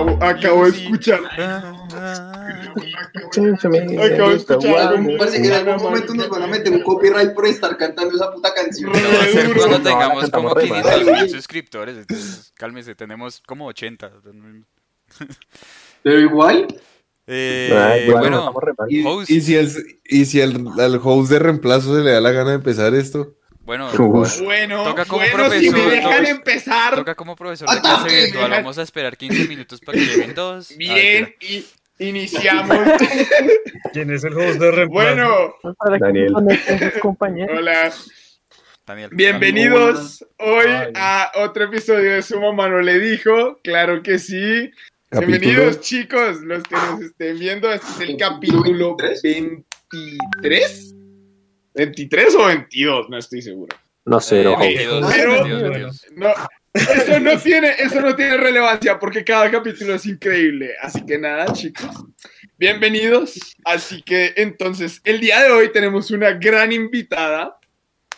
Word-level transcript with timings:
Acabo, 0.00 0.24
acabo 0.24 0.64
de 0.64 0.70
escuchar. 0.70 1.20
Acabo 1.26 1.86
de 4.30 4.36
escuchar. 4.36 4.94
Parece 5.18 5.42
que 5.42 5.48
en 5.48 5.54
algún 5.54 5.82
momento 5.82 6.14
nos 6.14 6.28
van 6.28 6.42
a 6.42 6.46
meter 6.46 6.72
un 6.72 6.82
copyright 6.82 7.34
por 7.34 7.46
estar 7.46 7.76
cantando 7.76 8.14
esa 8.14 8.32
puta 8.32 8.52
canción. 8.54 8.90
Cuando 8.92 9.78
No, 9.78 9.82
tengamos 9.82 10.30
como 10.30 10.52
cantamos 10.52 10.54
re 10.54 10.62
500 10.64 11.04
mal. 11.04 11.14
mil 11.22 11.30
suscriptores. 11.30 11.96
Entonces, 11.98 12.52
cálmese, 12.56 12.94
tenemos 12.94 13.42
como 13.46 13.66
80. 13.66 14.10
Pero 16.02 16.20
igual, 16.20 16.66
Eh, 17.26 17.70
Ay, 17.76 18.04
igual, 18.06 18.20
bueno, 18.20 18.52
mal. 18.76 18.90
y-. 18.90 19.04
¿Y 19.28 19.40
si, 19.40 19.56
el, 19.56 19.70
y 20.04 20.24
si 20.24 20.40
el, 20.40 20.66
al 20.78 21.00
host 21.02 21.30
de 21.30 21.38
reemplazo 21.38 21.94
se 21.96 22.02
le 22.02 22.10
da 22.12 22.20
la 22.20 22.32
gana 22.32 22.50
de 22.50 22.56
empezar 22.56 22.94
esto? 22.94 23.34
Bueno, 23.62 23.90
Uf. 23.96 24.40
Bueno, 24.40 24.84
Toca 24.84 25.04
como 25.04 25.20
bueno, 25.22 25.50
si 25.50 25.66
me 25.70 25.72
profesor, 25.72 25.90
dejan 25.90 26.16
toca- 26.18 26.30
empezar. 26.30 26.94
toca 26.96 27.14
como 27.14 27.36
profesor 27.36 27.68
de 27.70 27.80
clase 27.80 28.08
virtual. 28.24 28.50
Vamos 28.50 28.78
a 28.78 28.82
esperar 28.82 29.16
15 29.16 29.46
minutos 29.48 29.80
para 29.80 29.98
que 29.98 30.04
lleguen 30.06 30.34
todos. 30.34 30.70
Ah, 30.72 30.74
Bien, 30.76 31.34
y 31.40 31.64
iniciamos. 31.98 32.78
¿Quién 33.92 34.10
es 34.12 34.24
el 34.24 34.34
host 34.36 34.58
de 34.60 34.70
reemplazo? 34.70 34.88
bueno, 34.90 35.54
Para 35.78 35.98
que 35.98 36.04
Daniel. 36.04 36.34
sus 36.92 37.00
compañeros. 37.00 37.58
hola. 37.58 37.92
Daniel. 38.86 39.10
Bienvenidos 39.12 40.24
hoy 40.38 40.66
Ay. 40.66 40.92
a 40.96 41.30
otro 41.36 41.64
episodio 41.64 42.14
de 42.14 42.22
Su 42.22 42.40
mamá 42.40 42.68
no 42.68 42.80
le 42.80 42.98
dijo. 42.98 43.60
Claro 43.62 44.02
que 44.02 44.18
sí. 44.18 44.70
Capítulo. 45.10 45.38
Bienvenidos, 45.38 45.80
chicos, 45.80 46.40
los 46.40 46.62
que 46.64 46.74
nos 46.74 47.00
estén 47.02 47.38
viendo. 47.38 47.70
Este 47.72 47.86
es 47.86 48.00
el 48.08 48.16
capítulo 48.16 48.96
23. 48.96 49.62
¿23 49.92 50.89
o 51.74 52.46
22? 52.46 53.08
No 53.08 53.18
estoy 53.18 53.42
seguro. 53.42 53.76
No 54.04 54.20
sé, 54.20 54.42
no, 54.42 54.50
Eh, 54.50 54.54
host. 54.54 54.62
22, 54.64 55.12
Pero- 55.14 55.32
22, 55.32 55.62
22. 55.62 56.06
No, 56.16 56.28
eso 56.74 57.20
no 57.20 57.38
tiene, 57.38 57.70
eso 57.78 58.00
no 58.00 58.16
tiene 58.16 58.36
relevancia 58.36 58.98
porque 58.98 59.24
cada 59.24 59.50
capítulo 59.50 59.94
es 59.94 60.06
increíble. 60.06 60.70
Así 60.80 61.04
que 61.04 61.18
nada, 61.18 61.52
chicos. 61.52 61.90
Bienvenidos. 62.58 63.56
Así 63.64 64.02
que 64.02 64.32
entonces, 64.36 65.00
el 65.04 65.20
día 65.20 65.42
de 65.42 65.50
hoy 65.50 65.72
tenemos 65.72 66.10
una 66.10 66.32
gran 66.32 66.72
invitada. 66.72 67.56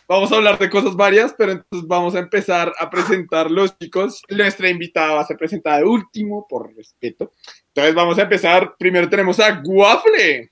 Vamos 0.09 0.31
a 0.33 0.37
hablar 0.37 0.59
de 0.59 0.69
cosas 0.69 0.95
varias, 0.95 1.35
pero 1.37 1.53
entonces 1.53 1.89
vamos 1.89 2.15
a 2.15 2.19
empezar 2.19 2.73
a 2.79 2.91
presentar 2.91 3.51
los 3.51 3.77
chicos. 3.79 4.23
Nuestra 4.29 4.69
invitada 4.69 5.15
va 5.15 5.21
a 5.23 5.27
ser 5.27 5.37
presentada 5.37 5.79
de 5.79 5.85
último, 5.85 6.47
por 6.49 6.75
respeto. 6.77 7.33
Entonces 7.69 7.95
vamos 7.95 8.19
a 8.19 8.23
empezar. 8.23 8.75
Primero 8.79 9.09
tenemos 9.09 9.41
a 9.41 9.61
Guafle. 9.65 10.52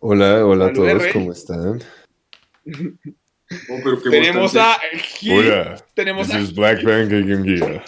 Hola, 0.00 0.44
hola 0.46 0.66
a 0.66 0.72
todos. 0.72 1.02
¿cómo 1.12 1.32
están? 1.32 1.80
oh, 2.66 3.80
pero 3.84 4.02
qué 4.02 4.10
Tenemos 4.10 4.56
a 4.56 4.78
Gil. 4.92 5.52
Tenemos 5.94 6.30
a 6.30 6.38
Black 6.54 6.82
Pancake 6.82 7.32
and 7.32 7.44
Gear. 7.44 7.84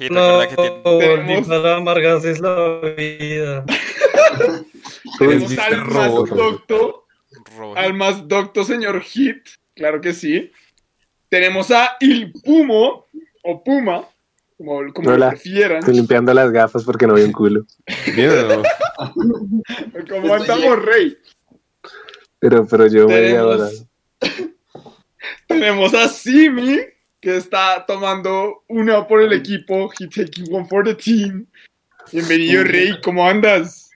Y 0.00 0.08
recuerda 0.08 0.48
que 0.48 0.56
Tenemos- 0.56 1.48
para 1.48 1.76
amargarse 1.76 2.30
es 2.32 2.40
la 2.40 2.80
vida. 2.96 3.64
tenemos 5.18 5.58
al 5.58 5.84
más 5.86 6.10
Robot. 6.10 6.28
docto. 6.30 7.04
Al 7.76 7.94
más 7.94 8.26
docto 8.28 8.64
señor 8.64 9.00
Hit, 9.02 9.38
claro 9.74 10.00
que 10.00 10.12
sí. 10.12 10.50
Tenemos 11.28 11.70
a 11.70 11.96
Il 12.00 12.32
Pumo, 12.44 13.06
o 13.42 13.62
Puma, 13.64 14.08
como, 14.58 14.92
como 14.92 15.08
lo 15.10 15.14
Hola. 15.14 15.30
prefieran. 15.30 15.78
Estoy 15.78 15.94
limpiando 15.94 16.34
las 16.34 16.50
gafas 16.50 16.84
porque 16.84 17.06
no 17.06 17.14
veo 17.14 17.24
un 17.24 17.32
culo. 17.32 17.64
Como 20.10 20.34
andamos, 20.34 20.84
Rey. 20.84 21.16
Pero, 22.40 22.66
pero 22.66 22.86
yo 22.88 23.06
media 23.08 23.46
hora. 23.46 23.68
Tenemos, 24.18 24.56
tenemos 25.46 25.94
a 25.94 26.08
Simi, 26.08 26.78
que 27.20 27.36
está 27.36 27.84
tomando 27.86 28.64
una 28.68 29.06
por 29.06 29.22
el 29.22 29.32
equipo. 29.32 29.90
He 29.98 30.08
taking 30.08 30.52
one 30.52 30.66
for 30.68 30.84
the 30.84 30.94
team. 30.94 31.46
Bienvenido, 32.12 32.64
Rey, 32.64 33.00
¿cómo 33.02 33.26
andas? 33.28 33.90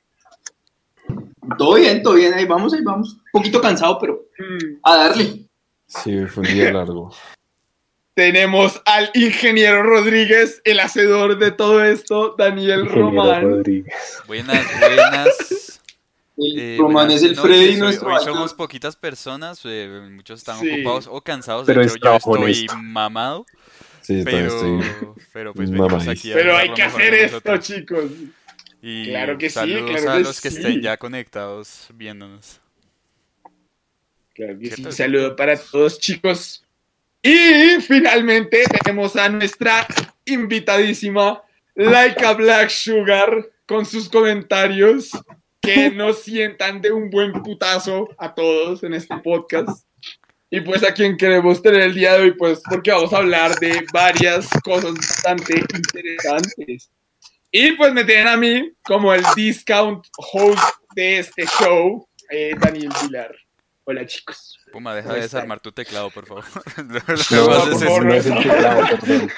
Todo 1.58 1.74
bien, 1.74 2.02
todo 2.02 2.14
bien, 2.14 2.34
ahí 2.34 2.44
vamos, 2.44 2.72
ahí 2.72 2.82
vamos. 2.84 3.14
Un 3.14 3.22
poquito 3.32 3.60
cansado, 3.60 3.98
pero 3.98 4.22
Mm. 4.38 4.78
a 4.82 4.96
darle. 4.96 5.46
Sí, 5.86 6.26
fue 6.26 6.42
un 6.44 6.54
día 6.54 6.72
largo. 6.72 7.12
Tenemos 8.14 8.82
al 8.84 9.10
ingeniero 9.14 9.82
Rodríguez, 9.82 10.60
el 10.64 10.80
hacedor 10.80 11.38
de 11.38 11.50
todo 11.50 11.82
esto, 11.82 12.34
Daniel 12.36 12.80
Ingeniero 12.80 13.10
Román. 13.10 13.42
Rodríguez. 13.42 13.94
Buenas, 14.26 14.66
buenas. 14.80 15.68
El 16.38 16.58
Eh, 16.58 16.76
Román 16.78 17.06
buenas 17.08 17.22
es 17.22 17.30
el. 17.30 17.36
Freddy, 17.36 17.68
Hoy- 17.74 17.76
nuestro 17.76 18.08
Hoy, 18.14 18.24
somos 18.24 18.54
poquitas 18.54 18.96
personas, 18.96 19.60
eh, 19.64 20.08
muchos 20.10 20.40
están 20.40 20.58
Sí. 20.60 20.70
ocupados 20.70 21.06
o 21.10 21.20
cansados. 21.20 21.66
Pero 21.66 21.80
de 21.80 21.86
es 21.86 21.94
hecho, 21.94 22.04
yo 22.04 22.16
estoy 22.16 22.42
honesto. 22.42 22.76
mamado, 22.78 23.46
Sí, 24.00 24.22
pero, 24.24 24.46
estoy. 24.46 24.80
pero 25.32 25.52
pues 25.54 25.70
venimos 25.70 26.08
aquí 26.08 26.32
a 26.32 26.34
Pero 26.34 26.56
hay 26.56 26.72
que 26.72 26.82
hacer 26.82 27.14
esto, 27.14 27.56
chicos. 27.58 28.04
Y 28.80 29.08
Claro 29.10 29.36
que 29.38 29.50
sí, 29.50 29.54
saludos 29.54 29.90
claro 29.90 30.10
a 30.10 30.16
que 30.16 30.22
los 30.24 30.40
que 30.40 30.50
sí. 30.50 30.56
estén 30.56 30.80
ya 30.80 30.96
conectados 30.96 31.86
viéndonos. 31.94 32.60
Claro 34.34 34.58
que 34.58 34.70
sí. 34.70 34.84
Un 34.84 34.92
saludo 34.92 35.36
para 35.36 35.56
todos, 35.58 35.98
chicos. 36.00 36.61
Y 37.22 37.80
finalmente 37.80 38.64
tenemos 38.82 39.14
a 39.14 39.28
nuestra 39.28 39.86
invitadísima 40.24 41.40
Laika 41.76 42.32
Black 42.32 42.68
Sugar 42.68 43.48
con 43.64 43.86
sus 43.86 44.08
comentarios 44.08 45.10
que 45.60 45.90
nos 45.90 46.22
sientan 46.22 46.80
de 46.80 46.90
un 46.90 47.10
buen 47.10 47.32
putazo 47.44 48.08
a 48.18 48.34
todos 48.34 48.82
en 48.82 48.94
este 48.94 49.16
podcast. 49.18 49.86
Y 50.50 50.60
pues 50.60 50.82
a 50.82 50.92
quien 50.92 51.16
queremos 51.16 51.62
tener 51.62 51.82
el 51.82 51.94
día 51.94 52.14
de 52.14 52.24
hoy, 52.24 52.30
pues 52.32 52.60
porque 52.68 52.90
vamos 52.90 53.12
a 53.12 53.18
hablar 53.18 53.54
de 53.60 53.86
varias 53.92 54.48
cosas 54.64 54.92
bastante 54.92 55.64
interesantes. 55.74 56.90
Y 57.52 57.72
pues 57.72 57.92
me 57.92 58.04
tienen 58.04 58.26
a 58.26 58.36
mí 58.36 58.72
como 58.82 59.14
el 59.14 59.22
discount 59.36 60.04
host 60.16 60.62
de 60.96 61.20
este 61.20 61.44
show, 61.46 62.06
eh, 62.30 62.54
Daniel 62.58 62.90
Vilar. 63.00 63.32
Hola 63.84 64.06
chicos. 64.06 64.58
Puma, 64.72 64.94
deja 64.94 65.08
¿Cómo 65.08 65.16
de 65.16 65.22
desarmar 65.22 65.60
tu 65.60 65.72
teclado, 65.72 66.10
por 66.10 66.24
favor. 66.26 66.44
No, 66.86 67.00
por 67.04 67.18
favor, 67.80 68.04
no 68.04 68.14
es 68.14 68.26
el 68.26 68.34
teclado, 68.42 68.86
perdón. 69.00 69.30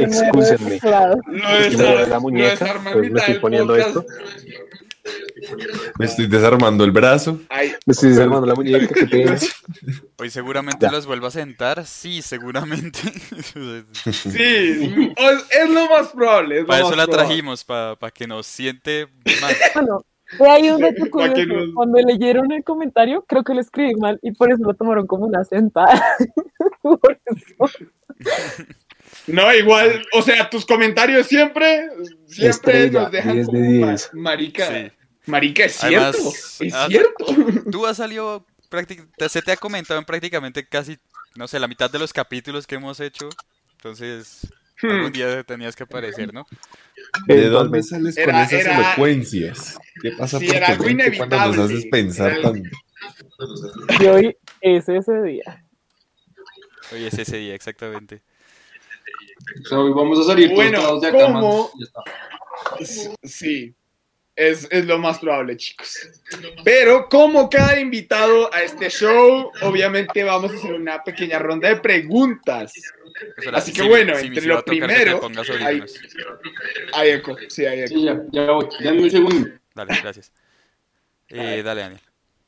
Excúsenme. 0.00 0.80
Lo 0.82 1.48
Es 1.58 2.08
la 2.08 2.18
muñeca, 2.18 2.80
pues 2.92 3.10
me 3.12 3.20
estoy 3.20 3.38
poniendo 3.38 3.76
esto. 3.76 4.04
Me 5.98 6.06
estoy 6.06 6.26
desarmando 6.26 6.82
el 6.84 6.90
brazo. 6.92 7.38
Ay, 7.50 7.74
Me 7.84 7.92
estoy 7.92 8.10
desarmando 8.10 8.46
la 8.46 8.54
muñeca 8.54 8.88
que 8.88 9.06
tengo. 9.06 9.34
Hoy 10.16 10.30
seguramente 10.30 10.86
Ya. 10.86 10.90
los 10.90 11.04
vuelvo 11.04 11.26
a 11.26 11.30
sentar. 11.30 11.84
Sí, 11.84 12.22
seguramente. 12.22 13.00
sí, 14.02 15.04
es 15.50 15.70
lo 15.70 15.86
más 15.90 16.08
probable. 16.08 16.56
es 16.56 16.60
lo 16.62 16.66
para 16.68 16.80
eso 16.80 16.96
la 16.96 17.04
probable. 17.04 17.26
trajimos, 17.26 17.64
para 17.64 18.10
que 18.14 18.26
nos 18.26 18.46
siente 18.46 19.08
más. 19.42 19.54
Bueno, 19.74 20.06
de 20.38 20.48
ahí 20.48 20.70
un 20.70 20.80
dato 20.80 21.10
curioso. 21.10 21.44
no- 21.46 21.74
Cuando 21.74 21.98
leyeron 22.00 22.50
el 22.52 22.62
comentario, 22.64 23.24
creo 23.26 23.44
que 23.44 23.54
lo 23.54 23.60
escribí 23.60 23.94
mal 23.96 24.18
y 24.22 24.32
por 24.32 24.52
eso 24.52 24.62
lo 24.62 24.74
tomaron 24.74 25.06
como 25.06 25.26
una 25.26 25.44
sentada. 25.44 26.02
por 26.82 27.20
eso. 27.26 27.78
No, 29.26 29.52
igual, 29.54 30.04
o 30.12 30.22
sea, 30.22 30.48
tus 30.50 30.64
comentarios 30.66 31.26
siempre, 31.26 31.88
siempre 32.26 32.48
Estrella, 32.48 33.02
nos 33.02 33.12
dejan 33.12 33.34
10 33.34 33.46
de 33.46 33.52
como 33.52 33.80
ma- 33.80 33.86
10. 33.88 34.10
marica. 34.14 34.66
Sí. 34.68 34.92
Marica, 35.26 35.64
es 35.64 35.76
cierto, 35.76 36.18
Además, 36.18 36.60
es 36.60 36.74
ah, 36.74 36.86
cierto. 36.88 37.24
Tú 37.70 37.86
has 37.86 37.96
salido, 37.96 38.44
se 39.28 39.40
te 39.40 39.52
ha 39.52 39.56
comentado 39.56 39.98
en 39.98 40.04
prácticamente 40.04 40.66
casi, 40.66 40.98
no 41.34 41.48
sé, 41.48 41.58
la 41.58 41.68
mitad 41.68 41.90
de 41.90 41.98
los 41.98 42.12
capítulos 42.12 42.66
que 42.66 42.74
hemos 42.74 43.00
hecho. 43.00 43.30
Entonces. 43.76 44.46
Algún 44.82 45.12
día 45.12 45.42
tenías 45.44 45.74
que 45.76 45.84
aparecer, 45.84 46.32
¿no? 46.34 46.46
¿De 47.26 47.48
dónde 47.48 47.82
sales 47.82 48.16
Era- 48.16 48.32
con 48.32 48.40
esas 48.42 48.52
era- 48.60 48.76
elocuencias? 48.88 49.78
¿Qué 50.02 50.12
pasa 50.12 50.38
Sí, 50.38 50.46
por 50.46 50.56
era 50.56 50.66
tu 50.66 50.72
algo 50.72 50.84
mente 50.84 51.16
cuando 51.16 51.36
nos 51.36 51.46
inevitable. 51.46 51.74
haces 51.78 51.90
pensar 51.90 52.32
Era- 52.32 52.42
tan... 52.42 52.62
Y 54.00 54.06
hoy 54.06 54.36
es 54.60 54.88
ese 54.88 55.22
día. 55.22 55.64
Hoy 56.92 57.04
es 57.06 57.18
ese 57.18 57.36
día, 57.38 57.54
exactamente. 57.54 58.22
O 59.64 59.68
sea, 59.68 59.78
hoy 59.78 59.92
vamos 59.92 60.18
a 60.20 60.24
salir 60.24 60.52
Bueno, 60.54 60.80
todos 60.80 61.00
de 61.02 61.08
acá, 61.08 61.18
¿cómo? 61.26 61.70
Ya 61.78 61.84
está. 61.86 62.02
Sí, 63.22 63.74
es, 64.36 64.66
es 64.70 64.86
lo 64.86 64.98
más 64.98 65.18
probable, 65.18 65.56
chicos. 65.56 66.10
Pero 66.64 67.08
como 67.08 67.48
cada 67.48 67.78
invitado 67.78 68.52
a 68.52 68.62
este 68.62 68.90
show, 68.90 69.50
obviamente 69.62 70.24
vamos 70.24 70.52
a 70.52 70.56
hacer 70.56 70.72
una 70.72 71.02
pequeña 71.02 71.38
ronda 71.38 71.68
de 71.68 71.76
preguntas. 71.76 72.72
Espera, 73.36 73.58
Así 73.58 73.72
que 73.72 73.82
sí, 73.82 73.88
bueno, 73.88 74.16
sí, 74.16 74.26
entre 74.26 74.46
lo 74.46 74.64
primero, 74.64 75.20
hay-. 75.60 75.82
Hay 76.92 77.10
eco, 77.10 77.36
sí, 77.48 77.64
hay 77.64 77.80
eco. 77.80 77.88
Sí, 77.88 78.04
ya, 78.04 78.20
ya 78.32 78.50
voy. 78.50 78.68
Dame 78.80 79.02
un 79.02 79.10
segundo. 79.10 79.50
Dale, 79.74 80.00
gracias. 80.02 80.32
Eh, 81.28 81.62
dale, 81.64 81.80
Daniel. 81.80 82.00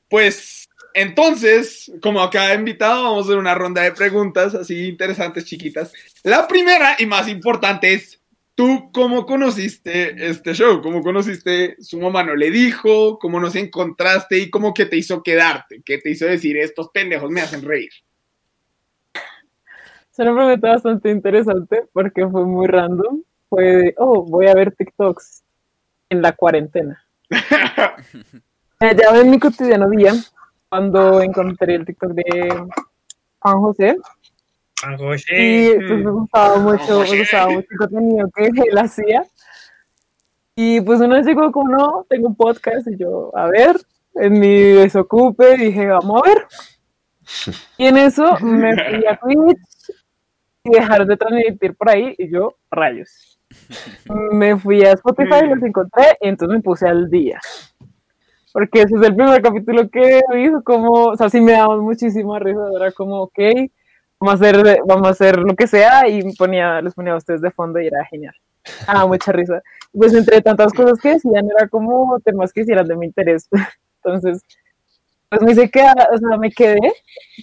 Pues 0.08 0.68
entonces, 0.96 1.92
como 2.00 2.22
a 2.22 2.30
cada 2.30 2.54
invitado, 2.54 3.04
vamos 3.04 3.26
a 3.26 3.28
hacer 3.28 3.36
una 3.36 3.54
ronda 3.54 3.82
de 3.82 3.92
preguntas 3.92 4.54
así 4.54 4.88
interesantes, 4.88 5.44
chiquitas. 5.44 5.92
La 6.22 6.48
primera 6.48 6.96
y 6.98 7.06
más 7.06 7.28
importante 7.28 7.92
es, 7.92 8.18
¿tú 8.56 8.90
cómo 8.92 9.26
conociste 9.26 10.28
este 10.28 10.54
show? 10.54 10.82
¿Cómo 10.82 11.02
conociste 11.02 11.76
su 11.78 12.00
mamá 12.00 12.24
no 12.24 12.34
le 12.34 12.50
dijo? 12.50 13.18
¿Cómo 13.20 13.38
nos 13.38 13.54
encontraste? 13.54 14.38
¿Y 14.38 14.50
cómo 14.50 14.74
que 14.74 14.86
te 14.86 14.96
hizo 14.96 15.22
quedarte? 15.22 15.82
¿Qué 15.84 15.98
te 15.98 16.10
hizo 16.10 16.26
decir, 16.26 16.56
estos 16.56 16.88
pendejos 16.88 17.30
me 17.30 17.42
hacen 17.42 17.62
reír? 17.62 17.90
Es 19.14 20.18
una 20.18 20.34
pregunta 20.34 20.68
bastante 20.70 21.10
interesante 21.10 21.84
porque 21.92 22.26
fue 22.26 22.44
muy 22.44 22.66
random. 22.66 23.22
fue, 23.50 23.64
de, 23.64 23.94
oh, 23.98 24.24
voy 24.24 24.46
a 24.46 24.54
ver 24.54 24.74
TikToks 24.74 25.44
en 26.08 26.22
la 26.22 26.32
cuarentena. 26.32 27.00
Eh, 28.78 28.94
ya 28.94 29.18
en 29.18 29.30
mi 29.30 29.38
cotidiano 29.38 29.88
día, 29.88 30.12
cuando 30.68 31.22
encontré 31.22 31.76
el 31.76 31.86
TikTok 31.86 32.10
de 32.10 32.66
Juan 33.38 33.60
José, 33.62 33.96
José. 34.96 35.34
y 35.36 35.74
pues 35.86 36.04
me 36.04 36.10
gustaba 36.10 36.58
mucho, 36.58 37.00
me 37.00 37.18
gustaba 37.18 37.50
mucho 37.50 37.66
el 37.70 37.78
contenido 37.78 38.30
que 38.34 38.46
él 38.46 38.78
hacía. 38.78 39.24
Y 40.54 40.80
pues 40.80 41.00
una 41.00 41.16
vez 41.16 41.26
llegó 41.26 41.52
como, 41.52 41.68
no, 41.68 42.06
tengo 42.08 42.28
un 42.28 42.36
podcast, 42.36 42.88
y 42.88 42.96
yo, 42.96 43.30
a 43.36 43.46
ver, 43.46 43.76
en 44.14 44.40
mi 44.40 44.56
desocupe, 44.72 45.56
dije, 45.58 45.86
vamos 45.86 46.22
a 46.22 46.28
ver. 46.28 46.46
Y 47.76 47.86
en 47.86 47.98
eso 47.98 48.38
me 48.40 48.74
fui 48.74 49.06
a 49.06 49.16
Twitch 49.16 49.58
y 50.64 50.70
dejar 50.70 51.06
de 51.06 51.16
transmitir 51.16 51.74
por 51.76 51.90
ahí, 51.90 52.14
y 52.16 52.30
yo, 52.30 52.56
rayos. 52.70 53.38
Me 54.08 54.56
fui 54.56 54.82
a 54.82 54.92
Spotify, 54.92 55.46
los 55.46 55.62
encontré, 55.62 56.16
y 56.22 56.28
entonces 56.28 56.56
me 56.56 56.62
puse 56.62 56.88
al 56.88 57.10
día. 57.10 57.38
Porque 58.50 58.80
ese 58.80 58.96
es 58.96 59.02
el 59.02 59.14
primer 59.14 59.42
capítulo 59.42 59.90
que 59.90 60.20
hizo, 60.38 60.64
como, 60.64 61.08
o 61.08 61.16
sea, 61.16 61.28
sí 61.28 61.42
me 61.42 61.52
daba 61.52 61.76
muchísima 61.76 62.38
risa, 62.38 62.60
era 62.74 62.90
como, 62.92 63.24
ok, 63.24 63.38
vamos 64.20 64.40
a 64.40 64.44
hacer, 64.48 64.78
vamos 64.86 65.06
a 65.06 65.10
hacer 65.10 65.38
lo 65.38 65.54
que 65.54 65.66
sea, 65.66 66.08
y 66.08 66.34
ponía, 66.36 66.80
los 66.80 66.94
ponía 66.94 67.12
a 67.12 67.16
ustedes 67.16 67.40
de 67.40 67.50
fondo 67.50 67.80
y 67.80 67.86
era 67.86 68.04
genial. 68.06 68.34
Ah, 68.86 69.06
mucha 69.06 69.32
risa. 69.32 69.62
Pues 69.92 70.12
entre 70.14 70.40
tantas 70.42 70.72
cosas 70.72 70.98
que 70.98 71.10
decían, 71.14 71.48
era 71.56 71.68
como 71.68 72.18
temas 72.20 72.52
que 72.52 72.62
hicieran 72.62 72.86
de 72.86 72.96
mi 72.96 73.06
interés. 73.06 73.48
Entonces, 74.04 74.42
pues 75.28 75.42
me 75.42 75.52
hice 75.52 75.70
quedar, 75.70 76.08
o 76.12 76.18
sea, 76.18 76.36
me 76.38 76.50
quedé 76.50 76.80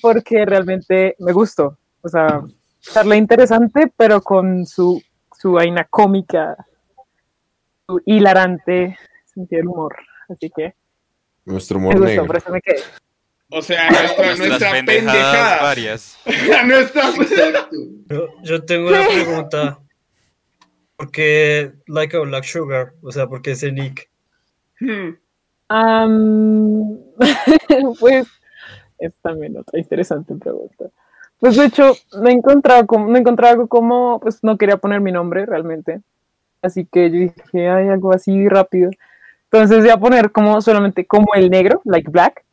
porque 0.01 0.45
realmente 0.45 1.15
me 1.19 1.31
gustó. 1.31 1.77
O 2.01 2.09
sea, 2.09 2.41
charla 2.81 3.15
interesante, 3.15 3.91
pero 3.95 4.21
con 4.21 4.65
su, 4.65 5.01
su 5.37 5.53
vaina 5.53 5.85
cómica, 5.89 6.55
su 7.87 8.01
hilarante 8.05 8.97
sentido 9.25 9.59
del 9.59 9.67
humor. 9.67 9.95
Así 10.29 10.49
que 10.49 10.73
Nuestro 11.45 11.79
me 11.79 11.85
humor 11.87 11.95
gustó, 11.99 12.09
negro. 12.09 12.27
por 12.27 12.37
eso 12.37 12.51
me 12.51 12.61
quedé. 12.61 12.81
O 13.55 13.61
sea, 13.61 13.89
nuestra, 13.89 14.25
Nuestras 14.25 14.49
nuestra 14.49 14.71
pendejadas 14.71 15.15
pendejada. 15.15 15.61
varias. 15.61 16.17
nuestra... 16.65 17.03
Yo, 18.09 18.27
yo 18.41 18.65
tengo 18.65 18.89
una 18.89 19.05
pregunta. 19.07 19.79
¿Por 20.95 21.11
qué 21.11 21.71
Like 21.87 22.17
a 22.17 22.21
Black 22.21 22.43
Sugar? 22.45 22.93
O 23.03 23.11
sea, 23.11 23.27
¿por 23.27 23.41
qué 23.41 23.51
ese 23.51 23.71
nick? 23.71 24.09
Hmm. 24.79 25.15
Pues 27.99 28.27
es 28.99 29.13
también 29.21 29.57
otra 29.57 29.79
interesante 29.79 30.35
pregunta. 30.35 30.85
Pues 31.39 31.55
de 31.55 31.65
hecho, 31.65 31.93
no 32.21 32.29
he 32.29 32.31
encontrado 32.31 32.87
como, 32.87 33.07
no 33.07 33.15
he 33.15 33.19
encontrado 33.19 33.53
algo 33.53 33.67
como, 33.67 34.19
pues 34.19 34.39
no 34.43 34.57
quería 34.57 34.77
poner 34.77 35.01
mi 35.01 35.11
nombre 35.11 35.45
realmente. 35.45 36.01
Así 36.61 36.85
que 36.85 37.09
yo 37.11 37.19
dije, 37.19 37.69
hay 37.69 37.89
algo 37.89 38.13
así 38.13 38.47
rápido. 38.47 38.91
Entonces 39.51 39.81
voy 39.81 39.89
a 39.89 39.97
poner 39.97 40.31
como 40.31 40.61
solamente 40.61 41.05
como 41.05 41.33
el 41.35 41.49
negro, 41.49 41.81
like 41.85 42.09
black. 42.09 42.43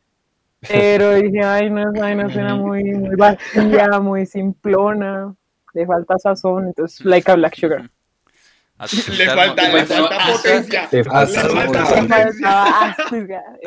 Pero 0.67 1.15
dije, 1.15 1.43
ay, 1.43 1.69
no, 1.69 1.91
ay, 2.01 2.15
no 2.15 2.29
suena 2.29 2.55
muy, 2.55 2.83
muy 2.83 3.15
vacía, 3.15 3.99
muy 3.99 4.25
simplona, 4.25 5.33
le 5.73 5.85
falta 5.85 6.19
sazón, 6.19 6.67
entonces 6.67 7.03
like 7.05 7.29
a 7.31 7.35
black 7.35 7.55
sugar. 7.55 7.89
Le 8.81 9.25
falta, 9.27 9.69
le 9.69 9.85
falta 9.85 10.17
potencia. 10.31 10.89
Le 10.91 11.03
falta. 11.03 11.41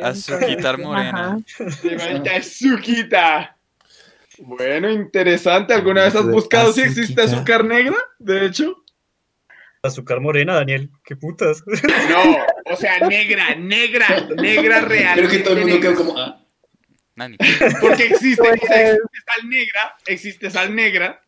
Azuquitar 0.01 0.77
morena. 0.77 1.39
Le 1.83 1.99
falta 1.99 2.35
azuquita. 2.35 3.57
Bueno, 4.39 4.89
interesante. 4.89 5.73
¿Alguna 5.73 6.03
vez 6.03 6.15
has 6.15 6.25
buscado 6.25 6.73
si 6.73 6.81
existe 6.81 7.21
azúcar 7.21 7.63
negra? 7.63 7.95
De 8.19 8.45
hecho. 8.45 8.83
Azúcar 9.81 10.19
morena, 10.19 10.55
Daniel. 10.55 10.89
¿Qué 11.05 11.15
putas? 11.15 11.63
No, 11.65 12.73
o 12.73 12.75
sea, 12.75 12.99
negra, 13.07 13.55
negra, 13.55 14.27
negra 14.35 14.81
real. 14.81 15.17
Creo 15.17 15.29
que 15.29 15.39
todo 15.39 15.53
el 15.53 15.61
mundo 15.61 15.79
quedó 15.79 15.95
como. 15.95 16.44
Nani. 17.15 17.37
Porque 17.81 18.03
existe, 18.07 18.41
o 18.41 18.45
sea, 18.45 18.55
Pues- 18.59 18.71
existe 18.71 19.19
sal 19.25 19.49
negra, 19.49 19.95
existe 20.05 20.51
sal 20.51 20.75
negra. 20.75 21.21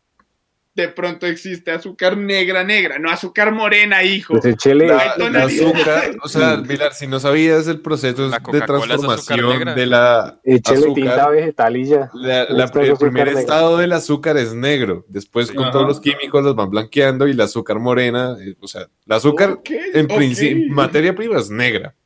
De 0.74 0.86
pronto 0.86 1.26
existe 1.26 1.72
azúcar 1.72 2.16
negra, 2.16 2.62
negra, 2.62 3.00
no 3.00 3.10
azúcar 3.10 3.50
morena, 3.50 4.04
hijo. 4.04 4.38
Pues. 4.40 4.64
La, 4.64 5.16
la 5.28 5.44
azúcar, 5.46 6.12
o 6.22 6.28
sea, 6.28 6.58
Milar, 6.58 6.94
si 6.94 7.08
no 7.08 7.18
sabías 7.18 7.66
el 7.66 7.80
proceso 7.80 8.30
de 8.30 8.60
transformación 8.60 9.74
de 9.74 9.86
la 9.86 10.38
tinta 10.44 10.72
azúcar, 10.74 11.32
vegetal 11.32 11.76
y 11.78 11.84
ya. 11.86 12.10
la- 12.14 12.44
la- 12.48 12.64
es 12.66 12.76
el 12.76 12.96
primer 12.96 13.26
negra. 13.26 13.40
estado 13.40 13.76
del 13.78 13.92
azúcar 13.92 14.36
es 14.36 14.54
negro. 14.54 15.04
Después, 15.08 15.48
Sí. 15.48 15.54
con 15.54 15.64
Ajá. 15.64 15.72
todos 15.72 15.86
los 15.88 16.00
químicos, 16.00 16.44
los 16.44 16.54
van 16.54 16.70
blanqueando 16.70 17.26
y 17.26 17.32
el 17.32 17.40
azúcar 17.40 17.80
morena, 17.80 18.36
eh, 18.40 18.54
o 18.60 18.68
sea, 18.68 18.82
el 18.82 19.12
azúcar 19.12 19.50
Ok, 19.50 19.70
en 19.94 20.04
ok. 20.04 20.14
principio, 20.16 20.72
materia 20.72 21.12
prima 21.12 21.40
es 21.40 21.50
negra. 21.50 21.96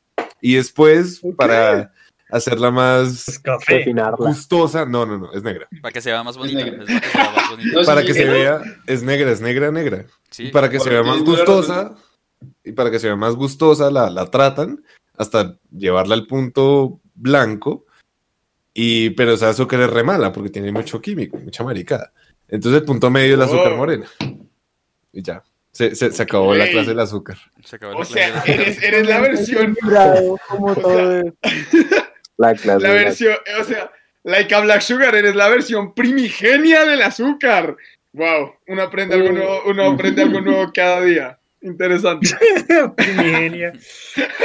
Y 0.41 0.55
después, 0.55 1.19
Ok. 1.21 1.35
para 1.35 1.91
hacerla 2.33 2.71
más 2.71 3.27
Es 3.27 3.39
café. 3.39 3.85
Gustosa, 4.17 4.85
no, 4.85 5.05
no, 5.05 5.17
no, 5.17 5.31
es 5.33 5.43
negra. 5.43 5.67
Para 5.81 5.91
que 5.93 6.01
se 6.01 6.11
vea 6.11 6.23
más 6.23 6.37
bonita. 6.37 6.65
para 6.65 6.73
que 6.73 6.83
se 6.83 7.17
vea 7.17 7.31
más 7.35 7.49
bonita. 7.49 7.71
No, 7.73 7.79
sí, 7.81 7.85
para 7.85 8.01
sí, 8.01 8.07
que 8.07 8.13
sí. 8.13 8.19
se 8.19 8.25
vea, 8.29 8.61
es 8.87 9.03
negra, 9.03 9.31
es 9.31 9.41
negra, 9.41 9.71
negra. 9.71 10.05
Sí. 10.29 10.43
Y 10.47 10.51
para 10.51 10.69
que 10.69 10.79
se 10.79 10.89
vea 10.89 11.03
más 11.03 11.17
la 11.19 11.23
gustosa, 11.23 11.95
y 12.63 12.71
para 12.73 12.91
que 12.91 12.99
se 12.99 13.07
vea 13.07 13.15
más 13.15 13.35
gustosa, 13.35 13.89
la, 13.91 14.09
la 14.09 14.25
tratan 14.31 14.83
hasta 15.17 15.57
llevarla 15.71 16.15
al 16.15 16.25
punto 16.27 16.99
blanco. 17.13 17.85
Y, 18.73 19.11
pero 19.11 19.33
esa 19.33 19.49
azúcar 19.49 19.81
es 19.81 19.89
re 19.91 20.03
mala 20.03 20.31
porque 20.33 20.49
tiene 20.49 20.71
mucho 20.71 20.99
químico, 20.99 21.37
mucha 21.37 21.63
maricada. 21.63 22.11
Entonces 22.47 22.81
el 22.81 22.85
punto 22.85 23.11
medio 23.11 23.27
es 23.29 23.33
el 23.35 23.41
azúcar 23.43 23.73
Oh. 23.73 23.77
morena. 23.77 24.07
Y 25.11 25.21
ya. 25.21 25.43
Se, 25.71 25.95
se, 25.95 26.11
se 26.11 26.23
acabó 26.23 26.53
la 26.55 26.67
clase 26.67 26.89
del 26.89 26.99
azúcar. 26.99 27.37
Se 27.63 27.75
acabó 27.77 27.95
O 27.95 27.99
la 27.99 28.05
sea, 28.05 28.31
clase. 28.31 28.53
eres, 28.53 28.81
eres 28.83 29.07
la 29.07 29.19
versión, 29.21 29.71
Equilibrado, 29.71 30.37
como 30.49 30.73
sea, 30.73 30.83
todo 30.83 31.19
es. 31.19 31.33
La 32.51 32.55
clase. 32.55 32.87
versión, 32.87 33.35
o 33.59 33.63
sea, 33.63 33.91
like 34.23 34.53
a 34.53 34.59
black 34.61 34.81
sugar, 34.81 35.15
eres 35.15 35.35
la 35.35 35.47
versión 35.49 35.93
primigenia 35.93 36.85
del 36.85 37.01
azúcar. 37.01 37.75
Wow, 38.13 38.53
uno 38.67 38.81
aprende 38.83 39.15
algo 39.15 39.31
nuevo, 39.31 39.61
uno 39.65 39.91
aprende 39.91 40.21
algo 40.21 40.41
nuevo 40.41 40.71
cada 40.73 41.01
día. 41.01 41.39
Interesante. 41.61 42.29
Primigenia. 42.95 43.73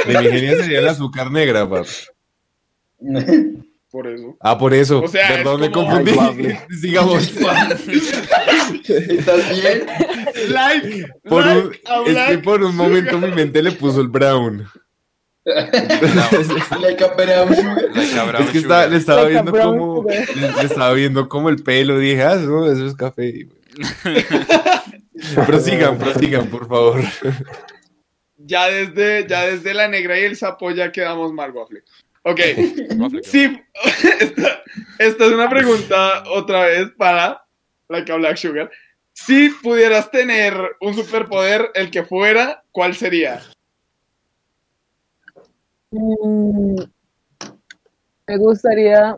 Primigenia 0.05 0.55
sería 0.57 0.79
el 0.79 0.87
azúcar 0.87 1.29
negra, 1.31 1.67
papi. 1.69 1.89
Por 3.91 4.07
eso. 4.07 4.37
Ah, 4.39 4.57
por 4.57 4.73
eso. 4.73 5.01
O 5.01 5.07
sea, 5.07 5.27
Perdón, 5.29 5.63
es 5.63 5.69
me 5.69 5.73
como- 5.73 5.89
confundí. 5.89 6.47
Ay. 6.47 6.57
Sigamos. 6.79 7.27
¿Estás 8.87 9.61
bien? 9.61 9.85
Like, 10.49 11.07
Por 11.27 11.43
un, 11.47 11.69
like 11.71 11.81
a 11.85 11.97
es 11.99 12.03
que 12.05 12.11
black 12.11 12.43
por 12.43 12.63
un 12.63 12.75
momento 12.75 13.17
mi 13.17 13.31
mente 13.31 13.61
le 13.63 13.71
puso 13.73 14.01
el 14.01 14.07
brown. 14.07 14.67
Like 16.81 17.03
a 17.03 17.07
brown 17.15 17.55
sugar. 17.55 17.89
Like 17.95 18.19
a 18.19 18.23
brown 18.25 18.43
es 18.43 18.49
que 18.51 18.57
está- 18.59 18.87
le 18.87 18.97
estaba 18.97 19.21
Like 19.23 19.33
viendo 19.33 19.51
como 19.51 20.05
le, 20.09 20.51
le 20.51 20.63
estaba 20.63 20.93
viendo 20.93 21.29
como 21.29 21.49
el 21.49 21.63
pelo 21.63 21.97
dije 21.99 22.23
ah 22.23 22.35
no 22.35 22.71
eso 22.71 22.85
es 22.85 22.95
café 22.95 23.47
prosigan 25.45 25.97
prosigan 25.97 26.47
por 26.47 26.67
favor 26.67 27.01
Ya 28.37 28.67
desde, 28.69 29.27
ya 29.27 29.45
desde 29.45 29.73
la 29.73 29.87
negra 29.87 30.19
y 30.19 30.23
el 30.23 30.35
sapo 30.37 30.71
ya 30.71 30.91
quedamos 30.91 31.33
mal, 31.33 31.51
Waffle. 31.51 31.83
Ok, 32.23 32.39
sí, 33.23 33.61
esta, 34.19 34.63
esta 34.97 35.25
es 35.25 35.31
una 35.31 35.49
pregunta 35.49 36.23
otra 36.31 36.65
vez 36.65 36.89
para 36.97 37.43
Like 37.89 38.11
a 38.11 38.15
Black 38.15 38.37
Sugar. 38.37 38.71
Si 39.13 39.49
pudieras 39.49 40.09
tener 40.09 40.55
un 40.79 40.93
superpoder, 40.95 41.69
el 41.75 41.91
que 41.91 42.03
fuera, 42.03 42.63
¿cuál 42.71 42.95
sería? 42.95 43.41
Mm, 45.91 46.75
Me 48.27 48.37
gustaría, 48.37 49.17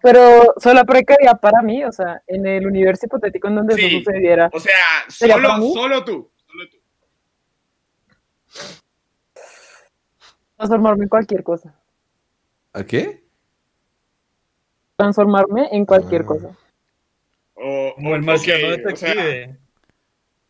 pero 0.00 0.54
solo 0.58 0.84
precaria 0.84 1.34
para 1.34 1.62
mí, 1.62 1.82
o 1.84 1.90
sea, 1.90 2.22
en 2.28 2.46
el 2.46 2.64
universo 2.64 3.06
hipotético 3.06 3.48
en 3.48 3.56
donde 3.56 3.74
Sí. 3.74 3.86
eso 3.86 3.98
sucediera. 3.98 4.48
O 4.52 4.60
sea, 4.60 4.74
¿Sería 5.08 5.34
solo, 5.34 5.56
tú. 5.56 5.72
Solo 5.74 6.04
tú. 6.04 6.30
Transformarme 10.56 11.04
en 11.04 11.08
cualquier 11.08 11.42
cosa. 11.42 11.74
¿a 12.72 12.84
qué? 12.84 13.24
Transformarme 14.96 15.68
en 15.72 15.84
cualquier 15.84 16.22
Ah. 16.22 16.26
cosa. 16.26 16.56
O, 17.54 17.94
el 18.14 18.22
marciano 18.22 18.66
o 18.66 18.68
sea, 18.68 18.76
detective. 19.14 19.58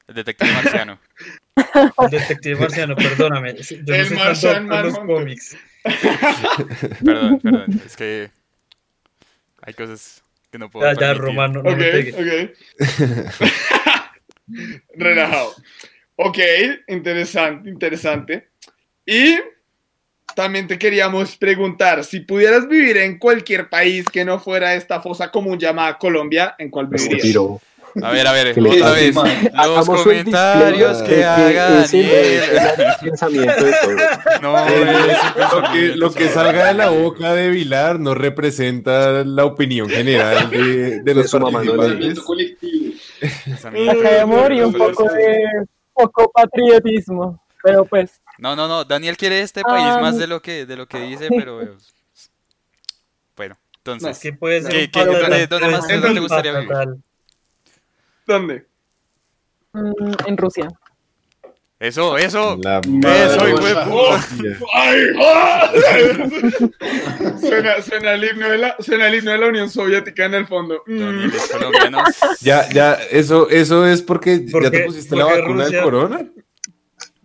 El 0.09 0.15
detective 0.15 0.53
marciano. 0.53 0.99
El 1.99 2.11
detective 2.11 2.61
marciano, 2.61 2.97
perdóname. 2.97 3.55
Yo 3.57 3.77
no 3.87 3.95
El 3.95 4.41
tanto 4.41 4.75
a 4.75 4.83
los 4.83 4.99
cómics. 4.99 5.57
Perdón, 7.05 7.41
perdón. 7.41 7.83
Es 7.87 7.97
que 7.97 8.31
hay 9.63 9.75
cosas 9.75 10.23
que 10.51 10.59
no 10.59 10.71
puedo 10.71 10.93
Ya, 10.93 11.01
ya. 11.01 11.15
Romano, 11.15 11.63
no 11.63 11.71
ok, 11.71 11.77
me 11.77 12.11
ok. 12.11 12.51
Relajado. 14.97 15.55
Ok, 16.17 16.39
interesante, 16.89 17.71
interesante. 17.71 18.49
Y 19.07 19.39
también 20.35 20.67
te 20.67 20.79
queríamos 20.79 21.37
preguntar, 21.37 22.05
si 22.05 22.21
pudieras 22.21 22.69
vivir 22.69 22.97
en 22.99 23.19
cualquier 23.19 23.69
país 23.69 24.05
que 24.07 24.25
no 24.25 24.39
fuera 24.39 24.75
esta 24.75 25.01
fosa 25.01 25.31
común 25.31 25.59
llamada 25.59 25.97
Colombia, 25.99 26.55
¿en 26.59 26.71
cuál 26.71 26.89
Se 26.95 27.09
vivirías? 27.09 27.37
A 28.03 28.11
ver, 28.11 28.27
a 28.27 28.33
ver, 28.33 28.55
Que 28.55 28.61
otra 28.61 28.91
vez. 28.93 29.15
Los 29.15 29.87
comentarios 29.87 31.03
que 31.03 31.17
de 31.17 31.25
haga 31.25 31.85
es 31.85 31.95
el 31.95 32.97
pensamiento 33.03 33.65
de 33.65 33.73
todos. 33.83 34.43
No, 34.43 34.59
es 34.67 35.99
Lo 35.99 36.13
que, 36.13 36.23
lo 36.25 36.29
salga 36.33 36.67
de 36.69 36.75
la 36.75 36.91
boca 36.91 37.35
de 37.35 37.49
Vilar 37.51 37.99
no 37.99 38.15
representa 38.15 39.25
la 39.25 39.45
opinión 39.45 39.89
general 39.89 40.51
de, 40.51 41.01
de 41.03 41.15
los 41.15 41.33
no 41.35 41.51
le 41.51 41.71
participantes. 41.73 42.25
De 44.03 44.21
amor 44.21 44.53
y 44.53 44.61
un 44.61 44.73
poco 44.73 45.05
de 45.05 45.45
poco 45.95 46.31
patriotismo. 46.33 47.43
Pero 47.63 47.85
pues, 47.85 48.21
No, 48.39 48.55
no, 48.55 48.69
no. 48.69 48.85
Daniel 48.85 49.17
quiere 49.17 49.41
este 49.41 49.63
país 49.63 49.85
Ah, 49.89 49.99
más 50.01 50.17
de 50.17 50.29
lo 50.29 50.41
que, 50.41 50.65
de 50.65 50.77
lo 50.77 50.87
que 50.87 51.01
dice, 51.01 51.29
pero. 51.37 51.61
eh, 51.61 51.71
Bueno, 53.37 53.55
Es 53.55 53.79
entonces. 53.79 54.19
que 54.21 54.33
puede 54.33 54.63
ser 54.63 54.71
¿Qué- 54.71 54.91
qué- 54.91 55.05
dónde- 55.05 55.29
de- 55.39 55.47
dónde 55.49 55.69
más- 55.69 55.89
dónde 55.89 56.15
te 56.15 56.21
gustaría 56.21 56.53
vivir? 56.53 56.69
¿Dónde? 58.29 58.67
mm, 59.73 60.13
en 60.27 60.37
Rusia. 60.37 60.69
Eso, 61.81 62.19
eso. 62.19 62.59
La 62.63 62.81
Eso, 62.81 63.47
suena, 67.41 67.81
suena, 67.83 68.13
el 68.15 68.25
himno 68.25 68.49
de 68.51 68.59
la, 68.59 68.77
suena 68.81 69.09
el 69.09 69.15
himno 69.15 69.31
de 69.31 69.39
la 69.39 69.47
Unión 69.47 69.71
Soviética 69.71 70.25
en 70.27 70.35
el 70.35 70.47
fondo. 70.47 70.83
Mm. 70.87 71.29
Ya, 72.41 72.69
ya, 72.71 72.95
eso, 73.11 73.49
eso 73.49 73.87
es 73.87 74.03
porque 74.03 74.45
ya 74.45 74.71
te 74.71 74.81
pusiste 74.81 75.17
la 75.17 75.25
vacuna 75.25 75.65
Rusia- 75.65 75.77
del 75.77 75.85
corona. 75.85 76.27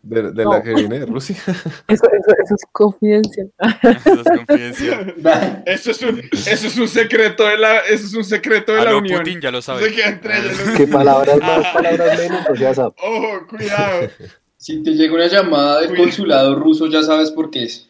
De, 0.05 0.33
de 0.33 0.43
No. 0.43 0.51
la 0.51 0.62
que 0.62 0.74
viene 0.74 1.00
de 1.00 1.05
Rusia. 1.05 1.38
Eso, 1.48 1.55
eso, 1.88 2.05
eso 2.43 2.55
es 2.55 2.65
confidencial. 2.74 3.50
Eso 3.83 4.22
es 4.22 4.38
confidencial. 4.45 5.63
Eso 5.65 5.91
es 5.91 6.01
un, 6.01 6.19
eso 6.19 6.67
es 6.67 6.77
un 6.77 6.88
secreto 6.89 7.45
de 7.48 7.57
la, 7.57 7.79
eso 7.79 8.05
es 8.07 8.13
un 8.13 8.25
secreto 8.25 8.74
de 8.74 8.83
la 8.83 8.98
Unión. 8.98 9.19
Putin 9.19 9.39
ya 9.39 9.50
lo 9.50 9.62
Se 9.62 9.67
sabe. 9.67 9.93
queda 9.93 10.10
entre 10.10 10.39
ellos. 10.39 10.57
¿Qué 10.75 10.88
palabras 10.88 11.38
más, 11.39 11.67
palabras 11.74 12.17
menos? 12.19 12.45
Pues 12.48 12.60
ya 12.60 12.74
sabes. 12.74 12.93
Ojo, 13.01 13.48
cuidado. 13.50 14.10
Si 14.57 14.83
te 14.83 14.91
llega 14.91 15.13
una 15.13 15.27
llamada 15.27 15.81
del 15.81 15.95
consulado 15.95 16.55
ruso, 16.60 16.88
ya 16.88 17.01
sabes 17.01 17.31
por 17.31 17.50
qué 17.50 17.63
es. 17.63 17.89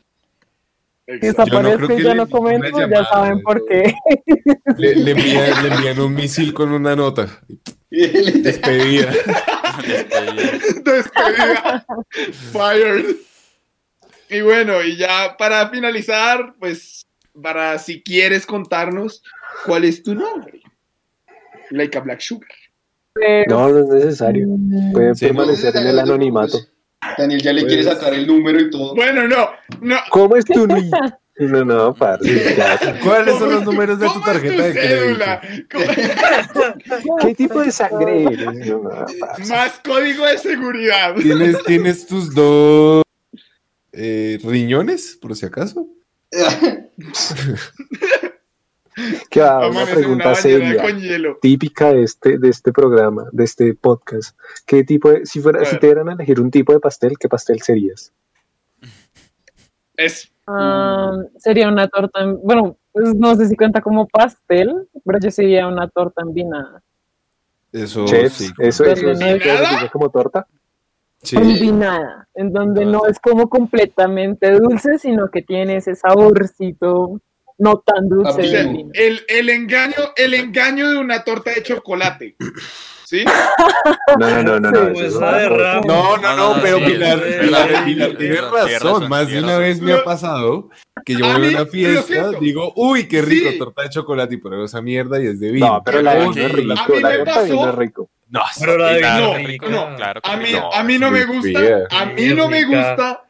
No 1.06 1.18
desaparezco 1.20 1.84
y 1.94 1.98
que 1.98 2.04
ya 2.04 2.16
no 2.16 2.30
comento, 2.30 2.90
ya 2.90 3.04
saben 3.06 3.42
por 3.42 3.66
qué. 3.66 3.94
Le, 4.78 4.96
le 4.96 5.12
envían, 5.12 5.64
le 5.64 5.76
envían 5.76 6.00
un 6.00 6.14
misil 6.14 6.54
con 6.54 6.72
una 6.72 6.96
nota. 6.96 7.28
Despedida. 7.90 9.12
Despedida. 9.86 10.52
Despedida. 10.84 11.86
Fired. 12.52 13.16
Y 14.30 14.42
bueno, 14.42 14.82
y 14.82 14.96
ya 14.96 15.36
para 15.38 15.70
finalizar, 15.70 16.56
pues, 16.58 17.06
para 17.40 17.78
si 17.80 18.02
quieres 18.02 18.46
contarnos 18.46 19.22
cuál 19.66 19.84
es 19.84 20.02
tu 20.02 20.16
nombre. 20.16 20.62
Leica 21.70 22.00
Black 22.00 22.22
Sugar. 22.22 22.50
Pero, 23.14 23.58
No, 23.58 23.70
no 23.70 23.80
es 23.80 24.06
necesario. 24.06 24.48
Puede 24.92 25.16
Sí, 25.16 25.26
no, 25.26 25.34
permanecer 25.34 25.76
en 25.76 25.88
el 25.88 26.00
anonimato. 26.00 26.60
Daniel 27.18 27.42
ya 27.42 27.54
le 27.54 27.66
quiere 27.66 27.84
Pues- 27.84 27.96
sacar 27.98 28.14
el 28.14 28.28
número 28.28 28.60
y 28.60 28.70
todo. 28.70 28.94
Bueno, 28.96 29.28
no, 29.28 29.50
no. 29.82 29.96
¿Cómo 30.10 30.36
es 30.36 30.46
tu 30.46 30.68
NUI? 30.68 30.92
No, 31.40 31.66
no, 31.66 31.96
parce. 31.96 32.30
¿Cuáles 33.04 33.34
son 33.40 33.50
¿Cómo 33.50 33.52
los 33.54 33.64
números 33.66 34.00
de 34.00 34.06
tu 34.06 34.14
cómo 34.14 34.26
es 34.26 34.32
tarjeta 34.34 34.64
de 34.64 34.74
cédula? 34.74 35.42
¿Cómo- 35.72 37.18
¿Qué 37.22 37.36
tipo 37.36 37.60
de 37.62 37.72
sangre 37.72 38.24
eres? 38.24 38.68
No. 38.68 38.84
Más 39.50 39.80
código 39.84 40.26
de 40.28 40.38
seguridad. 40.38 41.16
¿Tienes, 41.16 41.64
¿Tienes 41.64 42.06
tus 42.06 42.34
dos 42.36 43.02
eh, 43.94 44.40
riñones, 44.44 45.18
por 45.22 45.36
si 45.36 45.46
acaso? 45.48 45.88
Que 49.30 49.42
va, 49.42 49.58
una 49.60 49.68
en 49.68 49.72
una 49.76 49.86
pregunta 49.86 50.24
bañera 50.26 50.36
seria, 50.42 50.82
con 50.82 51.00
hielo. 51.00 51.38
típica 51.42 51.94
de 51.94 52.04
este, 52.04 52.38
de 52.38 52.50
este 52.50 52.72
programa, 52.72 53.26
de 53.32 53.44
este 53.44 53.74
podcast. 53.74 54.38
¿Qué 54.66 54.84
tipo 54.84 55.10
de, 55.12 55.26
si 55.26 55.40
fuera, 55.42 55.64
si 55.66 55.78
te 55.80 55.88
dieran 55.88 56.10
a 56.10 56.14
elegir 56.14 56.40
un 56.40 56.52
tipo 56.52 56.74
de 56.74 56.80
pastel, 56.80 57.18
¿qué 57.20 57.28
pastel 57.28 57.62
serías? 57.62 58.14
Es. 59.96 60.32
ah, 60.48 61.18
sería 61.38 61.68
una 61.70 61.88
torta, 61.88 62.22
en- 62.22 62.42
bueno, 62.42 62.78
pues 62.92 63.16
no 63.16 63.36
sé 63.36 63.48
si 63.48 63.56
cuenta 63.56 63.82
como 63.82 64.08
pastel, 64.08 64.88
pero 65.06 65.20
yo 65.20 65.32
sería 65.32 65.68
una 65.68 65.88
torta 65.88 66.22
envinada. 66.22 66.82
Eso 67.72 68.06
Chefs, 68.06 68.34
sí. 68.36 68.52
eso, 68.60 68.86
eso, 68.86 69.10
es 69.10 69.92
como 69.92 70.10
torta. 70.10 70.48
Sí. 71.24 71.36
Combinada, 71.38 72.28
en 72.36 72.52
donde 72.52 72.86
no 72.86 73.06
es 73.08 73.18
como 73.18 73.48
completamente 73.50 74.52
dulce, 74.60 75.00
sino 75.00 75.30
que 75.32 75.42
tiene 75.42 75.78
ese 75.78 75.96
saborcito 75.96 77.22
no 77.58 77.84
tan 77.86 78.10
dulce. 78.10 78.42
O 78.42 78.44
sea, 78.44 78.64
sí. 78.64 78.86
el, 78.94 79.22
el 79.28 79.50
engaño, 79.50 79.96
el 80.16 80.34
engaño 80.34 80.90
de 80.90 80.98
una 80.98 81.24
torta 81.24 81.52
de 81.52 81.64
chocolate. 81.64 82.36
¿Sí? 83.06 83.24
No, 84.20 84.30
no, 84.30 84.44
no, 84.44 84.60
no, 84.60 84.72
no. 84.72 84.86
Sí, 84.88 84.92
pues. 84.94 85.14
No, 85.16 86.18
no, 86.18 86.18
no, 86.18 86.36
No, 86.56 86.62
pero 86.62 86.78
sí, 86.80 86.86
Pilar, 86.86 87.20
es 87.26 87.36
Pilar, 87.38 87.86
Pilar 87.86 88.16
tiene 88.18 88.36
razón. 88.42 88.70
razón, 88.72 89.10
Más 89.10 89.28
de 89.28 89.40
una 89.40 89.58
vez 89.58 89.82
me 89.82 89.94
ha 89.94 90.04
pasado 90.04 90.70
que 91.06 91.16
yo 91.16 91.26
A 91.26 91.34
voy 91.38 91.48
mí, 91.48 91.54
a 91.56 91.62
una 91.62 91.66
fiesta, 91.66 92.30
digo, 92.40 92.74
uy, 92.76 93.08
qué 93.08 93.22
rico, 93.22 93.50
Sí. 93.52 93.58
torta 93.58 93.82
de 93.84 93.90
chocolate, 93.90 94.36
y 94.36 94.38
pruebo 94.38 94.66
esa 94.66 94.82
mierda 94.82 95.22
y 95.22 95.28
es 95.28 95.40
de 95.40 95.52
vino. 95.52 95.68
No, 95.68 95.82
pero 95.84 96.02
la 96.02 96.16
de 96.16 96.20
vino 96.30 96.32
es 96.32 96.46
A 96.46 96.48
rico. 96.56 96.94
mí 96.94 97.02
La 97.02 97.10
me 97.10 97.18
torta 97.18 97.42
de 97.42 97.46
vino 97.50 97.58
pasó- 97.58 97.70
es 97.70 97.76
rico. 97.76 98.10
No, 98.30 98.42
Pero 98.60 98.78
la 98.78 98.90
de 98.90 99.00
Claro, 99.00 99.34
vino 99.36 99.48
rico, 99.48 99.66
rica. 99.68 99.96
claro 99.96 100.22
A 100.24 100.38
mí, 100.38 100.52
no. 100.54 100.72
a 100.74 100.84
mí 100.84 100.98
no 101.00 101.12
me 101.12 101.26
gusta. 101.26 101.60
A 101.92 102.06
mí 102.06 102.22
Sí, 102.30 102.34
no 102.36 102.48
me 102.50 102.64
gusta. 102.66 103.24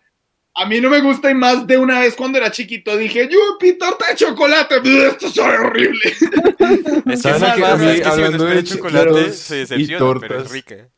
A 0.55 0.65
mí 0.67 0.79
no 0.79 0.89
me 0.89 1.01
gusta 1.01 1.31
y 1.31 1.33
más 1.33 1.65
de 1.65 1.77
una 1.79 1.99
vez 2.01 2.15
cuando 2.15 2.37
era 2.37 2.51
chiquito 2.51 2.95
dije, 2.95 3.27
yupi, 3.27 3.73
torta 3.77 4.05
de 4.09 4.15
chocolate. 4.15 4.75
Esto 5.07 5.29
sabe 5.29 5.57
horrible. 5.57 5.99
Es 6.59 7.03
que 7.03 7.17
¿Saben 7.17 7.55
sí 7.55 7.63
a 7.63 7.75
mí, 7.75 7.85
es 7.87 8.01
que 8.01 8.07
hablando 8.07 8.45
de 8.45 8.63
chocolate 8.63 9.09
y 9.09 9.11
pero 9.11 9.17
es 9.19 9.97
tortas. 9.97 10.51
rica. 10.51 10.89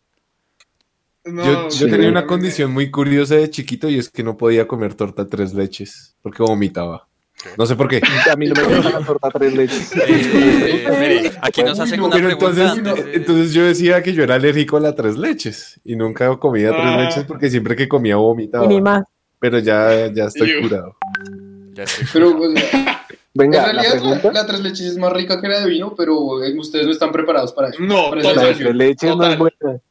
No, 1.23 1.69
Yo, 1.69 1.89
tenía 1.89 2.09
una 2.09 2.27
condición 2.27 2.71
muy 2.71 2.91
curiosa 2.91 3.35
de 3.35 3.49
chiquito 3.49 3.89
y 3.89 3.97
es 3.97 4.09
que 4.09 4.21
no 4.23 4.37
podía 4.37 4.67
comer 4.67 4.93
torta 4.93 5.25
tres 5.27 5.53
leches 5.55 6.15
porque 6.21 6.43
vomitaba. 6.43 7.07
No 7.57 7.65
sé 7.65 7.75
por 7.75 7.87
qué. 7.87 7.99
A 8.31 8.35
mí 8.35 8.47
no 8.47 8.53
me 8.55 8.75
gusta 8.75 8.99
la 8.99 9.05
torta 9.05 9.29
tres 9.31 9.53
leches. 9.53 9.91
Eh, 9.95 10.85
mire, 10.99 11.31
aquí 11.41 11.63
nos 11.63 11.79
hacen 11.79 11.99
una 12.01 12.15
Pero 12.15 12.27
pregunta. 12.37 12.49
entonces, 12.61 12.77
entonces- 12.77 13.15
entonces 13.15 13.53
yo 13.53 13.63
decía 13.65 14.03
que 14.03 14.13
yo 14.13 14.21
era 14.23 14.35
alérgico 14.35 14.77
a 14.77 14.81
la 14.81 14.93
tres 14.93 15.17
leches 15.17 15.79
y 15.83 15.95
nunca 15.95 16.35
comía 16.37 16.69
tres 16.69 16.81
Ah. 16.83 16.97
leches 17.01 17.23
porque 17.23 17.49
siempre 17.49 17.75
que 17.75 17.87
comía 17.87 18.17
vomitaba. 18.17 18.65
Y 18.65 18.67
ni 18.67 18.81
más. 18.81 19.03
Pero 19.45 19.59
ya, 19.59 20.07
ya 20.11 20.25
estoy 20.25 20.59
curado. 20.61 20.95
Ya 21.73 21.83
estoy 21.83 22.07
Pero 22.11 22.35
curado. 22.35 22.53
pues, 22.53 22.73
en 22.73 22.85
Venga, 23.35 23.67
la 23.73 23.83
realidad 23.83 24.21
la, 24.23 24.31
la 24.31 24.45
tres 24.47 24.59
leches 24.61 24.81
es 24.87 24.97
más 24.97 25.11
rica 25.13 25.39
que 25.39 25.47
la 25.47 25.59
de 25.59 25.69
vino, 25.69 25.93
pero 25.95 26.43
eh, 26.43 26.57
ustedes 26.57 26.85
no 26.87 26.91
están 26.91 27.11
preparados 27.11 27.53
para 27.53 27.69
eso. 27.69 27.77
No, 27.81 28.09
Para 28.09 28.23
La 28.23 28.41
tres 28.41 28.59
leches 28.75 29.15
no 29.15 29.27
es 29.27 29.37
buena. 29.37 29.81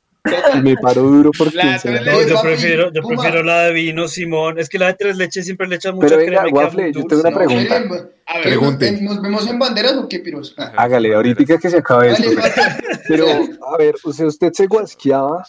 Y 0.55 0.63
me 0.63 0.75
paro 0.77 1.03
duro 1.03 1.31
la- 1.53 1.79
No, 1.85 2.23
yo 2.27 2.41
prefiero, 2.41 2.91
yo 2.93 3.03
prefiero 3.03 3.43
la 3.43 3.65
de 3.65 3.75
vino, 3.75 4.09
Simón. 4.09 4.59
Es 4.59 4.69
que 4.71 4.79
la 4.79 4.87
de 4.87 4.95
tres 4.95 5.19
leches 5.19 5.45
siempre 5.45 5.69
le 5.69 5.77
echan 5.77 5.95
mucha 5.95 6.07
Pero 6.09 6.19
venga, 6.19 6.43
crema 6.43 6.59
Waffle, 6.59 6.93
yo 6.95 7.05
tengo 7.05 7.21
una 7.21 7.31
¿No 7.31 7.37
pregunta. 7.37 7.69
quieren? 7.83 7.93
A 8.27 8.35
ver, 8.37 8.43
Pregunte. 8.43 9.03
¿Nos, 9.03 9.21
vemos 9.23 9.47
en 9.47 9.59
banderas 9.59 9.93
o 9.99 10.09
qué, 10.09 10.19
piros? 10.21 10.55
Ah, 10.57 10.73
Hágale, 10.79 11.15
ahorita 11.15 11.59
que 11.59 11.69
se 11.71 11.77
acabe 11.77 12.13
esto. 12.13 12.31
Dale. 12.35 12.53
Pero, 13.07 13.27
a 13.29 13.77
ver, 13.77 13.95
o 14.03 14.13
sea, 14.13 14.27
usted 14.27 14.51
se 14.55 14.67
guasqueaba 14.67 15.45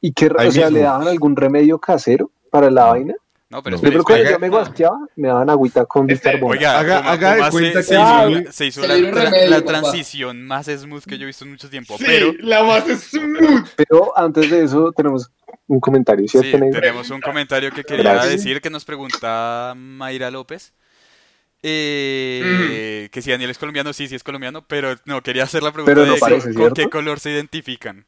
y 0.00 0.12
que, 0.12 0.26
o 0.26 0.50
sea, 0.50 0.64
mismo. 0.64 0.70
le 0.70 0.80
daban 0.80 1.06
algún 1.06 1.36
remedio 1.36 1.78
casero 1.78 2.32
para 2.50 2.68
la 2.68 2.86
vaina. 2.86 3.14
No, 3.48 3.62
pero 3.62 3.76
No. 3.80 3.90
Yo 3.90 4.02
cuando 4.02 4.38
me 4.40 4.48
guasqueaba, 4.48 4.98
me 5.14 5.28
daban 5.28 5.48
agüita 5.48 5.86
con 5.86 6.10
Este, 6.10 6.30
bicarbonato. 6.30 6.58
Oiga, 6.58 6.78
Haga- 6.80 6.98
Puma- 6.98 7.10
haga 7.12 7.34
de 7.36 7.44
se- 7.44 7.50
cuenta 7.50 7.82
se, 7.82 7.88
que 7.88 7.94
hizo, 7.94 8.28
la- 8.44 8.52
se 8.52 8.66
hizo 8.66 8.80
Se 8.82 8.88
la, 8.88 8.94
le 8.94 9.00
dio 9.00 9.08
un 9.10 9.14
tra- 9.14 9.24
remedio, 9.24 9.50
la 9.50 9.56
papá. 9.60 9.68
transición 9.68 10.44
más 10.46 10.66
smooth 10.66 11.04
que 11.04 11.16
yo 11.16 11.22
he 11.22 11.26
visto 11.26 11.44
en 11.44 11.50
mucho 11.52 11.70
tiempo. 11.70 11.96
sí, 11.96 12.04
Pero 12.06 12.32
la 12.40 12.64
más 12.64 12.84
smooth. 12.86 13.68
Pero 13.76 14.18
antes 14.18 14.50
de 14.50 14.64
eso 14.64 14.92
tenemos 14.96 15.30
un 15.68 15.78
comentario, 15.78 16.26
sí, 16.26 16.40
tenemos 16.40 17.08
un 17.10 17.20
comentario 17.20 17.70
que 17.70 17.84
quería 17.84 18.14
Gracias. 18.14 18.32
decir 18.32 18.60
que 18.60 18.68
nos 18.70 18.84
pregunta 18.84 19.74
Mayra 19.76 20.30
López. 20.32 20.72
Eh, 21.62 23.08
Que 23.12 23.22
si 23.22 23.30
Daniel 23.30 23.50
es 23.50 23.58
colombiano, 23.58 23.92
sí, 23.92 24.08
sí 24.08 24.14
es 24.16 24.22
colombiano, 24.24 24.66
pero 24.66 24.96
no, 25.04 25.22
quería 25.22 25.44
hacer 25.44 25.62
la 25.62 25.72
pregunta 25.72 25.94
Pero 25.94 26.06
no 26.06 26.14
de 26.14 26.18
parece, 26.20 26.52
con 26.52 26.72
qué 26.74 26.88
color 26.88 27.20
se 27.20 27.30
identifican. 27.30 28.06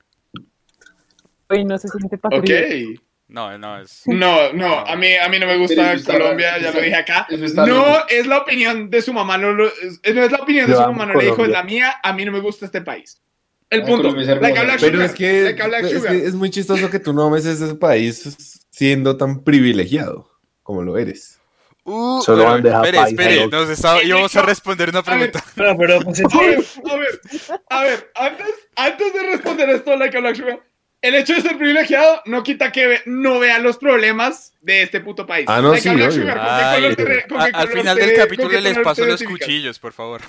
Hoy 1.49 1.65
no 1.65 1.79
se 1.79 1.89
siente 1.89 2.17
Ok. 2.23 3.01
No, 3.29 3.59
no, 3.59 3.79
es... 3.79 4.03
No, 4.07 4.53
no, 4.55 4.79
a 4.79 4.97
mí, 4.97 5.15
a 5.15 5.29
mí 5.29 5.39
no 5.39 5.47
me 5.47 5.59
gusta 5.59 5.95
Colombia, 6.05 6.59
ya 6.59 6.71
lo 6.73 6.81
dije 6.81 6.95
acá. 6.97 7.27
No 7.31 7.67
loco. 7.67 7.99
es 8.09 8.27
la 8.27 8.39
opinión 8.39 8.89
de 8.89 9.03
su 9.03 9.13
mamá, 9.13 9.37
no, 9.37 9.53
lo- 9.53 9.67
es- 9.69 10.01
no 10.15 10.23
es 10.23 10.33
la 10.33 10.39
opinión 10.39 10.67
de 10.67 10.73
Yo 10.73 10.79
su 10.79 10.87
mamá, 10.87 11.05
no 11.07 11.15
le 11.15 11.27
dijo, 11.27 11.45
es 11.45 11.51
la 11.51 11.63
mía, 11.63 11.95
a 12.03 12.13
mí 12.15 12.25
no 12.25 12.33
me 12.33 12.41
gusta 12.41 12.65
este 12.65 12.81
país. 12.81 13.21
El 13.69 13.83
Ay, 13.83 13.87
punto. 13.87 14.09
Es 14.19 14.27
hermosa. 14.29 14.41
Like 14.41 14.59
a 14.59 14.63
Black 14.65 14.81
Pero 14.81 14.93
Sugar, 14.95 15.07
es 15.11 15.15
que, 15.15 15.43
like 15.43 15.63
a 15.63 15.67
Black 15.69 15.85
es 15.85 15.93
Sugar. 15.93 16.13
que 16.13 16.25
es 16.25 16.35
muy 16.35 16.51
chistoso 16.51 16.89
que 16.91 16.99
tú 17.01 17.13
no 17.13 17.25
ames 17.27 17.45
ese 17.45 17.75
país 17.75 18.65
siendo 18.71 19.17
tan 19.19 19.45
privilegiado 19.45 20.31
como 20.63 20.83
lo 20.83 20.97
eres. 20.97 21.39
Uh, 21.85 22.23
Solo 22.23 22.45
bueno, 22.45 22.53
bandeja 22.53 22.83
espere, 22.83 22.99
espere, 23.11 23.47
nos 23.49 23.69
estaba- 23.69 24.03
íbamos 24.03 24.35
a 24.37 24.43
responder 24.43 24.89
una 24.89 25.01
A 25.01 25.17
ver, 25.17 25.31
pregunta. 25.33 25.45
No, 25.57 25.77
pero 25.77 26.01
pues 26.01 26.21
A 26.33 26.39
ver, 26.39 26.65
a 26.91 26.97
ver, 26.97 27.21
a 27.69 27.83
ver, 27.83 28.11
antes, 28.15 28.55
antes 28.77 29.13
de 29.13 29.23
responder 29.23 29.69
esto, 29.69 29.97
like 29.97 30.17
a 30.17 30.21
Black 30.21 30.37
Sugar, 30.37 30.61
el 31.01 31.15
hecho 31.15 31.35
de 31.35 31.41
ser 31.43 31.57
privilegiado 31.57 32.23
no 32.27 32.43
quita 32.43 32.73
que 32.73 32.87
ve- 32.87 33.03
no 33.07 33.39
vea 33.39 33.59
los 33.61 33.79
problemas 33.79 34.53
de 34.63 34.83
este 34.83 35.01
puto 35.01 35.27
país. 35.27 35.47
Ah, 35.49 35.61
no, 35.63 35.75
sí, 35.77 35.89
obvio. 35.89 36.11
Sugar, 36.11 36.37
¿con 36.37 36.45
qué 36.47 36.51
Ay, 36.53 36.81
color 36.83 36.97
te 36.97 37.05
re- 37.05 37.25
con 37.29 37.41
a- 37.41 37.45
qué 37.47 37.57
al 37.57 37.69
final 37.69 37.99
te- 37.99 38.07
del 38.07 38.17
capítulo 38.17 38.61
les 38.61 38.79
paso 38.79 39.07
los 39.07 39.23
cuchillos, 39.23 39.79
por 39.79 39.93
favor. 39.93 40.21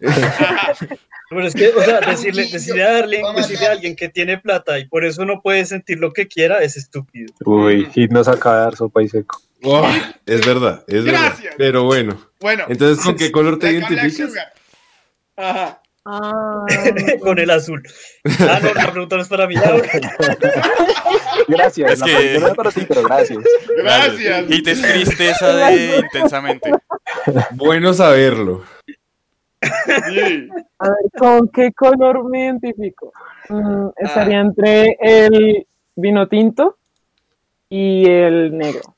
Pero 1.30 1.46
es 1.46 1.54
que, 1.54 1.68
o 1.68 1.82
sea, 1.82 2.00
decirle, 2.06 2.46
decirle, 2.50 2.82
a 2.82 2.92
Darling, 2.92 3.22
vamos 3.22 3.42
decirle 3.48 3.66
a 3.66 3.72
alguien 3.72 3.96
que 3.96 4.08
tiene 4.08 4.38
plata 4.38 4.78
y 4.78 4.86
por 4.86 5.04
eso 5.04 5.24
no 5.24 5.40
puede 5.40 5.64
sentir 5.64 5.98
lo 5.98 6.12
que 6.12 6.28
quiera 6.28 6.58
es 6.62 6.76
estúpido. 6.76 7.32
Uy, 7.44 7.88
Hit 7.94 8.10
nos 8.10 8.28
acaba 8.28 8.56
de 8.56 8.62
dar 8.64 8.76
sopa 8.76 9.02
y 9.02 9.08
seco. 9.08 9.40
Oh, 9.62 9.88
es 10.26 10.44
verdad, 10.46 10.84
es 10.86 11.04
verdad. 11.04 11.20
Gracias. 11.30 11.54
Pero 11.56 11.84
bueno, 11.84 12.30
Bueno, 12.40 12.64
entonces, 12.68 13.02
¿con 13.02 13.16
qué 13.16 13.32
color 13.32 13.58
te 13.58 13.70
identificas? 13.72 14.32
Ajá. 15.36 15.80
Ah, 16.06 16.66
Con 17.20 17.38
el 17.38 17.50
azul. 17.50 17.82
Ah, 18.40 18.60
no, 18.62 18.74
la 18.74 18.90
pregunta 18.90 19.16
no 19.16 19.22
es 19.22 19.28
para 19.28 19.46
mí. 19.46 19.54
Gracias, 21.48 21.92
Es 21.92 22.00
la 22.00 22.06
que- 22.06 22.38
no 22.38 22.46
era 22.46 22.54
para 22.54 22.70
ti, 22.70 22.82
pero 22.86 23.02
gracias. 23.02 23.38
Gracias. 23.76 24.44
Y 24.50 24.62
te 24.62 24.70
es 24.72 24.82
tristeza 24.82 25.54
de 25.54 25.98
intensamente. 25.98 26.70
Bueno 27.52 27.92
saberlo. 27.94 28.64
Sí. 29.62 30.48
a 30.78 30.88
ver, 30.90 30.96
¿con 31.18 31.48
qué 31.48 31.72
color 31.72 32.28
me 32.28 32.44
identifico? 32.44 33.12
Mm, 33.48 33.88
estaría 33.96 34.40
entre 34.40 34.96
el 35.00 35.66
vino 35.96 36.28
tinto 36.28 36.76
y 37.70 38.06
el 38.06 38.56
negro. 38.56 38.94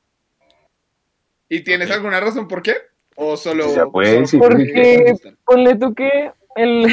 ¿Y 1.49 1.61
tienes 1.63 1.89
alguna 1.93 2.19
razón 2.19 2.49
por 2.49 2.63
qué? 2.63 2.75
¿O 3.15 3.37
solo.? 3.37 3.73
Ya 3.75 3.87
puede 3.87 4.09
solo 4.09 4.21
decir, 4.23 4.41
porque 4.41 4.57
porque- 4.65 5.05
te 5.05 5.11
gustan? 5.13 5.39
Ponle 5.45 5.75
tú 5.77 5.95
que 5.95 6.33
el, 6.57 6.87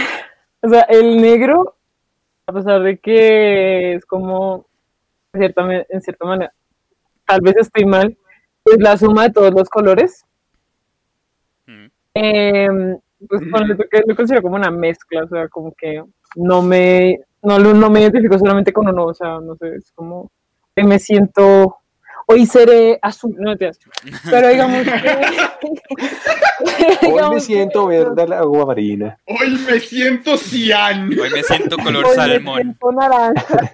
o 0.61 0.69
sea, 0.69 0.81
el 0.83 1.21
negro, 1.21 1.75
a 2.47 2.53
pesar 2.53 2.83
de 2.83 2.97
que 2.99 3.93
es 3.95 4.05
como, 4.05 4.67
en 5.33 5.41
cierta, 5.41 5.85
en 5.89 6.01
cierta 6.01 6.25
manera, 6.25 6.53
tal 7.25 7.41
vez 7.41 7.55
estoy 7.57 7.85
mal, 7.85 8.17
es 8.65 8.77
la 8.79 8.97
suma 8.97 9.23
de 9.23 9.31
todos 9.31 9.51
los 9.53 9.69
colores. 9.69 10.25
Mm. 11.65 11.85
Em, 12.15 12.97
pues 13.27 13.41
que 13.89 14.03
lo 14.05 14.15
considero 14.15 14.41
como 14.41 14.55
una 14.55 14.69
mezcla, 14.71 15.23
o 15.23 15.27
sea, 15.27 15.47
como 15.47 15.73
que 15.73 16.03
no 16.35 16.61
me, 16.61 17.19
no, 17.41 17.57
lo- 17.59 17.73
no 17.73 17.89
me 17.89 18.01
identifico 18.01 18.37
solamente 18.37 18.73
con 18.73 18.87
uno, 18.87 19.05
o 19.05 19.13
sea, 19.13 19.39
no 19.39 19.55
sé, 19.55 19.75
es 19.75 19.91
como 19.93 20.29
que 20.75 20.83
me 20.83 20.99
siento, 20.99 21.77
hoy 22.27 22.45
seré 22.45 22.99
azul, 23.01 23.35
no 23.37 23.55
te 23.57 23.71
pero 24.29 24.49
digamos 24.49 24.83
que... 24.83 24.91
Hoy 27.07 27.35
me 27.35 27.39
siento 27.39 27.87
verde 27.87 28.27
la 28.27 28.39
agua 28.39 28.65
marina. 28.65 29.17
Hoy 29.25 29.57
me 29.67 29.79
siento 29.79 30.37
cian. 30.37 31.09
Hoy 31.19 31.29
me 31.29 31.43
siento 31.43 31.77
color 31.83 32.05
Hoy 32.05 32.11
me 32.11 32.15
salmón. 32.15 32.61
siento 32.61 32.91
naranja. 32.91 33.71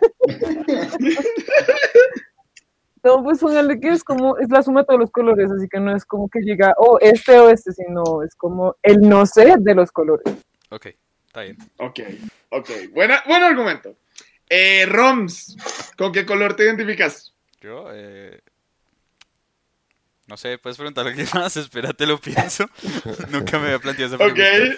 No, 3.04 3.24
pues 3.24 3.40
póngale 3.40 3.80
que 3.80 3.90
es 3.90 4.04
como, 4.04 4.38
es 4.38 4.50
la 4.50 4.62
suma 4.62 4.82
de 4.82 4.88
todos 4.88 5.00
los 5.00 5.12
colores, 5.12 5.50
así 5.52 5.68
que 5.70 5.80
no 5.80 5.96
es 5.96 6.06
como 6.06 6.30
que 6.30 6.42
llega, 6.42 6.74
oh, 6.78 6.98
este 7.00 7.40
o 7.40 7.50
este, 7.50 7.72
sino 7.72 8.24
es 8.24 8.36
como 8.36 8.76
el 8.84 9.00
no 9.00 9.26
sé 9.26 9.56
de 9.58 9.74
los 9.74 9.92
colores. 9.92 10.36
Ok, 10.70 10.88
está 11.26 11.42
bien. 11.42 11.58
Ok, 11.78 12.00
ok. 12.50 12.70
Buena, 12.92 13.24
buen 13.26 13.42
argumento. 13.42 13.96
Eh, 14.50 14.86
Roms, 14.86 15.56
¿con 15.98 16.12
qué 16.12 16.26
color 16.26 16.56
te 16.56 16.66
identificas? 16.66 17.34
Yo, 17.62 17.88
eh... 17.94 18.40
No 20.28 20.38
sé, 20.38 20.58
puedes 20.60 20.78
preguntar 20.78 21.06
lo 21.06 21.14
que 21.14 21.26
más, 21.34 21.58
espérate, 21.58 22.06
lo 22.06 22.20
pienso. 22.20 22.66
Nunca 23.32 23.58
me 23.60 23.66
había 23.66 23.80
planteado 23.80 24.16
esa 24.16 24.24
Ok. 24.26 24.34
pregunta. 24.34 24.76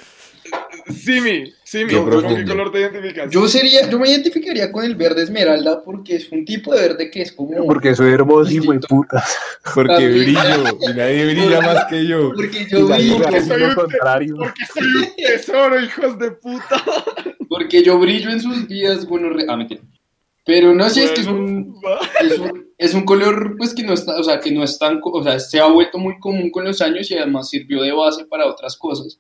Simi, 0.92 1.54
Simi, 1.64 1.90
Qué 1.92 1.98
¿con 1.98 2.36
qué 2.36 2.46
color 2.46 2.72
te 2.72 2.80
identificas? 2.80 3.30
Yo 3.30 3.48
sería, 3.48 3.88
yo 3.88 4.00
me 4.00 4.10
identificaría 4.10 4.72
con 4.72 4.84
el 4.84 4.96
verde 4.96 5.22
esmeralda 5.22 5.84
porque 5.84 6.16
es 6.16 6.32
un 6.32 6.44
tipo 6.46 6.74
de 6.74 6.82
verde 6.82 7.12
que 7.12 7.22
es 7.22 7.32
como. 7.32 7.64
Porque 7.68 7.94
soy 7.96 8.12
hermoso 8.12 8.52
y 8.52 8.60
muy 8.60 8.80
puta. 8.80 9.24
Porque 9.76 9.94
También. 9.94 10.14
brillo 10.24 10.78
y 10.82 10.94
nadie 10.96 11.26
brilla 11.28 11.62
más 11.62 11.86
que 11.86 12.08
yo. 12.08 12.32
Porque 12.34 12.66
yo 12.68 12.88
brillo, 12.88 13.18
porque 13.22 13.42
soy 13.42 13.62
un- 13.62 13.76
contrario. 13.76 14.36
Porque 14.38 14.66
soy 14.74 14.84
un 14.88 15.16
tesoro, 15.16 15.80
hijos 15.80 16.18
de 16.18 16.32
puta. 16.32 16.84
porque 17.48 17.84
yo 17.84 18.00
brillo 18.00 18.32
en 18.32 18.42
sus 18.42 18.68
días, 18.68 19.06
bueno, 19.08 19.30
re- 19.30 19.46
ah, 19.48 19.56
mentira. 19.56 19.82
Pero 20.44 20.74
no 20.74 20.90
sé, 20.90 21.04
es 21.04 21.12
que 21.12 21.22
es 21.22 21.28
un, 21.28 21.80
Bueno, 21.80 21.98
va. 22.00 22.10
es 22.20 22.40
un, 22.40 22.71
es 22.82 22.94
un 22.96 23.04
color 23.06 23.56
pues 23.58 23.74
que 23.76 23.84
no 23.84 23.94
está, 23.94 24.18
o 24.20 24.24
sea, 24.24 24.40
que 24.40 24.52
no 24.52 24.64
es 24.64 24.78
tan, 24.80 25.00
o 25.04 25.24
sea, 25.24 25.40
se 25.40 25.60
ha 25.60 25.68
vuelto 25.68 25.98
muy 26.00 26.18
común 26.20 26.50
con 26.50 26.64
los 26.66 26.82
años 26.82 27.10
y 27.12 27.16
además 27.18 27.50
sirvió 27.50 27.82
de 27.84 27.92
base 27.92 28.26
para 28.26 28.48
otras 28.48 28.76
cosas. 28.76 29.20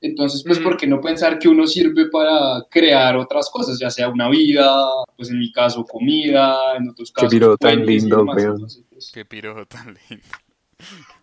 Entonces, 0.00 0.42
pues, 0.44 0.58
Ujú. 0.58 0.68
¿por 0.68 0.76
qué 0.76 0.86
no 0.86 1.00
pensar 1.00 1.38
que 1.38 1.48
uno 1.48 1.66
sirve 1.66 2.08
para 2.10 2.62
crear 2.70 3.16
otras 3.16 3.48
cosas, 3.50 3.78
ya 3.78 3.90
sea 3.90 4.08
una 4.08 4.28
vida, 4.28 4.68
pues 5.16 5.30
en 5.30 5.38
mi 5.38 5.50
caso 5.52 5.84
comida, 5.84 6.76
en 6.76 6.88
otros 6.90 7.10
casos 7.12 7.30
piro 7.30 7.56
tan 7.56 7.86
lindo. 7.86 8.26
Entonces, 8.36 8.84
pues, 8.90 9.10
Qué 9.14 9.24
pirojo 9.24 9.64
tan 9.66 9.96
lindo. 10.10 10.26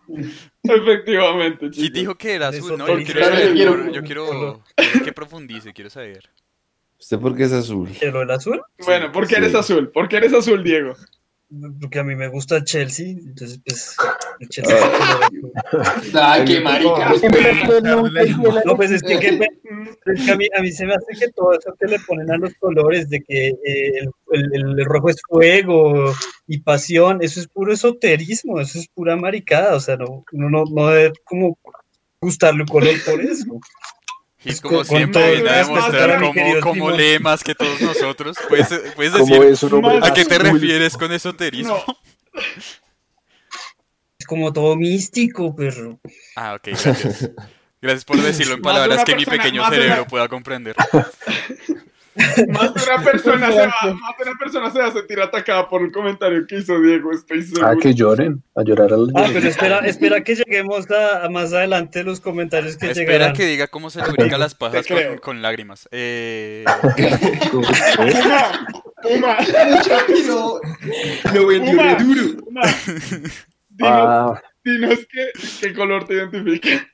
Efectivamente, 0.62 1.70
Y 1.74 1.90
dijo 1.90 2.14
que 2.16 2.34
era 2.34 2.48
Eso 2.48 2.66
azul, 2.66 2.78
¿no? 2.78 2.86
Yo 2.98 3.04
quiero 3.04 3.24
saber, 3.24 3.48
yo 3.48 3.54
quiero- 3.54 3.70
por- 3.72 3.92
yo 3.92 4.02
quiero, 4.02 4.62
quiero 4.76 5.04
que 5.04 5.12
profundice, 5.12 5.72
quiero 5.72 5.90
saber. 5.90 6.28
¿Usted 6.98 7.18
por 7.18 7.36
qué 7.36 7.44
es 7.44 7.52
azul? 7.52 7.88
¿Que 8.00 8.10
lo 8.10 8.20
del 8.20 8.30
azul? 8.30 8.60
Bueno, 8.84 9.12
¿por 9.12 9.24
qué 9.26 9.36
Sí. 9.36 9.40
eres 9.42 9.54
azul? 9.54 9.90
¿Por 9.90 10.08
qué 10.08 10.16
eres 10.16 10.32
azul, 10.32 10.62
Diego? 10.64 10.94
Porque 11.80 11.98
a 12.00 12.04
mí 12.04 12.16
me 12.16 12.28
gusta 12.28 12.64
Chelsea, 12.64 13.10
entonces 13.10 13.60
pues 13.64 13.94
el 14.40 14.48
Chelsea 14.48 14.76
es 14.76 14.82
el 14.84 14.90
color 14.90 15.24
azul. 15.24 15.52
Ay, 16.20 16.44
qué 16.46 16.60
marica. 16.60 17.12
No, 18.64 18.76
pues 18.76 18.90
es 18.90 19.02
que, 19.02 19.18
que- 19.20 19.38
es 20.06 20.24
que 20.26 20.32
a, 20.32 20.36
mí, 20.36 20.46
a 20.58 20.62
mí 20.62 20.72
se 20.72 20.84
me 20.86 20.94
hace 20.94 21.06
que 21.18 21.30
todo 21.32 21.52
eso 21.52 21.72
que 21.78 21.86
le 21.86 21.98
ponen 22.00 22.30
a 22.32 22.38
los 22.38 22.54
colores, 22.54 23.08
de 23.08 23.20
que 23.22 23.48
eh, 23.48 23.92
el, 24.32 24.50
el- 24.54 24.78
el 24.80 24.84
rojo 24.84 25.10
es 25.10 25.16
fuego 25.28 26.12
y 26.48 26.58
pasión, 26.60 27.18
eso 27.20 27.38
es 27.40 27.46
puro 27.46 27.72
esoterismo, 27.72 28.58
eso 28.60 28.78
es 28.78 28.88
pura 28.88 29.14
maricada, 29.16 29.76
o 29.76 29.80
sea, 29.80 29.96
no, 29.96 30.24
uno 30.32 30.50
no, 30.50 30.64
no 30.70 30.88
debe 30.88 31.12
como 31.24 31.56
gustarle 32.20 32.62
un 32.62 32.68
color 32.68 32.94
por 33.04 33.20
eso. 33.20 33.60
Y 34.44 34.50
Es 34.50 34.60
como 34.60 34.78
con- 34.78 34.86
siempre 34.86 35.32
viene 35.36 35.48
a 35.50 35.56
demostrar 35.64 36.20
cómo, 36.20 36.60
cómo 36.62 36.90
lee 36.90 37.18
más 37.18 37.42
que 37.42 37.54
todos 37.54 37.80
nosotros. 37.80 38.36
¿Puedes, 38.48 38.68
puedes 38.94 39.12
decir 39.12 39.42
es 39.42 39.62
a 40.02 40.12
qué 40.14 40.24
te 40.24 40.38
refieres 40.38 40.96
con 40.96 41.12
esoterismo? 41.12 41.82
No. 41.86 41.98
Es 44.18 44.26
como 44.26 44.52
todo 44.54 44.74
místico, 44.76 45.54
pero 45.54 46.00
Ah, 46.34 46.54
ok, 46.54 46.68
gracias. 46.68 47.30
Gracias 47.82 48.04
por 48.06 48.16
decirlo 48.16 48.54
en 48.54 48.62
palabras 48.62 49.04
que 49.04 49.14
mi 49.16 49.26
pequeño 49.26 49.68
cerebro 49.68 50.06
pueda 50.06 50.28
comprender. 50.28 50.74
Más 52.48 52.72
de 52.74 52.80
una 52.84 53.02
persona 53.04 53.50
se 53.50 53.58
va, 53.58 53.66
más 53.94 54.16
de 54.16 54.22
una 54.30 54.38
persona 54.38 54.70
se 54.70 54.78
va 54.78 54.86
a 54.86 54.92
sentir 54.92 55.20
atacada 55.20 55.68
por 55.68 55.82
un 55.82 55.90
comentario 55.90 56.46
que 56.46 56.58
hizo 56.58 56.80
Diego, 56.80 57.10
estoy 57.12 57.42
seguro. 57.42 57.66
Ah, 57.66 57.74
que 57.80 57.92
lloren, 57.94 58.42
a 58.54 58.62
llorar 58.62 58.92
al 58.92 59.08
Ah, 59.16 59.26
pero 59.32 59.48
espera, 59.48 59.78
espera 59.80 60.22
que 60.22 60.36
lleguemos 60.36 60.88
a, 60.90 61.24
a 61.24 61.28
más 61.28 61.52
adelante 61.52 62.04
los 62.04 62.20
comentarios 62.20 62.76
que 62.76 62.90
Espera 62.90 63.06
llegarán. 63.12 63.32
que 63.34 63.46
diga 63.46 63.66
cómo 63.66 63.90
se 63.90 64.00
lubrica 64.06 64.38
las 64.38 64.54
pajas 64.54 64.86
con, 64.86 65.18
con 65.18 65.42
lágrimas. 65.42 65.88
Eh, 65.90 66.64
Puma, 67.50 67.68
Puma, 69.02 69.36
Lo, 70.26 70.60
lo 71.34 71.46
vendió 71.46 71.96
duro. 71.98 72.44
Puma. 72.44 72.62
Dinos, 73.70 73.92
Ah, 73.92 74.40
dinos 74.64 74.98
qué, 75.10 75.30
qué 75.60 75.74
color 75.74 76.04
te 76.06 76.14
identifica. 76.14 76.86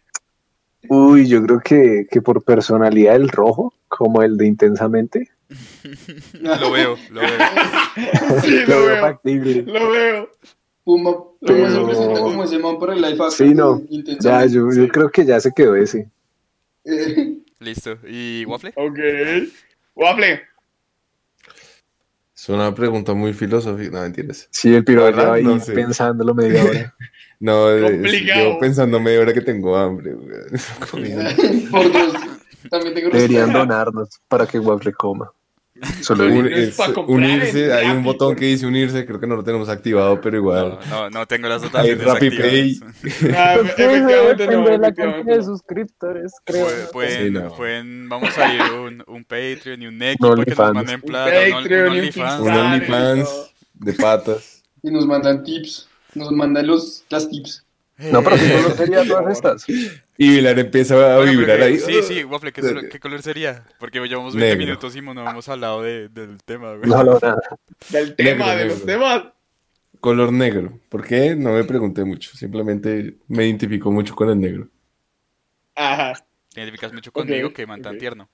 uy, 0.89 1.29
yo 1.29 1.43
creo 1.43 1.61
que, 1.61 2.07
que 2.11 2.23
por 2.23 2.43
personalidad 2.43 3.17
el 3.17 3.29
rojo, 3.29 3.75
como 4.01 4.23
el 4.23 4.39
de 4.39 4.47
Intensamente, 4.47 5.29
lo 6.41 6.71
veo, 6.73 6.97
lo 7.11 7.21
veo. 7.21 7.31
Sí, 8.43 8.61
lo 8.67 8.81
lo 8.81 8.87
veo 8.87 9.01
factible. 9.03 9.63
lo 9.63 9.91
veo. 9.91 10.31
Puma, 10.85 11.13
Puma 11.13 11.35
se 11.41 11.47
Pero- 11.75 11.87
presenta 11.87 12.21
como 12.21 12.45
ese 12.45 12.59
man 12.59 12.79
para 12.79 12.95
el 12.95 13.03
live 13.03 13.13
action. 13.23 13.31
Sí, 13.49 13.55
no, 13.55 13.83
Ya, 14.21 14.47
yo, 14.47 14.73
yo 14.73 14.89
creo 14.89 15.11
que 15.11 15.27
ya 15.27 15.39
se 15.39 15.53
quedó 15.53 15.77
ese. 15.77 16.09
Listo. 17.61 17.99
¿Y 18.09 18.47
Waffle? 18.47 18.73
Ok. 18.77 18.99
Waffle. 19.95 20.41
Es 22.35 22.49
una 22.49 22.75
pregunta 22.75 23.13
muy 23.13 23.35
filosófica. 23.35 23.97
No, 23.99 24.03
mentiras. 24.03 24.49
Sí, 24.51 24.75
el 24.75 24.83
piro 24.83 25.11
lleva 25.11 25.35
ahí 25.35 25.45
no 25.45 25.61
sé. 25.61 25.73
pensándolo 25.75 26.35
media 26.35 26.65
hora. 26.71 26.95
No, 27.39 27.71
es- 27.71 27.91
Complicado. 27.91 28.53
yo 28.55 28.59
pensando 28.59 28.99
media 28.99 29.21
hora 29.21 29.35
que 29.35 29.43
tengo 29.43 29.77
hambre. 29.77 30.13
Por 31.71 31.93
dos. 31.93 32.15
También 32.69 32.95
tengo 32.95 33.11
Deberían 33.11 33.53
donarnos 33.53 34.09
para 34.29 34.47
que 34.47 34.59
Waffle 34.59 34.93
coma. 34.93 35.31
Solo 36.03 36.25
unirse, 37.07 37.73
hay 37.73 37.89
un 37.89 38.03
botón 38.03 38.37
que 38.37 38.45
dice 38.45 38.67
unirse, 38.67 39.07
creo 39.07 39.19
que 39.19 39.27
no 39.27 39.37
lo 39.37 39.43
tenemos 39.45 39.69
activado, 39.71 40.21
pero 40.21 40.37
igual. 40.37 40.79
No, 40.91 41.09
no, 41.09 41.11
no 41.11 41.27
tengo 41.27 41.49
las 41.49 41.63
Hay 41.63 41.69
dotaciones 41.71 42.05
Rappi 42.05 42.27
activadas. 42.27 42.53
Pay. 42.53 42.81
Ah, 43.35 43.55
Pues 43.61 43.71
efectivamente 43.79 44.47
no, 44.49 44.77
la 44.77 44.93
cantidad 44.93 45.25
de 45.25 45.37
no. 45.39 45.43
suscriptores, 45.45 46.33
creo. 46.45 46.67
Pueden, 46.93 47.27
Sí, 47.27 47.31
no. 47.31 47.55
pueden, 47.55 48.09
vamos 48.11 48.37
a 48.37 48.53
ir 48.53 48.61
un, 48.63 49.05
un 49.07 49.25
Patreon 49.25 49.81
y 49.81 49.87
un 49.87 49.97
Nequi 49.97 50.23
Un 50.27 50.31
para 50.33 50.45
que 50.45 50.51
nos 50.51 50.75
manden 50.75 51.01
plata, 51.01 51.31
un, 51.47 51.53
Patreon 51.63 51.93
un 51.93 51.99
OnlyFans. 51.99 52.41
OnlyFans 52.41 53.51
de 53.73 53.93
patas. 53.95 54.63
Y 54.83 54.91
nos 54.91 55.07
mandan 55.07 55.43
tips. 55.45 55.89
Nos 56.15 56.31
mandan 56.33 56.67
los, 56.67 57.05
las 57.09 57.27
tips. 57.29 57.65
No, 57.97 58.23
pero 58.23 58.37
¿qué 58.37 58.47
Eh, 58.47 58.63
color 58.63 58.77
sería 58.77 59.05
todas 59.07 59.33
estas? 59.33 59.65
Y 60.23 60.29
Vilar 60.29 60.59
empieza 60.59 61.15
a 61.15 61.17
Bueno, 61.17 61.33
vibrar 61.33 61.57
que- 61.57 61.65
ahí. 61.65 61.79
Sí, 61.79 62.03
sí, 62.03 62.25
Waffle, 62.25 62.53
¿qué, 62.53 63.01
color 63.01 63.23
sería? 63.23 63.65
Porque 63.79 64.01
llevamos 64.01 64.35
20 64.35 64.49
Negro. 64.51 64.67
minutos 64.67 64.95
y 64.95 65.01
no 65.01 65.13
hemos 65.31 65.49
hablado 65.49 65.83
de- 65.83 66.11
del 66.11 66.37
tema, 66.45 66.75
güey. 66.75 66.91
No, 66.91 67.03
no, 67.03 67.19
nada. 67.23 67.41
Del 67.89 68.15
tema, 68.17 68.45
Negro, 68.45 68.47
de 68.51 68.57
negro. 68.57 68.75
los 68.75 68.85
temas. 68.85 69.23
Color 69.99 70.31
negro. 70.33 70.79
¿Por 70.91 71.07
qué? 71.07 71.35
No 71.35 71.53
me 71.55 71.65
pregunté 71.65 72.05
mucho. 72.05 72.37
Simplemente 72.37 73.17
me 73.29 73.47
identifico 73.47 73.91
mucho 73.91 74.15
con 74.15 74.29
el 74.29 74.39
negro. 74.39 74.69
Ajá. 75.75 76.13
Te 76.53 76.61
identificas 76.61 76.93
mucho 76.93 77.13
conmigo, 77.13 77.53
que 77.55 77.67
man 77.67 77.81
tan 77.81 77.97
tierno. 77.97 78.29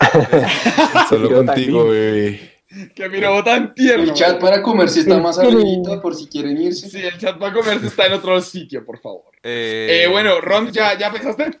Solo 1.08 1.30
Yo 1.30 1.44
contigo, 1.44 1.84
también. 1.84 1.90
bebé. 1.90 2.53
Que 2.94 3.08
miro 3.08 3.42
tan 3.44 3.74
tierno. 3.74 4.04
El 4.04 4.12
chat 4.14 4.40
para 4.40 4.62
comer 4.62 4.88
si 4.88 5.00
está 5.00 5.18
más 5.18 5.38
arribita 5.38 6.00
por 6.00 6.14
si 6.14 6.26
quieren 6.26 6.60
irse. 6.60 6.88
Sí, 6.88 6.98
el 7.00 7.18
chat 7.18 7.38
para 7.38 7.52
comerse 7.52 7.86
está 7.86 8.06
en 8.06 8.14
otro 8.14 8.40
sitio, 8.40 8.84
por 8.84 8.98
favor. 8.98 9.24
Eh, 9.42 10.02
Eh, 10.04 10.08
bueno, 10.08 10.40
Rom, 10.40 10.70
¿ya, 10.70 10.96
¿ya 10.98 11.12
pensaste? 11.12 11.60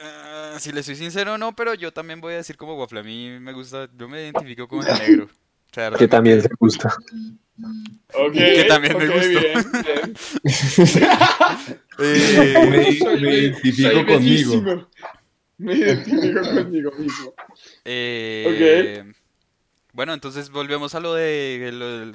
ah, 0.00 0.56
si 0.58 0.72
le 0.72 0.82
soy 0.82 0.96
sincero, 0.96 1.38
no, 1.38 1.54
pero 1.54 1.74
yo 1.74 1.92
también 1.92 2.20
voy 2.20 2.34
a 2.34 2.38
decir 2.38 2.56
como 2.56 2.76
Waffle. 2.76 3.00
A 3.00 3.02
mí 3.02 3.38
me 3.40 3.52
gusta, 3.52 3.88
yo 3.96 4.08
me 4.08 4.22
identifico 4.22 4.68
con 4.68 4.86
el 4.86 4.98
negro. 4.98 5.24
O 5.24 5.74
sea, 5.74 5.90
Que 5.90 6.08
también 6.08 6.40
se 6.42 6.48
gusta. 6.58 6.94
Ok. 8.14 8.32
Que 8.34 8.64
también 8.68 8.96
me 8.96 9.08
ok, 9.08 9.14
gustó. 9.14 9.40
bien, 9.40 9.72
bien. 9.84 10.14
Eh, 12.00 12.68
Me- 12.70 12.92
Soy 12.98 13.20
me 13.20 13.34
identifico 13.34 14.06
conmigo. 14.06 14.14
bellísimo. 14.52 14.88
Me 15.58 15.74
identifico 15.74 16.40
conmigo 16.54 16.92
mismo. 16.92 17.34
eh, 17.84 19.02
Bueno, 19.98 20.14
entonces 20.14 20.50
volvemos 20.50 20.94
a 20.94 21.00
lo 21.00 21.12
de 21.14 21.70
lo 21.72 21.98
del- 21.98 22.12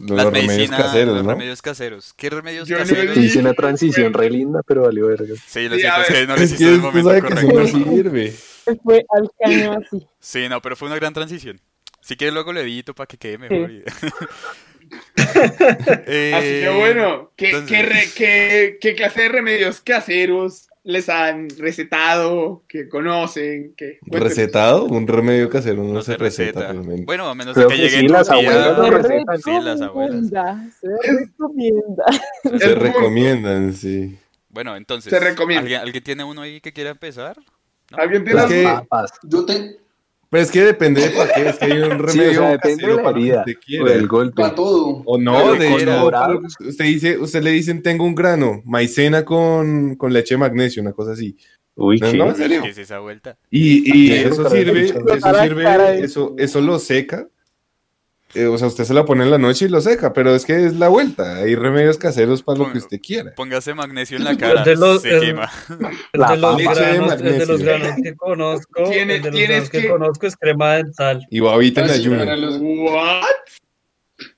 Los 0.00 0.10
las 0.16 0.24
remedios 0.24 0.48
medicinas, 0.56 0.82
caseros, 0.84 1.14
los 1.16 1.22
¿no? 1.24 1.30
remedios 1.32 1.60
caseros. 1.60 2.14
¿Qué 2.14 2.30
remedios 2.30 2.66
Yo 2.66 2.78
caseros? 2.78 3.14
Hice 3.18 3.40
una 3.40 3.52
transición 3.52 4.14
re 4.14 4.30
linda, 4.30 4.62
pero 4.66 4.84
valió 4.84 5.08
verga. 5.08 5.34
Sí, 5.46 5.68
lo 5.68 5.74
Sí, 5.74 5.82
siento, 5.82 6.00
que 6.08 6.26
no 6.26 6.34
le 6.36 6.44
hiciste 6.44 6.64
el 6.64 6.80
momento 6.80 7.10
sabe 7.10 7.20
que 7.20 7.34
eso 7.34 7.46
correcto. 7.46 7.78
no 7.78 7.84
sirve. 7.92 8.30
Se 8.32 8.76
fue 8.76 9.04
al 9.10 9.30
caño 9.38 9.72
así. 9.72 10.06
Sí, 10.18 10.48
no, 10.48 10.62
pero 10.62 10.76
fue 10.76 10.88
una 10.88 10.96
gran 10.96 11.12
transición. 11.12 11.60
Si 12.00 12.16
quieres 12.16 12.32
luego 12.32 12.54
lo 12.54 12.60
edito 12.60 12.94
para 12.94 13.06
que 13.06 13.18
quede 13.18 13.36
mejor. 13.36 13.70
y- 13.70 13.82
Eh, 16.06 16.32
Así 16.34 16.48
que 16.62 16.72
bueno, 16.74 17.32
¿qué, 17.36 17.50
entonces- 17.50 17.68
qué, 17.70 17.82
re- 17.82 18.08
qué- 18.16 18.78
qué 18.80 18.94
clase 18.94 19.22
de 19.24 19.28
remedios 19.28 19.82
caseros 19.82 20.68
les 20.84 21.08
han 21.08 21.48
recetado, 21.58 22.62
que 22.68 22.88
conocen? 22.88 23.74
Que 23.76 23.98
cuéntenos. 23.98 24.28
¿Recetado? 24.28 24.84
Un 24.84 25.06
remedio 25.08 25.48
casero 25.50 25.82
no, 25.82 25.92
No 25.94 26.02
se 26.02 26.12
se 26.12 26.18
receta, 26.18 26.60
receta. 26.60 26.72
realmente. 26.72 27.04
Bueno, 27.06 27.26
a 27.28 27.34
menos 27.34 27.54
Creo 27.54 27.68
de 27.68 27.74
que 27.76 27.82
que 27.82 27.88
llegue 27.88 28.00
sí, 28.00 28.08
las 28.08 28.28
abuelas 28.30 28.78
lo 28.78 28.84
Se 28.84 28.90
recetan. 28.90 29.42
Sí, 29.42 29.50
las 29.60 29.80
abuelas. 29.80 30.30
recomienda, 30.30 30.70
se 30.80 30.88
recomienda. 31.18 32.04
Recomiendan, 32.76 33.72
sí. 33.74 34.18
Bueno, 34.50 34.76
entonces, 34.76 35.10
Se 35.10 35.18
recomienda. 35.18 35.60
¿alguien, 35.62 35.80
alguien 35.80 36.04
tiene 36.04 36.22
uno 36.24 36.42
ahí 36.42 36.60
que 36.60 36.72
quiera 36.72 36.90
empezar? 36.90 37.36
¿No? 37.90 37.98
¿Alguien 37.98 38.24
tiene 38.24 38.40
Es 38.42 38.46
que-. 38.46 38.78
Yo 39.24 39.44
te. 39.44 39.83
Pero 40.34 40.42
es 40.42 40.50
que 40.50 40.62
depende 40.64 41.00
de 41.00 41.10
para 41.10 41.32
qué. 41.32 41.48
Es 41.48 41.56
que 41.58 41.64
hay 41.66 41.72
un 41.78 41.84
Sí, 41.90 41.94
o 41.94 41.98
remedio 42.06 42.40
sea, 42.40 42.50
depende 42.50 42.86
de 42.88 42.94
la 42.96 43.02
para 43.04 43.08
lo 43.10 43.14
que 43.14 43.20
herida 43.20 43.38
usted 43.40 43.52
o 43.54 43.60
quiera. 43.64 43.84
del 43.92 44.08
golpe. 44.08 44.42
Para 44.42 44.54
todo. 44.56 45.02
O 45.04 45.16
no, 45.18 45.54
Pero 45.56 45.76
de 45.78 45.84
dorado. 45.84 46.40
usted 46.60 46.84
dice, 46.84 47.18
usted 47.18 47.42
le 47.42 47.50
dicen 47.52 47.82
tengo 47.82 48.04
un 48.04 48.16
grano, 48.16 48.60
maicena 48.64 49.24
con, 49.24 49.94
con 49.94 50.12
leche 50.12 50.34
de 50.34 50.38
magnesio, 50.38 50.82
una 50.82 50.92
cosa 50.92 51.12
así. 51.12 51.36
Uy, 51.76 51.98
No, 52.00 52.26
en 52.30 52.34
serio. 52.36 52.62
¿Qué 52.62 52.70
es 52.70 52.78
esa 52.78 52.98
vuelta? 52.98 53.36
Y, 53.48 54.08
y 54.08 54.12
eso 54.12 54.48
sirve, 54.50 54.86
eso 54.86 55.34
sirve, 55.40 55.64
de- 55.64 56.04
eso, 56.04 56.34
eso 56.36 56.60
lo 56.60 56.78
seca. 56.80 57.28
Eh, 58.34 58.46
o 58.46 58.58
sea, 58.58 58.66
usted 58.66 58.84
se 58.84 58.92
la 58.94 59.04
pone 59.04 59.22
en 59.24 59.30
la 59.30 59.38
noche 59.38 59.66
y 59.66 59.68
lo 59.68 59.80
seca, 59.80 60.12
pero 60.12 60.34
es 60.34 60.44
que 60.44 60.64
es 60.66 60.74
la 60.74 60.88
vuelta. 60.88 61.36
Hay 61.36 61.54
remedios 61.54 61.98
caseros 61.98 62.42
para 62.42 62.58
lo 62.58 62.72
que 62.72 62.78
usted 62.78 63.00
quiera. 63.00 63.32
Póngase 63.36 63.74
magnesio 63.74 64.16
en 64.16 64.24
la 64.24 64.36
cara, 64.36 64.64
de 64.64 64.74
los- 64.76 65.02
se 65.02 65.10
el- 65.14 65.20
quema. 65.20 65.50
El 66.12 66.20
La 66.20 66.30
de 66.32 66.36
los 66.38 66.56
leche 66.56 66.68
de 66.68 66.74
granos, 66.74 67.12
el 67.12 67.18
de 67.22 67.38
los 67.46 67.48
magnesio. 67.60 67.64
granos 67.66 67.96
que 68.02 68.14
conozco, 68.16 68.82
Tiene- 68.90 69.16
el 69.16 69.22
de 69.22 69.30
los 69.30 69.40
granos 69.40 69.70
que, 69.70 69.80
que- 69.82 69.88
conozco 69.88 70.26
es 70.26 70.36
crema 70.36 70.74
dental. 70.74 71.26
Y 71.30 71.40
babita 71.40 71.80
en 71.82 71.90
Así, 71.90 72.00
ayuno. 72.00 72.18
para 72.18 72.36
los- 72.36 72.58
¿What? 72.60 73.22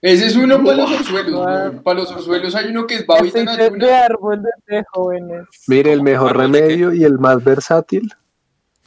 Ese 0.03 0.27
es 0.27 0.37
uno 0.37 0.63
para 0.65 0.77
los 0.79 0.91
orzuelos. 0.91 1.47
Para 1.85 2.01
los 2.01 2.11
orzuelos 2.11 2.55
hay 2.55 2.67
uno 2.71 2.87
que 2.87 2.95
es 2.97 3.07
babita 3.07 3.41
en 3.41 3.49
Aceite 3.49 3.77
de 3.79 3.87
ayuna. 3.87 4.05
árbol 4.05 4.43
de 4.43 4.51
té, 4.67 4.85
jóvenes. 4.93 5.45
Mire, 5.69 5.93
el 5.93 6.03
mejor 6.03 6.31
¿Árbol 6.31 6.53
de 6.53 6.61
remedio 6.61 6.93
y 6.95 7.05
el 7.05 7.19
más 7.19 7.43
versátil. 7.45 8.11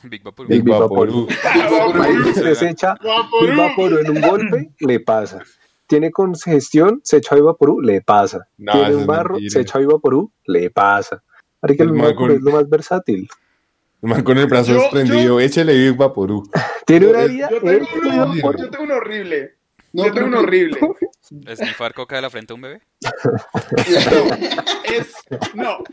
Big 0.04 0.24
Vapor. 0.24 0.48
Big 0.48 0.64
Big 0.64 0.74
Vaporú. 0.74 1.28
Se 2.34 2.44
les 2.44 2.62
echa 2.62 2.96
Big 3.42 3.56
Vaporú 3.56 3.98
en 4.00 4.10
un 4.12 4.22
golpe, 4.22 4.72
le 4.80 5.00
pasa. 5.00 5.40
Tiene 5.88 6.12
congestión, 6.12 7.02
se 7.04 7.18
echa 7.18 7.36
Big 7.36 7.44
Vaporú, 7.44 7.82
le 7.82 8.02
pasa. 8.02 8.48
No, 8.58 8.72
Tiene 8.74 8.96
un 8.96 9.06
barro, 9.08 9.34
mentira. 9.36 9.52
se 9.52 9.62
echa 9.62 9.80
Big 9.80 9.88
Vaporú, 9.88 10.32
le 10.46 10.70
pasa. 10.70 11.22
Así 11.62 11.76
que 11.76 11.84
el 11.84 11.92
Vaporú 11.92 12.34
es 12.34 12.42
lo 12.42 12.52
más 12.52 12.70
versátil. 12.70 13.28
El 14.02 14.10
man 14.10 14.24
con 14.24 14.38
el 14.38 14.46
brazo 14.48 14.72
Yo- 14.74 14.80
desprendido, 14.82 15.40
échele 15.42 15.74
Big 15.74 15.98
Vaporú. 15.98 16.50
Tiene 16.86 17.08
una 17.08 17.22
herida, 17.24 17.50
Yo 17.52 17.60
tengo 17.60 17.88
uno, 18.02 18.28
Vaporú. 18.36 18.60
yo 18.60 18.70
tengo 18.70 18.84
uno 18.86 18.96
horrible. 18.96 19.56
No, 19.94 20.06
yo 20.06 20.14
tengo 20.14 20.14
pero 20.14 20.26
uno 20.28 20.38
que- 20.40 20.44
horrible. 20.44 20.80
¿Esnifar 21.48 21.94
coca 21.94 22.16
de 22.16 22.22
la 22.24 22.30
frente 22.30 22.54
a 22.54 22.56
un 22.56 22.62
bebé? 22.62 22.82
Es, 24.86 25.14
no, 25.54 25.84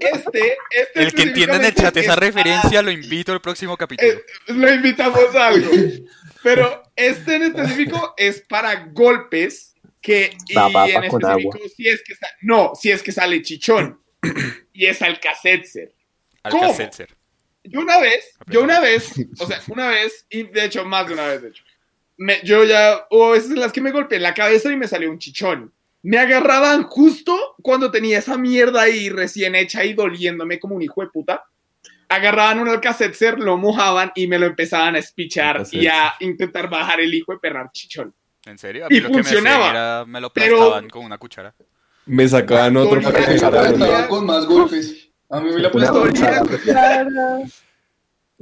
este, 0.00 0.56
este 0.70 1.02
El 1.02 1.12
que 1.14 1.22
entienda 1.22 1.56
en 1.56 1.64
el 1.64 1.74
chat 1.74 1.96
esa 1.96 2.12
es- 2.12 2.18
referencia 2.18 2.82
lo 2.82 2.90
invito 2.90 3.32
al 3.32 3.40
próximo 3.40 3.76
capítulo. 3.76 4.10
eh, 4.10 4.22
lo 4.48 4.72
invitamos 4.72 5.34
a 5.34 5.46
algo. 5.48 5.70
Pero 6.42 6.82
este 6.96 7.36
en 7.36 7.42
específico 7.44 8.14
es 8.16 8.40
para 8.42 8.86
golpes 8.86 9.74
que 10.00 10.36
y 10.48 10.54
La 10.54 10.68
papa 10.68 10.88
en 11.04 11.08
con 11.10 11.22
específico 11.22 11.58
si 11.76 11.88
es 11.88 12.02
que 12.02 12.14
no, 12.42 12.72
si 12.74 12.90
es 12.90 13.02
que 13.02 13.12
sale 13.12 13.40
chichón 13.42 14.00
y 14.72 14.86
es 14.86 15.00
Alka-Seltzer. 15.00 15.94
¿cómo? 16.50 16.64
Alka-Seltzer. 16.64 17.16
Yo 17.64 17.80
una 17.80 17.98
vez, 18.00 18.24
yo 18.48 18.62
una 18.64 18.80
vez, 18.80 19.12
o 19.38 19.46
sea, 19.46 19.60
una 19.68 19.88
vez, 19.88 20.26
y 20.28 20.42
de 20.42 20.64
hecho 20.64 20.84
más 20.84 21.06
de 21.06 21.12
una 21.14 21.28
vez, 21.28 21.42
de 21.42 21.48
hecho, 21.50 21.62
me, 22.16 22.40
yo 22.44 22.64
ya, 22.64 23.06
hubo 23.10 23.30
veces 23.30 23.50
en 23.50 23.60
las 23.60 23.72
que 23.72 23.80
me 23.80 23.90
golpeé 23.90 24.16
en 24.16 24.22
la 24.22 24.34
cabeza 24.34 24.70
y 24.70 24.76
me 24.76 24.88
salió 24.88 25.10
un 25.10 25.18
chichón. 25.18 25.72
Me 26.02 26.18
agarraban 26.18 26.82
justo 26.84 27.56
cuando 27.62 27.90
tenía 27.90 28.18
esa 28.18 28.36
mierda 28.36 28.82
ahí 28.82 29.08
recién 29.08 29.54
hecha 29.54 29.84
y 29.84 29.94
doliéndome 29.94 30.58
como 30.58 30.74
un 30.74 30.82
hijo 30.82 31.00
de 31.00 31.08
puta. 31.08 31.44
Agarraban 32.08 32.58
un 32.58 32.68
alcacelser, 32.68 33.38
lo 33.38 33.56
mojaban 33.56 34.12
y 34.14 34.26
me 34.26 34.38
lo 34.38 34.46
empezaban 34.46 34.96
a 34.96 34.98
espichar 34.98 35.64
y 35.70 35.86
a 35.86 36.14
intentar 36.20 36.68
bajar 36.68 37.00
el 37.00 37.14
hijo 37.14 37.32
de 37.32 37.38
perrar 37.38 37.70
chichón. 37.72 38.12
¿En 38.44 38.58
serio? 38.58 38.86
A 38.86 38.88
Y 38.90 39.00
lo 39.00 39.08
que 39.08 39.16
me 39.16 39.22
funcionaba. 39.22 39.70
era 39.70 40.04
me 40.04 40.20
lo 40.20 40.26
aplastaban 40.26 40.90
con 40.90 41.04
una 41.04 41.18
cuchara. 41.18 41.54
Me 42.06 42.28
sacaban 42.28 42.76
otro 42.76 43.00
para 43.00 43.24
que 43.24 43.34
me 43.34 44.08
con 44.08 44.26
más 44.26 44.44
golpes. 44.46 45.08
A 45.30 45.40
mí 45.40 45.50
me 45.52 45.60
la. 45.60 45.70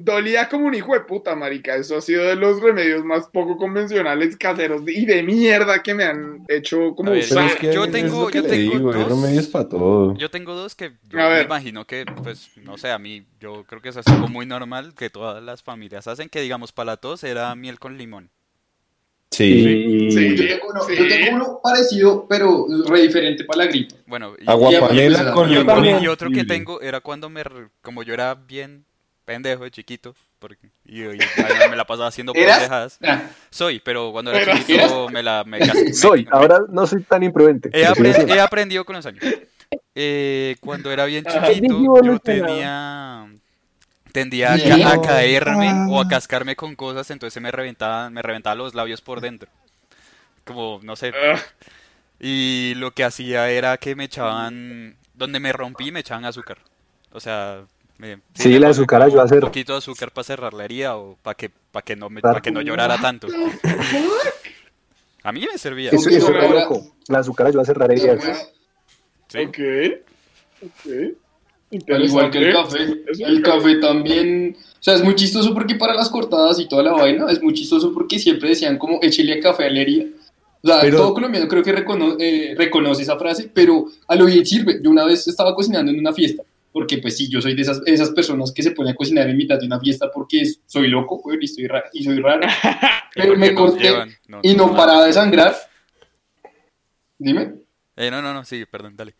Dolía 0.02 0.48
como 0.48 0.66
un 0.66 0.74
hijo 0.74 0.94
de 0.94 1.00
puta, 1.00 1.34
marica. 1.36 1.76
Eso 1.76 1.96
ha 1.96 2.00
sido 2.00 2.24
de 2.24 2.34
los 2.36 2.60
remedios 2.62 3.04
más 3.04 3.26
poco 3.28 3.56
convencionales 3.56 4.36
caseros 4.36 4.82
y 4.86 5.04
de 5.04 5.22
mierda 5.22 5.82
que 5.82 5.92
me 5.94 6.04
han 6.04 6.44
hecho 6.48 6.94
como 6.94 7.10
ver, 7.10 7.20
usar. 7.24 7.36
Pero 7.38 7.48
es 7.48 7.56
que 7.56 7.72
Yo 7.74 7.90
tengo- 7.90 8.30
yo 8.30 8.42
tengo 8.42 8.72
digo, 8.72 8.92
dos. 8.92 9.08
remedios 9.08 9.46
para 9.48 9.68
todo. 9.68 10.14
Yo 10.16 10.30
tengo 10.30 10.54
dos 10.54 10.74
que 10.74 10.92
yo 11.08 11.18
me 11.18 11.42
imagino 11.42 11.86
que, 11.86 12.04
pues, 12.22 12.50
no 12.62 12.78
sé, 12.78 12.90
a 12.90 12.98
mí, 12.98 13.24
yo 13.40 13.64
creo 13.64 13.82
que 13.82 13.90
eso 13.90 14.00
es 14.00 14.06
algo 14.06 14.28
muy 14.28 14.46
normal 14.46 14.94
que 14.96 15.10
todas 15.10 15.42
las 15.42 15.62
familias 15.62 16.06
hacen, 16.06 16.28
que 16.28 16.40
digamos 16.40 16.72
para 16.72 16.86
la 16.92 16.96
tos 16.96 17.22
era 17.24 17.54
miel 17.54 17.78
con 17.78 17.98
limón. 17.98 18.30
Sí. 19.30 20.10
Sí. 20.10 20.36
Yo 20.36 20.46
tengo, 20.48 20.68
uno, 20.70 20.80
Sí. 20.82 20.96
yo 20.96 21.08
tengo 21.08 21.36
uno 21.36 21.60
parecido, 21.62 22.26
pero 22.28 22.66
re 22.88 23.02
diferente 23.02 23.44
para 23.44 23.58
la 23.64 23.66
gripe. 23.70 23.94
Bueno, 24.06 24.34
y, 24.38 24.50
Agua 24.50 24.72
Y- 24.72 24.80
panela 24.80 25.22
y- 25.30 25.32
con 25.34 25.48
y 25.50 25.52
otro, 25.56 25.58
limón. 25.60 25.66
también. 25.66 26.02
y 26.02 26.06
otro 26.08 26.30
que 26.30 26.44
tengo 26.44 26.80
era 26.80 27.00
cuando 27.00 27.30
me, 27.30 27.42
como 27.80 28.02
yo 28.02 28.12
era 28.12 28.34
bien 28.34 28.84
pendejo 29.30 29.62
de 29.62 29.70
chiquito, 29.70 30.16
porque, 30.40 30.70
y, 30.84 31.02
y 31.02 31.06
me- 31.60 31.68
me 31.70 31.76
la 31.76 31.84
pasaba 31.84 32.08
haciendo 32.08 32.32
pendejadas. 32.32 32.98
Ah, 33.00 33.22
Soy, 33.48 33.78
pero 33.78 34.10
cuando 34.10 34.32
era 34.32 34.40
¿Eras? 34.42 34.58
chiquito 34.66 35.08
me 35.08 35.22
la... 35.22 35.44
Me, 35.44 35.60
me- 35.60 35.92
soy, 35.94 36.24
me- 36.24 36.30
ahora 36.32 36.58
no 36.68 36.84
soy 36.84 37.02
tan 37.04 37.22
imprudente. 37.22 37.70
He, 37.72 37.82
he 37.82 38.40
aprendido 38.40 38.84
con 38.84 38.96
los 38.96 39.06
años. 39.06 39.22
Eh, 39.94 40.56
cuando 40.60 40.90
era 40.90 41.04
bien 41.04 41.24
Ajá. 41.28 41.46
chiquito, 41.46 42.02
yo 42.02 42.18
tenía. 42.18 43.28
Tendía 44.10 44.54
a, 44.54 44.92
a 44.94 45.00
caerme 45.00 45.72
o 45.88 46.00
a 46.00 46.08
cascarme 46.08 46.56
con 46.56 46.74
cosas, 46.74 47.08
entonces 47.12 47.40
me 47.40 47.52
reventaban, 47.52 48.12
me 48.12 48.22
reventaban 48.22 48.58
los 48.58 48.74
labios 48.74 49.00
por 49.00 49.20
dentro. 49.20 49.48
Como, 50.44 50.80
no 50.82 50.96
sé. 50.96 51.12
Ah, 51.14 51.38
Y 52.18 52.74
lo 52.78 52.90
que 52.90 53.04
hacía 53.04 53.48
era 53.50 53.76
que 53.76 53.94
me 53.94 54.04
echaban. 54.06 54.96
Donde 55.14 55.38
me 55.38 55.52
rompí, 55.52 55.92
me 55.92 56.00
echaban 56.00 56.24
azúcar. 56.24 56.58
O 57.12 57.20
sea. 57.20 57.62
Me, 58.00 58.16
Sí, 58.32 58.44
ponían 58.44 58.64
azúcar 58.64 59.02
ayuda 59.02 59.22
a 59.22 59.24
hacer- 59.26 59.38
Un 59.44 59.50
poquito 59.50 59.72
de 59.74 59.78
azúcar 59.78 60.10
para 60.10 60.24
cerrar 60.24 60.54
la 60.54 60.64
herida 60.64 60.96
o 60.96 61.18
para 61.22 61.34
que, 61.36 61.50
para 61.70 61.84
que, 61.84 61.96
no 61.96 62.08
me, 62.08 62.22
para 62.22 62.40
que 62.40 62.50
no 62.50 62.62
llorara 62.62 62.96
tanto. 62.98 63.26
A 65.22 65.32
mí 65.32 65.44
me 65.50 65.58
servía. 65.58 65.90
Eso, 65.90 66.08
eso 66.08 66.34
es 66.34 66.50
loco. 66.50 66.94
La 67.08 67.18
azúcar 67.18 67.48
ayuda 67.48 67.60
a 67.62 67.64
cerrar 67.66 67.92
heridas. 67.92 68.50
Sí. 69.28 69.38
Ok. 69.40 69.58
Ok. 70.62 71.90
Al 71.92 72.04
igual 72.04 72.30
que 72.30 72.38
el 72.38 72.52
café. 72.54 72.78
El 73.18 73.42
café 73.42 73.76
también. 73.76 74.56
O 74.58 74.82
sea, 74.82 74.94
es 74.94 75.04
muy 75.04 75.14
chistoso 75.14 75.52
porque 75.52 75.74
para 75.74 75.92
las 75.94 76.08
cortadas 76.08 76.58
y 76.58 76.66
toda 76.68 76.82
la 76.82 76.92
vaina, 76.92 77.26
es 77.30 77.42
muy 77.42 77.52
chistoso 77.52 77.92
porque 77.92 78.18
siempre 78.18 78.48
decían 78.48 78.78
como 78.78 78.98
échele 79.02 79.38
café 79.40 79.66
a 79.66 79.70
la 79.70 79.80
herida. 79.82 80.06
O 80.62 80.66
sea, 80.66 80.80
Pero- 80.80 80.96
todo 80.96 81.14
colombiano 81.14 81.46
creo 81.48 81.62
que 81.62 81.72
recono- 81.74 82.16
eh, 82.18 82.54
reconoce 82.56 83.02
esa 83.02 83.18
frase, 83.18 83.50
pero 83.52 83.86
a 84.08 84.16
lo 84.16 84.24
bien 84.24 84.44
sirve. 84.46 84.80
Yo 84.82 84.88
una 84.90 85.04
vez 85.04 85.28
estaba 85.28 85.54
cocinando 85.54 85.92
en 85.92 85.98
una 85.98 86.12
fiesta 86.14 86.42
porque 86.72 86.98
pues 86.98 87.16
sí, 87.16 87.28
yo 87.28 87.40
soy 87.40 87.54
de 87.54 87.62
esas, 87.62 87.80
esas 87.86 88.10
personas 88.10 88.52
que 88.52 88.62
se 88.62 88.70
ponen 88.72 88.92
a 88.92 88.96
cocinar 88.96 89.28
en 89.28 89.36
mitad 89.36 89.58
de 89.58 89.66
una 89.66 89.80
fiesta 89.80 90.10
porque 90.12 90.42
soy 90.66 90.88
loco, 90.88 91.18
güey, 91.18 91.38
y, 91.40 91.44
estoy 91.44 91.66
ra- 91.66 91.84
y 91.92 92.04
soy 92.04 92.18
raro. 92.20 92.46
Pero 93.14 93.36
me 93.36 93.54
corté 93.54 93.92
y 94.42 94.54
no 94.54 94.74
paraba 94.74 95.04
de 95.06 95.12
sangrar. 95.12 95.54
Dime. 97.18 97.54
Eh, 97.96 98.10
no, 98.10 98.22
no, 98.22 98.32
no, 98.32 98.44
sí, 98.44 98.64
perdón, 98.66 98.96
dale. 98.96 99.14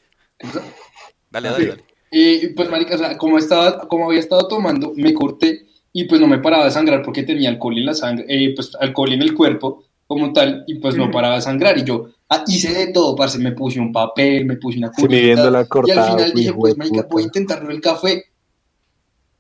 Dale, 1.31 1.49
dale, 1.51 1.67
dale. 1.67 1.85
Eh, 2.11 2.53
pues, 2.57 2.69
marica, 2.71 2.95
o 2.95 2.99
sea, 2.99 3.17
como, 3.19 3.39
estaba, 3.39 3.87
como 3.89 4.07
había 4.07 4.21
estado 4.21 4.49
tomando, 4.49 4.93
me 4.97 5.13
corté 5.15 5.67
y 5.93 6.05
pues 6.05 6.21
no 6.21 6.27
me 6.27 6.39
paraba 6.39 6.65
de 6.65 6.71
sangrar 6.71 7.03
porque 7.03 7.23
tenía 7.25 7.49
alcohol 7.51 7.77
en 7.79 7.87
la 7.87 7.95
sangre, 7.95 8.25
eh, 8.29 8.53
pues 8.55 8.75
alcohol 8.81 9.13
en 9.13 9.23
el 9.23 9.35
cuerpo 9.35 9.85
como 10.07 10.33
tal, 10.33 10.65
y 10.67 10.77
pues 10.77 10.97
no 10.97 11.11
paraba 11.11 11.37
de 11.37 11.43
sangrar. 11.43 11.79
Y 11.79 11.85
yo 11.85 12.11
ah, 12.31 12.45
hice 12.47 12.73
de 12.73 12.93
todo, 12.93 13.15
parce, 13.15 13.39
me 13.39 13.53
puse 13.53 13.79
un 13.79 13.93
papel, 13.93 14.47
me 14.47 14.57
puse 14.57 14.79
una 14.79 14.91
Sí, 14.95 15.07
midiendo 15.07 15.51
la 15.51 15.59
y 15.59 15.63
al 15.63 15.69
cortada, 15.69 16.11
final 16.13 16.33
dije, 16.33 16.53
pues, 16.55 16.77
marica, 16.79 17.07
voy 17.11 17.23
a 17.23 17.27
intentarlo 17.27 17.71
el 17.71 17.81
café. 17.81 18.25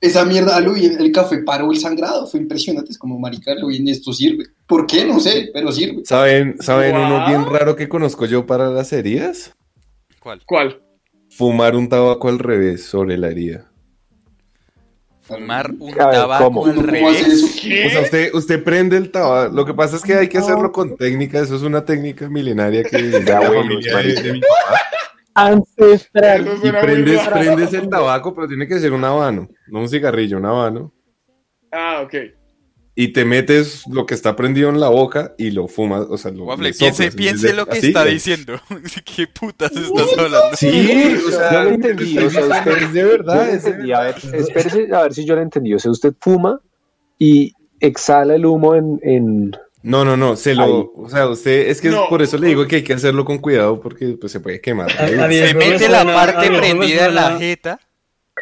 Esa 0.01 0.25
mierda, 0.25 0.59
lo 0.61 0.73
vi, 0.73 0.87
el 0.87 1.13
café 1.13 1.39
paró 1.39 1.71
el 1.71 1.79
sangrado, 1.79 2.27
fue 2.27 2.41
impresionante, 2.41 2.91
es 2.91 2.99
como, 2.99 3.19
marica, 3.19 3.55
lo 3.55 3.69
vi, 3.69 3.91
esto 3.91 4.13
sirve. 4.13 4.45
¿Por 4.67 4.87
qué? 4.87 5.05
No 5.05 5.21
sé, 5.21 5.51
pero 5.53 5.73
sirve. 5.73 6.03
¿Saben, 6.05 6.57
¿saben 6.61 6.97
uno 6.97 7.27
bien 7.27 7.45
raro 7.47 7.77
que 7.77 7.89
conozco 7.89 8.27
yo 8.27 8.47
para 8.47 8.71
las 8.71 8.93
heridas? 8.93 9.55
¿Cuál? 10.21 10.43
¿Cuál? 10.47 10.83
Fumar 11.29 11.77
un 11.77 11.89
tabaco 11.89 12.29
al 12.29 12.39
revés 12.39 12.85
sobre 12.85 13.17
la 13.19 13.29
herida. 13.29 13.70
Fumar 15.31 15.71
un 15.79 15.95
ver, 15.95 15.97
tabaco 15.97 16.45
¿cómo? 16.45 16.67
al. 16.67 16.77
O 16.77 17.91
sea, 17.91 18.01
usted, 18.03 18.35
usted 18.35 18.65
prende 18.65 18.97
el 18.97 19.11
tabaco. 19.11 19.55
Lo 19.55 19.65
que 19.65 19.75
pasa 19.75 19.97
es 19.97 20.03
que 20.03 20.15
hay 20.15 20.29
que 20.29 20.39
hacerlo 20.39 20.73
con 20.73 20.97
técnica. 20.97 21.41
Eso 21.41 21.57
es 21.57 21.63
una 21.63 21.85
técnica 21.85 22.29
milenaria 22.29 22.83
que 22.83 23.01
de 23.01 23.23
la 23.23 23.39
abuelos, 23.39 23.87
familia 23.91 23.97
de, 23.97 24.23
de 24.23 24.33
mi 24.33 24.41
papá. 24.41 24.81
Ancestral. 25.35 26.49
Y 26.63 26.71
prendes, 26.71 27.29
prendes 27.29 27.73
el 27.73 27.89
tabaco, 27.89 28.35
pero 28.35 28.49
tiene 28.49 28.67
que 28.67 28.79
ser 28.79 28.93
un 28.93 29.05
habano, 29.05 29.49
no 29.69 29.81
un 29.81 29.89
cigarrillo, 29.89 30.39
un 30.39 30.47
habano. 30.47 30.93
Ah, 31.73 32.03
ok. 32.05 32.15
Y 33.03 33.09
te 33.15 33.25
metes 33.25 33.85
lo 33.91 34.05
que 34.05 34.13
está 34.13 34.37
prendido 34.37 34.69
en 34.69 34.79
la 34.79 34.91
boca 34.91 35.35
y 35.39 35.53
lo 35.53 35.69
fumas, 35.69 36.05
o 36.11 36.19
sea, 36.19 36.31
lo 36.33 36.45
Waffle, 36.45 36.75
piense, 36.75 37.11
piense 37.13 37.55
lo 37.55 37.65
que 37.65 37.79
así, 37.79 37.87
está 37.87 38.05
diciendo. 38.05 38.61
¿Qué 39.17 39.27
putas 39.27 39.73
estás 39.73 40.19
hablando? 40.19 40.55
Sí, 40.55 41.17
o 41.27 41.31
sea, 41.31 41.51
Yo 41.53 41.63
lo 41.65 41.71
entendí, 41.71 42.19
o 42.19 42.29
sea, 42.29 42.45
usted- 42.45 42.77
es 42.83 42.93
de 42.93 43.05
verdad, 43.05 43.49
es 43.49 43.65
de 43.65 43.95
a 43.95 44.01
ver, 44.01 44.17
espérese 44.35 44.89
a 44.95 45.03
ver 45.05 45.15
si 45.15 45.25
yo 45.25 45.35
lo 45.35 45.41
entendí. 45.41 45.73
O 45.73 45.79
sea, 45.79 45.91
usted 45.91 46.13
fuma 46.21 46.61
y 47.19 47.55
exhala 47.81 48.35
el 48.35 48.45
humo 48.45 48.75
en, 48.75 49.01
en- 49.03 49.53
No, 49.83 50.05
no, 50.05 50.19
no, 50.19 50.37
se 50.37 50.51
Ahí. 50.51 50.57
lo, 50.59 50.93
o 50.95 51.09
sea, 51.09 51.27
usted, 51.27 51.69
es 51.71 51.81
que 51.81 51.89
No. 51.89 52.07
por 52.11 52.21
eso 52.21 52.37
le 52.37 52.49
digo 52.49 52.67
que 52.67 52.77
hay 52.77 52.85
que 52.85 52.93
hacerlo 52.93 53.25
con 53.25 53.39
cuidado 53.39 53.81
porque 53.81 54.15
pues 54.21 54.31
se 54.31 54.41
puede 54.41 54.61
quemar. 54.61 54.91
Se 54.93 55.55
mete 55.55 55.89
la 55.89 56.05
parte 56.05 56.51
prendida 56.51 57.07
en 57.07 57.15
la 57.15 57.39
jeta 57.39 57.81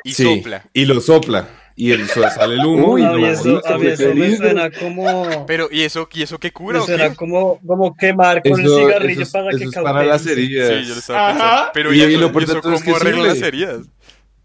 y 0.02 0.14
Sí, 0.14 0.24
sopla. 0.24 0.64
y 0.72 0.84
lo 0.84 1.00
sopla 1.00 1.46
y 1.80 1.92
el, 1.92 2.08
sale 2.08 2.54
el 2.54 2.66
humo 2.66 2.92
Uy, 2.94 3.02
y 3.02 3.04
A 3.04 3.12
mí 3.12 3.20
lo- 3.20 3.26
eso, 3.28 3.62
a 3.66 3.78
mí 3.78 3.86
eso 3.86 4.12
me 4.14 4.36
suena 4.36 4.70
como... 4.70 5.46
Pero, 5.46 5.68
¿y 5.70 5.82
eso, 5.82 6.08
¿y 6.12 6.22
eso 6.22 6.38
qué 6.38 6.50
cura 6.50 6.78
Me 6.78 6.82
o 6.84 6.86
qué? 6.86 6.96
suena 6.96 7.14
como, 7.14 7.60
como 7.64 7.96
quemar 7.96 8.42
con 8.42 8.60
Eso- 8.60 8.78
el 8.80 8.84
cigarrillo 8.86 9.12
eso 9.12 9.22
es- 9.22 9.30
para 9.30 9.50
eso 9.50 9.58
que 9.58 9.64
es 9.64 9.74
para 9.76 10.02
las 10.04 10.26
heridas. 10.26 10.68
Sí, 10.68 10.84
yo 10.88 10.94
lo 10.94 10.98
estaba 11.00 11.28
Ajá. 11.28 11.38
pensando. 11.38 11.70
Pero, 11.74 11.92
Y- 11.92 11.96
¿y, 11.96 12.00
y 12.00 12.02
eso, 12.02 12.10
lo 12.32 12.40
y 12.40 12.44
eso 12.44 12.60
todo 12.60 12.74
es 12.74 12.82
que 12.82 12.90
arregla 12.90 13.22
las 13.28 13.40
heridas? 13.42 13.86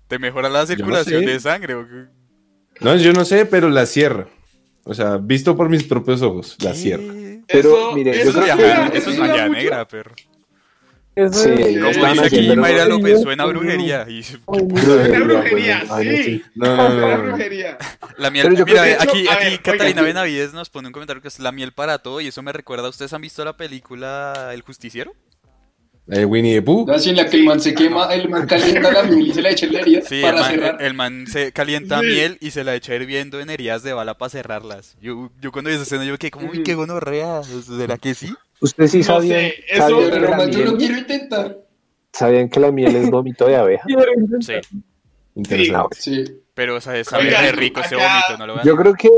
¿Te 0.08 0.19
mejora 0.19 0.48
la 0.50 0.60
no 0.62 0.67
circulación 0.67 1.24
sé. 1.24 1.30
de 1.32 1.39
sangre 1.39 1.74
o 1.76 1.88
qué? 1.88 2.06
No, 2.82 2.96
yo 2.98 3.13
no 3.13 3.26
sé, 3.26 3.46
pero 3.48 3.69
la 3.69 3.86
cierra. 3.88 4.28
O 4.84 4.93
sea, 4.93 5.17
visto 5.17 5.56
por 5.58 5.69
mis 5.69 5.84
propios 5.84 6.22
ojos, 6.22 6.56
la 6.62 6.74
cierra. 6.76 7.12
Pero, 7.48 7.69
Eso- 7.69 7.91
mire, 7.96 8.13
yo 8.13 8.22
eso 8.30 8.32
creo 8.34 8.43
Eso, 8.46 8.58
que- 8.58 8.62
suena- 8.63 8.88
eso 8.89 9.10
es 9.10 9.15
suena 9.15 9.28
magia 9.34 9.50
negra, 9.50 9.88
perro. 9.88 10.13
Eso 11.15 11.43
Sí, 11.43 11.49
Como 11.80 12.08
dice 12.12 12.26
aquí 12.26 12.56
Mayra 12.56 12.86
López, 12.86 13.21
suena 13.21 13.43
a 13.43 13.47
brujería. 13.47 14.06
Y 14.10 14.23
Suena 14.23 15.19
brujería, 15.19 15.84
sí. 16.02 16.43
No, 16.56 16.76
no, 16.76 16.84
no, 16.84 16.89
Suena 16.91 17.17
no, 17.17 17.17
no. 17.17 17.23
brujería. 17.30 17.78
la 18.17 18.32
miel, 18.32 18.49
mira, 18.65 18.84
aquí, 18.99 19.26
Catalina. 19.62 20.02
Benavides 20.02 20.54
nos 20.54 20.69
pone 20.69 20.88
un 20.88 20.91
comentario 20.93 21.21
que 21.21 21.28
es 21.28 21.39
la 21.39 21.52
miel 21.52 21.71
para 21.71 21.99
todo 21.99 22.19
y 22.21 22.28
eso 22.28 22.41
me 22.41 22.52
recuerda, 22.52 22.89
¿ustedes 22.89 23.13
han 23.13 23.21
visto 23.21 23.45
la 23.45 23.56
película 23.56 24.49
El 24.54 24.62
Justiciero? 24.63 25.13
Eh, 26.10 26.26
Winnie 26.26 26.56
the 26.56 26.62
Pooh. 26.62 26.91
Así 26.91 27.12
en 27.12 27.15
la 27.15 27.30
que 27.30 27.38
el 27.38 27.45
man 27.45 27.62
se 27.62 27.73
quema, 27.73 28.13
el 28.13 28.28
man 28.28 28.45
calienta 28.45 28.91
la 28.91 29.04
miel 29.04 29.28
y 29.28 29.34
se 29.34 29.41
la 29.41 29.52
echa 29.52 29.67
en 29.67 29.73
la 29.73 29.80
herida 29.80 30.02
Sí, 30.02 30.15
el 30.15 30.21
para 30.23 30.41
man, 30.41 30.52
cerrar. 30.52 30.82
el 30.82 30.93
man 30.95 31.28
se 31.28 31.52
calienta 31.54 31.99
Sí. 32.02 32.06
miel 32.08 32.38
y 32.41 32.52
se 32.52 32.65
la 32.65 32.76
echa 32.76 32.93
hirviendo 32.95 33.39
en 33.39 33.49
heridas 33.49 33.84
de 33.84 33.93
bala 33.93 34.17
para 34.17 34.30
cerrarlas. 34.30 34.97
Yo, 35.02 35.32
yo 35.39 35.54
cuando 35.54 35.69
vi 35.69 35.76
esa 35.76 35.84
escena 35.84 36.04
yo 36.04 36.17
quedé 36.17 36.32
como, 36.32 36.49
uy, 36.52 36.63
qué 36.63 36.76
gonorrea, 36.76 37.41
¿será 37.43 37.97
que 37.97 38.15
sí? 38.15 38.34
Usted 38.63 38.88
sí 38.88 38.97
No 38.99 39.04
sabía, 39.04 39.36
sé, 39.38 39.56
eso- 39.69 39.99
Pero 40.10 40.28
la 40.38 40.45
yo 40.49 40.65
lo 40.65 40.78
quiero 40.78 40.97
intentar. 40.97 41.58
sabían 42.12 42.49
que 42.49 42.60
la 42.60 42.71
miel 42.71 42.95
es 42.95 43.10
vómito 43.12 43.45
de 43.45 43.56
abeja. 43.58 43.84
Sí, 44.41 44.54
Interesante. 45.36 45.97
Sí. 45.99 46.23
pero 46.54 46.76
o 46.76 46.82
sea, 46.82 47.04
sabe 47.04 47.26
Oigan, 47.28 47.43
re 47.43 47.52
rico 47.54 47.80
ese 47.82 47.95
vómito, 47.95 48.38
no 48.38 48.45
lo 48.47 48.54
vean. 48.56 48.65
Yo 48.67 48.76
creo 48.76 48.93
que 48.93 49.10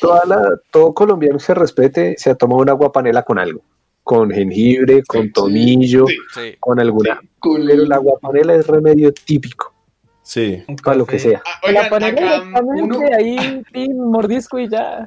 toda 0.00 0.24
la, 0.26 0.42
todo 0.70 0.92
colombiano 0.92 1.38
que 1.38 1.44
se 1.44 1.54
respete 1.54 2.14
se 2.18 2.30
ha 2.30 2.34
tomado 2.34 2.60
una 2.60 2.72
guapanela 2.72 3.22
con 3.22 3.38
algo. 3.38 3.62
Con 4.04 4.30
jengibre, 4.30 5.02
con 5.04 5.22
Sí, 5.26 5.32
tomillo, 5.32 6.06
Sí. 6.06 6.16
Sí. 6.34 6.56
con 6.60 6.78
alguna. 6.80 7.20
Con 7.38 7.64
Pero 7.66 7.84
la 7.86 7.96
guapanela 7.98 8.54
es 8.54 8.66
remedio 8.66 9.12
típico 9.14 9.72
Sí. 10.22 10.62
Un 10.68 10.76
para 10.76 10.96
lo 10.96 11.06
que 11.06 11.18
sea. 11.18 11.42
Ah, 11.46 11.60
La 11.64 11.68
Oigan, 11.68 11.90
panela 11.90 12.36
acá 12.36 12.60
uno- 12.62 13.00
ahí, 13.16 13.62
pin, 13.72 13.98
mordisco 13.98 14.58
y 14.58 14.68
ya. 14.68 15.06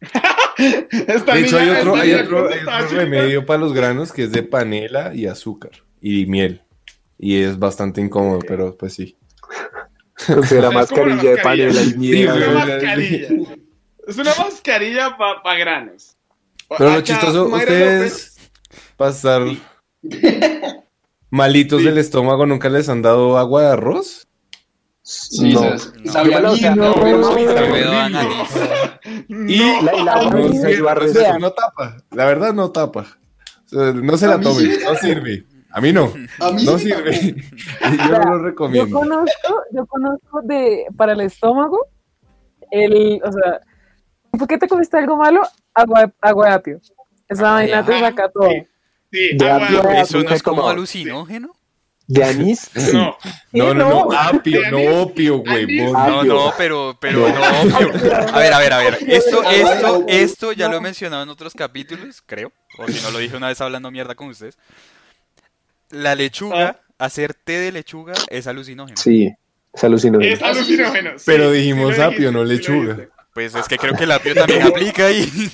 esta 1.06 1.34
De 1.34 1.40
hecho, 1.40 1.58
hay 1.58 1.68
otro, 1.70 1.94
hay 1.94 2.12
otro, 2.14 2.48
hay 2.48 2.60
otro 2.60 2.96
remedio 2.98 3.44
para 3.46 3.60
los 3.60 3.72
granos 3.72 4.12
que 4.12 4.24
es 4.24 4.32
de 4.32 4.42
panela 4.42 5.14
y 5.14 5.26
azúcar 5.26 5.72
y 6.00 6.26
miel. 6.26 6.62
Y 7.18 7.42
es 7.42 7.58
bastante 7.58 8.00
incómodo, 8.00 8.40
pero 8.46 8.76
pues 8.76 8.94
sí. 8.94 9.16
Es 10.20 10.26
como 10.26 10.58
una 10.58 10.70
mascarilla 10.70 11.30
de 11.30 11.36
panela 11.38 11.80
y 11.82 11.88
Es 11.88 11.96
mierda. 11.96 12.34
una 12.34 12.66
mascarilla. 12.66 13.28
Es 14.06 14.18
una 14.18 14.34
mascarilla 14.34 15.16
para 15.16 15.58
granos. 15.58 16.16
Pero 16.78 16.90
lo 16.92 17.00
chistoso, 17.00 17.46
ustedes 17.46 18.36
para 18.96 19.10
estar 19.10 19.42
malitos 21.30 21.80
Sí. 21.80 21.86
del 21.86 21.98
estómago, 21.98 22.46
¿nunca 22.46 22.68
les 22.68 22.88
han 22.88 23.02
dado 23.02 23.38
agua 23.38 23.62
de 23.62 23.68
arroz? 23.68 24.28
Sí, 25.02 25.52
No. 25.54 25.62
Yo. 25.76 25.76
Y 29.28 29.58
No. 29.58 29.82
La, 29.82 31.38
no, 31.38 31.50
tapa. 31.52 31.96
La 32.10 32.26
verdad 32.26 32.52
no 32.52 32.70
tapa. 32.70 33.06
No 33.72 34.16
se 34.16 34.26
la 34.26 34.42
sí. 34.42 34.78
no 34.84 34.94
sirve. 34.96 35.44
A 35.72 35.80
mí 35.80 35.92
no. 35.92 36.12
A 36.40 36.50
mí 36.52 36.64
No 36.64 36.78
sí 36.78 36.86
sirve. 36.86 37.36
yo 37.80 38.18
no 38.18 38.18
lo 38.18 38.38
Yo 38.38 38.38
recomiendo. 38.38 38.98
conozco, 38.98 39.62
yo 39.72 39.86
conozco 39.86 40.40
de, 40.42 40.86
para 40.96 41.12
el 41.12 41.20
estómago, 41.20 41.86
el, 42.72 43.20
o 43.24 43.30
sea, 43.32 43.60
¿por 44.32 44.48
qué 44.48 44.58
te 44.58 44.66
comiste 44.68 44.98
algo 44.98 45.16
malo? 45.16 45.42
Agua, 45.74 46.12
agua 46.20 46.46
de 46.48 46.52
apio. 46.54 46.80
Esa 47.28 47.52
vaina 47.52 47.84
te 47.84 48.00
saca 48.00 48.28
todo. 48.28 48.48
Sí, 48.50 48.66
sí, 49.12 49.36
De 49.38 49.50
agua- 49.50 49.66
apio. 49.66 49.90
¿Eso 49.90 50.22
no 50.22 50.30
es 50.30 50.42
como 50.42 50.68
alucinógeno? 50.68 51.52
De 52.12 52.24
anís, 52.24 52.68
sí. 52.74 52.90
No. 52.92 53.16
No, 53.52 53.72
no, 53.72 54.10
apio, 54.10 54.68
¿no? 54.68 55.02
opio. 55.02 55.44
Ah, 55.46 56.08
No, 56.08 56.24
no, 56.24 56.52
pero, 56.58 56.98
pero 57.00 57.20
no, 57.20 57.26
obvio. 57.26 57.92
A 58.34 58.38
ver, 58.40 58.52
a 58.52 58.58
ver, 58.58 58.72
a 58.72 58.78
ver. 58.78 58.98
Esto, 59.06 59.44
esto, 59.48 60.04
esto 60.08 60.52
ya 60.52 60.68
lo 60.68 60.76
he 60.78 60.80
mencionado 60.80 61.22
en 61.22 61.28
otros 61.28 61.54
capítulos, 61.54 62.20
creo. 62.26 62.50
O 62.78 62.88
si 62.88 63.00
no 63.00 63.12
lo 63.12 63.20
dije 63.20 63.36
una 63.36 63.46
vez 63.46 63.60
hablando 63.60 63.92
mierda 63.92 64.16
con 64.16 64.26
ustedes. 64.26 64.58
La 65.90 66.16
lechuga, 66.16 66.80
hacer 66.98 67.32
té 67.32 67.60
de 67.60 67.70
lechuga 67.70 68.14
es 68.28 68.48
alucinógeno. 68.48 68.96
Sí, 68.96 69.32
es 69.72 69.84
alucinógeno. 69.84 70.34
Es 70.34 70.42
alucinógeno. 70.42 71.10
sí, 71.16 71.24
Pero 71.26 71.52
dijimos 71.52 71.96
apio, 72.00 72.32
no 72.32 72.42
lechuga. 72.42 73.06
Pues 73.32 73.54
es 73.54 73.68
que 73.68 73.78
creo 73.78 73.94
que 73.94 74.04
el 74.04 74.10
apio 74.12 74.34
también 74.34 74.62
aplica 74.62 75.06
ahí. 75.06 75.30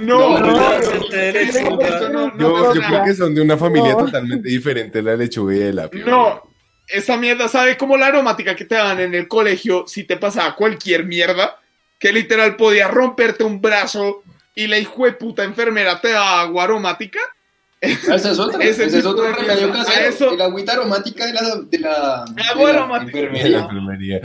No, 0.00 0.38
No, 0.38 0.40
no, 0.40 2.30
no, 2.34 2.74
Yo, 2.74 2.80
creo 2.80 3.04
que 3.04 3.14
son 3.14 3.34
de 3.34 3.40
una 3.40 3.56
familia 3.56 3.92
No. 3.92 3.98
totalmente 4.06 4.48
diferente 4.48 5.00
la 5.02 5.14
lechuga 5.16 5.54
y 5.54 5.60
el 5.62 5.78
apio. 5.78 6.04
No, 6.06 6.42
esa 6.88 7.16
mierda 7.16 7.46
sabe 7.48 7.76
como 7.76 7.96
la 7.96 8.06
aromática 8.06 8.56
que 8.56 8.64
te 8.64 8.74
dan 8.74 8.98
en 9.00 9.14
el 9.14 9.28
colegio 9.28 9.84
si 9.86 10.04
te 10.04 10.16
pasaba 10.16 10.56
cualquier 10.56 11.04
mierda, 11.04 11.58
que 11.98 12.12
literal 12.12 12.56
podía 12.56 12.88
romperte 12.88 13.44
un 13.44 13.60
brazo 13.60 14.22
y 14.54 14.66
la 14.66 14.76
hijo 14.78 15.04
de 15.04 15.12
puta 15.12 15.44
enfermera 15.44 16.00
te 16.00 16.10
da 16.10 16.40
agua 16.40 16.64
aromática. 16.64 17.20
Esa 17.80 18.16
es 18.16 18.38
otra, 18.38 18.58
Ese 18.64 18.86
ese 18.86 18.98
es 18.98 19.06
otro 19.06 19.30
remedio 19.32 19.70
casero. 19.72 20.08
Eso- 20.08 20.32
El 20.32 20.40
agüita 20.42 20.72
aromática 20.72 21.26
de 21.26 21.32
la, 21.32 21.40
de 21.42 21.78
la, 21.78 22.24
de 22.34 22.42
la 22.72 22.86
la 22.88 22.96
enfermería. 23.02 24.20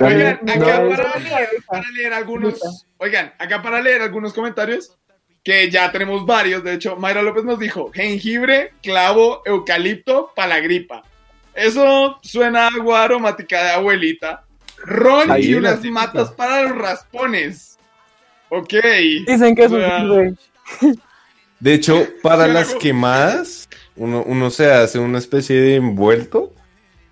Oigan, 0.00 0.40
acá 0.48 0.80
no, 0.80 0.90
para 0.90 1.18
leer, 1.18 1.48
para 1.66 1.84
leer 1.90 2.12
algunos, 2.14 2.86
oigan, 2.96 3.34
acá 3.38 3.60
para 3.60 3.80
leer 3.80 4.00
algunos 4.00 4.32
comentarios, 4.32 4.96
que 5.42 5.70
ya 5.70 5.92
tenemos 5.92 6.24
varios, 6.24 6.64
de 6.64 6.74
hecho, 6.74 6.96
Mayra 6.96 7.22
López 7.22 7.44
nos 7.44 7.58
dijo, 7.58 7.90
jengibre, 7.92 8.72
clavo, 8.82 9.42
eucalipto, 9.44 10.32
para 10.34 10.48
la 10.48 10.60
gripa. 10.60 11.02
Eso 11.54 12.18
suena 12.22 12.66
a 12.66 12.68
agua 12.68 13.04
aromática 13.04 13.62
de 13.62 13.70
abuelita. 13.70 14.44
Ron 14.78 15.30
Ahí 15.30 15.50
y 15.50 15.54
unas 15.54 15.84
matas 15.84 16.30
para 16.30 16.62
los 16.62 16.78
raspones. 16.78 17.78
Ok. 18.48 18.74
Dicen 19.26 19.54
que 19.54 19.68
sea, 19.68 20.00
sirve. 20.00 20.34
De 21.60 21.74
hecho, 21.74 22.06
para 22.22 22.46
las 22.46 22.74
quemadas, 22.74 23.68
uno, 23.94 24.22
uno 24.22 24.50
se 24.50 24.72
hace 24.72 24.98
una 24.98 25.18
especie 25.18 25.60
de 25.60 25.74
envuelto 25.76 26.54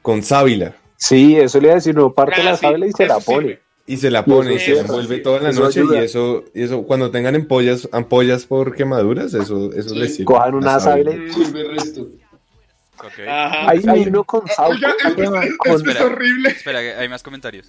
con 0.00 0.22
sábila. 0.22 0.74
Sí, 1.00 1.36
eso 1.36 1.58
le 1.60 1.68
iba 1.68 1.72
a 1.72 1.76
decir, 1.76 1.94
no 1.94 2.12
parte 2.12 2.40
Ah, 2.40 2.44
la 2.44 2.56
sí, 2.56 2.66
sábila 2.66 2.86
y 2.86 2.92
se 2.92 3.06
la 3.06 3.20
sí. 3.20 3.24
pone. 3.24 3.58
Y 3.86 3.96
se 3.96 4.10
la 4.10 4.22
pone 4.24 4.52
y 4.54 4.58
se 4.58 4.74
sí. 4.74 4.78
envuelve 4.80 5.18
toda 5.20 5.40
la 5.40 5.52
noche 5.52 5.80
ayuda. 5.80 6.00
y 6.02 6.04
eso, 6.04 6.44
y 6.54 6.62
eso, 6.64 6.82
cuando 6.82 7.10
tengan 7.10 7.34
ampollas, 7.36 7.88
ampollas 7.92 8.44
por 8.44 8.74
quemaduras, 8.76 9.32
eso, 9.32 9.72
eso 9.72 9.88
Sí. 9.90 9.96
les 9.98 10.10
sirve. 10.16 10.24
Cojan 10.26 10.54
una 10.56 10.74
La 10.74 10.80
sábila. 10.80 11.12
Sirve 11.32 11.60
el 11.62 11.70
resto. 11.76 12.02
Ok. 12.98 13.20
Ajá. 13.26 13.70
Hay, 13.70 13.78
uno 14.08 14.24
con 14.24 14.46
sauco. 14.48 14.72
Oiga, 14.74 14.92
esto, 15.06 15.90
es- 15.90 16.00
horrible. 16.02 16.50
Espera, 16.50 16.80
hay 16.80 17.08
más 17.08 17.22
comentarios. 17.22 17.68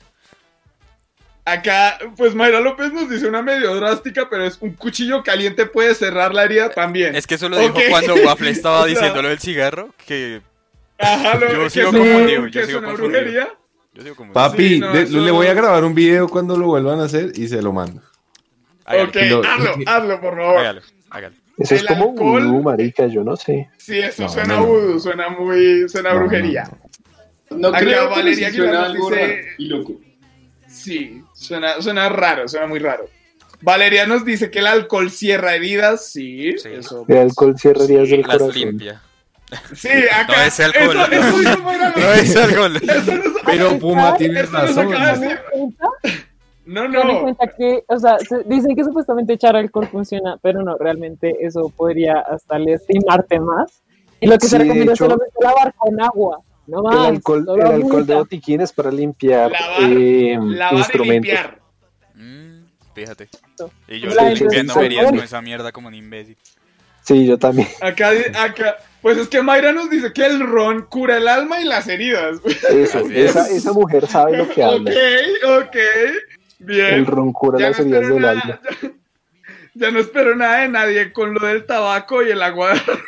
Acá, 1.45 1.97
pues 2.15 2.35
Mayra 2.35 2.59
López 2.59 2.91
nos 2.93 3.09
dice 3.09 3.27
una 3.27 3.41
medio 3.41 3.73
drástica, 3.75 4.27
pero 4.29 4.45
es 4.45 4.57
un 4.61 4.73
cuchillo 4.73 5.23
caliente 5.23 5.65
puede 5.65 5.95
cerrar 5.95 6.33
la 6.33 6.43
herida 6.43 6.69
también. 6.69 7.15
Es 7.15 7.25
que 7.25 7.35
eso 7.35 7.49
lo 7.49 7.57
dijo 7.57 7.73
cuando 7.89 8.15
Waffle 8.15 8.51
estaba 8.51 8.79
O 8.81 8.83
sea- 8.83 8.89
diciendo 8.89 9.21
lo 9.21 9.29
del 9.29 9.39
cigarro, 9.39 9.89
que 10.05 10.41
Ajá, 10.99 11.37
lo, 11.37 11.51
Yo 11.53 11.63
que 11.63 11.69
sigo 11.69 11.91
confundido, 11.91 12.47
yo 12.47 12.51
que 12.61 12.65
sigo 12.67 12.81
confundido. 12.83 13.09
brujería. 13.21 13.49
yo 13.93 14.03
digo 14.03 14.15
como... 14.15 14.33
Papi, 14.33 14.67
Sí, 14.75 14.79
no, 14.79 14.93
de- 14.93 15.01
eso- 15.03 15.19
le 15.19 15.31
voy 15.31 15.47
a 15.47 15.53
grabar 15.53 15.83
un 15.85 15.95
video 15.95 16.27
cuando 16.27 16.57
lo 16.57 16.67
vuelvan 16.67 16.99
a 16.99 17.05
hacer 17.05 17.31
y 17.35 17.47
se 17.47 17.61
lo 17.61 17.71
mando. 17.73 18.01
Hágale, 18.85 19.09
Ok, 19.09 19.15
Lo- 19.29 19.43
hazlo, 19.49 19.73
hazlo, 19.85 20.21
por 20.21 20.35
favor. 20.37 20.57
hágale, 20.59 20.81
hágale. 21.09 21.35
Eso 21.57 21.75
es 21.75 21.83
como 21.85 22.11
alcohol- 22.13 22.43
vudú, 22.47 22.61
marica, 22.63 23.07
yo 23.07 23.23
no 23.23 23.35
sé. 23.35 23.69
Sí, 23.77 23.99
eso 23.99 24.23
No, 24.23 24.29
suena 24.29 24.55
no, 24.57 24.65
vudú, 24.65 24.99
suena 24.99 25.29
muy, 25.29 25.87
suena 25.89 26.13
No, 26.13 26.19
brujería. 26.19 26.69
no, 27.51 27.71
creo, 27.71 28.15
sí 28.33 28.45
suena 28.53 28.85
algo 28.85 29.09
dice- 29.09 29.25
raro 29.25 29.47
y 29.57 29.65
loco. 29.67 29.93
Sí, 30.67 31.23
suena, 31.33 31.81
suena 31.81 32.09
raro, 32.09 32.47
suena 32.47 32.67
muy 32.67 32.79
raro. 32.79 33.09
Valeria 33.61 34.05
nos 34.05 34.23
dice 34.23 34.49
que 34.49 34.59
el 34.59 34.67
alcohol 34.67 35.11
cierra 35.11 35.53
heridas, 35.55 36.09
sí, 36.11 36.53
Sí. 36.57 36.69
eso. 36.71 37.03
El 37.09 37.17
alcohol 37.17 37.55
cierra 37.59 37.83
heridas 37.83 38.05
Sí, 38.05 38.11
del 38.11 38.21
Las 38.21 38.37
corazón. 38.37 38.55
limpia. 38.55 39.01
Sí, 39.75 39.89
acá. 40.13 40.27
No 40.37 40.43
es 40.43 40.59
alcohol. 40.59 40.97
Eso, 41.11 41.41
eso 41.41 41.59
No 41.99 42.13
es 42.13 42.35
alcohol. 42.35 42.75
Eso 42.83 43.15
no 43.15 43.23
es- 43.23 43.31
Pero 43.45 43.79
Puma 43.79 44.15
tiene 44.17 44.43
no 44.43 44.49
razón. 44.51 44.89
No, 46.65 46.87
no. 46.87 47.21
cuenta 47.21 47.47
que, 47.57 47.83
o 47.87 47.97
sea, 47.97 48.19
se- 48.19 48.43
dicen 48.45 48.75
que 48.75 48.83
supuestamente 48.83 49.33
echar 49.33 49.55
alcohol 49.55 49.87
funciona, 49.87 50.37
pero 50.41 50.61
no, 50.61 50.77
realmente 50.77 51.35
eso 51.41 51.73
podría 51.75 52.19
hasta 52.19 52.59
lastimarte 52.59 53.39
más. 53.39 53.81
Y 54.19 54.27
lo 54.27 54.37
que 54.37 54.45
Sí, 54.45 54.51
se 54.51 54.57
recomienda 54.59 54.93
es 54.93 54.99
hecho- 54.99 55.05
solamente 55.05 55.33
lavar 55.41 55.73
con 55.75 55.99
agua, 55.99 56.41
no 56.67 56.83
más. 56.83 56.93
El 57.07 57.15
alcohol, 57.15 57.39
el 57.55 57.61
alcohol 57.61 58.05
de 58.05 58.13
agüita. 58.13 58.15
botiquín 58.17 58.61
es 58.61 58.71
para 58.71 58.91
limpiar 58.91 59.49
Lavar, 59.51 59.81
eh, 59.91 60.37
Lavar 60.41 60.73
y 60.73 60.77
instrumentos. 60.77 61.31
limpiar. 61.31 61.59
Mm, 62.13 62.65
fíjate. 62.93 63.29
Y 63.87 63.99
yo 64.01 64.09
limpiando 64.09 64.79
heridas 64.81 65.05
con 65.09 65.19
esa 65.19 65.41
mierda 65.41 65.71
como 65.71 65.87
un 65.87 65.95
imbécil. 65.95 66.37
Sí, 67.03 67.25
yo 67.25 67.39
también. 67.39 67.67
Acá, 67.81 68.11
acá. 68.37 68.75
Pues 69.01 69.17
es 69.17 69.29
que 69.29 69.41
Mayra 69.41 69.71
nos 69.71 69.89
dice 69.89 70.11
que 70.11 70.25
el 70.25 70.41
ron 70.41 70.81
cura 70.83 71.17
el 71.17 71.27
alma 71.27 71.61
y 71.61 71.65
las 71.65 71.87
heridas. 71.87 72.37
Eso, 72.69 72.99
esa, 73.11 73.47
esa 73.47 73.71
mujer 73.73 74.05
sabe 74.07 74.37
lo 74.37 74.49
que 74.49 74.61
habla. 74.63 74.91
Ok, 74.91 75.67
ok. 75.67 75.77
Bien. 76.59 76.93
El 76.95 77.05
ron 77.05 77.31
cura 77.31 77.59
Ya 77.59 77.65
no, 77.65 77.71
las 77.71 77.79
heridas 77.79 78.07
del 78.09 78.19
nada, 78.19 78.31
alma. 78.41 78.59
ya, 78.81 78.89
ya 79.73 79.91
no 79.91 79.99
espero 79.99 80.35
nada 80.35 80.59
de 80.59 80.67
nadie 80.67 81.13
con 81.13 81.33
lo 81.33 81.47
del 81.47 81.65
tabaco 81.65 82.21
y 82.23 82.31
el 82.31 82.41
agua 82.41 82.73
de 82.73 82.79
arroz. 82.81 82.99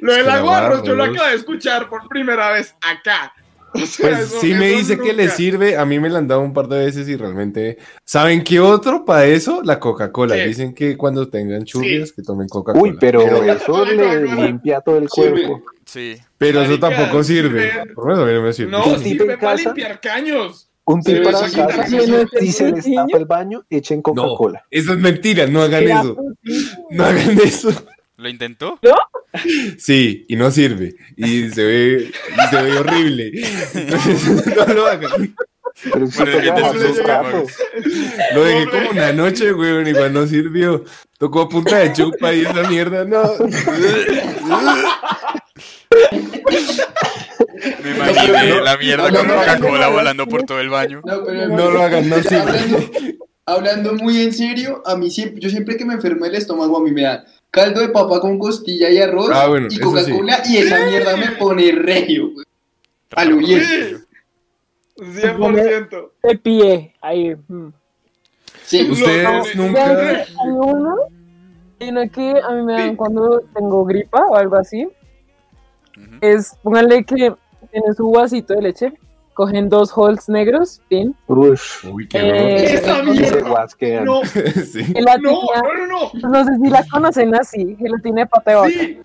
Lo 0.00 0.12
del 0.12 0.24
que 0.24 0.28
el 0.28 0.28
agua 0.30 0.32
de 0.32 0.38
agua 0.38 0.60
de 0.60 0.66
arroz 0.66 0.82
yo 0.82 0.94
lo 0.94 1.04
acabo 1.04 1.28
de 1.28 1.34
escuchar 1.34 1.88
por 1.88 2.08
primera 2.08 2.50
vez 2.50 2.74
acá. 2.82 3.32
O 3.74 3.78
sea, 3.86 4.08
Pues 4.08 4.20
eso- 4.20 4.40
sí 4.40 4.54
me 4.54 4.68
dice 4.68 4.98
que 4.98 5.12
le 5.12 5.24
nunca. 5.24 5.36
sirve, 5.36 5.76
a 5.76 5.84
mí 5.84 5.98
me 6.00 6.08
la 6.10 6.18
han 6.18 6.28
dado 6.28 6.40
un 6.40 6.52
par 6.52 6.66
de 6.68 6.78
veces 6.84 7.08
y 7.08 7.16
realmente... 7.16 7.78
¿Saben 8.04 8.42
qué 8.44 8.60
otro 8.60 9.04
para 9.04 9.26
eso? 9.26 9.62
La 9.64 9.78
Coca-Cola. 9.78 10.34
Sí. 10.36 10.40
Dicen 10.42 10.74
que 10.74 10.96
cuando 10.96 11.28
tengan 11.28 11.64
churrias 11.64 12.12
que 12.12 12.22
tomen 12.22 12.48
Coca-Cola. 12.48 12.82
Uy, 12.82 12.96
pero 13.00 13.20
Pero- 13.24 13.44
eso 13.52 13.84
le 13.84 14.22
limpia 14.26 14.80
todo 14.80 14.98
el 14.98 15.08
cuerpo. 15.08 15.62
Sí. 15.84 16.16
Pero 16.38 16.62
eso 16.62 16.78
tampoco 16.78 17.22
sirve. 17.24 17.70
sirve. 17.70 17.94
Por 17.94 18.04
lo 18.04 18.10
menos 18.10 18.24
a 18.24 18.26
mí 18.26 18.32
no 18.34 18.42
me 18.42 18.52
sirve. 18.52 18.70
No, 18.70 18.98
sirve 18.98 19.34
en 19.34 19.38
para 19.40 19.52
casa. 19.56 19.64
limpiar 19.70 20.00
caños. 20.00 20.66
Un 20.82 21.02
tip 21.02 21.18
Sí, 21.18 21.22
para 21.22 21.38
casa, 21.38 21.86
si 22.40 22.52
se 22.52 22.72
les 22.72 22.84
tapa 22.92 23.16
el 23.18 23.24
baño, 23.26 23.62
echen 23.70 23.98
No, 23.98 24.02
Coca-Cola. 24.02 24.64
eso 24.70 24.92
es 24.94 24.98
mentira, 24.98 25.46
no 25.46 25.62
hagan 25.62 25.84
eso. 25.84 26.16
No 26.90 27.04
hagan 27.04 27.38
eso. 27.38 27.70
¿Lo 28.20 28.28
intentó? 28.28 28.78
Sí, 29.78 30.26
y 30.28 30.36
no 30.36 30.50
sirve. 30.50 30.94
Y 31.16 31.48
se 31.48 31.64
ve, 31.64 32.10
y 32.10 32.48
se 32.50 32.62
ve 32.62 32.78
horrible. 32.78 33.30
Entonces, 33.74 34.46
no 34.56 34.74
lo 34.74 34.86
hagan. 34.86 35.34
Pero 35.82 36.06
Bueno, 36.06 36.92
trapos. 37.02 37.52
Lo 38.34 38.44
dejé 38.44 38.68
como 38.68 38.90
una 38.90 39.12
noche, 39.14 39.54
weón, 39.54 39.88
y 39.88 39.92
cuando 39.92 40.20
no 40.20 40.26
sirvió. 40.26 40.84
Tocó 41.16 41.42
a 41.42 41.48
punta 41.48 41.78
de 41.78 41.94
chupa 41.94 42.34
y 42.34 42.42
esa 42.42 42.68
mierda, 42.68 43.06
no. 43.06 43.22
Me 47.82 47.90
imaginé 47.90 48.60
la 48.60 48.76
mierda 48.76 49.04
con 49.10 49.26
No, 49.26 49.34
no, 49.34 49.40
Coca-Cola 49.40 49.78
no, 49.86 49.90
no, 49.90 49.92
volando 49.92 50.26
por 50.26 50.42
todo 50.44 50.60
el 50.60 50.68
baño. 50.68 51.00
No, 51.04 51.24
pero 51.24 51.48
No 51.48 51.70
lo 51.70 51.82
hagan, 51.82 52.08
no 52.08 52.16
sirve. 52.22 52.38
hablando, 52.40 52.78
hablando 53.46 53.94
muy 53.94 54.20
en 54.22 54.32
serio, 54.34 54.82
a 54.84 54.96
mí 54.96 55.10
siempre, 55.10 55.40
yo 55.40 55.48
siempre 55.50 55.76
que 55.76 55.84
me 55.84 55.94
enfermo 55.94 56.24
el 56.26 56.34
estómago, 56.34 56.78
a 56.78 56.82
mí 56.82 56.90
me 56.90 57.02
da 57.02 57.24
caldo 57.50 57.80
de 57.80 57.88
papa 57.88 58.20
con 58.20 58.38
costilla 58.38 58.90
y 58.90 58.98
arroz 58.98 59.30
Ah, 59.32 59.48
bueno, 59.48 59.68
y 59.70 59.78
Coca-Cola 59.78 60.40
y 60.46 60.56
esa 60.58 60.86
mierda 60.86 61.16
me 61.16 61.32
pone 61.32 61.72
regio. 61.72 62.30
güey. 62.32 62.46
A 63.16 63.24
lo 63.24 63.36
bien. 63.36 63.60
Sí. 63.64 63.96
100%. 64.96 66.10
de 66.22 66.38
pie, 66.38 66.94
ahí. 67.00 67.34
mm. 67.48 67.68
Sí, 68.64 68.88
Ustedes 68.90 69.24
No, 69.56 69.66
nunca. 69.66 69.84
Hay 69.86 70.26
uno, 70.46 70.96
hay 71.80 71.88
uno 71.88 72.02
que 72.12 72.34
a 72.40 72.50
mí 72.52 72.62
me 72.62 72.72
dan 72.74 72.90
Sí. 72.90 72.96
cuando 72.96 73.40
tengo 73.54 73.84
gripa 73.84 74.26
o 74.26 74.36
algo 74.36 74.56
así. 74.56 74.88
Es, 76.20 76.54
pónganle 76.62 77.04
que 77.04 77.14
tienen 77.70 77.94
su 77.96 78.10
vasito 78.10 78.54
de 78.54 78.62
leche, 78.62 78.92
cogen 79.40 79.70
dos 79.70 79.90
holes 79.96 80.28
negros, 80.28 80.82
pin, 80.90 81.16
Uy, 81.26 82.06
qué 82.08 82.18
Eh, 82.18 82.74
Esa 82.74 83.02
mierda. 83.02 83.48
guasquean. 83.48 84.04
No. 84.04 84.20
Sí, 84.70 84.84
gelatina, 84.84 85.30
no, 85.30 85.40
no, 85.62 85.86
no, 85.86 86.10
no. 86.12 86.28
no 86.28 86.44
sé 86.44 86.50
si 86.62 86.68
la 86.70 86.84
conocen 86.90 87.34
así, 87.34 87.74
gelatina 87.78 88.20
de 88.22 88.26
pata 88.26 88.50
de 88.50 88.56
vaca. 88.58 88.68
Sí, 88.70 88.98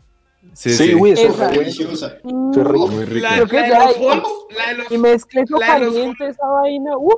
sí, 0.54 0.74
Sí, 0.74 0.88
sí. 0.90 0.96
uy, 0.96 1.12
eso 1.12 1.28
Esa. 1.30 1.48
deliciosa. 1.48 2.18
Mm, 2.24 2.54
rico. 2.54 2.88
Muy 2.90 3.06
rico. 3.06 3.28
la, 3.30 3.46
que 3.46 3.56
la 3.56 3.62
de 3.64 3.70
los 3.70 3.96
Halls, 3.98 4.28
la 4.58 4.68
de 4.68 4.74
los, 4.80 4.92
Y 4.92 4.98
mezclé 4.98 5.42
eso 5.44 5.58
caliente 5.58 6.28
esa 6.28 6.46
vaina, 6.48 6.92
uf, 6.98 7.14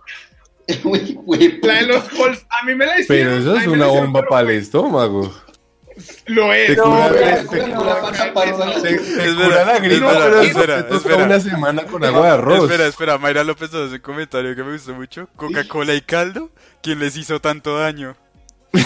Uy, 0.83 1.17
güey, 1.23 1.59
la 1.61 1.73
de 1.73 1.87
los 1.87 2.03
Halls, 2.19 2.45
a 2.49 2.65
mí 2.67 2.75
me 2.75 2.85
la 2.85 2.99
hicieron. 2.99 3.33
Pero 3.39 3.51
eso 3.51 3.57
es 3.61 3.67
una 3.67 3.87
bomba 3.87 4.21
para 4.29 4.51
el 4.51 4.57
estómago. 4.59 5.31
Lo 6.27 6.53
es. 6.53 6.67
Te 6.67 6.75
No, 6.75 6.85
cura, 6.85 7.11
la 9.65 9.79
gripa, 9.79 10.11
espera, 10.11 10.23
pero 10.25 10.41
espera, 10.41 10.87
te 10.87 10.95
espera. 10.95 11.23
una 11.25 11.39
semana 11.39 11.83
con 11.85 12.03
agua 12.03 12.27
de 12.27 12.33
arroz. 12.33 12.63
Espera, 12.63 12.87
espera, 12.87 13.17
Mayra 13.17 13.43
López 13.43 13.71
nos 13.71 13.87
hace 13.87 13.95
un 13.95 14.01
comentario 14.01 14.55
que 14.55 14.63
me 14.63 14.73
gustó 14.73 14.93
mucho. 14.93 15.27
Coca-Cola 15.35 15.93
y 15.95 16.01
caldo, 16.01 16.51
¿quién 16.81 16.99
les 16.99 17.17
hizo 17.17 17.39
tanto 17.39 17.77
daño? 17.77 18.15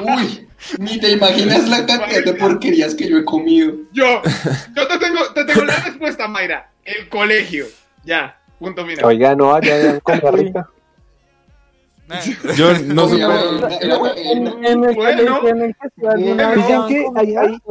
Uy, 0.00 0.48
ni 0.78 0.98
te 0.98 1.10
imaginas 1.10 1.68
la 1.68 1.84
cantidad 1.86 2.24
de 2.24 2.34
porquerías 2.34 2.94
que 2.94 3.08
yo 3.08 3.18
he 3.18 3.24
comido. 3.24 3.72
Yo, 3.92 4.22
yo 4.74 4.86
te 4.86 4.98
tengo, 4.98 5.32
te 5.34 5.44
tengo 5.44 5.64
la 5.64 5.76
respuesta, 5.76 6.28
Mayra. 6.28 6.70
El 6.84 7.08
colegio. 7.08 7.66
Ya, 8.04 8.38
punto 8.58 8.86
final. 8.86 9.04
Oiga, 9.04 9.34
no, 9.34 9.54
allá 9.54 9.90
en 9.90 10.00
comida 10.00 10.30
rica. 10.30 10.68
Yo 12.56 12.72
no 12.78 13.06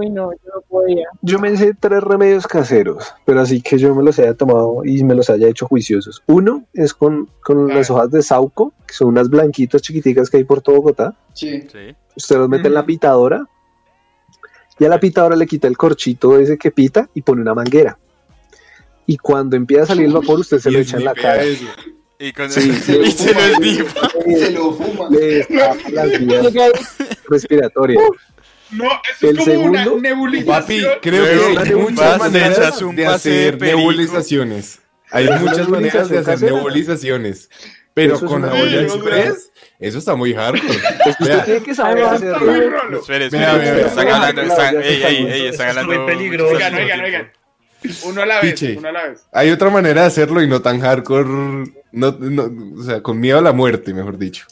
no, 0.09 0.31
yo 0.31 0.37
no 0.55 0.61
podía. 0.67 1.07
Yo 1.21 1.39
me 1.39 1.55
sé 1.57 1.73
tres 1.79 2.01
remedios 2.03 2.47
caseros, 2.47 3.13
pero 3.25 3.41
así 3.41 3.61
que 3.61 3.77
yo 3.77 3.93
me 3.95 4.03
los 4.03 4.17
haya 4.19 4.33
tomado 4.33 4.81
y 4.85 5.03
me 5.03 5.15
los 5.15 5.29
haya 5.29 5.47
hecho 5.47 5.67
juiciosos. 5.67 6.23
Uno 6.27 6.63
es 6.73 6.93
con, 6.93 7.29
con 7.43 7.67
las 7.67 7.89
hojas 7.89 8.11
de 8.11 8.21
sauco, 8.21 8.73
que 8.87 8.93
son 8.93 9.09
unas 9.09 9.29
blanquitas 9.29 9.81
chiquiticas 9.81 10.29
que 10.29 10.37
hay 10.37 10.43
por 10.43 10.61
todo 10.61 10.77
Bogotá. 10.77 11.15
Sí. 11.33 11.61
Sí. 11.71 11.95
Usted 12.15 12.37
los 12.37 12.49
mete 12.49 12.67
en 12.67 12.73
la 12.73 12.85
pitadora 12.85 13.47
y 14.79 14.85
a 14.85 14.89
la 14.89 14.99
pitadora 14.99 15.35
le 15.35 15.45
quita 15.45 15.67
el 15.67 15.77
corchito 15.77 16.39
ese 16.39 16.57
que 16.57 16.71
pita 16.71 17.09
y 17.13 17.21
pone 17.21 17.41
una 17.41 17.53
manguera. 17.53 17.97
Y 19.05 19.17
cuando 19.17 19.55
empieza 19.55 19.83
a 19.83 19.87
salir 19.87 20.05
el 20.05 20.13
vapor, 20.13 20.39
usted 20.39 20.59
se 20.59 20.71
lo 20.71 20.79
echa 20.79 20.97
en 20.97 21.05
la 21.05 21.13
cara. 21.13 21.43
eso. 21.43 21.65
Y, 22.19 22.33
con... 22.33 22.51
Sí, 22.51 22.73
Se 22.85 22.97
lo 22.97 23.05
y 23.05 23.11
se 23.11 23.33
fuma, 23.33 23.47
los. 23.47 24.39
Se 24.39 24.51
lo 24.51 24.73
fuma. 24.73 25.09
Le 25.09 25.47
las 25.91 26.19
vías 26.19 26.97
respiratorias. 27.29 28.03
No, 28.71 28.85
eso 28.85 29.29
El 29.29 29.39
es 29.39 29.45
como 29.45 29.61
una 29.63 29.83
segundo, 29.83 30.01
nebulización. 30.01 30.61
Papi, 30.61 30.83
creo 31.01 31.25
Luego, 31.25 31.63
que 31.63 31.69
hay 31.69 31.75
muchas 31.75 32.19
maneras 32.19 32.81
un 32.81 32.95
de 32.95 33.07
hacer 33.07 33.59
nebulizaciones. 33.59 34.79
Hay 35.11 35.25
¿Una 35.27 35.37
muchas 35.39 35.69
maneras 35.69 36.09
de 36.09 36.17
hacer 36.19 36.41
nebulizaciones. 36.41 37.49
Pero 37.95 38.15
Eso 38.15 38.25
es 38.25 38.31
con 38.31 38.43
una 38.43 38.53
la 38.53 38.61
olla 38.61 38.81
express, 38.81 39.51
eso 39.79 39.97
está 39.97 40.15
muy 40.15 40.33
hardcore. 40.33 40.77
Usted 41.09 41.43
tiene 41.45 41.63
que 41.63 41.73
saber 41.73 42.03
hacerlo. 42.03 42.99
Espera, 42.99 43.25
espera, 43.25 43.87
están 43.87 44.07
hablando, 44.07 44.41
están, 44.43 44.83
ey, 44.83 45.03
ey, 45.03 45.27
ey, 45.27 45.47
están 45.47 45.47
Esto 45.47 45.63
es 45.63 45.69
hablando. 45.69 45.93
muy 46.03 46.05
peligroso. 46.13 46.53
Oigan, 46.55 46.75
oigan, 46.75 46.99
oigan. 47.01 47.31
Uno 48.03 48.21
a 48.21 48.25
la 48.25 48.41
vez, 48.41 48.53
Piche. 48.53 48.77
uno 48.77 48.89
a 48.89 48.91
la 48.91 49.07
vez. 49.07 49.21
Hay 49.31 49.49
otra 49.49 49.69
manera 49.69 50.01
de 50.01 50.07
hacerlo 50.07 50.41
y 50.43 50.47
no 50.47 50.61
tan 50.61 50.79
hardcore. 50.79 51.63
No, 51.91 52.11
no, 52.19 52.49
o 52.79 52.83
sea, 52.83 53.01
con 53.01 53.19
miedo 53.19 53.39
a 53.39 53.41
la 53.41 53.51
muerte, 53.53 53.93
mejor 53.93 54.17
dicho. 54.17 54.45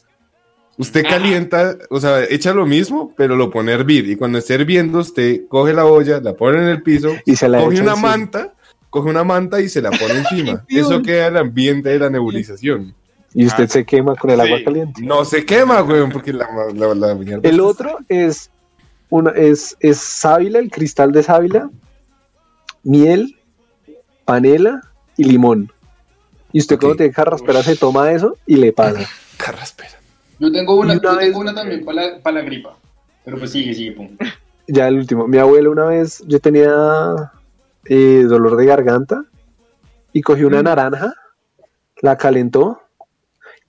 Usted 0.80 1.04
calienta, 1.04 1.76
o 1.90 2.00
sea, 2.00 2.24
echa 2.24 2.54
lo 2.54 2.66
mismo, 2.68 3.14
pero 3.18 3.36
lo 3.36 3.50
pone 3.50 3.72
a 3.72 3.76
hervir. 3.76 4.08
Y 4.10 4.16
cuando 4.16 4.38
esté 4.38 4.56
hirviendo, 4.56 5.00
usted 5.00 5.48
coge 5.48 5.74
la 5.74 5.86
olla, 5.86 6.20
la 6.20 6.34
pone 6.36 6.60
en 6.60 6.68
el 6.68 6.84
piso, 6.84 7.10
Y 7.26 7.36
se 7.36 7.50
la 7.50 7.60
coge 7.64 7.82
una 7.82 7.92
encima. 7.94 8.10
manta, 8.10 8.54
coge 8.92 9.10
una 9.10 9.24
manta 9.24 9.60
y 9.60 9.70
se 9.70 9.82
la 9.82 9.90
pone 9.90 10.20
encima. 10.20 10.64
Eso 10.70 11.02
queda 11.02 11.28
el 11.28 11.38
ambiente 11.38 11.90
de 11.90 12.00
la 12.00 12.10
nebulización. 12.12 12.94
Y 13.34 13.46
usted 13.48 13.64
Ah. 13.66 13.68
se 13.68 13.86
quema 13.86 14.16
con 14.16 14.30
el 14.30 14.40
agua 14.40 14.60
Sí. 14.60 14.64
caliente. 14.66 15.02
No 15.04 15.26
se 15.26 15.46
quema, 15.46 15.82
weón, 15.84 16.12
porque 16.12 16.32
la, 16.32 16.48
la, 16.74 16.94
la 16.94 17.16
mierda 17.16 17.48
El 17.50 17.60
otro 17.60 17.98
es 18.08 18.52
una 19.10 19.32
es, 19.32 19.76
es 19.80 19.98
sábila, 19.98 20.60
el 20.60 20.70
cristal 20.70 21.12
de 21.12 21.24
sábila, 21.24 21.70
miel, 22.84 23.36
panela 24.26 24.82
y 25.18 25.24
limón. 25.26 25.72
Y 26.52 26.60
usted 26.60 26.76
Ok. 26.76 26.82
cuando 26.82 26.98
tiene 26.98 27.14
carraspera 27.14 27.64
se 27.64 27.76
toma 27.76 28.12
eso 28.12 28.38
y 28.46 28.56
le 28.58 28.72
pasa. 28.74 29.00
Carraspera. 29.38 29.92
Yo 30.40 30.52
tengo 30.52 30.76
una, 30.76 30.94
una 30.94 31.02
yo 31.02 31.16
vez- 31.16 31.26
tengo 31.28 31.40
una 31.40 31.54
también 31.54 31.84
para 31.86 32.02
la, 32.08 32.20
para 32.20 32.40
la 32.40 32.42
gripa. 32.46 32.76
Pero 33.26 33.38
pues 33.38 33.52
sigue, 33.52 33.74
sigue, 33.74 33.92
pum. 33.94 34.10
Ya 34.70 34.88
el 34.90 34.96
último. 34.98 35.28
Mi 35.28 35.38
abuela 35.38 35.70
una 35.70 35.86
vez, 35.86 36.22
yo 36.28 36.40
tenía 36.42 37.32
eh, 37.86 38.26
dolor 38.28 38.58
de 38.58 38.66
garganta 38.66 39.24
y 40.12 40.22
cogí 40.22 40.44
una 40.44 40.62
naranja, 40.62 41.14
la 42.02 42.18
calentó, 42.18 42.82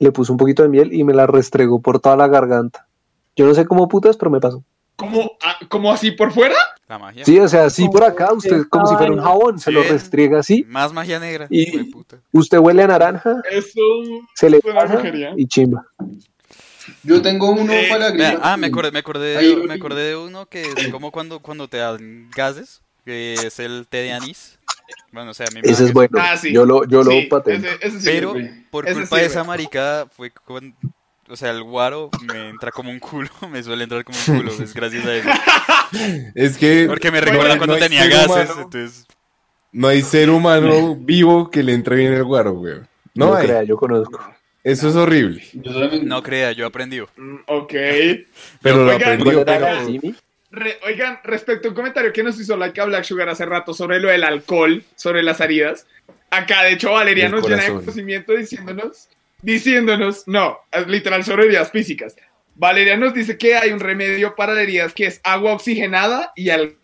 le 0.01 0.11
puso 0.11 0.33
un 0.33 0.39
poquito 0.39 0.65
de 0.65 0.69
miel 0.69 0.93
y 0.93 1.05
me 1.05 1.15
la 1.15 1.29
restregó 1.29 1.81
por 1.81 2.01
toda 2.01 2.17
la 2.17 2.27
garganta. 2.27 2.89
Yo 3.37 3.47
no 3.47 3.55
sé 3.55 3.65
cómo 3.65 3.87
putas, 3.87 4.17
pero 4.17 4.29
me 4.33 4.41
pasó. 4.41 4.65
¿Cómo, 4.99 5.31
ah, 5.45 5.57
¿Cómo 5.69 5.93
así 5.93 6.11
por 6.11 6.33
fuera? 6.33 6.57
La 6.89 6.99
magia. 6.99 7.25
Sí, 7.25 7.39
o 7.39 7.47
sea, 7.47 7.67
así 7.67 7.89
por 7.89 8.03
acá, 8.03 8.33
usted 8.33 8.65
como 8.69 8.85
si 8.89 8.97
fuera 8.97 9.13
un 9.13 9.21
jabón, 9.23 9.61
se 9.61 9.71
lo 9.71 9.85
restriega 9.85 10.41
así, 10.41 10.65
Más 10.67 10.93
magia 10.93 11.21
negra. 11.21 11.47
Y- 11.51 11.89
usted 12.33 12.59
huele 12.59 12.83
a 12.83 12.89
naranja, 12.89 13.41
Eso. 13.49 13.81
se 14.35 14.51
le 14.51 14.59
brujería. 14.59 15.35
y 15.37 15.47
chimba. 15.47 15.87
Yo 17.05 17.23
tengo 17.23 17.51
uno 17.51 17.73
Eh, 17.73 17.87
para 17.89 18.11
la 18.11 18.41
ah, 18.43 18.57
me 18.57 18.67
acordé, 18.67 18.91
me 18.91 18.99
acordé, 18.99 19.37
Ahí, 19.37 19.55
de, 19.55 19.67
me 19.69 19.75
acordé 19.75 20.03
de 20.03 20.17
uno 20.17 20.47
que 20.47 20.63
es 20.63 20.89
como 20.89 21.13
cuando, 21.13 21.39
cuando 21.39 21.69
te 21.69 21.77
dan 21.77 22.29
gases, 22.35 22.83
que 23.05 23.35
es 23.35 23.61
el 23.61 23.87
té 23.89 23.99
de 23.99 24.13
anís. 24.15 24.59
Bueno, 25.13 25.31
o 25.31 25.35
sea, 25.35 25.47
a 25.47 25.55
mí 25.55 25.61
me 25.63 25.71
Ese 25.71 25.85
es 25.85 25.93
bueno. 25.93 26.19
Ah, 26.21 26.37
sí. 26.37 26.53
Yo 26.53 26.65
lo, 26.65 26.85
yo 26.87 27.05
lo 27.05 27.13
Sí, 27.13 27.23
patento. 27.31 27.69
ese- 27.69 27.87
ese 27.87 28.01
sí 28.01 28.05
Pero 28.05 28.33
sirve. 28.33 28.65
por 28.71 28.87
Ese 28.89 28.99
culpa 29.01 29.19
de 29.19 29.27
esa 29.27 29.45
marica 29.45 30.09
fue 30.11 30.31
con... 30.33 30.75
O 31.31 31.37
sea, 31.37 31.51
el 31.51 31.63
guaro 31.63 32.11
me 32.33 32.49
entra 32.51 32.71
como 32.73 32.91
un 32.91 32.99
culo, 32.99 33.31
me 33.51 33.63
suele 33.63 33.85
entrar 33.85 34.05
como 34.05 34.19
un 34.29 34.39
culo, 34.39 34.53
es 34.53 34.75
gracias 34.75 35.05
a 35.07 35.15
eso. 35.17 35.29
Es 36.35 36.57
que 36.57 36.87
Porque 36.89 37.11
me 37.11 37.21
recuerda 37.21 37.57
cuando 37.59 37.75
no 37.75 37.81
tenía 37.81 38.07
gases, 38.07 38.27
humano- 38.51 38.63
entonces... 38.63 39.07
no 39.73 39.89
hay 39.89 40.03
ser 40.03 40.31
humano 40.31 40.97
vivo 40.97 41.51
que 41.51 41.63
le 41.63 41.75
entre 41.75 41.97
bien 41.97 42.13
el 42.15 42.25
guaro, 42.25 42.53
weón. 42.53 42.89
No, 43.15 43.27
No 43.31 43.35
hay. 43.35 43.47
crea, 43.47 43.63
yo 43.65 43.77
conozco. 43.77 44.19
Eso 44.65 44.89
es 44.89 44.97
horrible. 44.97 45.43
Yo 45.55 45.73
No 46.03 46.23
crea, 46.23 46.53
yo 46.53 46.67
aprendí. 46.67 47.01
Mm, 47.01 47.37
Ok. 47.47 47.73
Pero 48.61 48.85
lo. 48.85 48.99
Re- 50.51 50.79
oigan, 50.87 51.21
respecto 51.25 51.69
a 51.69 51.71
un 51.71 51.75
comentario 51.75 52.13
que 52.13 52.23
nos 52.23 52.41
hizo 52.41 52.57
Laika 52.57 52.85
Black 52.87 53.05
Sugar 53.05 53.29
hace 53.29 53.45
rato 53.45 53.75
sobre 53.75 54.01
lo 54.01 54.09
del 54.09 54.25
alcohol, 54.25 54.83
sobre 54.97 55.23
las 55.23 55.41
heridas, 55.41 55.87
acá 56.31 56.63
de 56.63 56.73
hecho 56.73 56.93
Valeria 56.93 57.27
El 57.27 57.33
nos 57.33 57.47
llena 57.47 57.63
de 57.65 57.73
conocimiento 57.75 58.33
diciéndonos, 58.33 59.09
diciéndonos, 59.43 60.27
no, 60.27 60.59
es 60.73 60.87
literal 60.87 61.25
sobre 61.25 61.45
heridas 61.45 61.71
físicas. 61.71 62.17
Valeria 62.55 62.97
nos 62.97 63.15
dice 63.15 63.39
que 63.39 63.57
hay 63.57 63.71
un 63.71 63.79
remedio 63.81 64.35
para 64.35 64.53
las 64.55 64.65
heridas 64.65 64.93
que 64.93 65.07
es 65.07 65.21
agua 65.23 65.53
oxigenada 65.53 66.33
y 66.35 66.51
al 66.51 66.77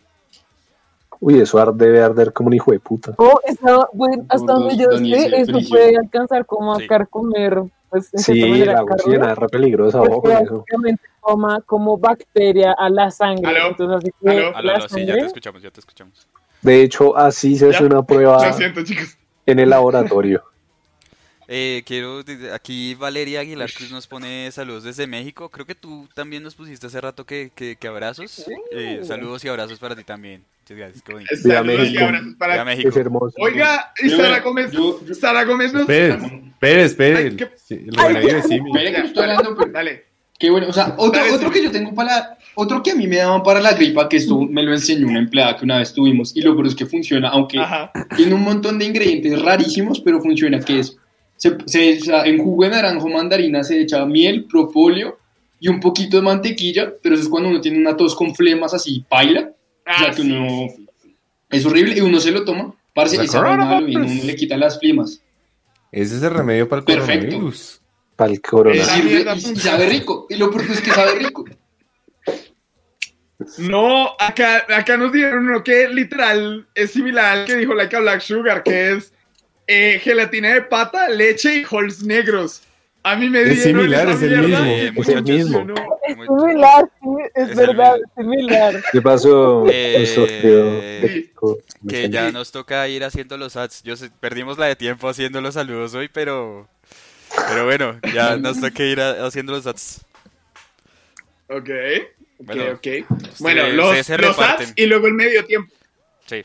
Uy, 1.21 1.39
eso 1.39 1.57
ar- 1.59 1.73
debe 1.73 2.01
arder 2.01 2.33
como 2.33 2.47
un 2.47 2.53
hijo 2.53 2.71
de 2.71 2.79
puta. 2.79 3.13
Oh, 3.17 3.39
eso, 3.45 3.89
bueno, 3.93 4.25
hasta 4.29 4.53
donde 4.53 4.75
yo 4.77 4.89
sé, 4.97 5.31
eso 5.37 5.57
puede 5.69 5.97
alcanzar 5.97 6.45
como 6.45 6.73
a 6.75 6.79
Sí. 6.79 6.87
carcomer, 6.87 7.61
pues, 7.89 8.09
Sí, 8.13 8.39
la 8.65 8.83
oxigenada 8.83 9.31
es 9.31 9.37
re 9.37 9.47
peligrosa, 9.47 10.01
ojo 10.01 10.29
eso. 10.29 10.57
básicamente 10.59 11.03
toma 11.25 11.61
como 11.65 11.97
bacteria 11.97 12.73
a 12.77 12.89
la 12.89 13.09
sangre. 13.11 13.47
¿Aló? 13.49 13.67
Entonces, 13.69 13.97
así 13.97 14.11
que 14.21 14.29
¿Aló? 14.29 14.55
Aló, 14.57 14.71
aló, 14.75 14.89
sí, 14.89 15.05
ya 15.05 15.13
te 15.15 15.25
escuchamos, 15.25 15.61
ya 15.63 15.71
te 15.71 15.79
escuchamos. 15.79 16.27
De 16.61 16.81
hecho, 16.81 17.15
así 17.17 17.55
se 17.57 17.69
hace 17.69 17.79
Ya. 17.79 17.85
una 17.85 18.03
prueba 18.03 18.45
Lo 18.45 18.53
siento, 18.53 18.83
chicos. 18.83 19.17
en 19.45 19.59
el 19.59 19.69
laboratorio. 19.69 20.43
Eh, 21.47 21.83
quiero, 21.85 22.21
aquí 22.53 22.95
Valeria 22.95 23.41
Aguilar 23.41 23.71
Cruz 23.71 23.91
nos 23.91 24.07
pone 24.07 24.51
saludos 24.51 24.83
desde 24.83 25.05
México. 25.07 25.49
Creo 25.49 25.65
que 25.65 25.75
tú 25.75 26.07
también 26.13 26.41
nos 26.43 26.55
pusiste 26.55 26.87
hace 26.87 26.99
rato 26.99 27.25
que, 27.25 27.51
que, 27.55 27.75
que 27.75 27.87
abrazos. 27.87 28.45
Eh, 28.71 29.01
saludos 29.03 29.45
y 29.45 29.47
abrazos 29.47 29.77
para 29.79 29.95
ti 29.95 30.03
también. 30.03 30.43
Muchas 30.63 30.77
gracias, 30.77 31.03
qué 31.03 31.13
bonito. 31.13 31.35
Viva 31.43 31.55
Saludos 31.57 31.75
y 31.79 31.81
México. 31.83 32.03
abrazos 32.05 32.33
para- 32.39 32.53
Viva 32.53 32.65
México. 32.65 32.89
Es 32.89 32.97
hermoso. 32.97 33.35
Oiga, 33.39 33.93
y 34.03 34.09
Sara 34.09 34.39
Gómez, 34.39 34.71
yo- 34.71 35.05
yo- 35.05 35.13
Sara 35.13 35.43
Gómez 35.45 35.71
nos... 35.73 35.87
Espere, 35.87 36.83
espere, 36.83 37.35
qué- 37.35 37.49
Sí, 37.55 37.85
el 37.87 37.93
remedio 37.95 38.33
de 38.35 38.41
Simi. 38.41 38.69
Espere 38.71 38.93
que 38.93 39.07
estoy 39.07 39.23
hablando, 39.23 39.55
pero- 39.55 39.71
Dale. 39.71 40.05
Qué 40.37 40.49
bueno, 40.49 40.67
o 40.67 40.73
sea, 40.73 40.95
otro, 40.97 41.21
Dale, 41.21 41.31
otro 41.33 41.47
sí. 41.47 41.53
que 41.53 41.63
yo 41.63 41.71
tengo 41.71 41.95
para, 41.95 42.37
otro 42.55 42.83
que 42.83 42.91
a 42.91 42.95
mí 42.95 43.07
me 43.07 43.15
daban 43.17 43.41
para 43.41 43.61
la 43.61 43.71
gripa, 43.73 44.09
que 44.09 44.17
esto 44.17 44.41
me 44.41 44.63
lo 44.63 44.73
enseñó 44.73 45.07
una 45.07 45.19
empleada 45.19 45.55
que 45.55 45.63
una 45.63 45.77
vez 45.77 45.93
tuvimos, 45.93 46.35
y 46.35 46.41
lo 46.41 46.53
creo 46.57 46.67
es 46.67 46.75
que 46.75 46.85
funciona, 46.85 47.29
aunque 47.29 47.57
Ajá. 47.57 47.89
tiene 48.17 48.33
un 48.33 48.41
montón 48.41 48.77
de 48.77 48.83
ingredientes 48.83 49.41
rarísimos, 49.41 50.01
pero 50.01 50.19
funciona, 50.21 50.59
que 50.59 50.79
es, 50.79 50.97
se, 51.37 51.57
se- 51.67 51.99
en 52.25 52.37
jugo 52.37 52.63
de 52.63 52.69
naranja 52.71 53.03
o 53.05 53.09
mandarina 53.09 53.63
se 53.63 53.81
echa 53.81 54.05
miel, 54.05 54.45
propóleo 54.45 55.19
y 55.59 55.67
un 55.67 55.79
poquito 55.79 56.17
de 56.17 56.23
mantequilla, 56.23 56.93
pero 57.01 57.15
eso 57.15 57.23
es 57.23 57.29
cuando 57.29 57.49
uno 57.49 57.61
tiene 57.61 57.79
una 57.79 57.95
tos 57.97 58.15
con 58.15 58.33
flemas 58.35 58.73
así, 58.73 59.03
paila, 59.09 59.41
o 59.41 59.97
sea, 59.99 60.07
Ah, 60.09 60.11
que 60.15 60.21
sí, 60.21 60.31
uno, 60.31 60.47
sí, 60.49 60.75
sí, 60.75 60.87
sí. 61.03 61.15
es 61.49 61.65
horrible, 61.65 61.95
y 61.97 62.01
uno 62.01 62.19
se 62.19 62.31
lo 62.31 62.43
toma, 62.45 62.73
parce, 62.93 63.17
La 63.17 63.23
esa 63.23 63.41
vaina 63.41 63.57
lo 63.57 63.63
coronavirus. 63.63 64.01
viene, 64.05 64.19
uno 64.19 64.23
le 64.25 64.35
quita 64.35 64.57
las 64.57 64.79
flemas, 64.79 65.21
Ese 65.91 66.17
es 66.17 66.23
el 66.23 66.31
remedio 66.31 66.67
para 66.67 66.79
el 66.81 66.85
Perfecto. 66.85 67.25
coronavirus. 67.27 67.81
Para 68.17 68.31
el 68.31 68.37
y, 68.37 68.39
corona. 68.39 68.75
Esa 68.81 68.95
sirve- 68.95 69.03
mierda 69.05 69.35
y- 69.35 69.39
y 69.39 69.55
sabe 69.57 69.85
rico, 69.87 70.25
y 70.29 70.35
lo 70.35 70.49
peor 70.51 70.65
es 70.71 70.81
que 70.81 70.91
sabe 70.91 71.15
rico. 71.19 71.45
No, 73.57 74.11
acá, 74.17 74.65
acá 74.69 74.95
nos 74.97 75.11
dieron 75.11 75.49
uno 75.49 75.61
que 75.63 75.89
literal 75.89 76.67
es 76.73 76.91
similar 76.91 77.25
al 77.39 77.45
que 77.45 77.55
dijo 77.57 77.73
Laika 77.73 77.99
Black 77.99 78.21
Sugar, 78.21 78.63
que 78.63 78.93
es 78.93 79.13
eh, 79.67 79.99
gelatina 80.01 80.53
de 80.53 80.61
pata, 80.61 81.09
leche 81.09 81.55
y 81.57 81.65
holes 81.69 82.03
negros. 82.03 82.61
A 83.03 83.15
mí 83.15 83.29
me 83.29 83.41
Es 83.43 83.63
dieron 83.63 83.81
similar, 83.83 84.09
es 84.09 84.21
el 84.23 84.29
mierda. 84.41 84.61
mismo. 84.63 84.65
Eh, 84.65 84.93
Es 84.97 85.07
el 85.09 85.23
mismo. 85.23 85.63
No, 85.63 85.75
es 86.07 86.15
similar, 86.15 86.89
sí, 87.01 87.07
es, 87.35 87.55
verdad, 87.55 87.95
es 87.97 88.03
similar. 88.17 88.83
¿Qué 88.91 89.01
pasó? 89.01 89.65
Eh. 89.71 91.29
Que 91.87 92.09
ya 92.09 92.31
nos 92.31 92.51
toca 92.51 92.87
ir 92.87 93.03
haciendo 93.03 93.37
los 93.37 93.55
ads. 93.55 93.83
Yo 93.83 93.95
sé, 93.95 94.09
perdimos 94.19 94.57
la 94.57 94.65
de 94.67 94.75
tiempo 94.75 95.07
haciendo 95.07 95.39
los 95.41 95.53
saludos 95.53 95.93
hoy, 95.93 96.09
pero 96.11 96.67
pero 97.49 97.65
bueno, 97.65 97.99
ya 98.13 98.37
nos 98.37 98.59
toca 98.59 98.83
ir 98.83 98.99
a- 98.99 99.25
haciendo 99.27 99.51
los 99.53 99.67
ads. 99.67 100.03
Ok, 101.47 101.69
ok, 101.69 101.69
Bueno, 102.39 102.63
ok. 102.73 102.87
Bueno, 103.39 103.61
ustedes 103.61 103.75
los, 103.75 104.05
se 104.05 104.17
los 104.17 104.27
reparten. 104.35 104.65
ads 104.67 104.73
y 104.77 104.85
luego 104.87 105.05
el 105.07 105.13
medio 105.13 105.45
tiempo. 105.45 105.71
Sí. 106.25 106.43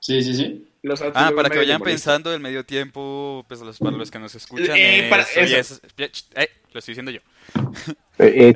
Sí, 0.00 0.22
sí, 0.22 0.34
sí. 0.34 0.68
Los 0.84 1.00
Ah, 1.00 1.32
para 1.34 1.48
que 1.48 1.56
vayan 1.58 1.80
pensando 1.80 2.32
el 2.34 2.40
medio 2.40 2.62
tiempo, 2.64 3.44
pues 3.48 3.60
los, 3.60 3.78
para 3.78 3.96
los 3.96 4.10
que 4.10 4.18
nos 4.18 4.34
escuchan, 4.34 4.76
Eh, 4.76 5.06
para- 5.08 5.22
eso, 5.22 5.40
y 5.40 5.54
eso. 5.54 5.80
es- 5.96 6.26
eh, 6.34 6.48
lo 6.72 6.78
estoy 6.78 6.92
diciendo 6.92 7.10
yo. 7.10 7.20
Eh, 8.18 8.54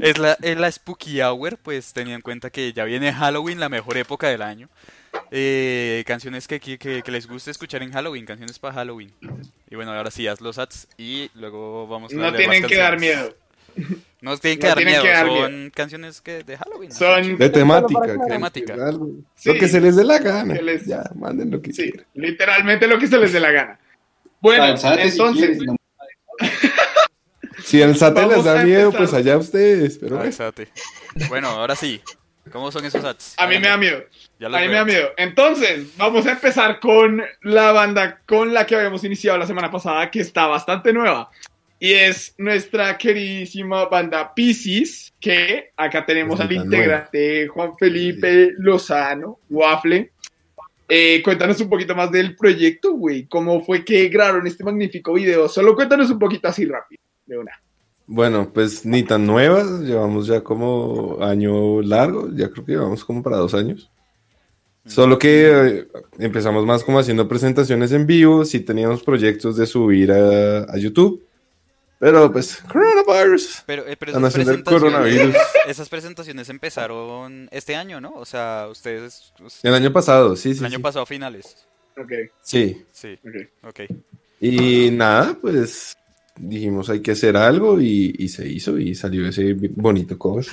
Es 0.00 0.18
la, 0.18 0.38
es 0.40 0.56
la 0.56 0.72
Spooky 0.72 1.20
Hour, 1.20 1.58
pues 1.58 1.92
teniendo 1.92 2.16
en 2.16 2.22
cuenta 2.22 2.48
que 2.48 2.72
ya 2.72 2.84
viene 2.84 3.12
Halloween, 3.12 3.60
la 3.60 3.68
mejor 3.68 3.98
época 3.98 4.28
del 4.28 4.40
año. 4.40 4.70
Eh, 5.30 6.02
canciones 6.06 6.48
que, 6.48 6.58
que, 6.60 6.78
que- 6.78 7.02
que 7.02 7.10
les 7.12 7.26
guste 7.28 7.50
escuchar 7.50 7.82
en 7.82 7.92
Halloween, 7.92 8.24
canciones 8.24 8.58
para 8.58 8.74
Halloween. 8.74 9.12
Y 9.70 9.74
bueno, 9.76 9.92
ahora 9.92 10.10
sí, 10.10 10.26
haz 10.26 10.40
los 10.40 10.56
ads 10.58 10.88
y 10.96 11.30
luego 11.34 11.86
vamos 11.86 12.12
a 12.14 12.16
No 12.16 12.32
tienen 12.32 12.64
que 12.66 12.76
dar 12.76 12.98
miedo. 12.98 13.36
No 14.24 14.36
tienen 14.38 14.58
que 14.58 14.64
No 14.64 14.68
dar 14.68 14.76
tienen 14.78 14.92
miedo, 14.94 15.02
que 15.04 15.10
dar 15.10 15.26
son 15.26 15.70
canciones 15.74 16.20
que 16.22 16.42
de 16.44 16.56
Halloween. 16.56 16.88
¿no? 16.88 16.94
Son, 16.96 17.36
De 17.36 17.50
temática. 17.50 18.00
que- 18.06 18.18
temática. 18.32 18.74
Sí. 19.36 19.48
Lo 19.50 19.54
que 19.58 19.68
se 19.68 19.80
les 19.80 19.96
dé 19.96 20.04
la 20.04 20.18
gana. 20.18 20.54
Les- 20.54 20.86
Ya, 20.86 21.04
manden 21.14 21.50
lo 21.50 21.60
que 21.60 21.72
sí, 21.72 21.90
quieran. 21.90 22.06
literalmente 22.14 22.86
lo 22.88 22.98
que 22.98 23.06
se 23.06 23.18
les 23.18 23.32
dé 23.32 23.40
la 23.40 23.50
gana. 23.50 23.78
Bueno, 24.40 24.76
si 24.76 24.86
entonces, 24.86 25.58
quieres, 25.58 25.58
no. 25.66 25.76
Si 27.64 27.82
al 27.82 27.96
SAT 27.96 28.18
les 28.28 28.44
da 28.44 28.62
miedo, 28.64 28.86
empezar. 28.86 28.98
pues 28.98 29.14
allá 29.14 29.36
ustedes. 29.38 29.98
Pero 29.98 30.20
Ah, 30.20 30.52
bueno. 31.28 31.48
ahora 31.48 31.76
sí. 31.76 32.00
¿Cómo 32.52 32.70
son 32.70 32.84
esos 32.84 33.02
ads? 33.04 33.34
a 33.38 33.46
mí 33.46 33.58
me 33.58 33.68
da 33.68 33.76
miedo. 33.78 34.02
Ya 34.38 34.48
A 34.48 34.60
mí 34.60 34.68
me 34.68 34.74
da 34.74 34.84
miedo. 34.84 35.08
Entonces, 35.16 35.96
vamos 35.96 36.26
a 36.26 36.32
empezar 36.32 36.78
con 36.78 37.22
la 37.42 37.72
banda 37.72 38.20
con 38.26 38.52
la 38.52 38.66
que 38.66 38.76
habíamos 38.76 39.02
iniciado 39.04 39.38
la 39.38 39.46
semana 39.46 39.70
pasada, 39.70 40.10
que 40.10 40.20
está 40.20 40.46
bastante 40.46 40.92
nueva. 40.92 41.30
Y 41.84 41.92
es 41.92 42.34
nuestra 42.38 42.96
queridísima 42.96 43.84
banda 43.84 44.32
Pisces, 44.34 45.12
que 45.20 45.68
acá 45.76 46.06
tenemos 46.06 46.40
al 46.40 46.50
integrante 46.50 47.46
Juan 47.48 47.76
Felipe 47.76 48.54
Lozano, 48.56 49.40
Waffle. 49.50 50.10
Eh, 50.88 51.20
cuéntanos 51.22 51.60
un 51.60 51.68
poquito 51.68 51.94
más 51.94 52.10
del 52.10 52.36
proyecto, 52.36 52.94
güey. 52.94 53.26
¿Cómo 53.26 53.62
fue 53.62 53.84
que 53.84 54.08
grabaron 54.08 54.46
este 54.46 54.64
magnífico 54.64 55.12
video? 55.12 55.46
Solo 55.46 55.76
cuéntanos 55.76 56.08
un 56.08 56.18
poquito 56.18 56.48
así 56.48 56.64
rápido, 56.64 57.02
de 57.26 57.36
una. 57.36 57.52
Bueno, 58.06 58.50
pues 58.50 58.86
ni 58.86 59.02
tan 59.02 59.26
nuevas, 59.26 59.80
llevamos 59.80 60.26
ya 60.26 60.40
como 60.40 61.18
año 61.20 61.82
largo, 61.82 62.30
ya 62.34 62.48
creo 62.48 62.64
que 62.64 62.72
llevamos 62.72 63.04
como 63.04 63.22
para 63.22 63.36
dos 63.36 63.52
años. 63.52 63.90
Solo 64.86 65.18
que 65.18 65.50
eh, 65.50 65.88
empezamos 66.18 66.64
más 66.64 66.82
como 66.82 66.98
haciendo 66.98 67.28
presentaciones 67.28 67.92
en 67.92 68.06
vivo, 68.06 68.46
sí 68.46 68.60
teníamos 68.60 69.02
proyectos 69.02 69.58
de 69.58 69.66
subir 69.66 70.12
a, 70.12 70.60
a 70.62 70.78
YouTube, 70.78 71.22
Pero 72.04 72.30
pues, 72.30 72.56
coronavirus. 72.70 73.62
Pero, 73.64 73.86
eh, 73.88 73.96
pero 73.96 74.10
Están 74.12 74.24
esas, 74.26 74.34
presentaciones, 74.34 74.82
coronavirus. 74.92 75.36
esas 75.66 75.88
presentaciones 75.88 76.48
empezaron 76.50 77.48
este 77.50 77.74
año, 77.76 77.98
¿no? 77.98 78.12
O 78.14 78.26
sea, 78.26 78.66
ustedes... 78.70 79.32
us- 79.42 79.60
El 79.62 79.72
año 79.74 79.90
pasado, 79.90 80.36
sí, 80.36 80.52
sí. 80.52 80.60
el 80.60 80.66
año 80.66 80.76
sí. 80.76 80.82
pasado 80.82 81.06
finales. 81.06 81.66
Ok, 81.96 82.12
Sí. 82.42 82.84
Sí, 82.92 83.18
ok. 83.24 83.68
ok. 83.68 83.80
Y 84.40 84.90
nada, 84.90 85.34
pues 85.40 85.96
dijimos 86.36 86.90
hay 86.90 87.00
que 87.00 87.12
hacer 87.12 87.36
algo 87.38 87.80
y, 87.80 88.14
y 88.18 88.28
se 88.28 88.46
hizo 88.48 88.76
y 88.78 88.94
salió 88.94 89.26
ese 89.26 89.54
bonito 89.76 90.18
cover. 90.18 90.46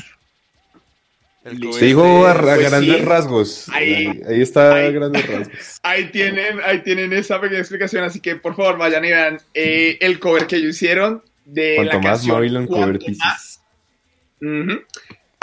El 1.43 1.73
Se 1.73 1.85
dijo 1.85 2.27
a, 2.27 2.39
pues 2.39 2.69
grandes 2.69 2.97
sí. 2.97 3.01
rasgos. 3.03 3.69
Ahí- 3.69 3.95
Ahí, 4.05 4.21
ahí 4.29 4.41
está 4.41 4.75
ahí- 4.75 4.93
grandes 4.93 5.27
rasgos. 5.27 5.79
Ahí 5.81 6.11
tienen, 6.11 6.59
ahí 6.63 6.81
tienen 6.83 7.11
esa 7.13 7.41
pequeña 7.41 7.59
explicación, 7.61 8.03
así 8.03 8.19
que 8.21 8.35
por 8.35 8.55
favor 8.55 8.77
vayan 8.77 9.03
y 9.03 9.09
vean 9.09 9.39
eh, 9.53 9.97
el 9.99 10.19
cover 10.19 10.45
que 10.47 10.57
ellos 10.57 10.75
hicieron 10.75 11.23
de 11.45 11.75
Cuanto 11.75 11.93
la 11.93 11.99
más 11.99 12.11
canción 12.11 12.35
Marilyn 12.35 12.67
Cuanto. 12.67 13.05
Más. 13.17 13.61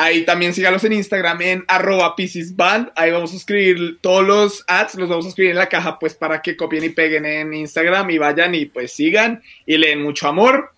Ahí 0.00 0.24
también 0.24 0.54
sígalos 0.54 0.84
en 0.84 0.92
Instagram 0.92 1.42
en 1.42 1.64
arroba 1.66 2.14
Band. 2.54 2.92
Ahí 2.94 3.10
vamos 3.10 3.32
a 3.32 3.36
escribir 3.36 3.98
todos 4.00 4.24
los 4.24 4.64
ads, 4.68 4.94
los 4.94 5.08
vamos 5.08 5.26
a 5.26 5.30
escribir 5.30 5.50
en 5.50 5.58
la 5.58 5.68
caja 5.68 5.98
pues 5.98 6.14
para 6.14 6.40
que 6.40 6.56
copien 6.56 6.84
y 6.84 6.90
peguen 6.90 7.26
en 7.26 7.52
Instagram 7.52 8.08
y 8.10 8.18
vayan 8.18 8.54
y 8.54 8.66
pues 8.66 8.92
sigan 8.92 9.42
y 9.66 9.76
leen 9.76 10.02
mucho 10.02 10.28
amor. 10.28 10.72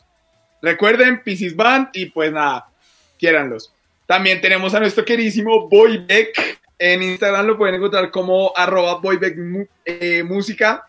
Recuerden, 0.62 1.22
Pisces 1.22 1.54
Band 1.54 1.90
y 1.92 2.06
pues 2.06 2.32
nada, 2.32 2.70
quiéranlos. 3.18 3.74
También 4.06 4.40
tenemos 4.40 4.74
a 4.74 4.80
nuestro 4.80 5.04
queridísimo 5.04 5.68
Boybeck. 5.68 6.58
En 6.78 7.02
Instagram 7.02 7.46
lo 7.46 7.58
pueden 7.58 7.74
encontrar 7.74 8.10
como 8.10 8.52
arroba 8.56 9.00
Boybeck 9.00 9.36
eh, 9.84 10.22
Música. 10.22 10.88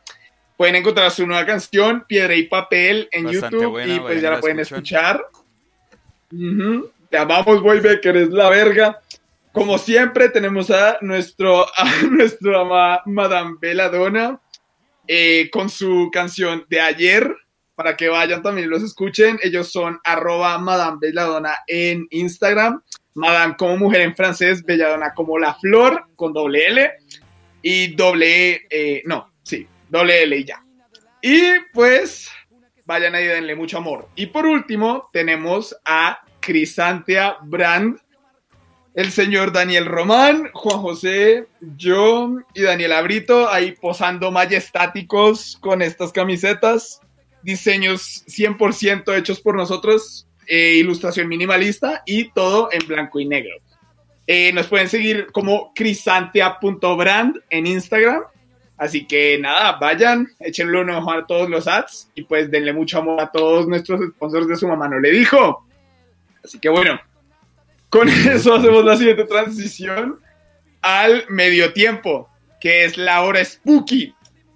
Pueden 0.62 0.76
encontrar 0.76 1.10
su 1.10 1.26
nueva 1.26 1.44
canción, 1.44 2.06
Piedra 2.08 2.36
y 2.36 2.44
Papel, 2.44 3.10
en 3.12 3.24
Bastante 3.24 3.56
YouTube 3.56 3.72
buena, 3.72 3.96
y 3.96 4.00
pues 4.00 4.04
vayan 4.10 4.22
ya 4.22 4.30
la 4.30 4.36
la 4.36 4.42
pueden 4.42 4.60
escuchar. 4.60 5.26
Ujú. 6.32 6.92
Te 7.10 7.18
amamos, 7.18 7.64
Boybeck, 7.64 8.06
eres 8.06 8.30
la 8.30 8.48
verga. 8.48 9.02
Como 9.54 9.80
siempre, 9.80 10.30
tenemos 10.30 10.70
a 10.70 11.00
nuestro, 11.02 11.66
a 11.76 12.04
nuestro 12.12 12.60
ama 12.60 13.02
Madame 13.08 13.56
Belladonna 13.60 14.40
eh, 15.08 15.50
con 15.52 15.68
su 15.68 16.12
canción 16.14 16.64
de 16.70 16.80
ayer, 16.80 17.36
para 17.74 17.98
que 17.98 18.10
vayan 18.10 18.44
también 18.44 18.68
y 18.68 18.70
los 18.70 18.84
escuchen. 18.84 19.40
Ellos 19.42 19.72
son 19.72 20.00
arroba 20.04 20.60
Madame 20.60 21.00
Belladonna 21.02 21.56
en 21.66 22.06
Instagram, 22.12 22.84
Madame 23.16 23.56
como 23.58 23.78
mujer 23.78 24.02
en 24.02 24.16
francés, 24.16 24.64
Belladonna 24.64 25.16
como 25.16 25.40
la 25.40 25.56
flor, 25.56 26.06
con 26.16 26.34
doble 26.34 26.68
L, 26.68 26.92
y 27.64 27.96
doble 27.96 28.62
eh, 28.70 29.02
no, 29.06 29.31
doble 29.92 30.24
L 30.24 30.36
y 30.36 30.44
ya. 30.46 30.64
Y 31.22 31.42
pues, 31.74 32.30
vayan 32.86 33.14
ahí, 33.14 33.26
denle 33.26 33.56
mucho 33.56 33.78
amor. 33.78 34.08
Y 34.16 34.28
por 34.28 34.46
último, 34.46 35.10
tenemos 35.14 35.76
a 35.86 36.22
Crisantia 36.40 37.38
Brand, 37.44 38.00
el 38.96 39.12
señor 39.12 39.52
Daniel 39.52 39.86
Román, 39.86 40.50
Juan 40.54 40.80
José, 40.80 41.48
yo 41.78 42.38
y 42.54 42.62
Daniel 42.64 42.94
Abrito 42.94 43.50
ahí 43.50 43.74
posando 43.74 44.32
majestáticos 44.32 45.58
con 45.62 45.82
estas 45.82 46.12
camisetas. 46.12 47.00
Diseños 47.44 48.24
100% 48.28 49.18
hechos 49.18 49.40
por 49.40 49.56
nosotros, 49.56 50.28
eh, 50.48 50.76
ilustración 50.76 51.28
minimalista 51.28 52.04
y 52.06 52.32
todo 52.32 52.70
en 52.72 52.86
blanco 52.88 53.20
y 53.20 53.26
negro. 53.26 53.56
Eh, 54.28 54.52
nos 54.54 54.68
pueden 54.68 54.90
seguir 54.90 55.28
como 55.32 55.74
crisantia.brand 55.74 57.38
en 57.50 57.68
Instagram. 57.68 58.24
Así 58.82 59.06
que 59.06 59.38
nada, 59.38 59.74
vayan, 59.74 60.28
échenle 60.40 60.82
un 60.82 60.90
ojo 60.90 61.12
a 61.12 61.28
todos 61.28 61.48
los 61.48 61.68
ads 61.68 62.10
y 62.16 62.24
pues 62.24 62.50
denle 62.50 62.74
mucho 62.74 62.98
amor 62.98 63.22
a 63.22 63.32
todos 63.32 63.68
nuestros 63.68 64.02
sponsors 64.10 64.48
de 64.48 64.56
su 64.56 64.68
mamá 64.68 64.88
no 64.88 65.00
le 65.00 65.12
dijo. 65.12 65.64
Así 66.44 66.58
que 66.58 66.68
bueno, 66.68 67.00
con 67.90 68.10
eso 68.10 68.56
hacemos 68.56 68.84
la 68.84 68.98
siguiente 68.98 69.26
transición 69.26 70.20
al 70.82 71.26
medio 71.30 71.74
tiempo, 71.74 72.28
que 72.60 72.86
es 72.86 72.98
la 72.98 73.22
hora 73.22 73.46
spooky, 73.46 74.16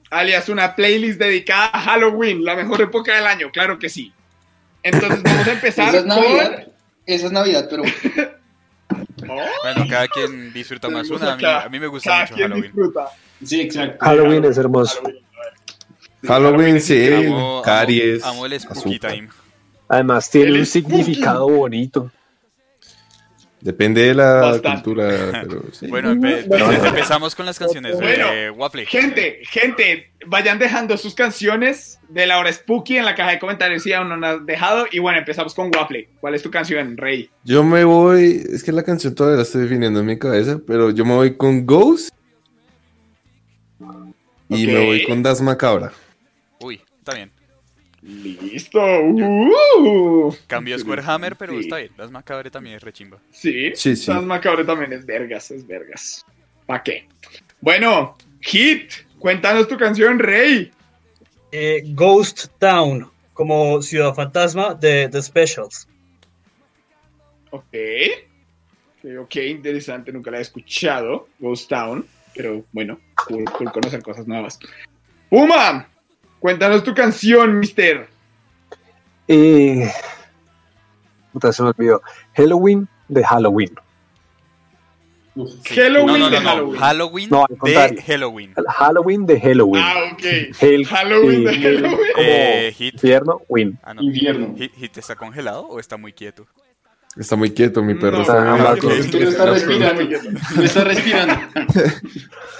alias 0.09 0.49
una 0.49 0.75
playlist 0.75 1.19
dedicada 1.19 1.69
a 1.71 1.81
Halloween, 1.81 2.43
la 2.43 2.55
mejor 2.55 2.81
época 2.81 3.15
del 3.15 3.27
año, 3.27 3.51
claro 3.51 3.77
que 3.77 3.89
sí. 3.89 4.11
Entonces 4.81 5.21
vamos 5.21 5.47
a 5.47 5.51
empezar 5.51 5.89
Esa 5.89 5.97
es 5.97 6.03
con... 6.03 6.09
Navidad. 6.15 6.67
Esa 7.05 7.25
es 7.27 7.31
Navidad, 7.31 7.67
pero 7.69 7.83
Oh, 9.29 9.45
Bueno, 9.63 9.85
cada 9.87 10.07
quien 10.07 10.51
disfruta 10.51 10.89
más 10.89 11.07
una. 11.11 11.33
A 11.33 11.37
mí, 11.37 11.45
acá, 11.45 11.65
a 11.65 11.69
mí 11.69 11.79
me 11.79 11.87
gusta 11.87 12.09
cada 12.09 12.21
mucho 12.21 12.33
quien 12.33 12.47
Halloween. 12.49 12.71
disfruta. 12.71 13.09
Sí, 13.43 13.61
exacto. 13.61 13.97
Halloween 14.05 14.45
es 14.45 14.57
hermoso. 14.57 15.01
Halloween, 16.25 16.81
sí, 16.81 17.07
Amo, 17.13 17.61
caries. 17.63 18.23
amo, 18.23 18.33
amo 18.33 18.45
el 18.47 18.59
spooky 18.59 18.79
azúcar. 18.95 19.13
time. 19.13 19.29
Además 19.87 20.29
tiene 20.29 20.47
El 20.47 20.59
un 20.59 20.65
significado 20.65 21.47
bonito. 21.47 22.11
Depende 23.61 24.01
de 24.03 24.13
la 24.13 24.33
Bastante. 24.41 24.83
cultura, 24.83 25.07
pero 25.47 25.63
sí. 25.71 25.87
Bueno, 25.87 26.13
empe- 26.13 26.45
empezamos 26.87 27.33
con 27.33 27.47
las 27.47 27.57
canciones 27.57 27.97
de 27.97 28.03
Bueno, 28.05 28.53
Waffle. 28.57 28.85
Gente, 28.85 29.39
gente, 29.49 30.11
vayan 30.27 30.59
dejando 30.59 30.97
sus 30.97 31.15
canciones 31.15 31.99
de 32.09 32.27
la 32.27 32.37
hora 32.37 32.51
spooky 32.53 32.97
en 32.97 33.05
la 33.05 33.15
caja 33.15 33.31
de 33.31 33.39
comentarios 33.39 33.81
si 33.81 33.91
aún 33.93 34.09
no 34.09 34.17
las 34.17 34.37
han 34.37 34.45
dejado. 34.45 34.85
Y 34.91 34.99
bueno, 34.99 35.17
empezamos 35.19 35.55
con 35.55 35.71
Waffle. 35.75 36.09
¿Cuál 36.19 36.35
es 36.35 36.43
tu 36.43 36.51
canción, 36.51 36.95
Rey? 36.95 37.29
Yo 37.43 37.63
me 37.63 37.83
voy, 37.83 38.43
es 38.51 38.63
que 38.63 38.71
la 38.71 38.83
canción 38.83 39.15
todavía 39.15 39.37
la 39.37 39.43
estoy 39.43 39.63
definiendo 39.63 39.99
en 39.99 40.05
mi 40.05 40.19
cabeza, 40.19 40.59
pero 40.65 40.91
yo 40.91 41.03
me 41.05 41.15
voy 41.15 41.35
con 41.35 41.65
Ghost 41.65 42.14
y 44.49 44.67
me 44.67 44.85
voy 44.85 45.03
con 45.03 45.23
Das 45.23 45.41
Macabra. 45.41 45.91
Uy, 46.59 46.81
está 46.99 47.13
bien. 47.15 47.31
Listo. 48.01 48.79
Uh. 48.79 50.35
Cambió 50.47 50.77
Square 50.77 51.01
Hammer, 51.05 51.35
pero 51.35 51.53
Sí. 51.53 51.59
está 51.61 51.77
bien. 51.77 51.91
Las 51.97 52.11
Macabre 52.11 52.51
también 52.51 52.75
es 52.75 52.83
rechimba. 52.83 53.17
Sí, 53.31 53.71
Sí, 53.75 53.95
sí. 53.95 54.03
Sans 54.05 54.25
Macabre 54.25 54.63
también 54.63 54.93
es 54.93 55.05
vergas, 55.05 55.49
es 55.51 55.65
vergas. 55.65 56.25
¿Para 56.67 56.83
qué? 56.83 57.07
Bueno, 57.61 58.15
Hit, 58.41 58.91
cuéntanos 59.17 59.67
tu 59.67 59.75
canción, 59.77 60.19
Rey. 60.19 60.71
Eh, 61.51 61.81
Ghost 61.95 62.47
Town, 62.59 63.09
como 63.33 63.81
Ciudad 63.81 64.13
Fantasma 64.13 64.75
de 64.75 65.09
The 65.09 65.21
Specials. 65.23 65.87
Ok. 67.51 67.63
Ok, 69.03 69.11
ok, 69.21 69.35
interesante, 69.37 70.11
nunca 70.11 70.29
la 70.31 70.39
he 70.39 70.41
escuchado. 70.41 71.27
Ghost 71.39 71.69
Town, 71.69 72.05
pero 72.35 72.63
bueno, 72.71 72.99
cool, 73.27 73.45
cool 73.45 73.71
conocer 73.71 74.01
cosas 74.03 74.27
nuevas. 74.27 74.59
Puma, 75.29 75.87
cuéntanos 76.39 76.83
tu 76.83 76.93
canción, 76.93 77.59
mister. 77.59 78.07
Eh, 79.27 79.89
puta, 81.33 81.51
se 81.51 81.63
me 81.63 81.69
olvidó. 81.69 82.01
Halloween 82.33 82.87
de 83.07 83.23
Halloween. 83.23 83.71
Halloween 85.65 86.07
no, 86.07 86.17
no, 86.17 86.29
de 86.29 86.39
no. 86.39 86.49
Halloween. 86.49 86.79
Halloween 86.79 87.29
de. 87.63 88.01
Halloween. 88.01 88.53
Halloween 88.67 89.25
de 89.25 89.39
Halloween. 89.41 89.83
Ah, 89.83 89.95
ok. 90.13 90.23
Hell- 90.61 90.85
Halloween 90.85 91.43
de 91.43 91.53
Halloween. 91.55 91.91
como 92.13 92.27
Eh, 92.27 92.73
Hit. 92.77 92.93
infierno, 92.93 93.41
win. 93.49 93.77
Ah, 93.83 93.93
no. 93.93 94.01
Invierno. 94.01 94.55
Hit, 94.55 94.73
Hit 94.75 94.97
está 94.97 95.15
congelado 95.15 95.67
o 95.67 95.79
está 95.79 95.97
muy 95.97 96.13
quieto? 96.13 96.47
Está 97.17 97.35
muy 97.37 97.51
quieto, 97.51 97.81
mi 97.81 97.95
perro. 97.95 98.17
No, 98.17 98.21
está 98.23 98.43
no, 98.43 98.57
muy 98.57 98.81
no, 98.81 98.89
Es 98.91 99.07
que 99.07 99.23
está 99.23 99.45
respirando. 99.45 100.01
Está 100.61 100.83
respirando. 100.83 101.33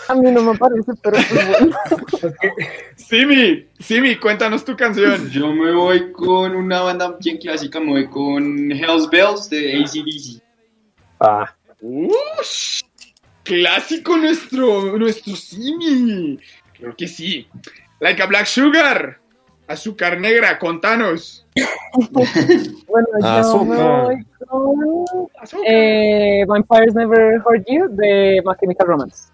A 0.08 0.16
mí 0.16 0.32
no 0.32 0.43
me 0.43 0.58
parece, 0.58 0.91
pero 1.01 1.18
bueno. 1.34 1.78
Simi, 2.95 3.68
Simi, 3.80 4.16
cuéntanos 4.16 4.64
tu 4.64 4.76
canción. 4.78 5.30
Yo 5.30 5.51
me 5.51 5.74
voy 5.74 6.12
con 6.12 6.56
una 6.56 6.82
banda 6.82 7.18
bien 7.20 7.38
clásica, 7.38 7.80
me 7.80 7.88
voy 7.88 8.08
con 8.08 8.72
Hell's 8.72 9.10
Bells 9.10 9.49
de 9.49 9.84
ACDC. 9.84 10.41
Ah, 11.20 11.53
Ush, 11.82 12.82
clásico 13.43 14.16
nuestro, 14.16 14.97
nuestro 14.97 15.36
Simi. 15.36 16.39
Creo 16.78 16.95
que 16.95 17.08
sí. 17.08 17.47
Like 17.99 18.22
a 18.22 18.26
Black 18.28 18.45
Sugar. 18.45 19.20
Azúcar 19.68 20.20
negra, 20.20 20.60
contanos. 20.60 21.45
Bueno, 22.88 23.08
yo 23.20 23.20
me 23.22 23.76
Azúcar. 23.76 24.03
voy 24.03 24.26
con 24.47 25.62
eh, 25.66 26.43
Vampires 26.47 26.93
Never 26.93 27.41
Hurt 27.45 27.66
You 27.68 27.88
de 27.89 28.41
My 28.45 28.53
Chemical 28.60 28.88
Romance. 28.88 29.30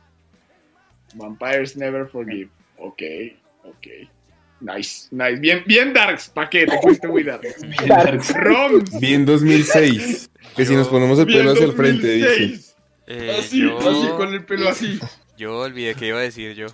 Vampires 1.16 1.76
Never 1.76 2.06
Forgive. 2.08 2.50
Ok, 2.78 3.02
ok. 3.64 3.88
Nice, 4.62 5.08
nice. 5.10 5.40
Bien, 5.40 5.64
bien 5.66 5.92
darks, 5.94 6.30
pa' 6.30 6.48
qué, 6.50 6.68
te 6.68 6.78
fuiste 6.82 7.08
muy 7.08 7.24
darks. 7.88 8.34
Roms. 8.36 9.00
Bien 9.00 9.26
2006. 9.26 10.30
Que 10.56 10.66
si 10.66 10.76
nos 10.76 10.88
ponemos 10.88 11.18
el 11.18 11.26
bien 11.26 11.40
pelo 11.40 11.52
hacia 11.54 11.66
el 11.66 11.74
frente, 11.74 12.08
dice. 12.08 12.28
2006. 12.28 12.76
Eh, 13.08 13.36
Así, 13.40 13.62
yo, 13.62 13.80
así, 13.80 14.08
con 14.16 14.34
el 14.34 14.46
pelo 14.46 14.70
así. 14.70 15.00
yo 15.38 15.58
olvidé 15.60 15.96
qué 15.96 16.08
iba 16.08 16.20
a 16.20 16.22
decir 16.22 16.54
yo. 16.54 16.68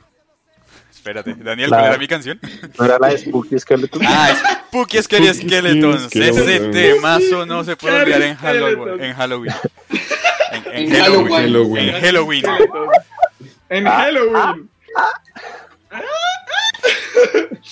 Espérate, 1.07 1.35
Daniel, 1.43 1.69
La- 1.69 1.77
¿cuál 1.77 1.89
era 1.89 1.97
mi 1.97 2.07
canción? 2.07 2.39
no 2.77 2.85
era 2.85 2.97
la 2.99 3.07
de 3.09 3.17
Spooky 3.17 3.57
Skeleton. 3.59 4.01
Ah, 4.05 4.29
Spooky 4.67 5.01
Scary. 5.01 5.33
Skeletons. 5.33 6.13
Ese 6.13 6.59
temazo 6.69 7.45
no 7.45 7.63
se 7.63 7.75
puede 7.77 8.01
olvidar 8.01 8.21
en 8.23 8.35
Halloween. 8.35 9.03
En 9.03 9.13
Halloween. 9.15 9.53
En, 10.51 10.89
En 10.91 11.01
Halloween. 11.01 11.31
Halloween. 11.31 11.89
En 11.95 12.01
Halloween. 12.01 12.43
En 13.69 13.87
Ah, 13.87 13.91
Halloween. 14.01 14.69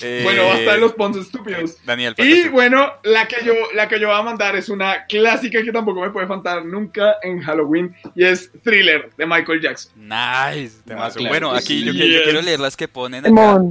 Eh, 0.02 0.22
Bueno, 0.24 0.46
basta 0.48 0.74
de 0.74 0.78
los 0.80 0.94
pons 0.94 1.16
estúpidos. 1.18 1.78
Daniel, 1.86 2.14
Y 2.18 2.50
bueno, 2.50 2.92
la 3.04 3.28
que, 3.28 3.38
yo, 3.46 3.54
la 3.74 3.88
que 3.88 4.00
yo 4.00 4.08
voy 4.10 4.18
a 4.18 4.22
mandar 4.24 4.56
es 4.56 4.68
una 4.70 5.06
clásica 5.06 5.64
que 5.64 5.72
tampoco 5.72 6.02
me 6.02 6.10
puede 6.10 6.28
faltar 6.28 6.66
nunca 6.66 7.16
en 7.24 7.40
Halloween 7.42 7.96
y 8.14 8.26
es 8.26 8.52
Thriller 8.64 9.10
de 9.18 9.26
Michael 9.26 9.62
Jackson. 9.62 9.94
Nice. 9.96 10.82
claro 10.86 11.14
bueno, 11.30 11.52
aquí 11.54 11.80
sí. 11.80 11.86
yo, 11.86 11.92
que- 11.94 11.98
yo 12.00 12.06
Yes. 12.06 12.22
quiero 12.24 12.42
leer 12.42 12.60
las 12.60 12.76
que 12.76 12.88
ponen 12.90 13.26
acá. 13.26 13.62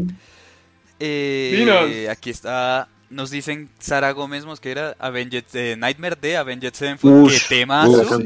Eh, 1.00 2.08
aquí 2.10 2.30
está. 2.30 2.88
Nos 3.10 3.30
dicen 3.30 3.68
Sara 3.78 4.10
Gómez 4.12 4.44
Mosquera, 4.44 4.96
Avenged, 4.98 5.44
eh, 5.54 5.76
Nightmare 5.78 6.16
de 6.20 6.36
Avenged 6.36 6.72
Sevenfold. 6.72 7.30
¡Qué 7.30 7.38
temazo! 7.48 8.18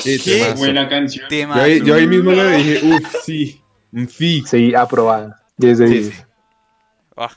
Sí, 0.00 0.18
¿Qué? 0.22 0.38
temazo. 0.38 0.56
Buena 0.56 0.88
canción. 0.88 1.28
temazo. 1.28 1.60
Yo 1.60 1.64
ahí, 1.66 1.82
yo 1.82 1.94
ahí 1.94 2.06
mismo 2.06 2.32
le 2.32 2.56
dije, 2.58 2.80
uff, 2.84 3.14
sí, 3.24 3.60
sí. 4.08 4.42
Sí, 4.46 4.74
aprobada. 4.74 5.40
10 5.56 5.78
de 5.78 5.86
Sí, 5.88 5.94
10. 5.94 6.06
sí. 6.14 6.22
Ah. 7.16 7.30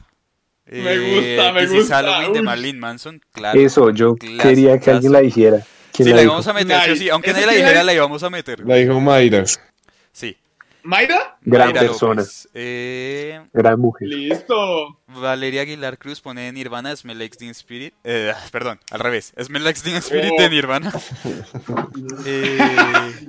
Me 0.66 0.98
gusta, 1.00 1.54
me 1.54 1.62
This 1.62 1.72
is 1.72 1.78
gusta, 1.80 1.96
Halloween 1.96 2.34
de. 2.34 2.42
Marilyn 2.42 2.80
Manson, 2.80 3.22
claro. 3.32 3.60
Eso, 3.60 3.90
yo 3.92 4.16
Claro, 4.16 4.44
quería 4.44 4.80
que 4.80 4.92
alguien 4.92 5.14
la 5.14 5.22
dijera. 5.22 5.62
¿Quién 5.94 6.06
Sí, 6.06 6.10
la 6.12 6.18
la 6.18 6.24
íbamos 6.24 6.48
a 6.48 6.54
meter, 6.54 6.98
sí. 6.98 7.10
Aunque 7.10 7.30
¿Esa 7.32 7.40
nadie 7.40 7.52
la 7.54 7.54
dijera, 7.64 7.84
la 7.84 7.94
íbamos 7.94 8.24
a 8.24 8.30
meter. 8.30 8.60
La 8.68 8.76
dijo 8.76 9.00
Mayra. 9.00 9.46
Sí. 10.12 10.36
¿Mayra? 10.84 11.38
Gran 11.42 11.68
Mayra 11.70 11.80
persona. 11.82 12.24
Eh, 12.54 13.42
Gran 13.54 13.80
mujer. 13.80 14.08
Listo. 14.10 14.97
Valeria 15.08 15.62
Aguilar 15.62 15.98
Cruz 15.98 16.20
pone 16.20 16.52
Nirvana 16.52 16.94
Smell 16.96 17.18
Like 17.18 17.38
Teen 17.38 17.52
Spirit. 17.52 17.94
Eh, 18.04 18.34
perdón, 18.52 18.80
al 18.92 19.00
revés. 19.00 19.34
Smell 19.42 19.64
Like 19.64 19.80
Teen 19.82 19.96
Spirit 19.98 20.32
Oh. 20.38 20.42
de 20.42 20.50
Nirvana. 20.50 20.92
Eh, 22.26 22.58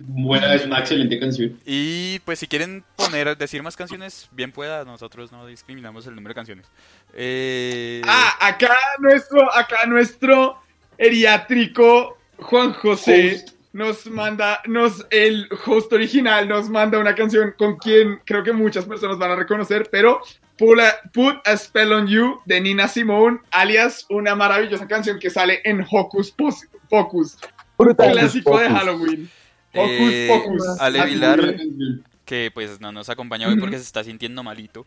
Buena, 0.07 0.55
es 0.55 0.65
una 0.67 0.81
excelente 0.81 1.19
canción. 1.19 1.59
y 1.65 2.19
pues 2.21 2.39
si 2.41 2.47
quieren 2.47 2.85
poner, 2.97 3.37
decir 3.37 3.63
más 3.63 3.77
canciones, 3.77 4.29
bien 4.33 4.53
pueda. 4.53 4.85
Nosotros 4.85 5.31
no 5.33 5.47
discriminamos 5.47 6.07
el 6.07 6.15
número 6.15 6.31
de 6.31 6.35
canciones. 6.35 6.67
Eh, 7.15 8.03
Ah, 8.05 8.37
acá 8.41 8.77
nuestro, 8.99 9.55
acá 9.55 9.87
nuestro 9.87 10.61
eriátrico 10.99 12.19
Juan 12.39 12.73
José 12.75 13.35
Host. 13.35 13.51
Nos 13.79 14.07
manda, 14.11 14.61
nos, 14.67 15.07
el 15.11 15.49
host 15.65 15.93
original 15.93 16.49
nos 16.49 16.69
manda 16.69 16.99
una 16.99 17.15
canción 17.15 17.55
con 17.57 17.77
quien 17.77 18.21
creo 18.25 18.43
que 18.43 18.53
muchas 18.53 18.85
personas 18.85 19.17
van 19.19 19.31
a 19.31 19.37
reconocer, 19.37 19.89
pero 19.91 20.21
Put 20.59 20.81
a, 20.81 21.11
Put 21.13 21.37
a 21.47 21.57
Spell 21.57 21.93
on 21.93 22.09
You 22.09 22.41
de 22.45 22.61
Nina 22.61 22.89
Simone, 22.89 23.39
alias 23.53 24.05
una 24.11 24.35
maravillosa 24.35 24.89
canción 24.89 25.19
que 25.21 25.31
sale 25.31 25.61
en 25.65 25.87
Hocus 25.89 26.33
Pos- 26.33 26.67
Pocus, 26.91 27.39
Brutal. 27.79 28.13
clásico 28.13 28.59
de. 28.59 28.69
Halloween. 28.69 29.31
Hocus 29.75 30.11
Eh, 30.13 30.29
Pocus. 30.29 30.81
Ale 30.81 31.05
Vilar. 31.07 31.41
Canción. 31.57 32.05
que 32.25 32.51
pues 32.53 32.81
no 32.81 32.91
nos 32.91 33.09
acompaña 33.09 33.47
hoy 33.49 33.57
porque 33.61 33.77
se 33.77 33.85
está 33.85 34.03
sintiendo 34.03 34.43
malito. 34.43 34.85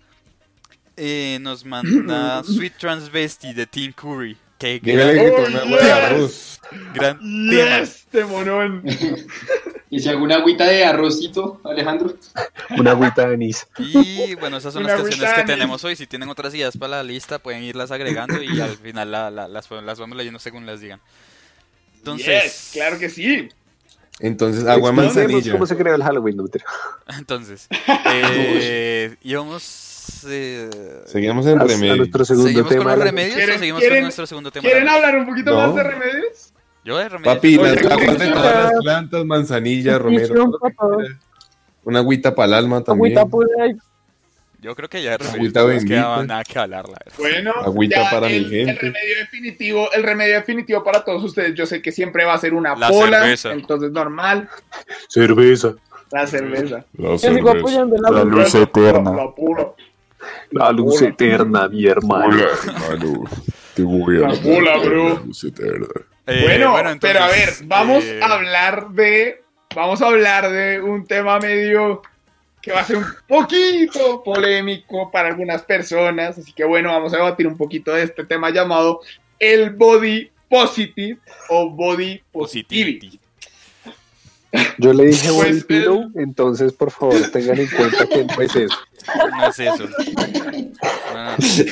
Eh, 0.98 1.38
nos 1.42 1.64
manda 1.66 2.44
Sweet 2.44 2.74
Transvesti 2.78 3.54
de 3.54 3.66
Tim 3.66 3.94
Curry. 3.94 4.36
Qué 4.62 4.80
gran, 4.80 5.18
Oh, 5.18 5.68
yes. 5.68 5.84
arroz. 5.92 6.60
gran 6.94 7.18
tema. 7.20 7.80
Yes, 7.80 8.06
temonón. 8.12 8.84
Y 9.90 10.00
si 10.00 10.08
alguna 10.08 10.36
agüita 10.36 10.66
de 10.66 10.86
arrocito, 10.86 11.60
Alejandro. 11.66 12.14
Una 12.78 12.92
agüita 12.92 13.28
de 13.28 13.34
anís. 13.34 13.66
Y 13.80 14.36
bueno, 14.36 14.58
esas 14.58 14.72
son 14.74 14.84
las 14.84 14.94
Una 15.00 15.10
canciones 15.10 15.34
que 15.36 15.44
tenemos 15.44 15.84
hoy. 15.84 15.96
Si 15.96 16.06
tienen 16.08 16.30
otras 16.30 16.54
ideas 16.54 16.78
para 16.78 16.98
la 16.98 17.04
lista, 17.04 17.40
pueden 17.40 17.64
irlas 17.64 17.90
agregando 17.92 18.42
y 18.42 18.62
al 18.62 18.78
final 18.78 19.12
la- 19.12 19.32
la- 19.32 19.48
las, 19.48 19.70
las 19.70 20.00
vamos 20.00 20.16
leyendo 20.16 20.40
según 20.40 20.66
las 20.68 20.80
digan. 20.80 21.02
Entonces, 21.98 22.44
Yes, 22.44 22.70
claro 22.74 23.00
que 23.00 23.10
sí. 23.10 23.50
Entonces, 24.20 24.68
agua 24.68 24.92
manzanilla. 24.92 25.52
¿Cómo 25.54 25.66
se 25.66 25.76
creó 25.76 25.96
el 25.96 26.04
Halloween? 26.04 26.38
No, 26.38 26.46
entonces, 27.18 27.68
eh, 28.14 29.16
íbamos, 29.24 29.64
eh, 30.30 30.70
Seguimos 31.06 31.46
en 31.48 31.60
A, 31.60 31.64
a 31.64 31.66
remedio. 31.68 31.96
nuestro 31.98 32.26
segundo 32.26 32.48
¿seguimos 32.48 32.68
con 32.70 32.78
tema. 32.80 32.96
los 32.96 33.04
remedios 33.06 33.36
o 33.36 33.40
¿Quieren- 33.40 33.60
seguimos 33.60 33.80
quieren- 33.82 33.98
con 34.00 34.04
nuestro 34.04 34.26
segundo 34.28 34.52
tema? 34.52 34.62
¿Quieren 34.64 34.88
hablar 34.90 35.18
un 35.18 35.26
poquito 35.28 35.52
No. 35.52 35.58
más 35.68 35.76
de 35.76 35.84
remedios? 35.84 36.54
Yo 36.84 36.98
de 36.98 37.10
remedios. 37.10 37.36
Papi, 37.36 37.58
Oye, 37.58 37.76
las 37.76 37.86
aguas 37.92 38.20
de 38.20 38.28
todas 38.32 38.64
las 38.72 38.82
plantas, 38.82 39.26
manzanilla, 39.26 39.98
romero. 40.00 40.52
Una 41.84 42.00
agüita 42.00 42.34
para 42.36 42.48
el 42.48 42.54
alma 42.54 42.84
también. 42.84 43.18
Agüita 43.18 43.30
pura 43.32 43.50
Yo 44.60 44.76
creo 44.76 44.88
que 44.90 45.02
ya 45.02 45.12
de 45.12 45.18
remedios 45.18 45.56
Agüita 45.56 45.62
no 45.84 45.88
quedaba 45.90 46.24
nada 46.24 46.44
que 46.44 46.60
hablar, 46.60 46.86
la 46.88 46.98
verdad. 47.04 47.18
Bueno, 47.18 47.52
Agüita 47.64 48.04
ya 48.04 48.10
para 48.12 48.28
mi 48.28 48.36
el, 48.36 48.50
gente. 48.50 48.72
El 48.72 48.78
remedio 48.78 49.16
definitivo, 49.20 49.92
el 49.92 50.04
remedio 50.04 50.36
definitivo 50.36 50.84
para 50.84 51.04
todos 51.04 51.24
ustedes. 51.24 51.56
Yo 51.56 51.66
sé 51.66 51.82
que 51.82 51.92
siempre 51.92 52.24
va 52.26 52.34
a 52.34 52.38
ser 52.38 52.54
una 52.54 52.76
La 52.76 52.90
pola, 52.90 53.22
cerveza. 53.22 53.52
entonces 53.54 53.92
normal, 53.92 54.48
Cerveza. 55.10 55.74
la 56.12 56.28
cerveza. 56.28 56.86
La 56.98 57.18
cerveza. 57.18 58.24
luz 58.24 58.54
eterna. 58.56 59.12
la 59.16 59.34
pola, 59.34 59.72
La 60.52 60.72
luz 60.72 61.02
eterna, 61.02 61.68
mi 61.68 61.86
hermano. 61.86 62.26
Hola, 62.28 62.48
hermano. 62.66 63.24
Te 63.74 63.84
voy 63.84 64.18
a 64.18 64.28
La 64.28 64.36
bola, 64.36 64.78
bro. 64.78 65.10
la 65.10 65.22
luz 65.22 65.44
eterna. 65.44 65.88
Eh, 66.28 66.42
bueno, 66.44 66.78
entonces, 66.78 67.00
pero 67.02 67.24
a 67.24 67.28
ver, 67.30 67.50
vamos 67.66 68.04
eh, 68.04 68.20
a 68.22 68.34
hablar 68.34 68.90
de, 68.92 69.44
vamos 69.76 70.02
a 70.02 70.08
hablar 70.08 70.50
de 70.52 70.82
un 70.82 71.06
tema 71.06 71.40
medio 71.40 72.02
que 72.62 72.72
va 72.72 72.82
a 72.82 72.86
ser 72.86 72.98
un 72.98 73.06
poquito 73.28 74.24
polémico 74.24 75.10
para 75.12 75.30
algunas 75.30 75.64
personas, 75.64 76.38
así 76.38 76.54
que 76.54 76.64
bueno, 76.64 76.92
vamos 76.92 77.14
a 77.14 77.18
debatir 77.18 77.48
un 77.48 77.58
poquito 77.58 77.92
de 77.92 78.04
este 78.04 78.24
tema 78.24 78.52
llamado 78.52 79.02
el 79.40 79.72
body 79.72 80.30
positive 80.48 81.20
o 81.50 81.70
body 81.70 82.22
positivity. 82.32 83.21
Yo 84.80 84.92
le 84.94 85.06
dije 85.06 85.30
Pues, 85.32 85.52
body 85.52 85.62
pillow, 85.64 86.12
entonces 86.16 86.74
por 86.74 86.92
favor 86.92 87.16
tengan 87.32 87.60
en 87.60 87.70
cuenta 87.70 88.06
que 88.06 88.26
no 88.26 88.42
es 88.42 88.56
eso. 88.56 88.76
No 89.38 89.48
es 89.48 89.60
eso. 89.60 89.88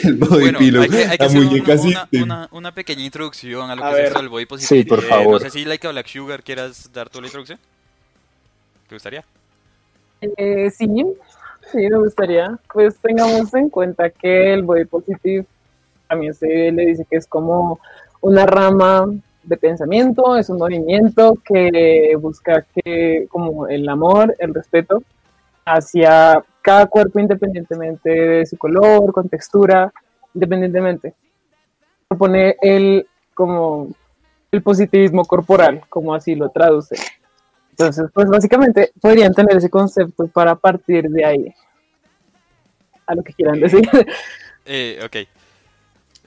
El 0.07 0.15
body 0.15 0.39
Bueno, 0.41 0.59
pillow. 0.59 0.81
hay 0.83 0.89
que, 0.89 1.03
hay 1.05 1.17
que 1.17 1.23
hacer 1.25 1.39
un- 1.39 1.47
una, 1.61 1.77
system. 1.77 2.23
una, 2.23 2.49
una 2.51 2.73
pequeña 2.73 3.03
introducción 3.03 3.69
a 3.69 3.75
lo 3.75 3.83
A 3.83 3.93
que 3.93 4.01
es 4.01 4.07
esto 4.07 4.19
del 4.19 4.29
body 4.29 4.45
positivity. 4.45 4.83
Sí, 4.83 4.89
por 4.89 4.99
Eh, 4.99 5.07
favor. 5.07 5.33
no 5.33 5.39
sé 5.39 5.49
si 5.49 5.65
Like 5.65 5.87
a 5.87 5.91
Black 5.91 6.07
Sugar 6.07 6.43
quieras 6.43 6.89
dar 6.93 7.09
tú 7.09 7.19
la 7.21 7.27
introducción. 7.27 7.59
¿Te 8.87 8.95
gustaría? 8.95 9.23
Eh, 10.21 10.69
sí, 10.71 10.85
sí, 11.71 11.77
me 11.77 11.97
gustaría. 11.97 12.57
Pues 12.73 12.95
tengamos 12.97 13.53
en 13.53 13.69
cuenta 13.69 14.09
que 14.09 14.53
el 14.53 14.63
body 14.63 14.85
positive 14.85 15.45
también 16.07 16.33
se 16.33 16.47
le 16.71 16.85
dice 16.87 17.05
que 17.09 17.17
es 17.17 17.27
como 17.27 17.79
una 18.21 18.45
rama 18.45 19.07
de 19.43 19.57
pensamiento, 19.57 20.35
es 20.35 20.49
un 20.49 20.57
movimiento 20.57 21.37
que 21.43 22.15
busca 22.19 22.65
que 22.73 23.27
como 23.29 23.67
el 23.67 23.87
amor, 23.87 24.35
el 24.39 24.53
respeto 24.53 25.01
hacia 25.65 26.43
cada 26.61 26.87
cuerpo 26.87 27.19
independientemente 27.19 28.09
de 28.09 28.45
su 28.45 28.57
color, 28.57 29.11
contextura, 29.13 29.91
independientemente. 30.33 31.13
Propone 32.07 32.55
el 32.61 33.07
como 33.33 33.89
el 34.51 34.61
positivismo 34.61 35.23
corporal, 35.25 35.83
como 35.89 36.13
así 36.13 36.35
lo 36.35 36.49
traduce. 36.49 36.95
Entonces, 37.71 38.09
pues 38.13 38.27
básicamente 38.27 38.91
podrían 38.99 39.33
tener 39.33 39.55
ese 39.55 39.69
concepto 39.69 40.27
para 40.27 40.55
partir 40.55 41.09
de 41.09 41.23
ahí. 41.23 41.53
A 43.05 43.15
lo 43.15 43.23
que 43.23 43.33
quieran 43.33 43.59
decir. 43.59 43.87
Eh, 44.71 44.99
ok. 45.03 45.38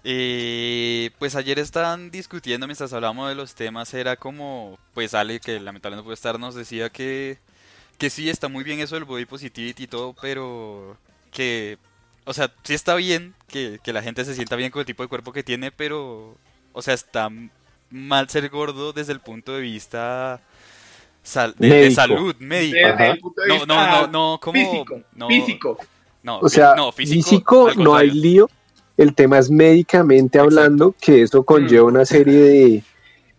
Eh, 0.05 1.11
pues 1.19 1.37
ayer 1.37 1.59
estaban 1.61 2.11
discutiendo 2.11 2.67
mientras 2.67 2.93
hablábamos 2.93 3.29
de 3.29 3.37
los 3.37 3.55
temas, 3.55 3.95
era 3.95 4.17
como, 4.17 4.79
pues 4.95 5.15
Ale, 5.15 5.39
que 5.41 5.61
lamentablemente 5.61 5.99
no 6.03 6.05
puede 6.05 6.15
estar, 6.15 6.41
nos 6.41 6.55
decía 6.57 6.91
que, 6.91 7.39
que 7.99 8.11
sí, 8.11 8.29
está 8.29 8.49
muy 8.49 8.65
bien 8.65 8.81
eso 8.81 8.97
del 8.97 9.05
body 9.05 9.27
positivity 9.27 9.85
y 9.85 9.87
todo, 9.87 10.15
pero 10.21 10.97
que, 11.31 11.79
o 12.25 12.35
sea, 12.35 12.53
sí 12.65 12.75
está 12.75 12.97
bien 12.97 13.35
que, 13.47 13.79
que 13.85 13.93
la 13.93 14.03
gente 14.03 14.25
se 14.25 14.35
sienta 14.35 14.57
bien 14.57 14.71
con 14.73 14.81
el 14.81 14.87
tipo 14.87 15.05
de 15.05 15.09
cuerpo 15.09 15.33
que 15.33 15.45
tiene, 15.45 15.71
pero, 15.71 16.37
o 16.73 16.83
sea, 16.83 16.95
está 16.95 17.31
mal 17.91 18.29
ser 18.29 18.49
gordo 18.49 18.93
desde 18.93 19.13
el 19.13 19.21
punto 19.21 19.53
de 19.55 19.61
vista 19.61 20.41
sal- 21.23 21.55
de, 21.59 21.91
salud, 21.93 22.35
médico. 22.41 22.75
Desde 22.77 22.91
Ajá. 22.93 23.07
el 23.13 23.19
punto 23.21 23.43
de 23.43 23.49
No, 23.49 23.55
vista 23.55 23.67
no, 23.67 23.87
no, 23.87 24.07
no, 24.09 24.41
como... 24.41 24.53
físico, 24.59 25.01
no, 25.15 25.29
físico. 25.29 25.79
no, 26.25 26.39
O 26.41 26.49
sea, 26.49 26.75
no, 26.75 26.91
físico, 26.91 27.71
no 27.77 27.95
hay 27.95 28.11
lío. 28.11 28.51
El 29.03 29.15
tema 29.15 29.39
es 29.39 29.51
médicamente 29.51 30.39
Exacto. 30.39 30.61
hablando 30.61 30.95
que 31.01 31.23
eso 31.23 31.43
conlleva 31.43 31.85
una 31.87 32.05
serie 32.05 32.39
de, 32.39 32.49
De 32.55 32.83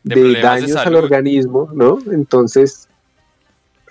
de 0.03 0.15
problemas 0.15 0.35
de 0.35 0.41
daños 0.41 0.75
al 0.75 0.95
organismo, 0.95 1.69
¿no? 1.73 1.99
Entonces, 2.11 2.89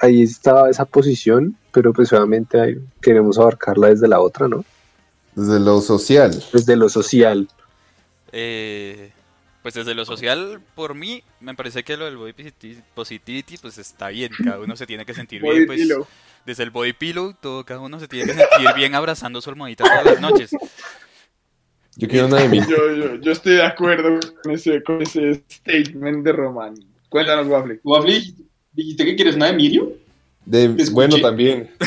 ahí 0.00 0.22
estaba 0.22 0.68
esa 0.68 0.84
posición, 0.84 1.56
pero 1.72 1.92
pues 1.94 2.12
obviamente 2.12 2.60
ahí 2.60 2.78
queremos 3.00 3.38
abarcarla 3.38 3.88
desde 3.88 4.06
la 4.06 4.20
otra, 4.20 4.48
¿no? 4.48 4.64
Desde 5.34 5.60
lo 5.60 5.80
social. 5.80 6.44
Desde 6.52 6.76
lo 6.76 6.90
social. 6.90 7.48
Eh, 8.32 9.10
pues 9.62 9.72
desde 9.72 9.94
lo 9.94 10.04
social, 10.04 10.60
por 10.74 10.94
mí, 10.94 11.22
me 11.40 11.54
parece 11.54 11.84
que 11.84 11.96
lo 11.96 12.04
del 12.04 12.18
body 12.18 12.32
positi- 12.32 12.82
positivity, 12.94 13.56
pues 13.56 13.78
está 13.78 14.08
bien, 14.08 14.32
cada 14.44 14.58
uno 14.60 14.76
se 14.76 14.86
tiene 14.86 15.06
que 15.06 15.14
sentir 15.14 15.40
bien, 15.40 15.66
pues 15.66 15.80
desde 16.44 16.64
el 16.64 16.70
body 16.70 16.92
pillow, 16.92 17.32
todo, 17.40 17.64
cada 17.64 17.80
uno 17.80 17.98
se 17.98 18.08
tiene 18.08 18.26
que 18.26 18.34
sentir 18.34 18.74
bien 18.76 18.94
abrazando 18.94 19.40
su 19.40 19.48
almohadita 19.48 19.84
todas 19.84 20.04
las 20.04 20.20
noches. 20.20 20.50
Yo 21.96 22.08
quiero 22.08 22.26
una 22.26 22.40
de 22.40 22.48
mí. 22.48 22.60
Yo, 22.68 22.94
yo, 22.94 23.16
yo 23.16 23.32
estoy 23.32 23.54
de 23.54 23.62
acuerdo 23.62 24.18
con 24.42 24.52
ese, 24.52 24.82
con 24.82 25.02
ese 25.02 25.42
statement 25.50 26.24
de 26.24 26.32
Román. 26.32 26.74
Cuéntanos, 27.08 27.46
Waffle. 27.46 27.80
Waffle, 27.84 28.22
dijiste 28.72 29.04
que 29.04 29.16
quieres 29.16 29.36
una 29.36 29.46
de 29.46 29.52
Mirio. 29.52 29.92
De, 30.44 30.68
bueno, 30.90 31.18
también. 31.20 31.70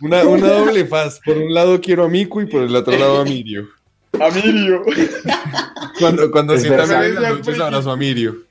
Una, 0.00 0.22
una 0.24 0.46
doble 0.46 0.84
faz. 0.84 1.18
Por 1.24 1.36
un 1.36 1.52
lado 1.52 1.80
quiero 1.80 2.04
a 2.04 2.08
Miku 2.08 2.40
y 2.40 2.46
por 2.46 2.62
el 2.62 2.76
otro 2.76 2.96
lado 2.96 3.20
a 3.20 3.24
Mirio. 3.24 3.66
Amirio. 4.20 4.82
Cuando, 5.98 6.30
cuando 6.30 6.54
en 6.54 6.76
las 6.76 6.88
noches, 6.88 7.58
abrazo 7.58 7.90
a 7.90 7.96
Mirio. 7.96 8.44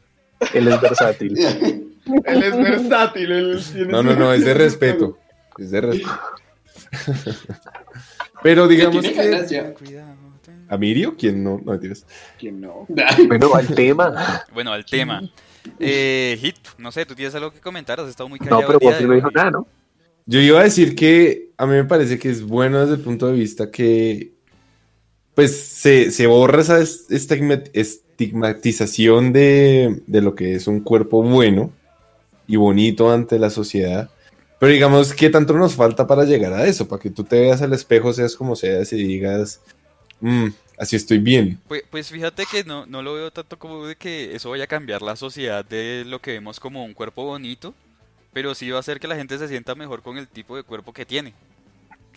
Él 0.54 0.68
es 0.68 0.82
versátil. 0.82 1.38
Él 1.38 2.44
es 2.44 2.58
versátil. 2.58 3.32
Él 3.32 3.62
tiene 3.72 3.88
No, 3.88 4.04
no, 4.04 4.16
no, 4.16 4.34
es 4.34 4.44
de 4.44 4.54
respeto. 4.56 5.18
Es 5.58 5.72
de 5.72 5.82
respeto. 5.82 6.20
Pero 8.44 8.68
digamos 8.68 9.04
que. 9.06 9.14
ganas 9.14 9.50
ya. 9.50 9.74
Cuidado. 9.74 10.16
¿A 10.70 10.78
Mirio? 10.78 11.16
¿Quién 11.18 11.44
no? 11.44 11.62
No 11.64 11.72
mentiras. 11.72 12.06
¿Quién 12.38 12.60
no? 12.62 12.86
Bueno, 13.28 13.56
al 13.56 13.68
tema. 13.68 14.44
Bueno, 14.54 14.72
al 14.74 14.86
tema. 14.86 15.22
Eh, 15.80 16.38
Hit, 16.42 16.56
no 16.78 16.92
sé, 16.92 17.06
tú 17.06 17.16
tienes 17.16 17.34
algo 17.36 17.52
que 17.52 17.60
comentar, 17.60 18.00
has 18.00 18.10
estado 18.10 18.28
muy 18.30 18.40
No, 18.40 18.46
callado. 18.46 18.68
pero 18.68 18.80
día 18.80 18.90
Waffle 18.90 19.04
de 19.04 19.08
no 19.10 19.16
dijo 19.16 19.32
nada, 19.32 19.52
¿no? 19.52 19.68
Yo 20.26 20.40
iba 20.42 20.60
a 20.60 20.64
decir 20.64 20.94
que 20.96 21.52
a 21.58 21.66
mí 21.66 21.74
me 21.74 21.86
parece 21.86 22.20
que 22.20 22.30
es 22.30 22.42
bueno 22.44 22.82
desde 22.82 22.96
el 22.96 23.00
punto 23.02 23.28
de 23.28 23.34
vista 23.34 23.72
que 23.72 24.32
pues 25.36 25.58
se, 25.58 26.12
se 26.12 26.28
borra 26.28 26.62
esa 26.62 26.80
es- 26.80 27.10
estigma- 27.10 27.64
estigmatización 27.74 29.32
de, 29.34 30.02
de 30.08 30.22
lo 30.22 30.36
que 30.36 30.56
es 30.56 30.68
un 30.68 30.82
cuerpo 30.82 31.22
bueno 31.24 31.72
y 32.48 32.56
bonito 32.58 33.12
ante 33.12 33.40
la 33.40 33.50
sociedad. 33.50 34.10
Pero 34.60 34.72
digamos, 34.72 35.14
¿qué 35.14 35.30
tanto 35.30 35.54
nos 35.54 35.76
falta 35.76 36.08
para 36.08 36.24
llegar 36.24 36.54
a 36.54 36.66
eso? 36.66 36.88
Para 36.88 37.02
que 37.02 37.10
tú 37.10 37.24
te 37.24 37.40
veas 37.40 37.62
al 37.62 37.74
espejo, 37.74 38.12
seas 38.12 38.36
como 38.36 38.56
seas 38.56 38.92
y 38.92 39.04
digas, 39.04 39.62
"Mm, 40.20 40.48
así 40.78 40.96
estoy 40.96 41.20
bien. 41.20 41.60
Pues, 41.68 41.84
pues 41.90 42.10
fíjate 42.10 42.44
que 42.50 42.64
no, 42.64 42.86
no 42.86 43.02
lo 43.02 43.14
veo 43.14 43.32
tanto 43.32 43.60
como 43.60 43.86
de 43.86 43.96
que 43.96 44.36
eso 44.36 44.50
vaya 44.50 44.64
a 44.64 44.68
cambiar 44.68 45.02
la 45.02 45.16
sociedad 45.16 45.64
de 45.64 46.04
lo 46.06 46.20
que 46.20 46.32
vemos 46.32 46.60
como 46.60 46.84
un 46.84 46.94
cuerpo 46.94 47.24
bonito, 47.24 47.74
pero 48.34 48.56
sí 48.56 48.70
va 48.70 48.78
a 48.78 48.80
hacer 48.80 49.00
que 49.00 49.08
la 49.08 49.16
gente 49.16 49.38
se 49.38 49.48
sienta 49.48 49.76
mejor 49.76 50.02
con 50.02 50.18
el 50.18 50.28
tipo 50.28 50.56
de 50.56 50.64
cuerpo 50.64 50.92
que 50.92 51.06
tiene. 51.06 51.34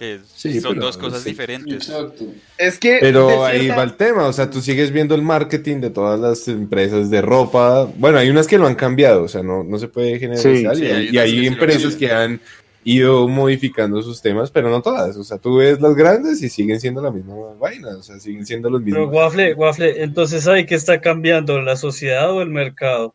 Que 0.00 0.18
Sí, 0.34 0.62
son 0.62 0.76
pero 0.76 0.86
dos 0.86 0.96
cosas 0.96 1.20
sí. 1.20 1.28
diferentes. 1.28 1.90
Exacto. 1.90 2.24
Es 2.56 2.78
que. 2.78 2.96
Pero 3.02 3.44
ahí 3.44 3.68
va 3.68 3.82
el 3.82 3.98
tema, 3.98 4.26
o 4.28 4.32
sea, 4.32 4.48
tú 4.48 4.62
sigues 4.62 4.92
viendo 4.92 5.14
el 5.14 5.20
marketing 5.20 5.76
de 5.82 5.90
todas 5.90 6.18
las 6.18 6.48
empresas 6.48 7.10
de 7.10 7.20
ropa. 7.20 7.84
Bueno, 7.96 8.16
hay 8.16 8.30
unas 8.30 8.46
que 8.46 8.56
lo 8.56 8.66
han 8.66 8.76
cambiado, 8.76 9.24
o 9.24 9.28
sea, 9.28 9.42
no, 9.42 9.62
no 9.62 9.78
se 9.78 9.88
puede 9.88 10.18
generalizar. 10.18 10.74
Sí, 10.74 10.84
y 10.84 10.86
sí, 10.86 10.90
hay, 10.90 11.08
hay 11.08 11.10
y 11.12 11.18
hay 11.18 11.40
que 11.42 11.46
empresas 11.48 11.96
que 11.96 12.10
han 12.10 12.40
ido 12.82 13.28
modificando 13.28 14.00
sus 14.00 14.22
temas, 14.22 14.50
pero 14.50 14.70
no 14.70 14.80
todas. 14.80 15.18
O 15.18 15.22
sea, 15.22 15.36
tú 15.36 15.56
ves 15.56 15.82
las 15.82 15.94
grandes 15.94 16.42
y 16.42 16.48
siguen 16.48 16.80
siendo 16.80 17.02
la 17.02 17.10
misma 17.10 17.34
vaina, 17.58 17.90
o 17.98 18.02
sea, 18.02 18.18
siguen 18.18 18.46
siendo 18.46 18.70
los 18.70 18.80
Pero 18.82 19.00
mismos. 19.00 19.14
Waffle, 19.14 19.52
Waffle, 19.52 20.02
entonces 20.02 20.48
¿ahí 20.48 20.64
qué 20.64 20.76
está 20.76 21.02
cambiando? 21.02 21.60
¿La 21.60 21.76
sociedad 21.76 22.32
o 22.32 22.40
el 22.40 22.48
mercado? 22.48 23.14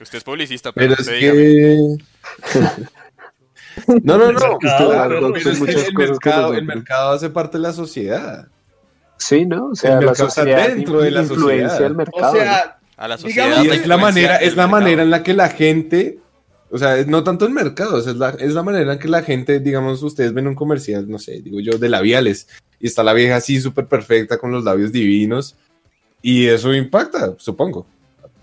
Usted 0.00 0.16
es 0.16 0.24
publicista, 0.24 0.72
pero, 0.72 0.94
Pero 0.96 1.10
es 1.10 1.20
que... 1.20 2.90
No, 4.02 4.18
no, 4.18 4.32
no. 4.32 4.58
mercado, 4.60 4.90
pero 5.08 5.32
pero 5.32 5.50
el, 5.50 5.94
mercado, 5.94 6.48
nos 6.48 6.58
el 6.58 6.64
mercado 6.64 7.10
hace 7.12 7.30
parte 7.30 7.58
de 7.58 7.62
la 7.62 7.72
sociedad. 7.72 8.48
Sí, 9.16 9.44
¿no? 9.44 9.66
O 9.66 9.74
sea, 9.74 9.98
El 9.98 10.00
la 10.00 10.06
mercado 10.06 10.28
está 10.28 10.42
sociedad 10.42 10.68
dentro 10.68 11.00
de 11.00 11.10
la 11.10 11.22
influencia 11.22 11.68
sociedad. 11.68 11.90
el 11.90 11.96
mercado. 11.96 12.32
O 12.32 12.36
sea, 12.36 12.78
A 12.96 13.08
la 13.08 13.18
sociedad. 13.18 13.62
Y 13.62 13.68
es 13.68 13.86
la 13.86 13.96
manera, 13.96 14.36
es 14.36 14.56
la 14.56 14.66
mercado. 14.66 14.82
manera 14.82 15.02
en 15.02 15.10
la 15.10 15.22
que 15.22 15.34
la 15.34 15.48
gente, 15.48 16.18
o 16.70 16.78
sea, 16.78 17.04
no 17.06 17.22
tanto 17.22 17.46
el 17.46 17.52
mercado, 17.52 17.96
o 17.96 18.00
sea, 18.00 18.12
es 18.12 18.18
la, 18.18 18.30
es 18.30 18.54
la 18.54 18.62
manera 18.62 18.92
en 18.92 18.98
que 18.98 19.08
la 19.08 19.22
gente, 19.22 19.60
digamos, 19.60 20.02
ustedes 20.02 20.32
ven 20.32 20.46
un 20.46 20.54
comercial, 20.54 21.08
no 21.08 21.18
sé, 21.18 21.42
digo 21.42 21.60
yo, 21.60 21.78
de 21.78 21.88
labiales, 21.88 22.48
y 22.78 22.86
está 22.86 23.02
la 23.02 23.12
vieja 23.12 23.36
así 23.36 23.60
súper 23.60 23.86
perfecta 23.86 24.38
con 24.38 24.52
los 24.52 24.64
labios 24.64 24.90
divinos, 24.90 25.56
y 26.22 26.46
eso 26.46 26.72
impacta, 26.74 27.34
supongo. 27.38 27.86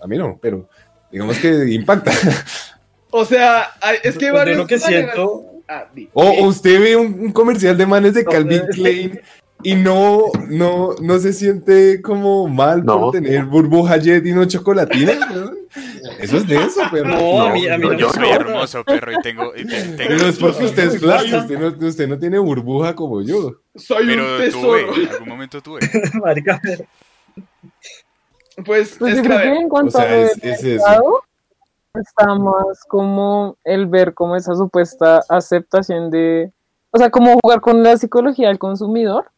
A 0.00 0.06
mí 0.06 0.16
no, 0.16 0.38
pero 0.40 0.68
digamos 1.10 1.38
que 1.38 1.72
impacta. 1.72 2.12
o 3.10 3.24
sea, 3.24 3.70
es 4.02 4.16
que 4.18 4.26
hay 4.26 4.30
Pues 4.30 4.32
varias 4.32 4.56
yo 4.56 4.62
lo 4.62 4.66
que 4.68 4.78
siento- 4.78 5.44
Ah. 5.70 5.86
O, 6.14 6.46
usted 6.46 6.80
ve 6.80 6.96
un, 6.96 7.12
un 7.20 7.30
comercial 7.32 7.76
de 7.76 7.84
manes 7.84 8.14
de 8.14 8.24
No, 8.24 8.30
Calvin 8.30 8.62
Klein 8.72 9.20
y 9.62 9.74
no, 9.74 10.22
no, 10.48 10.94
no 10.98 11.18
se 11.18 11.34
siente 11.34 12.00
como 12.00 12.48
mal 12.48 12.82
No. 12.86 12.98
por 13.00 13.12
tener 13.12 13.44
burbuja 13.44 13.98
jet 13.98 14.24
y 14.24 14.32
no 14.32 14.46
chocolatina. 14.46 15.12
¿no? 15.34 15.50
Eso 16.20 16.38
es 16.38 16.48
denso, 16.48 16.80
pero 16.90 17.04
No, 17.04 17.42
a 17.42 17.52
mí, 17.52 17.68
a 17.68 17.76
mí 17.76 17.84
no, 17.86 17.92
yo 17.92 18.10
Soy 18.10 18.30
hermoso, 18.30 18.82
perro, 18.82 19.12
y 19.12 19.20
tengo. 19.20 19.52
y 19.54 19.66
te- 19.66 19.82
tengo- 19.82 19.96
Pero 19.98 20.26
es 20.28 20.38
porque 20.38 20.64
usted 20.64 20.84
es 20.94 20.98
flaco, 21.00 21.36
usted 21.36 21.58
no, 21.58 21.86
usted 21.86 22.08
no 22.08 22.18
tiene 22.18 22.38
burbuja 22.38 22.94
como 22.94 23.20
yo. 23.20 23.56
Soy 23.74 24.08
un 24.08 24.38
tesoro. 24.38 24.60
tuve, 24.94 25.02
en 25.04 25.08
algún 25.10 25.28
momento 25.28 25.60
tuve. 25.60 25.80
Marica, 26.14 26.58
Pues, 28.64 28.96
Pues 28.98 29.18
es 29.18 29.26
que, 29.26 29.32
en 29.34 29.68
cuanto 29.68 29.98
O 29.98 30.00
sea, 30.00 30.10
a 30.10 30.16
es- 30.22 30.38
es 30.42 30.64
eso. 30.64 31.22
Está 31.94 32.34
más 32.34 32.84
como 32.88 33.56
el 33.64 33.86
ver 33.86 34.14
como 34.14 34.36
esa 34.36 34.54
supuesta 34.54 35.22
aceptación 35.28 36.10
de, 36.10 36.52
o 36.90 36.98
sea, 36.98 37.10
como 37.10 37.38
jugar 37.42 37.60
con 37.60 37.82
la 37.82 37.96
psicología 37.96 38.48
del 38.48 38.58
consumidor, 38.58 39.30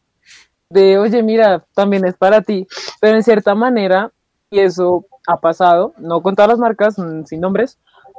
de, 0.69 0.97
oye, 0.97 1.21
mira, 1.23 1.65
también 1.73 2.05
es 2.05 2.15
para 2.15 2.41
ti, 2.41 2.67
pero 2.99 3.15
en 3.17 3.23
cierta 3.23 3.55
manera, 3.55 4.11
y 4.49 4.59
eso 4.59 5.05
ha 5.27 5.37
pasado, 5.39 5.93
no 5.97 6.21
con 6.21 6.35
todas 6.35 6.49
las 6.49 6.59
marcas, 6.59 6.97
mm, 6.97 7.25
sin 7.25 7.41
nombres, 7.41 7.77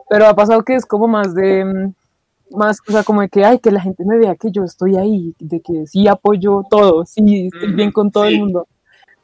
pero 0.08 0.26
ha 0.26 0.34
pasado 0.34 0.62
que 0.62 0.74
es 0.74 0.84
como 0.86 1.08
más 1.08 1.34
de, 1.34 1.64
mm, 1.64 1.94
más, 2.56 2.78
o 2.86 2.92
sea, 2.92 3.02
como 3.02 3.22
de 3.22 3.28
que, 3.28 3.44
ay, 3.44 3.58
que 3.58 3.70
la 3.70 3.80
gente 3.80 4.04
me 4.04 4.18
vea 4.18 4.36
que 4.36 4.50
yo 4.50 4.64
estoy 4.64 4.96
ahí, 4.96 5.34
de 5.38 5.60
que 5.60 5.86
sí 5.86 6.06
apoyo 6.08 6.62
todo, 6.68 7.04
sí, 7.06 7.48
estoy 7.52 7.72
bien 7.72 7.90
con 7.92 8.10
todo 8.10 8.26
sí. 8.26 8.34
el 8.34 8.40
mundo. 8.40 8.66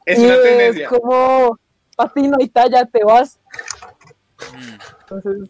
es 0.05 0.17
Y 0.19 0.25
una 0.25 0.33
es 0.35 0.43
tendencia. 0.43 0.89
como, 0.89 1.59
patino 1.95 2.37
y 2.39 2.47
talla, 2.49 2.85
te 2.85 3.03
vas. 3.03 3.39
Mm. 4.53 4.98
Entonces, 5.11 5.49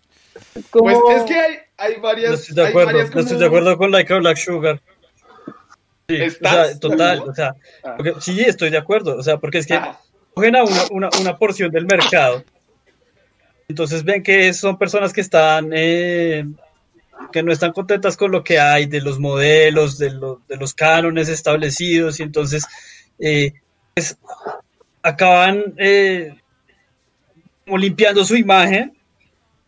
es 0.55 0.65
como... 0.67 0.83
Pues 0.85 0.97
es 1.21 1.23
que 1.23 1.33
hay, 1.39 1.55
hay 1.77 1.95
varias. 1.99 2.29
no 2.31 2.35
estoy 2.35 2.55
de 2.55 2.61
hay 2.63 2.69
acuerdo, 2.69 2.85
varias 2.87 3.15
no 3.15 3.19
estoy 3.21 3.25
como- 3.35 3.39
de 3.39 3.45
acuerdo 3.45 3.77
con 3.77 3.91
Like 3.91 4.13
a 4.13 4.17
Black 4.17 4.37
Sugar. 4.37 4.81
Sí, 6.07 6.15
o 6.21 6.23
¿Estás 6.23 6.67
sea, 6.69 6.79
total, 6.79 7.19
o 7.29 7.33
sea, 7.35 7.55
Ah. 7.83 7.93
porque- 7.97 8.13
sí, 8.21 8.39
estoy 8.41 8.69
de 8.69 8.77
acuerdo, 8.77 9.15
o 9.17 9.23
sea, 9.23 9.37
porque 9.37 9.59
es 9.59 9.67
que 9.67 9.75
Ah, 9.75 9.99
cogen 10.33 10.55
a 10.55 10.63
una, 10.63 10.81
una, 10.91 11.09
una 11.21 11.37
porción 11.37 11.71
del 11.71 11.85
mercado, 11.85 12.43
entonces 13.67 14.03
ven 14.03 14.23
que 14.23 14.51
son 14.53 14.77
personas 14.79 15.13
que 15.13 15.21
están, 15.21 15.69
eh, 15.73 16.45
que 17.31 17.43
no 17.43 17.51
están 17.51 17.73
contentas 17.73 18.17
con 18.17 18.31
lo 18.31 18.43
que 18.43 18.59
hay, 18.59 18.85
de 18.87 19.01
los 19.01 19.19
modelos, 19.19 19.97
de, 19.99 20.11
lo- 20.11 20.41
de 20.47 20.55
los 20.57 20.73
cánones 20.73 21.29
establecidos, 21.29 22.19
y 22.19 22.23
entonces 22.23 22.65
eh, 23.19 23.53
pues, 23.93 24.17
acaban 25.03 25.75
eh, 25.77 26.33
como 27.65 27.77
limpiando 27.77 28.23
su 28.25 28.35
imagen 28.35 28.97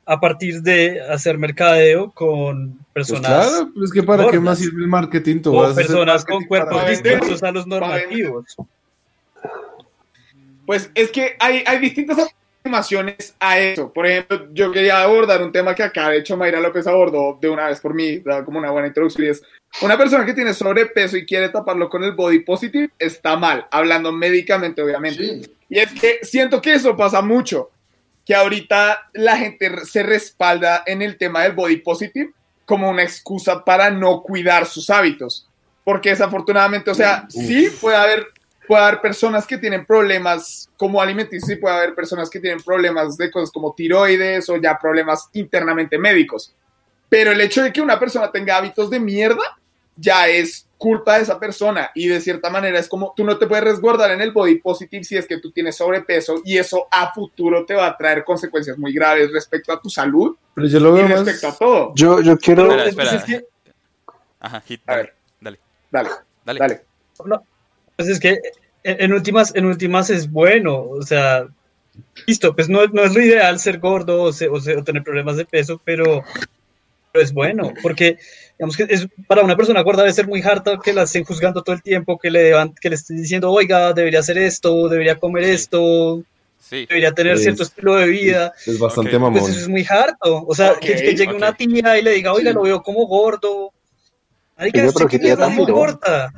a 0.06 0.20
partir 0.20 0.62
de 0.62 1.02
hacer 1.02 1.38
mercadeo 1.38 2.12
con 2.12 2.78
Pues 2.94 3.08
personas 3.08 3.48
claro, 3.48 3.70
pues 3.74 3.86
es 3.86 3.94
que 3.94 4.04
para 4.04 4.28
qué 4.28 4.40
más 4.40 4.60
sirve 4.60 4.82
el 4.82 4.88
marketing. 4.88 5.42
Tú 5.42 5.56
o 5.56 5.62
vas 5.62 5.70
a 5.70 5.72
hacer 5.72 5.88
personas 5.88 6.26
con 6.26 6.46
cuerpos 6.46 6.88
distintos 6.88 7.44
a 7.44 7.52
los 7.52 7.68
normativos. 7.68 8.56
Pues 10.66 10.90
es 10.96 11.12
que 11.12 11.36
hay, 11.40 11.64
hay 11.66 11.80
distintas 11.80 12.18
aproximaciones 12.18 13.36
a 13.40 13.60
eso. 13.60 13.92
Por 13.92 14.06
ejemplo, 14.08 14.48
yo 14.54 14.72
quería 14.72 15.02
abordar 15.02 15.42
un 15.44 15.52
tema 15.52 15.76
que 15.76 15.84
acá, 15.84 16.10
de 16.10 16.20
hecho, 16.20 16.38
Mayra 16.38 16.60
López 16.60 16.88
abordó 16.88 17.38
de 17.42 17.50
una 17.50 17.68
vez 17.68 17.80
por 17.80 17.94
mí, 17.94 18.22
como 18.46 18.60
una 18.60 18.72
buena 18.72 18.88
introducción, 18.88 19.28
y 19.28 19.30
es 19.30 19.42
una 19.82 19.98
persona 19.98 20.26
que 20.26 20.34
tiene 20.34 20.54
sobrepeso 20.54 21.18
y 21.18 21.26
quiere 21.26 21.50
taparlo 21.50 21.90
con 21.90 22.04
el 22.04 22.12
body 22.14 22.40
positive, 22.40 22.90
está 23.00 23.36
mal, 23.38 23.68
hablando 23.72 24.12
médicamente, 24.12 24.82
obviamente. 24.82 25.24
Sí. 25.24 25.56
Y 25.70 25.80
es 25.80 25.92
que 25.94 26.20
siento 26.24 26.62
que 26.62 26.74
eso 26.74 26.96
pasa 26.96 27.22
mucho, 27.22 27.70
que 28.26 28.36
ahorita 28.36 29.10
la 29.14 29.38
gente 29.38 29.86
se 29.86 30.04
respalda 30.04 30.84
en 30.86 31.02
el 31.02 31.18
tema 31.18 31.44
del 31.44 31.54
body 31.54 31.78
positive 31.78 32.34
como 32.66 32.90
una 32.90 33.04
excusa 33.04 33.66
para 33.66 33.90
no 33.90 34.22
cuidar 34.22 34.66
sus 34.66 34.90
hábitos. 34.90 35.48
Porque 35.84 36.10
desafortunadamente, 36.10 36.92
o 36.92 36.96
sea, 36.96 37.26
sí 37.30 37.70
puede 37.82 37.98
haber, 37.98 38.28
puede 38.68 38.84
haber 38.84 39.02
personas 39.02 39.48
que 39.48 39.58
tienen 39.58 39.86
problemas 39.86 40.70
como 40.78 41.02
alimenticios 41.02 41.50
y 41.50 41.56
puede 41.56 41.76
haber 41.76 41.96
personas 41.96 42.30
que 42.30 42.40
tienen 42.40 42.62
problemas 42.62 43.18
de 43.18 43.32
cosas 43.32 43.52
como 43.52 43.74
tiroides 43.74 44.48
o 44.50 44.58
ya 44.58 44.78
problemas 44.78 45.28
internamente 45.34 45.98
médicos. 45.98 46.54
Pero 47.10 47.32
el 47.32 47.42
hecho 47.42 47.64
de 47.64 47.74
que 47.74 47.82
una 47.82 48.00
persona 48.00 48.32
tenga 48.32 48.58
hábitos 48.58 48.90
de 48.90 49.00
mierda 49.00 49.44
ya 49.98 50.28
es 50.28 50.66
culpa 50.82 51.18
de 51.18 51.22
esa 51.22 51.40
persona 51.40 51.92
y 51.94 52.08
de 52.08 52.20
cierta 52.20 52.50
manera 52.50 52.80
es 52.80 52.88
como 52.90 53.14
tú 53.16 53.24
no 53.24 53.38
te 53.38 53.46
puedes 53.46 53.64
resguardar 53.64 54.10
en 54.10 54.20
el 54.22 54.32
body 54.32 54.56
positive 54.56 55.04
si 55.04 55.16
es 55.16 55.28
que 55.28 55.38
tú 55.40 55.52
tienes 55.52 55.76
sobrepeso 55.78 56.42
y 56.44 56.58
eso 56.58 56.88
a 56.90 57.14
futuro 57.14 57.64
te 57.68 57.76
va 57.76 57.86
a 57.86 57.96
traer 57.96 58.24
consecuencias 58.24 58.80
muy 58.80 58.92
graves 58.92 59.32
respecto 59.32 59.72
a 59.72 59.80
tu 59.80 59.92
salud 59.92 60.36
Pero 60.56 60.68
yo 60.68 60.80
lo 60.80 60.90
y 60.98 61.04
veo 61.04 61.10
más. 61.10 61.20
respecto 61.24 61.48
a 61.50 61.56
todo. 61.56 61.94
Yo, 61.96 62.20
yo 62.22 62.36
quiero. 62.36 62.64
Espera, 62.74 62.86
espera. 62.90 63.12
es 63.18 63.24
que- 63.26 63.46
Ajá, 64.40 64.60
Hit, 64.62 64.82
A 64.88 64.94
dale, 64.94 65.04
ver. 65.04 65.14
dale, 65.40 65.60
Dale, 65.92 66.10
dale. 66.46 66.60
dale. 66.60 66.82
No, 67.26 67.44
pues 67.96 68.10
es 68.10 68.20
que 68.20 68.40
en, 68.84 69.02
en 69.04 69.14
últimas, 69.14 69.54
en 69.56 69.66
últimas 69.68 70.10
es 70.10 70.32
bueno, 70.32 70.82
o 70.82 71.04
sea, 71.04 71.46
listo, 72.26 72.56
pues 72.56 72.70
no, 72.70 72.88
no 72.88 73.04
es 73.04 73.14
lo 73.14 73.22
ideal 73.22 73.60
ser 73.60 73.78
gordo 73.78 74.24
o, 74.24 74.34
se- 74.34 74.50
o 74.50 74.60
se- 74.60 74.78
o 74.78 74.84
tener 74.84 75.04
problemas 75.04 75.38
de 75.38 75.46
peso, 75.46 75.80
pero, 75.86 76.24
pero 77.12 77.24
es 77.24 77.32
bueno, 77.34 77.72
porque 77.84 78.18
digamos 78.62 78.78
que 78.78 78.86
es, 78.90 79.08
para 79.28 79.42
una 79.42 79.56
persona 79.58 79.82
gorda 79.82 80.04
debe 80.04 80.14
ser 80.14 80.28
muy 80.28 80.40
harta 80.44 80.78
que 80.78 80.94
la 80.94 81.02
estén 81.04 81.24
juzgando 81.24 81.64
todo 81.64 81.74
el 81.76 81.82
tiempo, 81.82 82.20
que 82.20 82.30
le, 82.30 82.52
deban- 82.52 82.76
que 82.80 82.90
le 82.90 82.96
estén 82.96 83.18
diciendo, 83.18 83.50
oiga, 83.52 83.92
debería 83.92 84.20
hacer 84.20 84.38
esto, 84.38 84.88
debería 84.88 85.16
comer 85.18 85.46
Sí. 85.46 85.50
esto, 85.52 86.24
Sí. 86.60 86.86
debería 86.88 87.12
tener 87.12 87.34
Es- 87.34 87.42
cierto 87.42 87.64
estilo 87.64 87.96
de 87.96 88.06
vida. 88.08 88.54
Es 88.68 88.78
bastante 88.78 89.16
Ok. 89.16 89.22
mamón. 89.22 89.40
Pues 89.40 89.52
eso 89.54 89.62
es 89.62 89.68
muy 89.68 89.84
harto. 89.90 90.46
O 90.46 90.54
sea, 90.54 90.76
que, 90.80 90.94
que 90.94 91.16
llegue 91.16 91.34
una 91.34 91.54
tía 91.54 91.98
y 91.98 92.04
le 92.04 92.12
diga, 92.12 92.34
oiga, 92.34 92.54
lo 92.54 92.62
veo 92.62 92.84
como 92.84 93.08
gordo. 93.08 93.74
Oiga, 94.60 94.86
¿usted 94.86 95.08
pero 95.10 95.38
tan 95.38 95.50
le 95.50 95.56
pirón. 95.56 95.68
importa? 95.70 96.32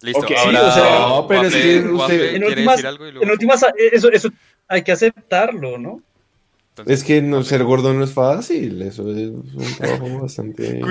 Listo, 0.00 0.20
ahora 0.22 0.30
sí, 0.42 0.56
o 0.56 0.72
sea- 0.72 0.98
No, 1.08 1.26
pero 1.26 1.42
es 1.42 1.54
que 1.56 1.78
usted- 1.80 2.34
En 2.36 2.44
últimas- 2.44 2.76
decir 2.76 2.86
algo 2.86 3.06
y 3.08 3.10
luego- 3.10 3.24
En 3.24 3.30
últimas, 3.32 3.66
eso, 3.92 4.12
eso 4.12 4.28
hay 4.68 4.82
que 4.82 4.92
aceptarlo, 4.92 5.76
¿no? 5.76 6.00
Entonces- 6.76 6.98
Es 7.00 7.04
que 7.04 7.22
no 7.22 7.42
ser 7.42 7.64
gordo 7.64 7.92
no 7.94 8.02
es 8.04 8.12
fácil, 8.12 8.82
eso 8.82 9.08
es 9.10 9.28
un 9.28 9.44
trabajo 9.78 10.20
bastante... 10.22 10.74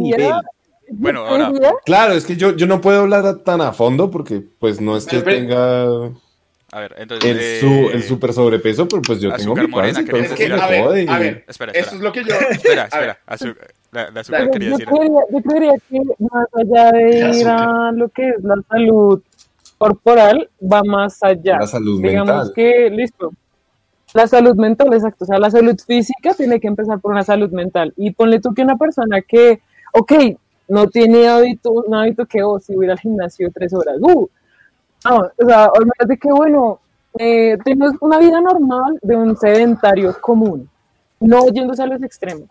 Bien 0.00 0.20
eso- 0.20 0.30
gordo. 0.30 0.42
Bueno, 0.92 1.24
ahora- 1.24 1.52
Claro, 1.86 2.14
es 2.14 2.24
que 2.24 2.36
yo, 2.36 2.56
yo 2.56 2.66
no 2.66 2.80
puedo 2.80 3.02
hablar 3.02 3.36
tan 3.44 3.60
a 3.60 3.72
fondo 3.72 4.10
porque 4.10 4.42
pues 4.58 4.80
no 4.80 4.96
es 4.96 5.06
que 5.06 5.20
Pero, 5.20 5.24
pero- 5.24 5.36
tenga 5.36 6.18
A 6.72 6.80
ver, 6.80 6.94
entonces. 6.98 7.30
el, 7.30 7.38
eh, 7.40 7.60
su, 7.60 7.90
el 7.96 8.02
super 8.02 8.32
sobrepeso, 8.32 8.88
pero 8.88 9.00
pues 9.02 9.20
yo 9.20 9.32
tengo 9.34 9.54
mi 9.54 9.68
morena, 9.68 9.94
panza 9.94 10.02
y 10.02 10.04
¿querés 10.04 10.24
todo 10.30 10.34
Es 10.34 10.38
que, 10.48 10.52
a 10.52 10.66
ver, 10.66 11.08
a 11.10 11.18
ver, 11.20 11.44
Espera, 11.46 11.70
eso 11.72 11.80
espera. 11.80 11.96
es 11.96 12.00
lo 12.02 12.12
que 12.12 12.24
yo. 12.24 12.34
Espera, 12.50 12.82
espera. 12.92 13.18
La, 13.92 14.10
la 14.10 14.20
azúcar 14.20 14.50
quería 14.50 14.70
yo, 14.70 14.78
decir 14.78 14.88
creería, 14.88 15.20
yo 15.32 15.42
creería 15.42 15.72
que 15.88 16.00
más 16.18 16.46
allá 16.54 16.90
de 16.92 17.38
ir 17.40 17.48
a 17.48 17.92
lo 17.92 18.08
que 18.08 18.28
es 18.30 18.42
la 18.42 18.56
salud 18.68 19.20
corporal, 19.80 20.50
va 20.60 20.82
más 20.84 21.22
allá. 21.22 21.56
La 21.60 21.66
salud 21.66 22.02
Digamos 22.02 22.28
mental. 22.36 22.52
que, 22.54 22.90
listo. 22.90 23.32
La 24.12 24.26
salud 24.26 24.54
mental, 24.56 24.92
exacto. 24.92 25.24
O 25.24 25.26
sea, 25.26 25.38
la 25.38 25.50
salud 25.50 25.74
física 25.86 26.34
tiene 26.34 26.60
que 26.60 26.68
empezar 26.68 27.00
por 27.00 27.12
una 27.12 27.24
salud 27.24 27.50
mental. 27.50 27.94
Y 27.96 28.10
ponle 28.10 28.40
tú 28.40 28.52
que 28.52 28.62
una 28.62 28.76
persona 28.76 29.22
que, 29.22 29.62
ok, 29.94 30.12
no 30.68 30.86
tiene 30.88 31.28
hábito, 31.28 31.70
un 31.70 31.94
hábito 31.94 32.26
que, 32.26 32.42
oh, 32.42 32.60
si 32.60 32.74
voy 32.74 32.84
a 32.84 32.86
ir 32.86 32.90
al 32.92 32.98
gimnasio 33.00 33.50
tres 33.54 33.72
horas, 33.72 33.96
uh, 34.00 34.28
no, 35.08 35.16
o 35.16 35.46
sea, 35.48 35.70
olvídate 35.70 36.18
que, 36.18 36.30
bueno, 36.30 36.78
eh, 37.18 37.56
tienes 37.64 37.92
una 38.00 38.18
vida 38.18 38.38
normal 38.40 38.98
de 39.00 39.16
un 39.16 39.34
sedentario 39.36 40.14
común, 40.20 40.68
no 41.20 41.48
yéndose 41.48 41.82
a 41.82 41.86
los 41.86 42.02
extremos. 42.02 42.48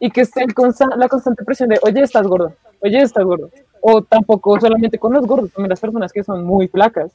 Y 0.00 0.10
que 0.10 0.22
esté 0.22 0.42
el 0.42 0.52
constan- 0.52 0.96
la 0.96 1.08
constante 1.08 1.44
presión 1.44 1.68
de, 1.68 1.78
oye, 1.82 2.02
estás 2.02 2.26
gordo, 2.26 2.52
oye, 2.80 3.00
estás 3.02 3.22
gordo. 3.24 3.50
O 3.84 4.00
tampoco 4.02 4.58
solamente 4.60 4.96
con 4.98 5.12
los 5.12 5.26
gordos, 5.26 5.52
también 5.52 5.68
las 5.70 5.80
personas 5.80 6.12
que 6.12 6.22
son 6.22 6.44
muy 6.44 6.68
flacas. 6.68 7.10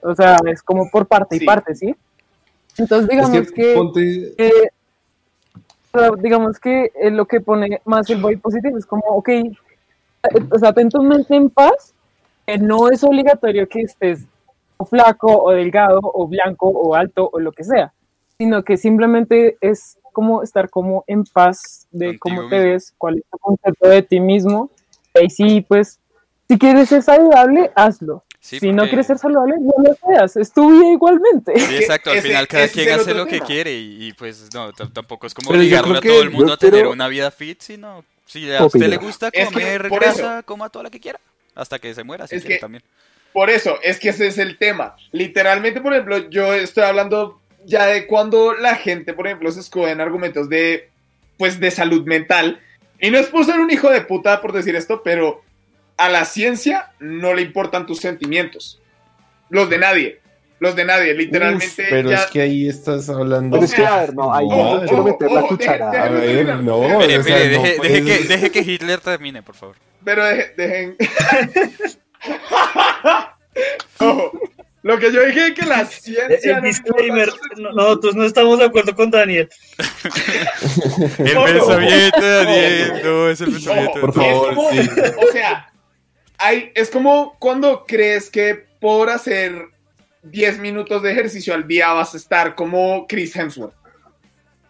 O 0.00 0.14
sea, 0.14 0.38
es 0.46 0.62
como 0.62 0.88
por 0.90 1.06
parte 1.06 1.36
y 1.36 1.40
Sí. 1.40 1.44
parte, 1.44 1.74
¿sí? 1.74 1.94
Entonces, 2.78 3.08
Es 3.10 3.16
digamos 3.16 3.52
que 3.52 3.62
que, 3.62 3.74
ponte- 3.74 4.34
eh, 4.38 4.68
digamos 6.20 6.60
que 6.60 6.92
eh, 7.00 7.10
lo 7.10 7.26
que 7.26 7.40
pone 7.40 7.80
más 7.84 8.08
el 8.10 8.18
body 8.18 8.36
positivo 8.36 8.78
es 8.78 8.86
como, 8.86 9.02
ok, 9.08 9.28
eh, 9.28 9.52
o 10.52 10.58
sea, 10.58 10.72
ten 10.72 10.88
tu 10.88 11.02
mente 11.02 11.34
en 11.34 11.50
paz, 11.50 11.92
que 12.46 12.58
no 12.58 12.88
es 12.88 13.02
obligatorio 13.02 13.68
que 13.68 13.80
estés 13.80 14.24
o 14.76 14.84
flaco 14.84 15.42
o 15.42 15.50
delgado 15.50 15.98
o 16.02 16.28
blanco 16.28 16.68
o 16.68 16.94
alto 16.94 17.28
o 17.32 17.40
lo 17.40 17.50
que 17.50 17.64
sea, 17.64 17.92
sino 18.38 18.62
que 18.62 18.76
simplemente 18.76 19.56
es 19.60 19.98
como 20.12 20.42
estar 20.44 20.70
como 20.70 21.02
en 21.08 21.24
paz 21.24 21.88
de 21.90 22.18
Contigo 22.18 22.20
cómo 22.20 22.48
te 22.48 22.56
mismo. 22.56 22.70
ves, 22.70 22.94
cuál 22.96 23.18
es 23.18 23.24
tu 23.30 23.38
concepto 23.38 23.88
de 23.88 24.02
ti 24.02 24.20
mismo. 24.20 24.70
Y 25.20 25.30
sí, 25.30 25.60
pues, 25.66 25.98
si 26.48 26.58
quieres 26.58 26.88
ser 26.88 27.02
saludable, 27.02 27.70
hazlo. 27.74 28.24
Sí, 28.40 28.60
si 28.60 28.72
no 28.72 28.84
quieres 28.84 29.06
ser 29.08 29.18
saludable, 29.18 29.54
no 29.58 29.72
lo 29.82 29.94
seas. 30.06 30.36
Es 30.36 30.52
tu 30.52 30.70
vida 30.70 30.90
igualmente. 30.92 31.58
Sí, 31.58 31.76
exacto, 31.76 32.10
al 32.10 32.18
ese- 32.18 32.28
final 32.28 32.46
cada 32.48 32.68
quien 32.68 32.90
hace 32.92 33.12
lo 33.12 33.26
que 33.26 33.40
quiere 33.40 33.72
y, 33.74 34.06
y, 34.06 34.12
pues 34.12 34.48
no, 34.54 34.72
tampoco 34.72 35.26
es 35.26 35.34
como 35.34 35.50
obligarle 35.50 35.98
a 35.98 36.00
todo 36.00 36.22
el 36.22 36.30
mundo 36.30 36.52
a 36.52 36.56
tener 36.56 36.86
una 36.86 37.08
vida 37.08 37.30
fit, 37.30 37.60
sino 37.60 38.04
si 38.26 38.50
a 38.54 38.64
usted 38.64 38.86
le 38.86 38.96
gusta 38.96 39.28
Es 39.32 39.48
que 39.48 39.54
comer 39.54 39.88
coma 40.44 40.68
toda 40.70 40.84
la 40.84 40.90
que 40.90 41.00
quiera, 41.00 41.18
hasta 41.54 41.78
que 41.78 41.92
se 41.94 42.04
muera 42.04 42.26
si 42.26 42.36
Es 42.36 42.42
quiere 42.42 42.56
que- 42.56 42.60
también. 42.60 42.82
Por 43.32 43.50
eso, 43.50 43.78
es 43.82 43.98
que 44.00 44.08
ese 44.10 44.26
es 44.28 44.38
el 44.38 44.56
tema. 44.56 44.96
Literalmente, 45.12 45.80
por 45.80 45.92
ejemplo, 45.92 46.30
yo 46.30 46.54
estoy 46.54 46.84
hablando 46.84 47.40
ya 47.66 47.86
de 47.86 48.06
cuando 48.06 48.54
la 48.54 48.74
gente, 48.76 49.12
por 49.12 49.26
ejemplo, 49.26 49.50
se 49.52 49.60
escuda 49.60 49.90
en 49.90 50.00
argumentos 50.00 50.48
de, 50.48 50.88
pues, 51.36 51.60
de 51.60 51.70
salud 51.70 52.04
mental. 52.06 52.60
Y 53.00 53.10
no 53.10 53.18
es 53.18 53.26
por 53.28 53.44
ser 53.44 53.60
un 53.60 53.70
hijo 53.70 53.88
de 53.90 54.00
puta 54.02 54.40
por 54.40 54.52
decir 54.52 54.74
esto, 54.76 55.02
pero 55.02 55.42
a 55.96 56.08
la 56.08 56.24
ciencia 56.24 56.92
no 57.00 57.34
le 57.34 57.42
importan 57.42 57.86
tus 57.86 57.98
sentimientos. 58.00 58.80
Los 59.50 59.68
de 59.70 59.78
nadie. 59.78 60.20
Los 60.60 60.74
de 60.74 60.84
nadie, 60.84 61.14
literalmente. 61.14 61.82
Uf, 61.82 61.88
pero 61.88 62.10
ya- 62.10 62.16
es 62.16 62.26
que 62.26 62.40
ahí 62.40 62.68
estás 62.68 63.08
hablando... 63.08 63.56
Pero 63.58 63.64
es 63.66 63.74
que, 63.74 63.86
a 63.86 63.96
ver, 64.00 64.12
no, 64.14 64.34
ahí 64.34 64.48
yo 64.50 64.80
quiero 64.88 65.04
meter 65.04 65.30
la 65.30 65.42
cuchara. 65.42 65.90
deje- 65.92 66.02
A 66.02 66.08
ver, 66.08 66.46
no, 66.46 66.88
no 66.88 66.98
deje, 67.06 68.02
que, 68.04 68.18
deje 68.26 68.50
que 68.50 68.60
Hitler 68.60 68.98
termine, 69.00 69.40
por 69.42 69.54
favor. 69.54 69.76
Pero 70.04 70.24
deje- 70.24 70.54
dejen. 70.56 70.96
Ojo, 74.00 74.32
lo 74.82 74.98
que 74.98 75.12
yo 75.12 75.24
dije 75.26 75.48
es 75.48 75.52
que 75.54 75.66
la 75.66 75.84
ciencia. 75.86 76.56
el 76.56 76.62
no 76.62 76.68
disclaimer, 76.68 77.30
no- 77.56 77.72
nosotros 77.72 78.14
no 78.14 78.24
estamos 78.24 78.58
de 78.58 78.64
acuerdo 78.66 78.94
con 78.94 79.10
Daniel. 79.10 79.48
El 81.18 81.36
pensamiento 81.36 82.20
de 82.20 82.44
Daniel, 82.44 82.92
no, 83.04 83.28
es 83.28 83.40
el 83.40 83.52
pensamiento 83.52 83.94
de 83.94 84.00
Por 84.00 84.12
favor, 84.14 84.50
es 84.50 84.56
como- 84.56 84.70
sí. 84.70 84.78
O 85.28 85.32
sea, 85.32 85.72
hay, 86.38 86.72
es 86.74 86.90
como 86.90 87.36
cuando 87.38 87.84
crees 87.86 88.30
que 88.30 88.66
por 88.80 89.10
hacer 89.10 89.66
10 90.22 90.58
minutos 90.58 91.02
de 91.02 91.12
ejercicio 91.12 91.54
al 91.54 91.66
día 91.66 91.92
vas 91.92 92.14
a 92.14 92.16
estar 92.16 92.54
como 92.54 93.06
Chris 93.08 93.34
Hemsworth. 93.34 93.74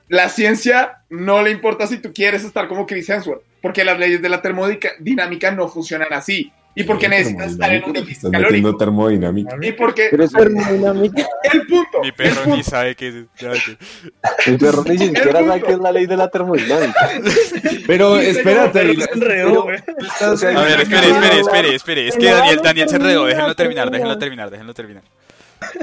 La 0.09 0.29
ciencia 0.31 1.03
no 1.11 1.43
le 1.43 1.51
importa 1.51 1.87
si 1.87 1.99
tú 1.99 2.13
quieres 2.15 2.43
estar 2.45 2.67
como 2.69 2.87
Chris 2.87 3.09
Hemsworth, 3.11 3.43
porque 3.61 3.85
las 3.85 3.99
leyes 3.99 4.23
de 4.23 4.29
la 4.31 4.41
termodinámica 4.41 5.51
no 5.51 5.69
funcionan 5.69 6.13
así. 6.13 6.51
Y 6.81 6.85
porque 6.85 7.09
necesitas 7.09 7.53
estar 7.53 7.73
en 7.75 7.85
un 7.85 7.93
déficit 7.93 8.17
Estás 8.25 8.31
metiendo 8.31 8.49
calórico. 8.51 8.77
termodinámica. 8.79 9.57
Y 9.61 9.73
porque 9.73 10.09
Pero 10.11 10.25
es 10.25 10.33
Termodinámica. 10.33 11.27
el 11.53 11.67
punto, 11.67 12.01
Mi 12.01 12.09
el 12.09 12.15
perro 12.15 12.43
punto, 12.43 12.57
ni 12.57 12.63
sabe 12.63 12.95
qué 12.95 13.09
es. 13.09 13.15
El 14.47 14.59
perro 14.59 14.85
ni 14.85 14.99
siquiera 14.99 15.45
sabe 15.45 15.63
qué 15.63 15.73
es 15.73 15.79
la 15.79 15.93
ley 15.93 16.07
de 16.07 16.17
la 16.17 16.29
termodinámica. 16.31 17.11
Pero 17.87 18.19
Sí, 18.21 18.27
espérate, 18.27 18.95
se 18.95 19.11
enredó, 19.13 19.63
A 19.65 19.71
ver, 19.71 20.81
espere, 20.81 21.11
espere, 21.11 21.41
espere, 21.41 21.75
espere. 21.75 22.09
Es 22.09 22.17
que 22.17 22.27
Daniel, 22.31 22.61
Daniel 22.63 22.89
se 22.89 22.97
enredó, 22.97 23.25
déjenlo 23.27 23.55
terminar, 23.57 23.91
déjenlo 23.91 24.19
terminar, 24.19 24.51
déjenlo 24.51 24.75
terminar. 24.75 25.03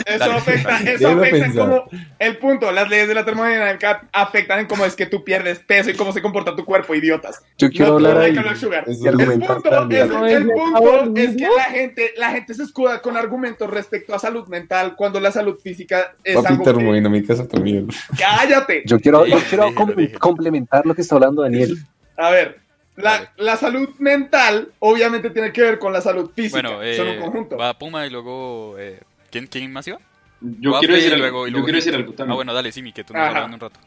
Eso 0.05 0.19
Dale, 0.19 0.33
afecta, 0.33 0.77
eso 0.79 1.09
afecta 1.09 1.45
en 1.45 1.53
cómo 1.55 1.85
el 2.19 2.37
punto, 2.37 2.71
las 2.71 2.89
leyes 2.89 3.07
de 3.07 3.13
la 3.13 3.25
termodinámica 3.25 4.07
afectan 4.11 4.59
en 4.59 4.65
cómo 4.67 4.85
es 4.85 4.95
que 4.95 5.05
tú 5.05 5.23
pierdes 5.23 5.59
peso 5.59 5.89
y 5.89 5.93
cómo 5.95 6.13
se 6.13 6.21
comporta 6.21 6.55
tu 6.55 6.65
cuerpo, 6.65 6.95
idiotas. 6.95 7.41
Yo 7.57 7.69
quiero 7.69 7.87
No, 7.87 8.07
hablar 8.07 8.17
ahí. 8.17 8.33
que 8.33 8.55
sugar. 8.55 8.85
El 8.87 9.39
punto, 9.39 9.61
también. 9.69 10.03
es, 10.03 10.07
No, 10.09 10.25
el 10.25 10.33
es 10.33 10.47
punto 10.47 11.19
es 11.19 11.35
que 11.35 11.47
la 11.55 11.63
gente, 11.65 12.13
la 12.17 12.31
gente 12.31 12.53
se 12.53 12.63
escuda 12.63 13.01
con 13.01 13.17
argumentos 13.17 13.69
respecto 13.69 14.15
a 14.15 14.19
salud 14.19 14.47
mental 14.47 14.95
cuando 14.95 15.19
la 15.19 15.31
salud 15.31 15.59
física 15.61 16.15
es 16.23 16.35
Papi, 16.35 16.47
algo 16.47 16.63
que... 16.63 16.71
termodinámica 16.71 17.33
otra 17.33 17.59
mierda. 17.59 17.93
¡Cállate! 18.17 18.83
Yo 18.85 18.99
quiero, 18.99 19.25
yo 19.25 19.37
quiero 19.49 19.65
dije, 19.65 19.75
com- 19.75 19.95
dije. 19.95 20.17
complementar 20.17 20.85
lo 20.85 20.95
que 20.95 21.01
está 21.01 21.15
hablando 21.15 21.41
Daniel. 21.41 21.77
A 22.17 22.29
ver, 22.29 22.59
la, 22.95 23.33
la 23.37 23.57
salud 23.57 23.89
mental 23.99 24.69
obviamente 24.79 25.29
tiene 25.29 25.51
que 25.51 25.61
ver 25.61 25.79
con 25.79 25.91
la 25.91 26.01
salud 26.01 26.31
física. 26.33 26.61
Bueno, 26.61 26.95
son 26.95 27.07
un 27.07 27.13
eh, 27.15 27.19
conjunto. 27.19 27.57
va 27.57 27.77
Puma 27.77 28.05
y 28.05 28.09
luego... 28.09 28.75
eh, 28.79 28.99
¿quién, 29.35 29.47
¿Quién 29.47 29.73
más 29.73 29.87
iba? 29.87 29.99
Yo 30.41 30.77
quiero 30.79 30.95
decir 30.95 31.13
algo. 31.13 31.23
luego- 31.23 31.47
y 31.47 31.49
yo 31.49 31.51
luego 31.53 31.65
quiero 31.65 31.77
decir 31.77 31.95
algo 31.95 32.13
también. 32.13 32.31
Ah, 32.31 32.35
bueno, 32.35 32.53
dale, 32.53 32.71
Simi, 32.71 32.91
que 32.93 33.03
tú 33.03 33.13
nos 33.13 33.21
hablas 33.27 33.53
un 33.53 33.59
rato. 33.59 33.79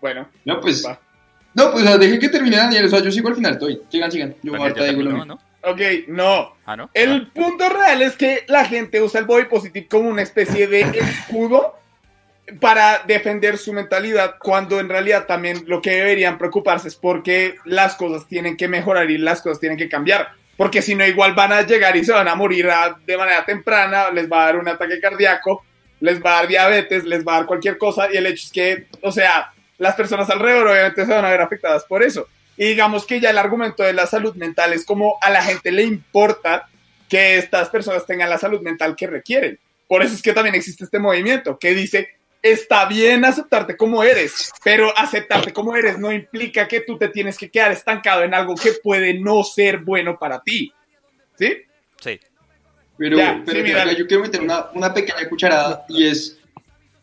Bueno, 0.00 0.28
No, 0.44 0.60
pues. 0.60 0.84
Va. 0.86 1.00
No, 1.54 1.72
pues 1.72 1.84
o 1.84 1.86
sea, 1.86 1.98
dejen 1.98 2.20
que 2.20 2.28
termine 2.28 2.56
Daniel. 2.56 2.84
O 2.84 2.88
sea, 2.88 3.00
yo 3.00 3.10
sigo 3.10 3.28
al 3.28 3.34
final. 3.34 3.52
Estoy. 3.54 3.80
Sigan, 3.90 4.12
sigan. 4.12 4.34
Yo 4.42 4.54
ahorita 4.54 4.84
digo 4.84 5.02
lo 5.02 5.10
terminó, 5.10 5.24
mismo. 5.26 5.40
¿no? 5.62 5.70
ok, 5.70 5.80
no. 6.08 6.54
Ah, 6.66 6.76
¿no? 6.76 6.90
El 6.94 7.28
punto 7.28 7.68
real 7.68 8.02
es 8.02 8.16
que 8.16 8.44
la 8.48 8.64
gente 8.66 9.00
usa 9.00 9.20
el 9.20 9.26
body 9.26 9.46
positive 9.46 9.88
como 9.88 10.08
una 10.10 10.22
especie 10.22 10.66
de 10.66 10.80
escudo 10.98 11.74
para 12.60 13.02
defender 13.06 13.58
su 13.58 13.72
mentalidad, 13.72 14.36
cuando 14.38 14.78
en 14.78 14.88
realidad 14.88 15.26
también 15.26 15.64
lo 15.66 15.82
que 15.82 15.90
deberían 15.92 16.38
preocuparse 16.38 16.88
es 16.88 16.94
porque 16.94 17.56
las 17.64 17.96
cosas 17.96 18.28
tienen 18.28 18.56
que 18.56 18.68
mejorar 18.68 19.10
y 19.10 19.18
las 19.18 19.42
cosas 19.42 19.58
tienen 19.58 19.78
que 19.78 19.88
cambiar. 19.88 20.28
Porque 20.56 20.80
si 20.82 20.94
no, 20.94 21.04
igual 21.06 21.34
van 21.34 21.52
a 21.52 21.62
llegar 21.62 21.96
y 21.96 22.04
se 22.04 22.12
van 22.12 22.28
a 22.28 22.34
morir 22.34 22.68
a- 22.70 22.98
de 23.04 23.16
manera 23.16 23.44
temprana, 23.44 24.10
les 24.10 24.30
va 24.30 24.42
a 24.42 24.46
dar 24.46 24.56
un 24.56 24.68
ataque 24.68 25.00
cardíaco, 25.00 25.64
les 26.00 26.22
va 26.22 26.30
a 26.32 26.36
dar 26.40 26.48
diabetes, 26.48 27.04
les 27.04 27.26
va 27.26 27.34
a 27.34 27.36
dar 27.38 27.46
cualquier 27.46 27.76
cosa. 27.78 28.08
Y 28.12 28.16
el 28.16 28.26
hecho 28.26 28.46
es 28.46 28.52
que, 28.52 28.86
o 29.02 29.12
sea, 29.12 29.52
las 29.78 29.94
personas 29.94 30.28
alrededor 30.30 30.68
obviamente 30.68 31.04
se 31.04 31.12
van 31.12 31.24
a 31.24 31.30
ver 31.30 31.40
afectadas 31.42 31.84
por 31.84 32.02
eso. 32.02 32.26
Y 32.56 32.68
digamos 32.68 33.04
que 33.04 33.20
ya 33.20 33.30
el 33.30 33.38
argumento 33.38 33.82
de 33.82 33.92
la 33.92 34.06
salud 34.06 34.34
mental 34.34 34.72
es 34.72 34.86
como 34.86 35.18
a 35.20 35.28
la 35.28 35.42
gente 35.42 35.70
le 35.70 35.82
importa 35.82 36.68
que 37.08 37.36
estas 37.36 37.68
personas 37.68 38.06
tengan 38.06 38.30
la 38.30 38.38
salud 38.38 38.62
mental 38.62 38.96
que 38.96 39.06
requieren. 39.06 39.58
Por 39.86 40.02
eso 40.02 40.14
es 40.14 40.22
que 40.22 40.32
también 40.32 40.54
existe 40.54 40.82
este 40.84 40.98
movimiento 40.98 41.58
que 41.58 41.74
dice, 41.74 42.08
está 42.50 42.86
bien 42.86 43.24
aceptarte 43.24 43.76
como 43.76 44.02
eres, 44.02 44.52
pero 44.64 44.96
aceptarte 44.96 45.52
como 45.52 45.74
eres 45.76 45.98
no 45.98 46.12
implica 46.12 46.66
que 46.68 46.80
tú 46.80 46.96
te 46.98 47.08
tienes 47.08 47.36
que 47.38 47.50
quedar 47.50 47.72
estancado 47.72 48.22
en 48.22 48.34
algo 48.34 48.54
que 48.54 48.72
puede 48.82 49.14
no 49.14 49.42
ser 49.44 49.78
bueno 49.78 50.18
para 50.18 50.40
ti. 50.42 50.72
¿Sí? 51.38 51.56
Sí. 52.00 52.20
Pero, 52.98 53.18
Ya, 53.18 53.42
pero 53.44 53.58
sí, 53.58 53.62
mira, 53.64 53.84
mira. 53.84 53.98
yo 53.98 54.06
quiero 54.06 54.22
meter 54.22 54.40
una, 54.40 54.66
una 54.74 54.94
pequeña 54.94 55.28
cucharada 55.28 55.84
y 55.88 56.06
es, 56.06 56.38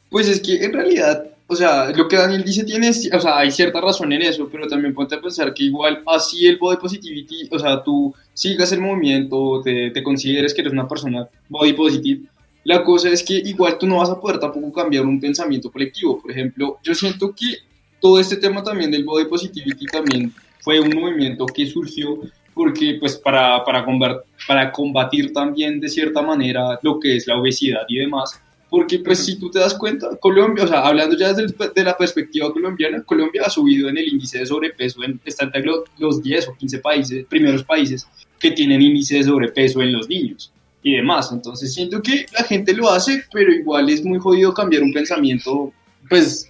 pues 0.09 0.27
es 0.27 0.39
que 0.39 0.63
en 0.63 0.73
realidad 0.73 1.33
o 1.53 1.55
sea, 1.55 1.91
lo 1.91 2.07
que 2.07 2.15
Daniel 2.15 2.43
dice 2.43 2.63
tiene, 2.63 2.89
o 2.89 3.19
sea, 3.19 3.37
hay 3.37 3.51
cierta 3.51 3.79
razón 3.81 4.11
en 4.11 4.21
eso, 4.21 4.49
pero 4.51 4.67
también 4.67 4.93
ponte 4.93 5.15
a 5.15 5.21
pensar 5.21 5.53
que 5.53 5.63
igual 5.63 6.01
así 6.07 6.47
el 6.47 6.57
body 6.57 6.77
positivity, 6.77 7.47
o 7.51 7.59
sea, 7.59 7.83
tú 7.83 8.13
sigas 8.33 8.71
el 8.71 8.79
movimiento, 8.79 9.61
te, 9.63 9.91
te 9.91 10.01
consideres 10.01 10.53
que 10.53 10.61
eres 10.61 10.73
una 10.73 10.87
persona 10.87 11.27
body 11.49 11.73
positive, 11.73 12.21
la 12.64 12.84
cosa 12.84 13.09
es 13.09 13.24
que 13.24 13.34
igual 13.34 13.78
tú 13.78 13.88
no 13.88 13.97
vas 13.97 14.09
a 14.09 14.20
poder 14.20 14.39
tampoco 14.39 14.72
cambiar 14.72 15.05
un 15.05 15.20
pensamiento 15.20 15.72
colectivo. 15.72 16.22
Por 16.22 16.32
ejemplo, 16.32 16.78
yo 16.84 16.95
siento 16.95 17.34
que 17.36 17.57
todo 17.99 18.20
este 18.20 18.38
tema 18.38 18.64
también 18.64 18.91
del 18.91 19.03
body 19.03 19.26
positivity 19.26 19.86
también 19.86 20.34
fue 20.61 20.80
un 20.80 20.89
movimiento 20.89 21.45
que 21.45 21.66
surgió 21.68 22.20
porque 22.53 22.97
pues 22.99 23.18
para, 23.18 23.64
para, 23.64 24.72
combatir 24.72 25.34
también 25.34 25.80
de 25.80 25.89
cierta 25.89 26.22
manera 26.22 26.80
lo 26.84 26.99
que 26.99 27.16
es 27.16 27.26
la 27.26 27.38
obesidad 27.38 27.82
y 27.88 27.97
demás, 27.97 28.39
porque 28.70 28.99
pues 28.99 29.26
si 29.26 29.39
tú 29.39 29.49
te 29.49 29.57
das 29.57 29.74
cuenta, 29.74 30.16
Colombia, 30.18 30.64
o 30.66 30.68
sea, 30.68 30.82
hablando 30.82 31.18
ya 31.18 31.34
desde 31.34 31.55
de 31.74 31.84
la 31.84 31.97
perspectiva 31.97 32.53
colombiana, 32.53 33.01
Colombia 33.03 33.41
ha 33.45 33.49
subido 33.49 33.89
en 33.89 33.97
el 33.97 34.07
índice 34.07 34.39
de 34.39 34.45
sobrepeso, 34.45 35.03
en, 35.03 35.20
está 35.26 35.45
entre 35.45 35.64
los 35.97 36.22
10 36.22 36.49
o 36.49 36.55
15 36.55 36.80
países, 36.80 37.26
primeros 37.26 37.64
países 37.64 38.07
que 38.39 38.51
tienen 38.51 38.82
índice 38.84 39.16
de 39.16 39.24
sobrepeso 39.24 39.82
en 39.82 39.91
los 39.91 40.07
niños 40.07 40.53
y 40.84 40.97
demás. 40.97 41.31
Entonces 41.31 41.73
siento 41.73 42.01
que 42.01 42.25
la 42.38 42.43
gente 42.43 42.73
lo 42.73 42.89
hace, 42.89 43.23
pero 43.31 43.51
igual 43.51 43.89
es 43.89 44.03
muy 44.03 44.19
jodido 44.19 44.53
cambiar 44.53 44.84
un 44.84 44.93
pensamiento 44.93 45.73
pues 46.09 46.49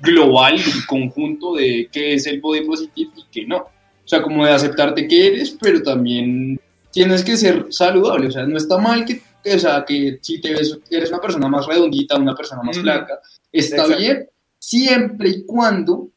global 0.00 0.56
y 0.58 0.86
conjunto 0.86 1.54
de 1.54 1.88
qué 1.92 2.14
es 2.14 2.26
el 2.26 2.40
body 2.40 2.62
positive 2.62 3.10
y 3.16 3.24
qué 3.30 3.46
no. 3.46 3.58
O 3.58 4.08
sea, 4.08 4.22
como 4.22 4.44
de 4.44 4.52
aceptarte 4.52 5.06
que 5.06 5.26
eres, 5.28 5.56
pero 5.60 5.82
también 5.82 6.60
tienes 6.90 7.22
que 7.22 7.36
ser 7.36 7.66
saludable. 7.70 8.28
O 8.28 8.30
sea, 8.32 8.46
no 8.46 8.56
está 8.56 8.78
mal 8.78 9.04
que 9.04 9.22
o 9.46 9.58
sea, 9.58 9.84
que 9.84 10.18
si 10.22 10.40
te 10.40 10.52
ves, 10.52 10.78
eres 10.90 11.10
una 11.10 11.20
persona 11.20 11.48
más 11.48 11.66
redondita, 11.66 12.16
una 12.16 12.34
persona 12.34 12.62
más 12.62 12.78
flaca, 12.78 13.20
está 13.52 13.86
bien, 13.86 14.26
siempre 14.58 15.28
y 15.28 15.44
cuando 15.44 16.08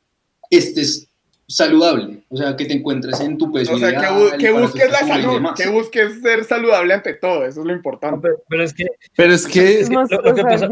estés 0.50 1.07
saludable, 1.48 2.24
o 2.30 2.36
sea, 2.36 2.56
que 2.56 2.66
te 2.66 2.74
encuentres 2.74 3.20
en 3.22 3.38
tu 3.38 3.52
peso. 3.52 3.74
O 3.74 3.78
sea, 3.80 3.98
que, 4.38 4.52
busques 4.52 4.92
la 4.92 5.00
salud, 5.00 5.42
que 5.56 5.70
busques 5.70 6.22
ser 6.22 6.44
saludable 6.44 6.94
ante 6.94 7.14
todo, 7.14 7.46
eso 7.46 7.62
es 7.62 7.66
lo 7.66 7.74
importante. 7.74 8.30
pero, 8.50 8.64
es 8.64 8.74
que... 8.74 8.86
Pero 9.16 9.34
es 9.34 9.48
que... 9.48 9.86
lo, 9.90 10.36
que 10.36 10.44
pasa, 10.44 10.68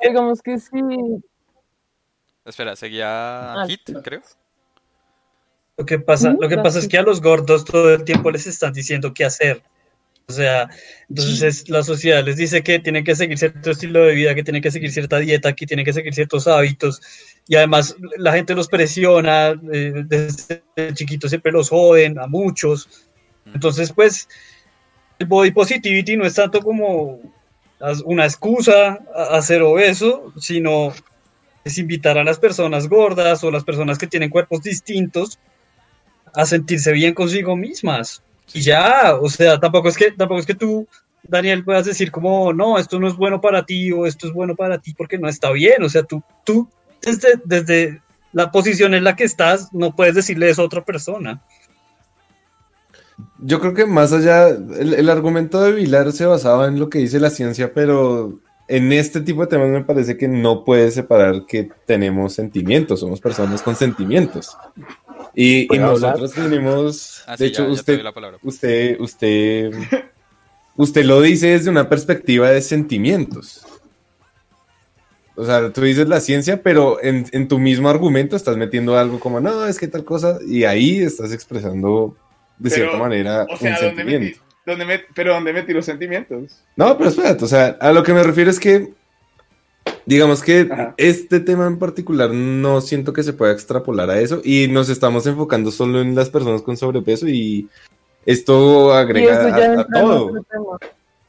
digamos 0.00 0.40
que 0.40 0.58
sí... 0.58 0.80
Espera, 2.44 2.76
seguía 2.76 3.54
ah, 3.54 3.66
Hit, 3.66 3.90
creo. 4.02 4.20
Lo 5.76 5.86
que 5.86 5.98
pasa, 5.98 6.36
lo 6.38 6.48
que 6.48 6.58
pasa 6.58 6.78
es 6.78 6.86
que 6.86 6.98
a 6.98 7.02
los 7.02 7.20
gordos 7.20 7.64
todo 7.64 7.94
el 7.94 8.04
tiempo 8.04 8.30
les 8.30 8.46
están 8.46 8.72
diciendo 8.72 9.12
qué 9.12 9.24
hacer. 9.24 9.62
O 10.26 10.32
sea, 10.32 10.70
entonces 11.08 11.68
la 11.68 11.82
sociedad 11.82 12.24
les 12.24 12.36
dice 12.36 12.62
que 12.62 12.78
tienen 12.78 13.04
que 13.04 13.14
seguir 13.14 13.36
cierto 13.36 13.70
estilo 13.70 14.04
de 14.04 14.14
vida, 14.14 14.34
que 14.34 14.42
tienen 14.42 14.62
que 14.62 14.70
seguir 14.70 14.90
cierta 14.90 15.18
dieta, 15.18 15.52
que 15.52 15.66
tienen 15.66 15.84
que 15.84 15.92
seguir 15.92 16.14
ciertos 16.14 16.46
hábitos, 16.46 17.02
y 17.46 17.56
además 17.56 17.94
la 18.16 18.32
gente 18.32 18.54
los 18.54 18.68
presiona, 18.68 19.54
eh, 19.72 19.92
desde 20.06 20.62
chiquitos 20.94 21.30
siempre 21.30 21.52
los 21.52 21.68
joden, 21.68 22.18
a 22.18 22.26
muchos. 22.26 22.88
Entonces, 23.52 23.92
pues, 23.92 24.28
el 25.18 25.26
body 25.26 25.50
positivity 25.50 26.16
no 26.16 26.24
es 26.24 26.34
tanto 26.34 26.60
como 26.60 27.20
una 28.06 28.24
excusa 28.24 28.98
a, 29.14 29.42
ser 29.42 29.60
obeso, 29.62 30.32
sino 30.38 30.92
es 31.64 31.76
invitar 31.76 32.16
a 32.16 32.24
las 32.24 32.38
personas 32.38 32.88
gordas 32.88 33.44
o 33.44 33.50
las 33.50 33.64
personas 33.64 33.98
que 33.98 34.06
tienen 34.06 34.30
cuerpos 34.30 34.62
distintos 34.62 35.38
a 36.32 36.46
sentirse 36.46 36.92
bien 36.92 37.12
consigo 37.12 37.56
mismas. 37.56 38.22
Y 38.52 38.60
ya, 38.60 39.16
o 39.20 39.28
sea, 39.28 39.58
tampoco 39.58 39.88
es 39.88 39.96
que, 39.96 40.12
tampoco 40.12 40.40
es 40.40 40.46
que 40.46 40.54
tú, 40.54 40.86
Daniel, 41.22 41.64
puedas 41.64 41.86
decir 41.86 42.10
como, 42.10 42.52
no, 42.52 42.78
esto 42.78 43.00
no 43.00 43.08
es 43.08 43.16
bueno 43.16 43.40
para 43.40 43.64
ti 43.64 43.90
o 43.92 44.06
esto 44.06 44.26
es 44.26 44.32
bueno 44.32 44.54
para 44.54 44.78
ti 44.78 44.94
porque 44.94 45.18
no 45.18 45.28
está 45.28 45.50
bien. 45.50 45.82
O 45.82 45.88
sea, 45.88 46.02
tú, 46.02 46.22
tú 46.44 46.68
desde, 47.02 47.40
desde 47.44 48.02
la 48.32 48.50
posición 48.50 48.94
en 48.94 49.04
la 49.04 49.16
que 49.16 49.24
estás, 49.24 49.72
no 49.72 49.94
puedes 49.94 50.14
decirle 50.14 50.50
eso 50.50 50.62
a 50.62 50.66
otra 50.66 50.84
persona. 50.84 51.42
Yo 53.38 53.60
creo 53.60 53.74
que 53.74 53.86
más 53.86 54.12
allá, 54.12 54.48
el, 54.48 54.94
el, 54.94 55.08
argumento 55.08 55.62
de 55.62 55.72
Vilar 55.72 56.12
se 56.12 56.26
basaba 56.26 56.66
en 56.66 56.80
lo 56.80 56.90
que 56.90 56.98
dice 56.98 57.20
la 57.20 57.30
ciencia, 57.30 57.72
pero 57.72 58.40
en 58.66 58.92
este 58.92 59.20
tipo 59.20 59.42
de 59.42 59.46
temas 59.48 59.68
me 59.68 59.84
parece 59.84 60.16
que 60.16 60.26
no 60.26 60.64
puede 60.64 60.90
separar 60.90 61.44
que 61.46 61.68
tenemos 61.86 62.34
sentimientos, 62.34 63.00
somos 63.00 63.20
personas 63.20 63.62
con 63.62 63.76
sentimientos. 63.76 64.56
Y, 65.36 65.66
nosotros 65.78 66.32
tenemos, 66.32 67.22
ah, 67.26 67.36
de 67.36 67.46
hecho, 67.46 67.66
usted, 67.66 68.00
usted, 68.42 69.00
usted, 69.00 69.72
usted 70.76 71.04
lo 71.04 71.20
dice 71.20 71.48
desde 71.48 71.70
una 71.70 71.88
perspectiva 71.88 72.50
de 72.50 72.62
sentimientos. 72.62 73.66
O 75.36 75.44
sea, 75.44 75.72
tú 75.72 75.80
dices 75.80 76.08
la 76.08 76.20
ciencia, 76.20 76.62
pero 76.62 77.02
en, 77.02 77.48
tu 77.48 77.58
mismo 77.58 77.88
argumento 77.88 78.36
estás 78.36 78.56
metiendo 78.56 78.96
algo 78.96 79.18
como, 79.18 79.40
no, 79.40 79.66
es 79.66 79.78
que 79.78 79.88
tal 79.88 80.04
cosa, 80.04 80.38
y 80.46 80.64
ahí 80.64 80.98
estás 80.98 81.32
expresando 81.32 82.16
de 82.58 82.70
cierta 82.70 82.96
manera 82.96 83.44
un 83.50 83.58
sentimiento. 83.58 84.40
pero 85.14 85.34
¿dónde 85.34 85.52
metí 85.52 85.72
los 85.72 85.84
sentimientos? 85.84 86.62
No, 86.76 86.96
pero 86.96 87.10
espérate, 87.10 87.44
o 87.44 87.48
sea, 87.48 87.76
a 87.80 87.92
lo 87.92 88.04
que 88.04 88.14
me 88.14 88.22
refiero 88.22 88.50
es 88.50 88.60
que 88.60 88.92
Digamos 90.06 90.42
que 90.42 90.68
este 90.98 91.40
tema 91.40 91.66
en 91.66 91.78
particular 91.78 92.30
no 92.30 92.80
siento 92.82 93.12
que 93.12 93.22
se 93.22 93.32
pueda 93.32 93.52
extrapolar 93.52 94.10
a 94.10 94.20
eso 94.20 94.42
y 94.44 94.68
nos 94.68 94.90
estamos 94.90 95.26
enfocando 95.26 95.70
solo 95.70 96.02
en 96.02 96.14
las 96.14 96.28
personas 96.28 96.60
con 96.60 96.76
sobrepeso 96.76 97.26
y 97.26 97.68
esto 98.26 98.92
agrega 98.92 99.80
a, 99.80 99.86
todo. 99.86 100.32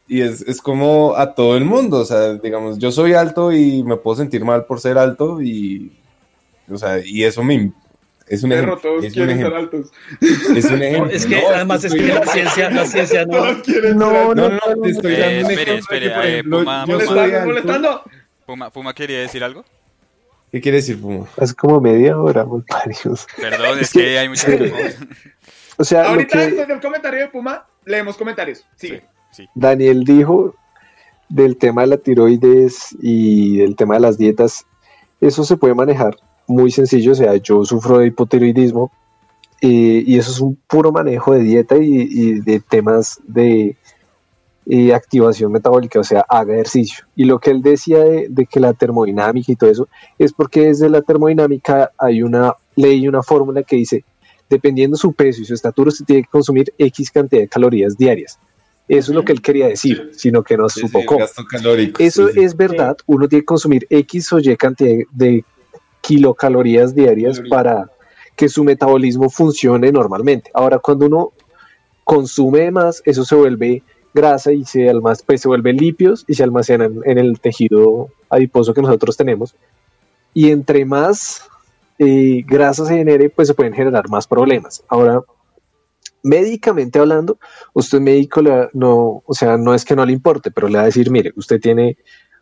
Y 0.08 0.22
es, 0.22 0.42
es, 0.42 0.62
como 0.62 1.16
a 1.16 1.34
todo 1.34 1.58
el 1.58 1.66
mundo, 1.66 2.00
o 2.00 2.06
sea, 2.06 2.34
digamos, 2.34 2.78
yo 2.78 2.92
soy 2.92 3.14
alto 3.14 3.52
y 3.52 3.82
me 3.84 3.96
puedo 3.98 4.18
sentir 4.18 4.44
mal 4.44 4.66
por 4.66 4.80
ser 4.80 4.98
alto 4.98 5.42
y, 5.42 5.92
o 6.70 6.78
sea, 6.78 7.00
y 7.04 7.24
eso 7.24 7.44
me... 7.44 7.72
Es 8.28 8.44
un 8.44 8.52
ejemplo. 8.52 8.78
Todos 8.78 9.06
quieren 9.14 9.38
ser 9.38 9.54
altos. 9.54 9.92
Es 10.56 10.66
un 10.66 10.82
ejemplo. 10.82 11.12
es 11.12 11.28
que 11.28 11.46
además 11.46 11.84
es 11.84 11.94
que 11.94 12.08
la 12.08 12.26
ciencia, 12.26 12.72
la 12.72 12.86
ciencia 12.88 13.24
no. 13.26 13.54
No, 13.94 14.34
no, 14.34 14.50
no, 14.50 14.60
te 14.82 14.90
estoy 14.90 15.16
dando 15.16 15.50
eh, 15.50 15.54
espere, 15.54 15.78
espere, 15.78 16.40
eh, 16.40 16.44
Puma, 16.44 16.86
molestando. 16.88 18.02
Puma, 18.46 18.70
Puma 18.70 18.94
quería 18.94 19.20
decir 19.20 19.44
algo. 19.44 19.66
¿Qué 20.52 20.62
quiere 20.62 20.78
decir 20.78 21.02
Puma? 21.02 21.26
Hace 21.38 21.56
como 21.56 21.82
media 21.82 22.18
hora, 22.18 22.46
varios. 22.46 23.28
Perdón, 23.38 23.80
es, 23.80 23.92
que, 23.92 24.18
hay 24.18 24.30
muchos. 24.30 24.48
o 25.78 25.84
sea, 25.84 26.10
ahorita 26.10 26.40
después 26.40 26.68
del 26.68 26.80
comentario 26.80 27.20
de 27.22 27.28
Puma, 27.30 27.66
leemos 27.86 28.16
comentarios. 28.18 28.66
Sí, 28.76 29.02
sí. 29.32 29.50
Daniel 29.56 30.04
dijo 30.04 30.56
del 31.28 31.58
tema 31.58 31.82
de 31.82 31.88
la 31.88 31.98
tiroides 31.98 32.96
y 33.02 33.58
del 33.58 33.76
tema 33.76 33.96
de 33.96 34.02
las 34.02 34.18
dietas, 34.18 34.66
eso 35.20 35.44
se 35.44 35.58
puede 35.58 35.74
manejar 35.74 36.16
muy 36.48 36.70
sencillo, 36.70 37.14
o 37.14 37.16
sea, 37.16 37.36
yo 37.38 37.66
sufro 37.66 37.98
de 37.98 38.08
hipotiroidismo 38.08 38.92
y 39.60 40.16
eso 40.20 40.30
es 40.30 40.40
un 40.40 40.56
puro 40.68 40.92
manejo 40.92 41.34
de 41.34 41.40
dieta 41.40 41.76
y 41.78 42.40
de 42.42 42.60
temas 42.60 43.20
de 43.26 43.76
y 44.66 44.92
activación 44.92 45.52
metabólica, 45.52 46.00
o 46.00 46.04
sea, 46.04 46.26
haga 46.28 46.54
ejercicio. 46.54 47.06
Y 47.16 47.26
lo 47.26 47.40
que 47.40 47.52
él 47.52 47.62
decía 47.62 48.00
de, 48.00 48.48
que 48.50 48.60
la 48.60 48.74
termodinámica 48.74 49.52
y 49.52 49.56
todo 49.56 49.70
eso, 49.70 49.88
es 50.18 50.34
porque 50.34 50.68
desde 50.68 50.90
la 50.90 51.02
termodinámica 51.02 51.92
hay 51.98 52.24
una 52.24 52.56
ley 52.76 53.04
y 53.04 53.08
una 53.08 53.22
fórmula 53.22 53.64
que 53.64 53.76
dice, 53.76 54.04
dependiendo 54.50 54.98
su 54.98 55.14
peso 55.14 55.42
y 55.42 55.46
su 55.46 55.54
estatura, 55.54 55.90
usted 55.90 56.06
tiene 56.06 56.24
que 56.24 56.30
consumir 56.30 56.74
X 56.78 57.12
cantidad 57.12 57.42
de 57.42 57.48
calorías 57.48 57.96
diarias. 57.96 58.40
Eso 58.88 59.12
es 59.12 59.16
lo 59.16 59.24
que 59.24 59.32
él 59.32 59.42
quería 59.42 59.68
decir, 59.68 60.12
sino 60.14 60.44
que 60.44 60.58
no 60.58 60.70
supo 60.70 61.04
cómo. 61.06 61.26
Eso 61.98 62.30
es 62.30 62.56
verdad, 62.56 62.98
uno 63.08 63.28
tiene 63.28 63.42
que 63.42 63.48
consumir 63.48 63.88
X 63.90 64.34
o 64.34 64.40
Y 64.40 64.56
cantidad 64.58 65.06
de 65.12 65.44
kilocalorías 66.02 66.94
diarias 66.94 67.42
para 67.50 67.90
que 68.36 68.48
su 68.48 68.64
metabolismo 68.64 69.30
funcione 69.30 69.92
normalmente. 69.92 70.52
Ahora, 70.54 70.78
cuando 70.78 71.08
uno 71.08 71.34
consume 72.04 72.70
más, 72.70 73.02
eso 73.06 73.26
se 73.26 73.34
vuelve 73.36 73.82
grasa 74.16 74.52
y 74.52 74.66
se, 74.66 74.92
pues, 75.26 75.42
se 75.42 75.48
vuelven 75.48 75.78
lipios 75.78 76.24
y 76.28 76.34
se 76.34 76.44
almacenan 76.44 77.02
en 77.06 77.18
el 77.18 77.40
tejido 77.40 78.10
adiposo 78.30 78.74
que 78.74 78.82
nosotros 78.82 79.16
tenemos. 79.18 79.56
Y 80.34 80.50
entre 80.50 80.86
más 80.86 81.44
eh, 82.00 82.44
grasa 82.48 82.86
se 82.86 82.96
genere, 82.96 83.30
pues 83.30 83.48
se 83.48 83.54
pueden 83.54 83.74
generar 83.74 84.10
más 84.10 84.26
problemas. 84.26 84.84
Ahora, 84.88 85.22
médicamente 86.24 87.00
hablando, 87.00 87.38
usted 87.74 88.00
médico 88.00 88.42
no, 88.74 89.24
o 89.26 89.34
sea, 89.34 89.58
no 89.58 89.74
es 89.74 89.86
que 89.86 89.96
no 89.96 90.06
le 90.06 90.14
importe, 90.14 90.50
pero 90.50 90.68
le 90.68 90.78
va 90.78 90.84
a 90.84 90.88
decir, 90.88 91.12
mire, 91.12 91.32
usted 91.36 91.60
tiene 91.60 91.98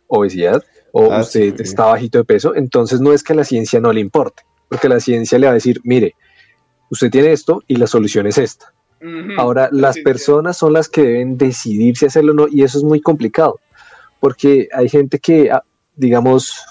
obesidad 0.06 0.62
o 0.92 1.12
ah, 1.12 1.20
usted 1.20 1.60
está 1.60 1.86
bajito 1.86 2.18
de 2.18 2.24
peso, 2.24 2.54
entonces 2.54 3.00
no 3.00 3.12
es 3.12 3.22
que 3.22 3.34
la 3.34 3.44
ciencia 3.44 3.80
no 3.80 3.92
le 3.92 4.00
importe, 4.00 4.42
porque 4.68 4.88
la 4.88 5.00
ciencia 5.00 5.38
le 5.38 5.46
va 5.46 5.52
a 5.52 5.54
decir, 5.54 5.80
mire, 5.84 6.14
usted 6.90 7.10
tiene 7.10 7.32
esto 7.32 7.62
y 7.66 7.76
la 7.76 7.86
solución 7.86 8.26
es 8.26 8.38
esta. 8.38 8.73
Ahora, 9.36 9.68
las 9.70 9.98
personas 9.98 10.56
son 10.56 10.72
las 10.72 10.88
que 10.88 11.02
deben 11.02 11.36
decidir 11.36 11.96
si 11.96 12.06
hacerlo 12.06 12.32
o 12.32 12.34
no, 12.34 12.46
y 12.48 12.62
eso 12.62 12.78
es 12.78 12.84
muy 12.84 13.00
complicado, 13.00 13.60
porque 14.20 14.68
hay 14.72 14.88
gente 14.88 15.18
que, 15.18 15.50
ah, 15.50 15.62
digamos, 15.94 16.62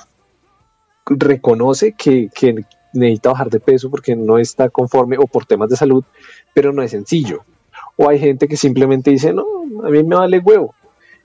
reconoce 1.05 1.93
que, 1.93 2.29
necesita 2.93 3.31
bajar 3.31 3.49
de 3.49 3.59
peso 3.59 3.89
porque 3.89 4.15
no 4.15 4.37
está 4.37 4.69
conforme 4.69 5.17
o 5.17 5.25
por 5.25 5.45
temas 5.45 5.69
de 5.69 5.75
salud, 5.75 6.03
pero 6.53 6.71
no 6.71 6.81
es 6.81 6.91
sencillo. 6.91 7.43
O 7.97 8.07
hay 8.09 8.19
gente 8.19 8.47
que 8.47 8.57
simplemente 8.57 9.11
dice, 9.11 9.33
no, 9.33 9.45
a 9.83 9.89
mí 9.89 10.03
me 10.03 10.15
vale 10.15 10.39
huevo. 10.39 10.73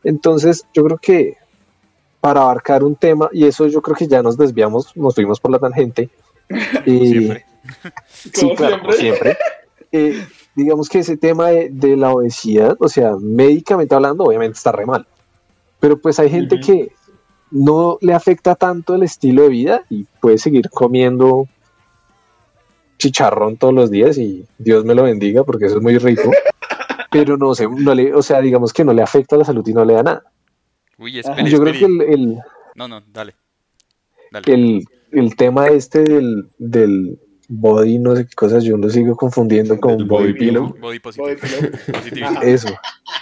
Entonces, 0.04 0.64
yo 0.74 0.84
creo 0.84 0.98
que 0.98 1.36
para 2.20 2.40
abarcar 2.42 2.82
un 2.84 2.96
tema, 2.96 3.28
y 3.32 3.44
eso 3.44 3.66
yo 3.66 3.80
creo 3.80 3.96
que 3.96 4.08
ya 4.08 4.22
nos 4.22 4.36
desviamos, 4.36 4.96
nos 4.96 5.14
fuimos 5.14 5.40
por 5.40 5.50
la 5.50 5.58
tangente. 5.58 6.10
Y- 6.86 7.08
Siempre. 7.08 7.44
Sí, 8.08 8.54
claro, 8.56 8.76
siempre. 8.92 8.96
siempre. 8.96 9.36
Eh, 9.92 10.26
digamos 10.58 10.88
que 10.88 10.98
ese 10.98 11.16
tema 11.16 11.48
de, 11.48 11.70
de 11.70 11.96
la 11.96 12.12
obesidad, 12.12 12.76
o 12.80 12.88
sea, 12.88 13.16
médicamente 13.16 13.94
hablando, 13.94 14.24
obviamente 14.24 14.56
está 14.56 14.72
re 14.72 14.84
mal. 14.84 15.06
Pero 15.78 15.98
pues 15.98 16.18
hay 16.18 16.28
gente 16.28 16.58
que 16.58 16.90
no 17.50 17.98
le 18.00 18.12
afecta 18.12 18.56
tanto 18.56 18.94
el 18.94 19.04
estilo 19.04 19.44
de 19.44 19.48
vida 19.48 19.84
y 19.88 20.04
puede 20.20 20.38
seguir 20.38 20.68
comiendo 20.68 21.46
chicharrón 22.98 23.56
todos 23.56 23.72
los 23.72 23.90
días 23.90 24.18
y 24.18 24.44
Dios 24.58 24.84
me 24.84 24.96
lo 24.96 25.04
bendiga 25.04 25.44
porque 25.44 25.66
eso 25.66 25.76
es 25.76 25.82
muy 25.82 25.96
rico. 25.98 26.30
Pero 27.10 27.36
no 27.38 27.54
sé, 27.54 27.68
no 27.68 27.94
le, 27.94 28.12
o 28.12 28.20
sea, 28.20 28.40
digamos 28.40 28.72
que 28.72 28.84
no 28.84 28.92
le 28.92 29.00
afecta 29.00 29.36
a 29.36 29.38
la 29.38 29.44
salud 29.44 29.66
y 29.66 29.72
no 29.72 29.84
le 29.84 29.94
da 29.94 30.02
nada. 30.02 30.24
Uy, 30.98 31.20
espere, 31.20 31.48
Yo 31.48 31.60
creo 31.60 31.72
que 31.72 31.84
el, 31.84 32.02
el, 32.02 32.38
No, 32.74 32.88
no, 32.88 33.00
dale. 33.12 33.34
Dale. 34.32 34.52
el, 34.52 34.84
el 35.12 35.36
tema 35.36 35.68
este 35.68 36.02
del, 36.02 36.50
del 36.58 37.18
body, 37.48 37.98
no 37.98 38.14
sé 38.14 38.26
qué 38.26 38.34
cosas, 38.34 38.62
yo 38.64 38.76
lo 38.76 38.90
sigo 38.90 39.16
confundiendo 39.16 39.80
con 39.80 39.96
body 39.96 40.04
body 40.06 40.32
pillow. 40.34 40.66
pillow. 40.72 40.80
Body 40.80 40.98
positivo. 41.00 41.26
Body 41.26 42.10
pillow. 42.10 42.30
Eso. 42.42 42.68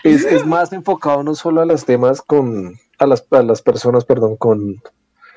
Es, 0.03 0.24
es 0.24 0.45
más 0.45 0.72
enfocado 0.72 1.22
no 1.22 1.35
solo 1.35 1.61
a 1.61 1.64
los 1.66 1.85
temas 1.85 2.20
con, 2.22 2.74
a 2.99 3.07
las, 3.07 3.24
a 3.31 3.43
las 3.43 3.62
personas, 3.62 4.05
perdón, 4.05 4.37
con, 4.37 4.77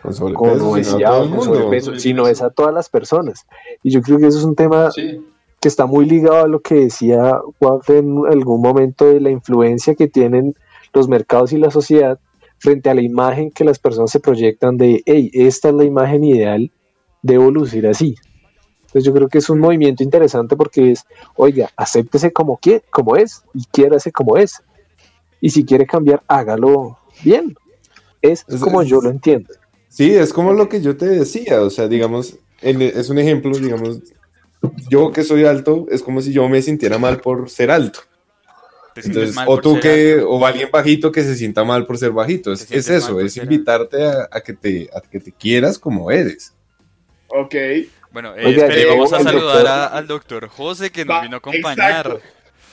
Con 0.02 0.62
obesidad 0.62 1.30
con 1.30 1.42
sobrepeso, 1.42 1.98
sino 2.00 2.28
es 2.28 2.42
a 2.42 2.50
todas 2.50 2.74
las 2.74 2.90
personas. 2.90 3.46
Y 3.84 3.92
yo 3.92 4.02
creo 4.02 4.18
que 4.18 4.28
eso 4.28 4.40
es 4.40 4.46
un 4.46 4.56
tema 4.56 4.92
Sí. 4.92 5.22
que 5.62 5.68
está 5.68 5.86
muy 5.86 6.06
ligado 6.06 6.44
a 6.46 6.48
lo 6.48 6.62
que 6.62 6.76
decía 6.76 7.40
Juanfe 7.60 8.00
en 8.00 8.26
algún 8.28 8.62
momento 8.62 9.06
de 9.06 9.20
la 9.20 9.30
influencia 9.30 9.94
que 9.96 10.08
tienen 10.08 10.56
los 10.94 11.08
mercados 11.08 11.52
y 11.54 11.58
la 11.58 11.70
sociedad 11.70 12.20
frente 12.58 12.90
a 12.90 12.94
la 12.94 13.02
imagen 13.02 13.52
que 13.52 13.64
las 13.64 13.78
personas 13.80 14.12
se 14.12 14.20
proyectan 14.20 14.78
de, 14.78 15.04
hey, 15.06 15.30
esta 15.34 15.70
es 15.70 15.76
la 15.76 15.84
imagen 15.84 16.24
ideal, 16.24 16.72
debo 17.22 17.52
lucir 17.52 17.88
así. 17.88 18.16
Entonces 18.90 19.04
yo 19.06 19.14
creo 19.14 19.28
que 19.30 19.38
es 19.38 19.50
un 19.52 19.60
movimiento 19.60 20.02
interesante 20.02 20.56
porque 20.56 20.92
es, 20.94 21.06
oiga, 21.36 21.70
acéptese 21.76 22.34
como, 22.34 22.58
quiere, 22.58 22.84
como 22.90 23.16
es 23.16 23.44
y 23.54 23.64
quiérase 23.72 24.12
como 24.12 24.36
es. 24.36 24.64
Y 25.40 25.52
si 25.52 25.64
quiere 25.64 25.86
cambiar, 25.86 26.24
hágalo 26.28 26.98
bien. 27.24 27.56
Es 28.20 28.44
Es- 28.48 28.60
como 28.60 28.82
es- 28.82 28.90
yo 28.90 29.00
lo 29.00 29.12
entiendo. 29.12 29.54
Sí, 29.90 30.14
es 30.16 30.34
como 30.34 30.54
lo 30.54 30.68
que 30.70 30.82
yo 30.82 30.98
te 30.98 31.06
decía, 31.08 31.62
o 31.62 31.70
sea, 31.70 31.88
digamos, 31.88 32.36
en- 32.62 32.82
es 32.82 33.10
un 33.10 33.20
ejemplo, 33.20 33.56
digamos, 33.58 34.00
yo 34.90 35.12
que 35.12 35.24
soy 35.24 35.46
alto, 35.46 35.86
es 35.92 36.02
como 36.02 36.20
si 36.22 36.34
yo 36.34 36.50
me 36.50 36.62
sintiera 36.62 36.98
mal 36.98 37.22
por 37.22 37.48
ser 37.50 37.70
alto. 37.70 38.00
Entonces, 38.96 39.36
o 39.48 39.62
tú 39.62 39.80
que, 39.80 40.14
alto. 40.16 40.30
o 40.32 40.46
alguien 40.46 40.70
bajito 40.72 41.12
que 41.12 41.24
se 41.24 41.36
sienta 41.36 41.64
mal 41.64 41.86
por 41.86 41.98
ser 42.00 42.12
bajito, 42.12 42.52
es, 42.52 42.70
es 42.72 42.90
eso, 42.90 43.20
es 43.22 43.38
invitarte 43.38 44.04
a, 44.04 44.28
a 44.32 44.42
que 44.42 44.54
te, 44.54 44.90
a 44.94 45.00
que 45.00 45.20
te 45.20 45.32
quieras 45.32 45.78
como 45.78 46.10
eres. 46.12 46.54
Ok. 47.28 47.56
Bueno, 48.12 48.34
eh, 48.36 48.46
Oiga, 48.46 48.64
espere, 48.64 48.82
llegó 48.82 48.92
vamos 48.96 49.14
a 49.14 49.20
saludar 49.22 49.44
doctor. 49.56 49.68
a- 49.68 49.86
al 49.88 50.08
doctor 50.08 50.48
José 50.48 50.90
que 50.92 51.06
nos 51.06 51.18
Va, 51.18 51.22
vino 51.22 51.36
a 51.36 51.38
acompañar. 51.40 52.06
exacto. 52.08 52.22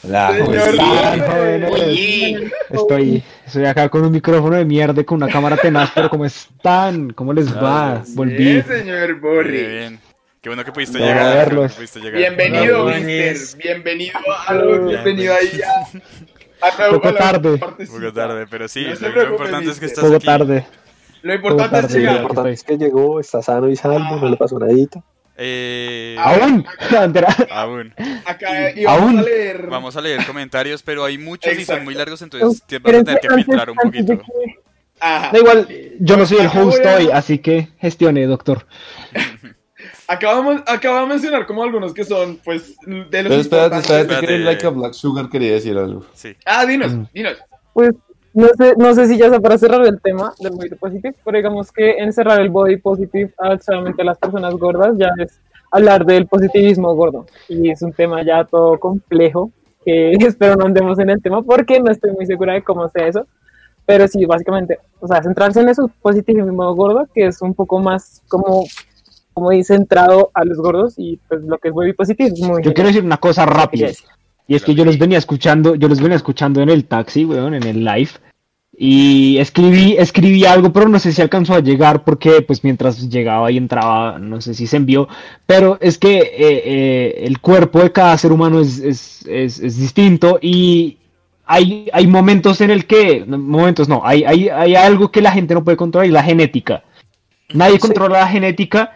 La 0.03 0.33
Señor. 0.33 1.71
Oye. 1.73 2.51
Estoy, 2.71 3.23
estoy 3.47 3.65
acá 3.65 3.89
con 3.89 4.05
un 4.05 4.13
micrófono 4.13 4.57
de 4.57 4.65
mierda 4.65 5.01
y 5.01 5.05
con 5.05 5.17
una 5.23 5.29
cámara 5.33 5.57
tenaz, 5.57 5.91
pero 5.95 6.09
¿cómo 6.11 6.25
están? 6.25 7.11
¿Cómo 7.13 7.33
les 7.33 7.55
va? 7.55 7.95
Gracias. 7.95 8.15
Volví. 8.15 8.37
Bien, 8.37 8.65
señor 8.67 9.21
Borri. 9.21 9.65
bien. 9.67 10.01
Qué 10.41 10.49
bueno 10.51 10.65
que 10.65 10.71
pudiste 10.73 10.99
No, 11.01 11.05
llegar. 11.07 11.35
verlos. 11.35 11.73
que 11.73 11.77
pudiste 11.77 12.01
llegar. 12.01 12.19
Bienvenido, 12.19 12.85
Hola, 12.85 12.99
mister. 13.01 13.63
Bienvenido 13.63 14.19
a 14.47 14.55
lo, 14.55 14.87
bienvenido 14.87 15.35
ahí 15.35 15.61
a, 16.63 16.67
a, 16.69 16.91
Poco 16.91 17.09
a 17.09 17.15
tarde. 17.17 17.59
poco 17.59 18.13
tarde, 18.13 18.47
pero 18.49 18.69
sí, 18.69 18.87
No 19.01 19.09
lo, 19.09 19.15
lo 19.25 19.31
importante 19.33 19.71
es 19.71 19.81
que 19.81 19.87
estás 19.87 20.05
Poco 20.05 20.17
aquí. 20.17 20.27
tarde. 20.27 20.67
Lo 21.23 21.35
importante 21.35 21.71
tarde, 21.71 21.87
es 21.89 21.95
Lo 21.95 21.99
llegar. 22.01 22.17
importante 22.23 22.53
es 22.53 22.63
que 22.63 22.79
llegó, 22.79 23.19
está 23.19 23.43
sano 23.43 23.69
y 23.69 23.75
salvo, 23.77 24.17
no 24.21 24.29
le 24.29 24.37
pasó 24.37 24.57
nadita. 24.59 25.03
Eh, 25.39 26.17
¿Aún? 26.19 26.65
Aún. 27.51 27.95
Acá 28.25 28.49
Aún. 28.89 29.19
a 29.19 29.23
leer. 29.23 29.67
Vamos 29.69 29.97
a 29.97 30.01
leer 30.01 30.25
comentarios, 30.27 30.83
pero 30.83 31.05
hay 31.05 31.19
muchos 31.19 31.53
y 31.53 31.57
son 31.57 31.61
Exacto. 31.63 31.85
muy 31.85 31.95
largos, 31.95 32.23
entonces 32.23 32.63
vas 32.83 32.95
a 32.95 33.05
tener 33.05 33.21
que 33.21 33.29
filtrar 33.29 33.71
un 33.71 33.77
poquito. 33.77 34.19
que- 34.19 34.25
Ajá. 34.99 35.31
Da 35.31 35.39
igual, 35.39 35.69
yo 36.01 36.17
no 36.17 36.25
soy 36.25 36.39
el 36.39 36.49
voy 36.49 36.69
host 36.69 36.87
a- 36.87 36.97
hoy, 36.97 37.11
así 37.13 37.39
que 37.39 37.69
gestione, 37.79 38.25
doctor. 38.27 38.67
Acabamos, 40.09 40.63
acabo 40.67 41.01
de 41.01 41.07
mencionar 41.07 41.47
como 41.47 41.63
algunos 41.65 41.93
que 41.93 42.05
son, 42.05 42.37
pues, 42.45 42.77
de 42.87 43.23
los 43.23 43.29
Pero 43.31 43.35
espérate, 43.41 43.77
Espérate. 43.79 44.27
que 44.27 44.39
Like 44.39 44.67
a 44.67 44.71
Black 44.71 44.93
Sugar 44.93 45.29
quería 45.29 45.53
decir 45.53 45.77
algo. 45.77 46.07
Sí. 46.15 46.35
Ah, 46.45 46.65
dinos, 46.65 46.93
Mm. 46.95 47.05
dinos. 47.13 47.37
Pues 47.75 47.91
no 48.37 48.49
sé, 48.49 48.75
no 48.77 48.95
sé 48.95 49.09
si 49.09 49.17
ya 49.17 49.31
sea 49.31 49.41
para 49.41 49.57
cerrar 49.57 49.87
el 49.87 49.99
tema 49.99 50.35
del 50.39 50.53
body 50.53 50.75
positive, 50.75 51.15
pero 51.25 51.39
digamos 51.39 51.73
que 51.73 51.93
encerrar 51.93 52.39
el 52.43 52.51
body 52.51 52.77
positive 52.77 53.33
a 53.39 53.59
solamente 53.59 54.05
las 54.05 54.19
personas 54.19 54.55
gordas 54.57 54.95
ya 54.99 55.11
es 55.19 55.41
hablar 55.71 56.05
del 56.05 56.27
positivismo 56.27 56.95
gordo. 56.95 57.25
Y 57.49 57.71
es 57.71 57.81
un 57.81 57.95
tema 57.95 58.23
ya 58.23 58.45
todo 58.45 58.79
complejo, 58.79 59.51
que 59.87 60.13
espero 60.21 60.55
no 60.55 60.67
andemos 60.67 60.99
en 60.99 61.09
el 61.09 61.23
tema 61.23 61.41
porque 61.43 61.81
no 61.81 61.91
estoy 61.91 62.13
muy 62.13 62.27
segura 62.27 62.53
de 62.53 62.63
cómo 62.63 62.87
sea 62.91 63.07
eso. 63.07 63.27
Pero 63.87 64.07
sí, 64.07 64.27
básicamente, 64.27 64.81
o 65.01 65.09
sea, 65.09 65.23
centrarse 65.23 65.61
en 65.61 65.71
eso, 65.71 65.91
positivismo 66.03 66.75
gordo, 66.75 67.09
que 67.15 67.29
es 67.29 67.41
un 67.41 67.55
poco 67.55 67.79
más 67.79 68.21
como, 68.29 68.65
como 69.33 69.51
dice, 69.51 69.75
centrado 69.75 70.31
a 70.35 70.45
los 70.45 70.59
gordos 70.59 70.95
y 70.99 71.19
pues 71.27 71.43
lo 71.43 71.57
que 71.57 71.69
es 71.69 71.75
body 71.75 71.95
positive 71.95 72.29
es 72.35 72.41
muy 72.41 72.63
Yo 72.63 72.75
quiero 72.75 72.89
decir 72.89 73.03
una 73.03 73.17
cosa 73.17 73.47
rápida. 73.47 73.89
Y 74.49 74.55
es 74.55 74.63
que 74.63 74.75
yo 74.75 74.85
los 74.85 74.99
venía 74.99 75.19
escuchando, 75.19 75.75
yo 75.75 75.89
los 75.89 76.01
venía 76.01 76.17
escuchando 76.17 76.61
en 76.61 76.69
el 76.69 76.85
taxi, 76.85 77.25
weón, 77.25 77.55
en 77.55 77.65
el 77.65 77.85
live. 77.85 78.11
Y 78.79 79.39
escribí, 79.39 79.97
escribí 79.99 80.45
algo, 80.45 80.73
pero 80.73 80.89
no 80.89 80.99
sé 80.99 81.11
si 81.13 81.23
alcanzó 81.23 81.55
a 81.55 81.61
llegar 81.61 82.05
porque 82.05 82.43
pues 82.43 82.63
mientras 82.63 83.09
llegaba 83.09 83.51
y 83.51 83.57
entraba, 83.57 84.19
no 84.19 84.41
sé 84.41 84.53
si 84.55 84.67
se 84.67 84.77
envió. 84.77 85.09
Pero 85.47 85.79
es 85.81 85.99
que 85.99 86.19
eh, 86.19 86.33
eh, 86.39 87.25
el 87.25 87.41
cuerpo 87.41 87.81
de 87.81 87.91
cada 87.91 88.17
ser 88.19 88.33
humano 88.33 88.61
es, 88.61 88.79
es, 88.79 89.27
es, 89.27 89.59
es 89.61 89.79
distinto 89.79 90.39
y 90.43 90.99
hay, 91.47 91.89
hay 91.93 92.07
momentos 92.07 92.61
en 92.61 92.71
el 92.71 92.87
que, 92.87 93.25
momentos 93.25 93.89
no, 93.89 94.03
hay, 94.05 94.25
hay, 94.25 94.49
hay 94.51 94.75
algo 94.75 95.11
que 95.11 95.23
la 95.23 95.33
gente 95.33 95.55
no 95.55 95.65
puede 95.65 95.79
controlar 95.79 96.09
y 96.09 96.13
la 96.13 96.23
genética. 96.23 96.85
Nadie 97.55 97.79
controla 97.79 98.21
la 98.21 98.29
genética 98.29 98.93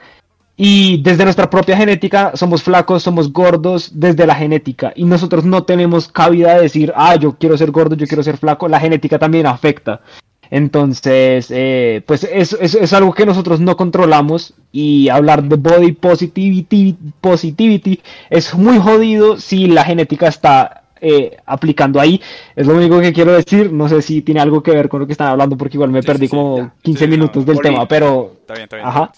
y 0.62 0.98
desde 0.98 1.24
nuestra 1.24 1.48
propia 1.48 1.74
genética 1.74 2.32
somos 2.34 2.62
flacos, 2.62 3.02
somos 3.02 3.32
gordos 3.32 3.92
desde 3.94 4.26
la 4.26 4.34
genética 4.34 4.92
y 4.94 5.04
nosotros 5.04 5.46
no 5.46 5.62
tenemos 5.62 6.08
cabida 6.08 6.54
de 6.56 6.60
decir, 6.60 6.92
ah, 6.94 7.16
yo 7.16 7.34
quiero 7.38 7.56
ser 7.56 7.70
gordo, 7.70 7.96
yo 7.96 8.06
quiero 8.06 8.22
ser 8.22 8.36
flaco, 8.36 8.68
la 8.68 8.78
genética 8.78 9.18
también 9.18 9.46
afecta. 9.46 10.02
Entonces, 10.50 11.46
eh, 11.48 12.02
pues 12.06 12.24
es, 12.24 12.52
es, 12.60 12.74
es 12.74 12.92
algo 12.92 13.14
que 13.14 13.24
nosotros 13.24 13.58
no 13.58 13.74
controlamos 13.74 14.52
y 14.70 15.08
hablar 15.08 15.44
de 15.44 15.56
body 15.56 15.92
positivity, 15.92 16.94
positivity 17.22 17.98
es 18.28 18.54
muy 18.54 18.78
jodido 18.78 19.38
si 19.38 19.66
la 19.66 19.82
genética 19.84 20.28
está 20.28 20.82
eh, 21.00 21.38
aplicando 21.46 21.98
ahí. 21.98 22.20
Es 22.54 22.66
lo 22.66 22.74
único 22.74 23.00
que 23.00 23.14
quiero 23.14 23.32
decir. 23.32 23.72
No 23.72 23.88
sé 23.88 24.02
si 24.02 24.20
tiene 24.20 24.40
algo 24.40 24.62
que 24.62 24.72
ver 24.72 24.90
con 24.90 25.00
lo 25.00 25.06
que 25.06 25.12
están 25.12 25.28
hablando 25.28 25.56
porque 25.56 25.78
igual 25.78 25.90
me 25.90 26.02
Sí, 26.02 26.06
perdí 26.06 26.26
sí, 26.26 26.30
como 26.30 26.58
ya. 26.58 26.74
15 26.82 26.98
Sí, 26.98 27.06
no, 27.06 27.10
minutos 27.10 27.46
del 27.46 27.54
por 27.54 27.64
tema, 27.64 27.88
pero 27.88 28.32
Está 28.40 28.54
bien, 28.54 28.64
está 28.64 28.76
bien. 28.76 28.88
Ajá. 28.88 29.12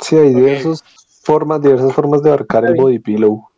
Sí. 0.00 0.16
Hay 0.16 0.34
diversas 0.34 0.82
formas, 1.22 1.60
diversas 1.62 1.92
formas 1.92 2.22
de 2.22 2.30
abarcar 2.30 2.64
el 2.66 2.74
body 2.74 2.98
pillow. 2.98 3.48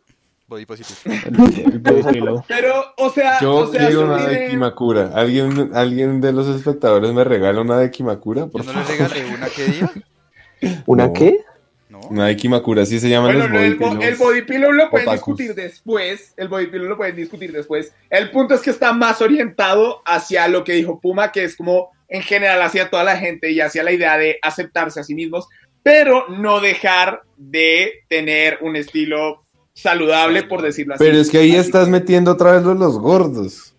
Body 0.47 0.65
positive. 0.65 0.97
el, 1.27 1.35
el 1.73 1.79
body 1.79 2.03
pillow. 2.13 2.43
Pero, 2.47 2.73
o 2.97 3.09
sea, 3.11 3.39
Yo 3.39 3.55
o 3.57 3.67
sea, 3.67 3.85
quiero 3.87 4.05
una 4.05 4.25
de 4.25 4.29
tiene- 4.35 4.49
Kimakura. 4.49 5.11
¿Alguien, 5.13 5.71
¿Alguien 5.75 6.21
de 6.21 6.33
los 6.33 6.47
espectadores 6.47 7.11
me 7.13 7.23
regala 7.23 7.61
una 7.61 7.77
de 7.77 7.91
Kimakura? 7.91 8.47
Por 8.47 8.63
Yo 8.63 8.73
no 8.73 8.79
le 8.81 8.85
regalé 8.87 9.25
una 9.25 9.47
que 9.47 9.65
día. 9.65 9.91
¿Una 10.87 11.07
No. 11.07 11.13
qué? 11.13 11.39
No. 11.89 11.99
Una 12.09 12.27
de 12.27 12.35
Kimakura, 12.35 12.83
así 12.83 12.99
se 12.99 13.09
llaman 13.09 13.35
Bueno, 13.37 13.47
los 13.47 13.49
no, 13.51 13.59
body 13.59 13.75
pillows. 13.75 14.03
el 14.05 14.15
body 14.15 14.41
pillow 14.43 14.71
lo 14.71 14.89
pueden 14.89 15.07
Otakus. 15.09 15.37
discutir 15.37 15.55
después. 15.55 16.33
El 16.37 16.47
body 16.47 16.67
pillow 16.67 16.87
lo 16.87 16.97
pueden 16.97 17.15
discutir 17.15 17.51
después. 17.51 17.93
El 18.09 18.29
punto 18.31 18.53
es 18.55 18.61
que 18.61 18.69
está 18.71 18.91
más 18.93 19.21
orientado 19.21 20.01
hacia 20.05 20.47
lo 20.47 20.63
que 20.63 20.73
dijo 20.73 20.99
Puma, 20.99 21.31
que 21.31 21.43
es 21.43 21.55
como 21.55 21.89
en 22.07 22.21
general 22.23 22.61
hacia 22.61 22.89
toda 22.89 23.03
la 23.03 23.17
gente 23.17 23.51
y 23.51 23.61
hacia 23.61 23.83
la 23.83 23.91
idea 23.91 24.17
de 24.17 24.37
aceptarse 24.41 24.99
a 24.99 25.03
sí 25.03 25.13
mismos, 25.15 25.47
pero 25.83 26.27
no 26.29 26.59
dejar 26.59 27.21
de 27.37 28.03
tener 28.07 28.59
un 28.61 28.75
estilo 28.75 29.45
saludable, 29.73 30.43
por 30.43 30.61
decirlo 30.61 30.95
así. 30.95 31.03
Pero 31.03 31.17
es 31.17 31.29
que 31.29 31.37
ahí 31.39 31.55
estás 31.55 31.87
metiendo 31.87 32.31
otra 32.31 32.53
vez 32.53 32.63
los, 32.63 32.77
los 32.77 32.99
gordos. 32.99 33.75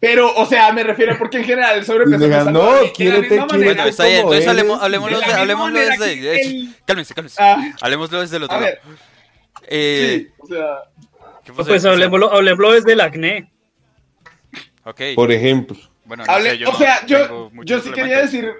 Pero, 0.00 0.34
o 0.34 0.46
sea, 0.46 0.72
me 0.72 0.82
refiero 0.82 1.16
porque 1.16 1.36
en 1.38 1.44
general 1.44 1.78
el 1.78 1.84
sobrepeso 1.84 2.18
Diga, 2.18 2.40
es 2.40 2.46
no, 2.46 2.72
quiérete, 2.92 3.38
Bueno, 3.38 3.84
está 3.84 4.06
bien, 4.06 4.20
entonces 4.22 4.48
hablemos, 4.48 4.82
hablemoslo, 4.82 5.20
de 5.20 5.24
hablemoslo 5.26 5.78
desde... 5.78 6.12
eh, 6.14 6.40
el- 6.40 6.74
Cálmense, 6.84 7.14
cálmense. 7.14 7.36
Ah, 7.40 7.72
Hablemoslo 7.80 8.20
desde 8.20 8.36
el 8.38 8.42
otro 8.42 8.56
a 8.56 8.60
lado. 8.62 8.72
Eh, 9.68 10.26
sí, 10.26 10.34
o 10.40 10.46
sea. 10.48 10.66
Pues 11.54 11.82
sea, 11.82 11.92
hablemoslo, 11.92 12.32
hablemoslo 12.32 12.72
desde 12.72 12.92
el 12.94 13.00
acné. 13.00 13.52
Ok. 14.84 15.00
Por 15.14 15.30
ejemplo. 15.30 15.76
Bueno, 16.04 16.24
no 16.26 16.32
hable- 16.32 16.50
sé, 16.50 16.58
yo 16.58 16.68
o 16.68 16.72
no 16.72 16.78
sea, 16.78 17.06
yo, 17.06 17.50
yo 17.62 17.80
sí 17.80 17.90
quería 17.92 18.22
decir. 18.22 18.50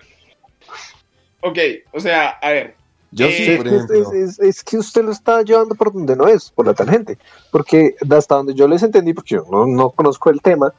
Ok, 1.40 1.58
o 1.92 1.98
sea, 1.98 2.28
a 2.30 2.50
ver. 2.52 2.76
Yo 3.14 3.26
Eh, 3.26 3.30
sí, 3.32 3.56
por 3.56 3.68
Es, 3.68 3.72
ejemplo. 3.74 3.96
es- 3.96 4.12
es- 4.12 4.38
es 4.40 4.64
que 4.64 4.78
usted 4.78 5.04
lo 5.04 5.12
está 5.12 5.42
llevando 5.42 5.74
por 5.74 5.92
donde 5.92 6.16
no 6.16 6.26
es, 6.26 6.50
por 6.50 6.66
la 6.66 6.72
tangente. 6.74 7.18
Porque 7.50 7.94
hasta 8.10 8.36
donde 8.36 8.54
yo 8.54 8.66
les 8.66 8.82
entendí, 8.82 9.12
porque 9.12 9.34
yo 9.36 9.44
no, 9.50 9.66
no 9.66 9.90
conozco 9.90 10.30
el 10.30 10.40
tema, 10.40 10.72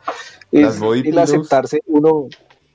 es 0.51 0.79
el 0.81 1.17
aceptarse 1.17 1.81
uno. 1.87 2.27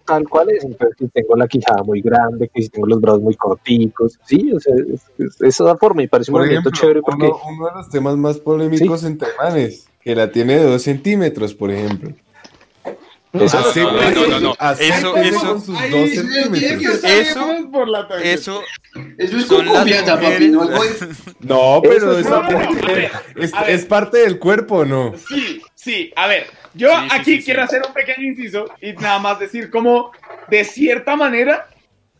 tal 0.04 0.26
cual 0.26 0.48
es. 0.48 0.64
Entonces, 0.64 0.96
si 0.98 1.08
tengo 1.08 1.36
la 1.36 1.46
quijada 1.46 1.82
muy 1.82 2.00
grande, 2.00 2.48
que 2.54 2.62
si 2.62 2.70
tengo 2.70 2.86
los 2.86 2.98
brazos 2.98 3.20
muy 3.20 3.34
corticos. 3.34 4.18
Sí, 4.24 4.50
o 4.54 4.58
sea, 4.58 4.74
es, 4.74 5.02
es- 5.18 5.34
es 5.42 5.60
esa 5.60 5.76
forma. 5.76 6.02
Y 6.02 6.06
parece 6.08 6.30
un 6.30 6.36
Por 6.36 6.40
movimiento 6.42 6.70
ejemplo, 6.70 6.80
chévere 6.80 7.02
porque. 7.02 7.26
uno, 7.26 7.38
uno 7.46 7.66
de 7.66 7.72
los 7.74 7.90
temas 7.90 8.16
más 8.16 8.38
polémicos 8.38 9.04
entre 9.04 9.28
manes, 9.38 9.86
que 10.00 10.14
la 10.14 10.32
tiene 10.32 10.56
de 10.56 10.64
2 10.64 10.80
centímetros, 10.80 11.52
por 11.52 11.70
ejemplo. 11.70 12.12
Eso- 13.32 13.72
No, 13.76 13.92
no, 13.92 14.00
no, 14.00 14.10
no, 14.10 14.26
no, 14.28 14.40
no. 14.40 14.56
Acéptese 14.58 14.98
Eso- 14.98 15.16
eso- 15.16 15.60
sus 15.60 15.78
Ahí, 15.78 15.90
2 15.90 16.08
sí, 16.10 16.16
centímetros. 16.16 17.04
Eso- 17.04 17.68
por 17.70 17.88
la 17.88 18.08
tangente. 18.08 18.32
Eso, 18.32 18.62
Eso 19.18 19.36
es 19.36 19.44
con 19.46 19.66
confianza, 19.66 20.18
papi. 20.20 20.48
No 20.48 20.64
No, 21.40 21.80
pero 21.82 22.18
Eso 22.18 22.42
es, 23.36 23.52
ver. 23.52 23.68
es 23.68 23.84
parte 23.84 24.18
del 24.18 24.38
cuerpo, 24.38 24.84
¿no? 24.84 25.14
Sí, 25.28 25.60
sí, 25.74 26.12
a 26.16 26.26
ver, 26.26 26.46
yo 26.74 26.88
Sí, 26.88 26.94
sí, 26.96 27.08
aquí 27.12 27.30
sí, 27.32 27.38
sí. 27.38 27.44
quiero 27.44 27.62
hacer 27.62 27.82
un 27.86 27.92
pequeño 27.92 28.26
inciso 28.26 28.64
y 28.80 28.92
nada 28.94 29.18
más 29.18 29.38
decir 29.38 29.68
como 29.70 30.10
de 30.48 30.64
cierta 30.64 31.14
manera 31.14 31.68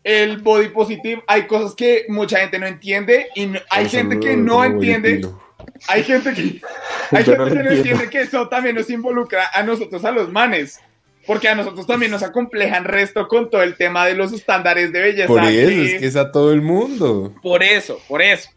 el 0.03 0.37
body 0.37 0.69
positive 0.69 1.23
hay 1.27 1.47
cosas 1.47 1.75
que 1.75 2.05
mucha 2.07 2.37
gente 2.39 2.57
no 2.59 2.67
entiende 2.67 3.27
y 3.35 3.49
hay 3.69 3.85
Eso 3.85 3.97
gente 3.97 4.19
que 4.19 4.37
no 4.37 4.63
entiende, 4.63 5.21
hay 5.87 6.03
gente 6.03 6.33
que 6.33 6.61
hay 7.11 7.23
gente 7.23 7.43
que 7.51 7.63
no 7.63 7.71
entiende 7.71 8.09
que 8.09 8.21
eso 8.21 8.47
también 8.47 8.75
nos 8.75 8.89
involucra 8.89 9.49
a 9.53 9.63
nosotros 9.63 10.05
a 10.05 10.11
los 10.11 10.31
manes. 10.31 10.79
Porque 11.29 11.47
a 11.47 11.53
nosotros 11.53 11.85
también 11.85 12.11
nos 12.11 12.23
acomplejan 12.23 12.85
resto 12.85 13.27
con 13.27 13.51
todo 13.51 13.61
el 13.61 13.75
tema 13.75 14.07
de 14.07 14.15
los 14.15 14.33
estándares 14.33 14.91
de 14.91 14.99
belleza. 14.99 15.27
Por 15.27 15.43
eso, 15.43 15.69
que- 15.69 15.85
es 15.95 15.99
que 16.01 16.07
es 16.07 16.15
a 16.15 16.31
todo 16.31 16.51
el 16.51 16.63
mundo. 16.63 17.35
por 17.43 17.61
eso, 17.61 18.01
por 18.07 18.23
eso. 18.23 18.49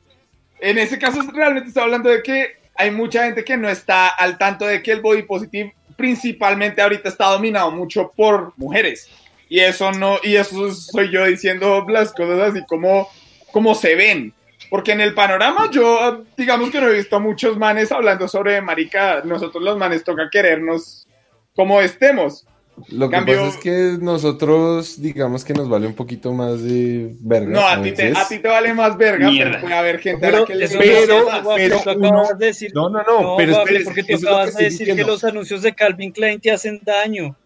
En 0.58 0.78
ese 0.78 0.98
caso 0.98 1.20
realmente 1.34 1.68
estoy 1.68 1.82
hablando 1.82 2.08
de 2.08 2.22
que 2.22 2.56
hay 2.74 2.90
mucha 2.90 3.24
gente 3.26 3.44
que 3.44 3.58
no 3.58 3.68
está 3.68 4.08
al 4.08 4.38
tanto 4.38 4.64
de 4.64 4.82
que 4.82 4.90
el 4.90 5.02
body 5.02 5.24
positive 5.24 5.74
principalmente 5.98 6.80
ahorita 6.80 7.10
está 7.10 7.26
dominado 7.26 7.70
mucho 7.72 8.10
por 8.16 8.54
mujeres. 8.56 9.06
Y 9.50 9.60
eso 9.60 9.92
no, 9.92 10.16
y 10.22 10.36
eso 10.36 10.72
soy 10.72 11.10
yo 11.10 11.26
diciendo 11.26 11.84
las 11.90 12.10
cosas 12.14 12.40
así 12.40 12.64
como, 12.66 13.06
como 13.52 13.74
se 13.74 13.94
ven. 13.96 14.32
Porque 14.70 14.92
en 14.92 15.02
el 15.02 15.12
panorama 15.12 15.68
yo, 15.70 16.24
digamos 16.38 16.70
que 16.70 16.80
no 16.80 16.88
he 16.88 16.94
visto 16.94 17.20
muchos 17.20 17.58
manes 17.58 17.92
hablando 17.92 18.26
sobre 18.28 18.62
marica, 18.62 19.20
nosotros 19.26 19.62
los 19.62 19.76
manes 19.76 20.04
toca 20.04 20.30
querernos 20.30 21.06
como 21.54 21.82
estemos. 21.82 22.46
Lo 22.88 23.08
que 23.08 23.16
Cambio- 23.16 23.36
pasa 23.36 23.48
es 23.48 23.56
que 23.58 23.96
nosotros, 24.00 25.00
digamos 25.00 25.44
que 25.44 25.52
nos 25.52 25.68
vale 25.68 25.86
un 25.86 25.94
poquito 25.94 26.32
más 26.32 26.62
de 26.62 27.14
verga. 27.20 27.50
No, 27.50 27.66
a 27.68 27.80
ti 27.82 27.92
te, 27.92 28.12
a 28.16 28.26
ti 28.26 28.38
te 28.38 28.48
vale 28.48 28.72
más 28.74 28.96
verga, 28.96 29.28
Mierda. 29.30 29.50
pero 29.52 29.62
puede 29.62 29.74
haber 29.74 29.98
gente 30.00 30.26
a 30.26 30.30
Pero 30.30 30.40
la 30.40 30.46
que 30.46 30.54
le 30.54 30.68
pero- 30.68 31.26
pero 31.54 31.80
tú 31.82 31.90
uno- 31.98 32.28
de 32.38 32.46
decir 32.46 32.72
No, 32.74 32.88
no, 32.88 32.98
no, 33.02 33.36
pero 33.36 33.52
Guapi, 33.52 33.74
espérese, 33.74 33.84
porque 33.84 34.02
tú 34.02 34.06
que 34.20 34.26
acabas 34.26 34.54
de 34.56 34.64
decir 34.64 34.94
que 34.96 35.04
los 35.04 35.22
anuncios 35.22 35.62
de 35.62 35.74
Calvin 35.74 36.12
Klein 36.12 36.40
te 36.40 36.50
hacen 36.50 36.80
daño. 36.84 37.36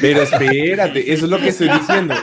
Pero 0.00 0.22
espérate, 0.22 1.12
eso 1.12 1.26
es 1.26 1.30
lo 1.30 1.38
que 1.38 1.48
estoy 1.50 1.68
diciendo. 1.68 2.14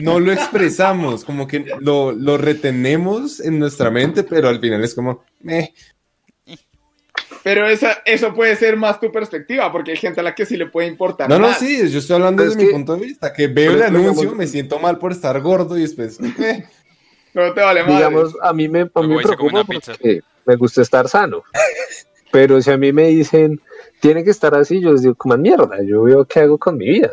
No 0.00 0.20
lo 0.20 0.32
expresamos, 0.32 1.24
como 1.24 1.46
que 1.46 1.64
lo, 1.80 2.12
lo 2.12 2.38
retenemos 2.38 3.40
en 3.40 3.58
nuestra 3.58 3.90
mente, 3.90 4.22
pero 4.22 4.48
al 4.48 4.58
final 4.60 4.82
es 4.84 4.94
como, 4.94 5.22
eh, 5.46 5.70
Pero 7.44 7.68
esa, 7.68 8.02
eso 8.06 8.32
puede 8.34 8.56
ser 8.56 8.76
más 8.76 8.98
tu 8.98 9.12
perspectiva, 9.12 9.70
porque 9.70 9.90
hay 9.92 9.96
gente 9.98 10.18
a 10.20 10.22
la 10.24 10.34
que 10.34 10.46
sí 10.46 10.56
le 10.56 10.66
puede 10.66 10.88
importar. 10.88 11.28
No, 11.28 11.38
no, 11.38 11.48
más. 11.48 11.58
sí, 11.58 11.88
yo 11.90 11.98
estoy 11.98 12.14
hablando 12.16 12.42
Pero 12.42 12.50
desde 12.50 12.62
es 12.62 12.66
mi 12.66 12.70
que- 12.72 12.72
punto 12.74 12.96
de 12.96 13.06
vista, 13.06 13.32
que 13.32 13.46
veo 13.48 13.72
el 13.72 13.82
anuncio, 13.82 14.12
digamos- 14.12 14.36
me 14.36 14.46
siento 14.46 14.78
mal 14.78 14.98
por 14.98 15.12
estar 15.12 15.38
gordo 15.42 15.76
y 15.78 15.82
después, 15.82 16.18
eh, 16.40 16.64
No 17.34 17.52
te 17.52 17.60
vale 17.60 17.82
más. 17.84 17.96
digamos, 17.96 18.34
a 18.42 18.52
mí 18.54 18.66
me, 18.68 18.80
a 18.92 19.00
mí 19.02 19.08
me 19.08 19.22
preocupa 19.22 19.62
porque 19.62 20.20
me 20.46 20.56
gusta 20.56 20.80
estar 20.82 21.06
sano. 21.08 21.42
Pero 22.32 22.60
si 22.62 22.70
a 22.70 22.76
mí 22.78 22.92
me 22.92 23.08
dicen, 23.08 23.60
tiene 24.00 24.24
que 24.24 24.30
estar 24.30 24.54
así, 24.54 24.80
yo 24.80 24.92
les 24.92 25.02
digo, 25.02 25.14
como 25.14 25.36
mierda, 25.36 25.76
yo 25.86 26.02
veo 26.02 26.24
qué 26.24 26.40
hago 26.40 26.58
con 26.58 26.76
mi 26.78 26.88
vida. 26.88 27.10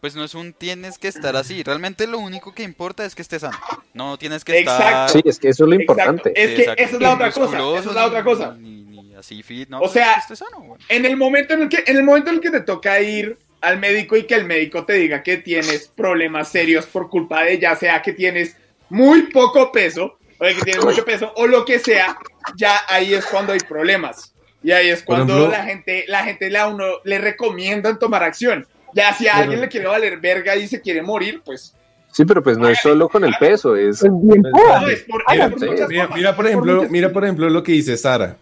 pues 0.00 0.14
no 0.16 0.24
es 0.24 0.34
un 0.34 0.52
tienes 0.52 0.98
que 0.98 1.08
estar 1.08 1.36
así. 1.36 1.62
Realmente 1.62 2.06
lo 2.06 2.18
único 2.18 2.52
que 2.54 2.64
importa 2.64 3.04
es 3.04 3.14
que 3.14 3.22
estés 3.22 3.40
sano. 3.42 3.56
No 3.94 4.18
tienes 4.18 4.44
que 4.44 4.58
Exacto. 4.58 4.82
estar. 4.82 5.10
Sí, 5.10 5.22
es 5.24 5.38
que 5.38 5.48
eso 5.48 5.64
es 5.64 5.70
lo 5.70 5.74
Exacto. 5.76 5.92
importante. 5.92 6.32
Es 6.34 6.50
que 6.56 6.60
Exacto. 6.62 6.82
esa 6.82 6.96
es 6.96 7.02
la 7.02 7.14
otra 7.14 7.30
cosa. 7.32 7.58
Esa 7.78 7.88
es 7.88 7.94
la 7.94 8.06
otra 8.06 8.24
cosa. 8.24 8.56
Ni 8.58 8.91
así 9.22 9.42
fit, 9.42 9.68
no. 9.68 9.78
O 9.78 9.80
pues 9.80 9.92
sea, 9.92 10.20
sano, 10.20 10.60
güey. 10.60 10.80
En 10.88 11.06
el 11.06 11.16
momento 11.16 11.54
en 11.54 11.62
el 11.62 11.68
que, 11.68 11.82
en 11.86 11.96
el 11.96 12.02
momento 12.02 12.30
en 12.30 12.36
el 12.36 12.42
que 12.42 12.50
te 12.50 12.60
toca 12.60 13.00
ir 13.00 13.38
al 13.60 13.78
médico 13.78 14.16
y 14.16 14.24
que 14.24 14.34
el 14.34 14.44
médico 14.44 14.84
te 14.84 14.94
diga 14.94 15.22
que 15.22 15.38
tienes 15.38 15.88
problemas 15.88 16.48
serios 16.48 16.86
por 16.86 17.08
culpa 17.08 17.44
de 17.44 17.58
ya 17.58 17.76
sea 17.76 18.02
que 18.02 18.12
tienes 18.12 18.56
muy 18.88 19.22
poco 19.30 19.70
peso 19.70 20.18
o 20.38 20.44
que 20.44 20.60
tienes 20.64 20.84
mucho 20.84 21.04
peso 21.04 21.32
o 21.36 21.46
lo 21.46 21.64
que 21.64 21.78
sea, 21.78 22.18
ya 22.56 22.80
ahí 22.88 23.14
es 23.14 23.24
cuando 23.26 23.52
hay 23.52 23.60
problemas. 23.60 24.34
Y 24.64 24.72
ahí 24.72 24.90
es 24.90 25.02
cuando 25.02 25.34
ejemplo- 25.34 25.50
la 25.50 25.64
gente, 25.64 26.04
la 26.08 26.24
gente 26.24 26.50
le, 26.50 26.58
a 26.58 26.66
uno, 26.66 26.84
le 27.04 27.18
recomiendan 27.18 27.98
tomar 27.98 28.22
acción. 28.22 28.66
Ya 28.94 29.14
si 29.14 29.26
a 29.26 29.36
alguien 29.36 29.60
le 29.60 29.68
quiere 29.68 29.86
valer 29.86 30.18
verga 30.20 30.54
y 30.56 30.68
se 30.68 30.80
quiere 30.80 31.00
morir, 31.02 31.40
pues 31.44 31.74
Sí, 32.12 32.26
pero 32.26 32.42
pues 32.42 32.58
no 32.58 32.68
es 32.68 32.78
solo 32.78 33.08
con 33.08 33.24
el 33.24 33.32
peso, 33.40 33.74
es... 33.74 34.04
Mira, 36.14 36.36
por 36.36 36.46
ejemplo, 36.46 36.86
mira, 36.90 37.10
por 37.10 37.24
ejemplo, 37.24 37.48
lo 37.48 37.62
que 37.62 37.72
dice 37.72 37.96
Sara. 37.96 38.36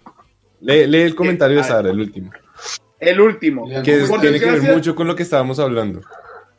Lee, 0.60 0.86
lee 0.86 1.02
el 1.02 1.14
comentario 1.14 1.56
de 1.56 1.62
a 1.62 1.64
ver. 1.64 1.72
Sara, 1.72 1.90
el 1.90 2.00
último, 2.00 2.30
El 2.98 3.20
último. 3.20 3.66
que 3.82 4.02
es- 4.02 4.20
tiene 4.20 4.38
que 4.38 4.46
ver 4.50 4.62
mucho 4.74 4.94
con 4.94 5.06
lo 5.06 5.16
que 5.16 5.22
estábamos 5.22 5.58
hablando. 5.58 6.00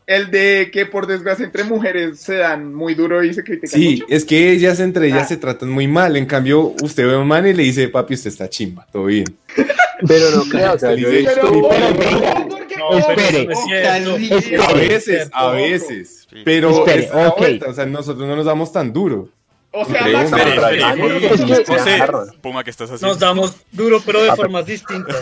El 0.08 0.30
de 0.32 0.70
que 0.74 0.86
por 0.88 1.08
desgracia 1.08 1.46
entre 1.46 1.64
mujeres 1.64 2.20
se 2.20 2.36
dan 2.36 2.74
muy 2.74 2.96
duro 2.96 3.24
y 3.24 3.34
se 3.34 3.44
critican 3.44 3.70
Sí, 3.80 4.00
mucho. 4.02 4.06
es 4.10 4.26
que 4.26 4.52
ellas 4.52 4.80
entre 4.80 5.08
ellas 5.08 5.22
Ah. 5.24 5.28
se 5.28 5.38
tratan 5.38 5.70
muy 5.70 5.88
mal. 5.88 6.18
En 6.18 6.26
cambio, 6.26 6.74
usted 6.82 7.08
ve 7.08 7.14
a 7.14 7.20
un 7.20 7.28
man 7.28 7.48
y 7.48 7.54
le 7.54 7.64
dice, 7.64 7.88
papi, 7.88 8.16
usted 8.16 8.30
está 8.30 8.50
chimba, 8.50 8.86
todo 8.92 9.06
bien. 9.06 9.26
Pero 10.08 10.32
no 10.32 10.44
creo, 10.50 10.76
No, 12.80 12.98
espere. 12.98 13.46
no 13.46 13.52
es. 14.18 14.60
A 14.60 14.74
veces, 14.74 15.30
a 15.32 15.52
veces. 15.52 16.28
Sí. 16.30 16.38
Pero 16.44 16.86
Espere, 16.86 17.10
vuelta, 17.38 17.70
o 17.70 17.74
sea, 17.74 17.86
nosotros 17.86 18.28
no 18.28 18.36
nos 18.36 18.46
damos 18.46 18.72
tan 18.74 18.92
duro. 18.92 19.30
O 19.74 19.86
sea, 19.86 20.02
Max, 20.08 20.32
espere, 20.34 20.56
espere. 20.56 21.28
Es 21.34 21.42
que- 21.66 21.66
José. 21.74 22.00
Puma, 22.42 22.64
¿qué 22.64 22.70
estás 22.72 22.90
haciendo? 22.92 23.08
Nos 23.08 23.20
damos 23.20 23.56
duro, 23.72 24.02
pero 24.06 24.22
de 24.22 24.36
formas 24.36 24.66
distintas. 24.66 25.16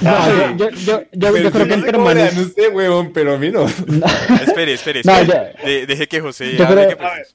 No, 0.00 0.56
yo, 0.56 0.56
yo, 0.56 0.70
yo, 0.70 1.02
yo, 1.12 1.36
yo 1.36 1.50
creo 1.50 1.52
que 1.52 1.58
no 1.58 1.66
sé 1.66 1.74
entre 1.74 1.98
manes. 1.98 2.34
dan 2.34 2.44
usted, 2.44 2.74
huevón, 2.74 3.12
pero 3.12 3.34
a 3.34 3.38
mí 3.38 3.50
no. 3.50 3.64
Espere, 3.66 4.72
espere, 4.74 5.02
No, 5.04 5.12
espere. 5.16 5.54
De- 5.64 5.86
deje 5.86 6.08
que 6.08 6.20
José 6.20 6.56
Yo 6.56 6.66
creo- 6.66 6.88
que, 6.88 6.96
pues, 6.96 7.08
A 7.10 7.14
ver. 7.14 7.26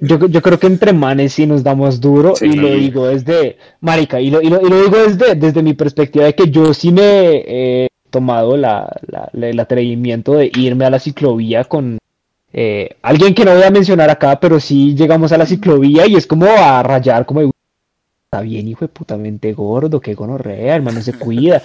Yo, 0.00 0.26
yo 0.26 0.42
creo 0.42 0.58
que 0.58 0.66
entre 0.66 0.92
manes 0.92 1.34
sí 1.34 1.46
nos 1.46 1.62
damos 1.62 2.00
duro 2.00 2.34
Sí. 2.34 2.46
y 2.46 2.52
lo 2.54 2.68
digo 2.68 3.06
desde, 3.06 3.56
marica, 3.80 4.20
y 4.20 4.30
lo, 4.30 4.42
y 4.42 4.48
lo, 4.48 4.60
y 4.60 4.68
lo 4.68 4.82
digo 4.82 4.98
desde, 4.98 5.34
desde 5.36 5.62
mi 5.62 5.74
perspectiva 5.74 6.24
de 6.24 6.34
que 6.34 6.50
yo 6.50 6.74
sí 6.74 6.90
me 6.90 7.02
he 7.46 7.88
tomado 8.10 8.56
la, 8.56 8.90
la- 9.06 9.28
la- 9.32 9.48
el 9.48 9.60
atrevimiento 9.60 10.34
de 10.34 10.50
irme 10.56 10.86
a 10.86 10.90
la 10.90 10.98
ciclovía 10.98 11.64
con 11.64 11.98
eh, 12.52 12.96
alguien 13.02 13.34
que 13.34 13.44
no 13.44 13.54
voy 13.54 13.62
a 13.62 13.70
mencionar 13.70 14.10
acá, 14.10 14.38
pero 14.38 14.60
sí 14.60 14.94
llegamos 14.94 15.32
a 15.32 15.38
la 15.38 15.46
ciclovía 15.46 16.06
y 16.06 16.16
es 16.16 16.26
como 16.26 16.46
a 16.46 16.82
rayar, 16.82 17.24
como 17.24 17.40
de, 17.40 17.50
está 18.24 18.40
bien, 18.42 18.68
hijo 18.68 18.84
de 18.84 18.88
putamente 18.88 19.52
gordo, 19.52 20.00
qué 20.00 20.14
gonorrea, 20.14 20.76
hermano, 20.76 21.00
se 21.00 21.14
cuida. 21.14 21.62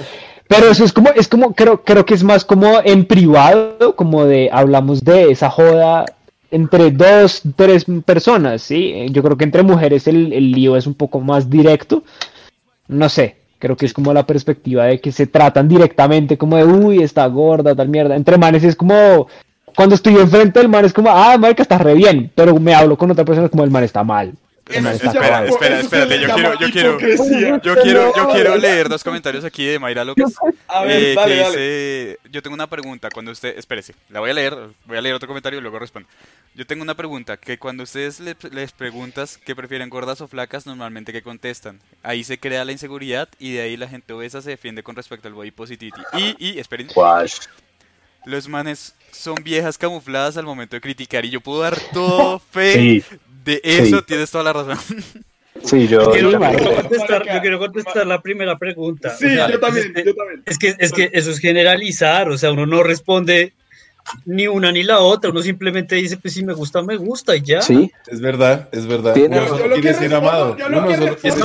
Pero 0.47 0.69
eso 0.69 0.85
es 0.85 0.93
como, 0.93 1.09
es 1.09 1.27
como, 1.27 1.53
creo, 1.53 1.83
creo 1.83 2.05
que 2.05 2.13
es 2.13 2.23
más 2.23 2.45
como 2.45 2.79
en 2.83 3.05
privado, 3.05 3.95
como 3.95 4.25
de, 4.25 4.49
hablamos 4.51 5.03
de 5.03 5.31
esa 5.31 5.49
joda 5.49 6.05
entre 6.51 6.91
dos, 6.91 7.41
tres 7.57 7.85
personas, 8.05 8.61
¿sí? 8.61 8.91
Eh, 8.93 9.07
Yo 9.11 9.21
creo 9.23 9.37
que 9.37 9.43
entre 9.43 9.63
mujeres 9.63 10.07
el, 10.07 10.31
el 10.31 10.51
lío 10.51 10.77
es 10.77 10.87
un 10.87 10.93
poco 10.93 11.19
más 11.19 11.49
directo. 11.49 12.03
No 12.87 13.09
sé, 13.09 13.35
creo 13.59 13.75
que 13.75 13.85
es 13.85 13.93
como 13.93 14.13
la 14.13 14.25
perspectiva 14.25 14.85
de 14.85 15.01
que 15.01 15.11
se 15.11 15.27
tratan 15.27 15.67
directamente 15.67 16.37
como 16.37 16.55
de, 16.57 16.63
uy, 16.63 17.03
está 17.03 17.25
gorda, 17.27 17.75
tal 17.75 17.89
mierda. 17.89 18.15
Entre 18.15 18.37
manes 18.37 18.63
es 18.63 18.75
como, 18.77 19.27
cuando 19.77 19.95
estoy 19.95 20.15
enfrente 20.15 20.59
del 20.59 20.67
man 20.69 20.83
es 20.85 20.91
como, 20.91 21.09
ah, 21.11 21.37
marica, 21.37 21.61
está 21.61 21.77
re 21.77 21.93
bien, 21.93 22.31
pero 22.35 22.59
me 22.59 22.73
hablo 22.73 22.97
con 22.97 23.11
otra 23.11 23.23
persona 23.23 23.47
como 23.47 23.63
el 23.63 23.69
man 23.71 23.83
está 23.83 24.03
mal. 24.03 24.33
El 24.69 24.81
man 24.83 24.95
está. 24.95 25.11
Espera, 25.45 25.77
se 25.77 25.83
espérate, 25.83 26.19
yo 26.19 26.33
quiero- 26.33 26.59
yo 26.59 26.69
quiero-. 26.71 26.99
Yo 27.61 27.75
quiero, 27.81 28.13
yo 28.15 28.27
quiero 28.29 28.57
leer 28.57 28.89
dos 28.89 29.01
comentarios 29.03 29.45
aquí 29.45 29.65
de 29.65 29.79
Mayra 29.79 30.03
López. 30.03 30.33
A 30.67 30.83
ver, 30.83 31.01
eh, 31.03 31.13
dale, 31.15 31.33
que 31.35 31.39
dale. 31.41 31.49
dice, 31.57 32.19
yo 32.31 32.41
tengo 32.41 32.53
una 32.55 32.67
pregunta, 32.67 33.09
cuando 33.13 33.31
usted, 33.31 33.57
espérese, 33.57 33.93
la 34.09 34.19
voy 34.19 34.31
a 34.31 34.33
leer, 34.33 34.57
voy 34.85 34.97
a 34.97 35.01
leer 35.01 35.15
otro 35.15 35.27
comentario 35.27 35.59
y 35.59 35.61
luego 35.61 35.79
respondo. 35.79 36.09
Yo 36.53 36.65
tengo 36.67 36.81
una 36.83 36.95
pregunta, 36.95 37.37
que 37.37 37.57
cuando 37.59 37.83
ustedes 37.83 38.19
le- 38.19 38.35
les 38.51 38.71
preguntas 38.73 39.37
que 39.37 39.55
prefieren 39.55 39.89
gordas 39.89 40.19
o 40.19 40.27
flacas, 40.27 40.65
normalmente 40.65 41.13
que 41.13 41.21
contestan. 41.21 41.79
Ahí 42.03 42.25
se 42.25 42.37
crea 42.37 42.65
la 42.65 42.73
inseguridad 42.73 43.29
y 43.39 43.53
de 43.53 43.61
ahí 43.61 43.77
la 43.77 43.87
gente 43.87 44.11
obesa 44.11 44.41
se 44.41 44.49
defiende 44.49 44.83
con 44.83 44.95
respecto 44.97 45.27
al 45.29 45.33
body 45.35 45.51
positivity. 45.51 46.01
Y, 46.17 46.35
y, 46.39 46.59
esperen, 46.59 46.87
Guash. 46.93 47.37
Los 48.27 48.47
manes 48.47 48.93
son 49.11 49.35
viejas 49.43 49.77
camufladas 49.77 50.37
al 50.37 50.45
momento 50.45 50.75
de 50.75 50.81
criticar 50.81 51.25
y 51.25 51.29
yo 51.31 51.41
puedo 51.41 51.61
dar 51.61 51.77
todo 51.93 52.39
fe 52.39 52.73
Sí, 52.73 53.03
de 53.43 53.61
eso, 53.63 53.97
Sí. 53.99 54.03
tienes 54.07 54.29
toda 54.29 54.43
la 54.43 54.53
razón. 54.53 54.77
sí, 55.63 55.87
yo... 55.87 56.01
Yo 56.01 56.11
quiero, 56.11 56.31
yo- 56.31 56.75
contestar, 56.75 57.25
yo 57.33 57.41
quiero 57.41 57.59
contestar 57.59 58.05
la 58.05 58.21
primera 58.21 58.57
pregunta. 58.57 59.15
Sí, 59.17 59.25
O 59.25 59.29
sea, 59.29 59.49
yo 59.49 59.59
también, 59.59 59.93
es- 59.95 60.05
yo 60.05 60.13
también. 60.15 60.43
Es 60.45 60.57
que, 60.59 60.75
es 60.77 60.91
que 60.91 61.09
eso 61.13 61.31
es 61.31 61.39
generalizar, 61.39 62.29
o 62.29 62.37
sea, 62.37 62.51
uno 62.51 62.65
no 62.65 62.83
responde 62.83 63.53
ni 64.25 64.47
una 64.47 64.71
ni 64.71 64.83
la 64.83 64.99
otra. 64.99 65.29
Uno 65.31 65.41
simplemente 65.41 65.95
dice, 65.95 66.17
pues 66.17 66.33
si 66.33 66.43
me 66.43 66.53
gusta, 66.53 66.81
me 66.81 66.95
gusta 66.95 67.35
y 67.35 67.41
ya. 67.41 67.61
Sí, 67.61 67.91
Es 68.07 68.21
verdad, 68.21 68.69
es 68.71 68.85
verdad. 68.85 69.13
Tiene 69.13 69.39
Uno 69.39 69.47
solo 69.47 69.75
quiere 69.75 69.81
que 69.81 69.93
ser 69.93 70.13
amado. 70.15 70.55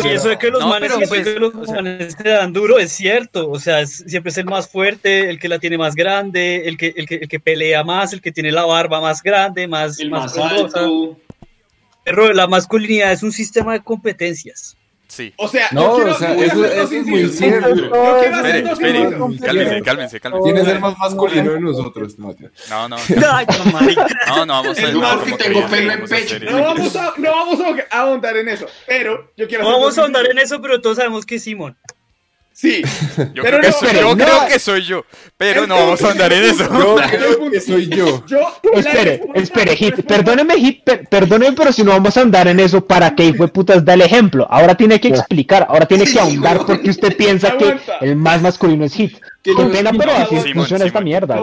eso 0.04 0.28
de 0.28 0.38
que 0.38 0.50
los 0.50 0.60
No, 0.60 0.68
manes, 0.68 0.92
pues, 1.08 1.24
que 1.24 1.38
los 1.40 1.54
o 1.54 1.64
sea- 1.64 1.74
manes 1.76 2.16
te 2.16 2.28
dan 2.28 2.52
duro 2.52 2.78
es 2.78 2.92
cierto. 2.92 3.50
O 3.50 3.58
sea, 3.58 3.80
es- 3.80 4.04
siempre 4.06 4.30
es 4.30 4.38
el 4.38 4.44
más 4.46 4.68
fuerte, 4.68 5.28
el 5.30 5.38
que 5.38 5.48
la 5.48 5.58
tiene 5.58 5.78
más 5.78 5.94
grande, 5.94 6.68
el 6.68 6.76
que, 6.76 6.92
el 6.96 7.06
que, 7.06 7.14
el 7.16 7.28
que 7.28 7.40
pelea 7.40 7.84
más, 7.84 8.12
el 8.12 8.20
que 8.20 8.32
tiene 8.32 8.52
la 8.52 8.64
barba 8.64 9.00
más 9.00 9.22
grande, 9.22 9.66
más, 9.66 9.98
El 10.00 10.10
más 10.10 10.36
más 10.36 10.52
alto. 10.52 11.16
Pero 12.04 12.32
la 12.32 12.46
masculinidad 12.48 13.12
es 13.12 13.22
un 13.22 13.32
sistema 13.32 13.72
de 13.74 13.80
competencias. 13.80 14.76
Sí. 15.12 15.30
O 15.36 15.46
sea, 15.46 15.68
No, 15.72 15.82
yo 15.82 15.94
quiero, 15.96 16.10
o 16.12 16.14
sea, 16.14 16.34
yo 16.34 16.42
eso- 16.42 16.64
hacer 16.64 16.76
dos 16.80 16.90
eso 16.90 16.94
es 17.02 17.06
muy 17.06 17.28
cierto. 17.28 17.68
Yo 17.74 17.90
quiero 18.18 18.36
hacer 18.36 18.56
Espere, 18.56 18.62
dos 18.62 18.72
espere, 18.72 18.98
incisos. 18.98 19.40
cálmense, 19.44 19.82
cálmense, 19.82 20.20
cálmense. 20.20 20.44
¿Quién 20.44 20.56
es 20.56 20.68
el 20.72 20.80
más 20.80 20.98
masculino 20.98 21.50
de 21.52 21.60
nosotros? 21.60 22.18
No, 22.18 22.34
tío. 22.34 22.48
No, 22.70 22.88
no, 22.88 22.96
Ay, 23.30 23.46
no, 24.26 24.46
no, 24.46 24.46
no 24.46 24.46
vamos 24.46 24.78
a 25.32 25.36
tengo 25.36 25.66
pelo 25.66 25.92
en 25.92 26.04
pecho. 26.06 26.38
No 26.38 26.48
eso. 26.48 26.62
vamos, 26.62 26.96
a, 26.96 27.14
no 27.18 27.30
vamos 27.30 27.60
a 27.60 27.98
ahondar 27.98 28.36
en 28.38 28.48
eso, 28.48 28.66
pero 28.86 29.30
yo 29.36 29.46
quiero 29.46 29.64
No 29.64 29.68
hacer 29.68 29.80
vamos 29.80 29.98
a 29.98 30.00
ahondar 30.00 30.30
en 30.30 30.38
eso, 30.38 30.62
pero 30.62 30.80
todos 30.80 30.96
sabemos 30.96 31.26
que 31.26 31.34
es 31.34 31.42
Simón. 31.44 31.76
Sí, 32.54 32.82
Yo, 33.34 33.42
Pero 33.42 33.58
creo, 33.58 33.60
que 33.60 33.66
no, 33.68 33.72
soy, 33.72 33.88
pero 33.88 34.00
yo 34.00 34.16
no. 34.16 34.24
creo 34.24 34.46
que 34.46 34.58
soy 34.58 34.82
yo, 34.82 35.04
pero 35.36 35.66
no 35.66 35.74
vamos 35.74 36.02
a 36.04 36.10
andar 36.12 36.32
en 36.32 36.44
eso. 36.44 36.68
Yo 36.78 36.96
creo 37.10 37.50
que 37.50 37.60
soy 37.60 37.86
yo. 37.88 38.24
yo. 38.26 38.38
Espere, 38.74 39.22
espere, 39.34 39.76
Hit, 39.76 39.94
perdóneme, 40.06 40.54
Hit, 40.56 40.84
per- 40.84 41.08
perdóneme, 41.08 41.56
pero 41.56 41.72
si 41.72 41.82
no 41.82 41.90
vamos 41.92 42.16
a 42.16 42.20
andar 42.20 42.46
en 42.48 42.60
eso, 42.60 42.84
¿para 42.84 43.14
qué 43.14 43.24
hijo 43.24 43.44
de 43.44 43.48
putas 43.48 43.84
da 43.84 43.94
el 43.94 44.02
ejemplo? 44.02 44.46
Ahora 44.50 44.74
tiene 44.76 45.00
que 45.00 45.08
explicar, 45.08 45.66
ahora 45.68 45.86
tiene 45.86 46.04
que 46.04 46.20
ahondar 46.20 46.64
porque 46.66 46.90
usted 46.90 47.16
piensa 47.16 47.56
que 47.56 47.76
el 48.02 48.16
más 48.16 48.40
masculino 48.42 48.84
es 48.84 48.94
Hit. 48.94 49.16
Yo- 49.44 49.70
pena, 49.72 49.90
pero 49.96 50.12
así 50.12 50.36
Simón, 50.36 50.52
funciona 50.54 50.84
esta 50.84 51.00
mierda. 51.00 51.36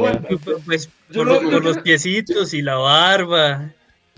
Pues 0.65 0.90
Yo 1.10 1.23
por, 1.26 1.64
los- 1.64 1.76
por 1.76 1.84
piecitos 1.84 2.53
y 2.53 2.61
la 2.61 2.76
barba. 2.76 3.72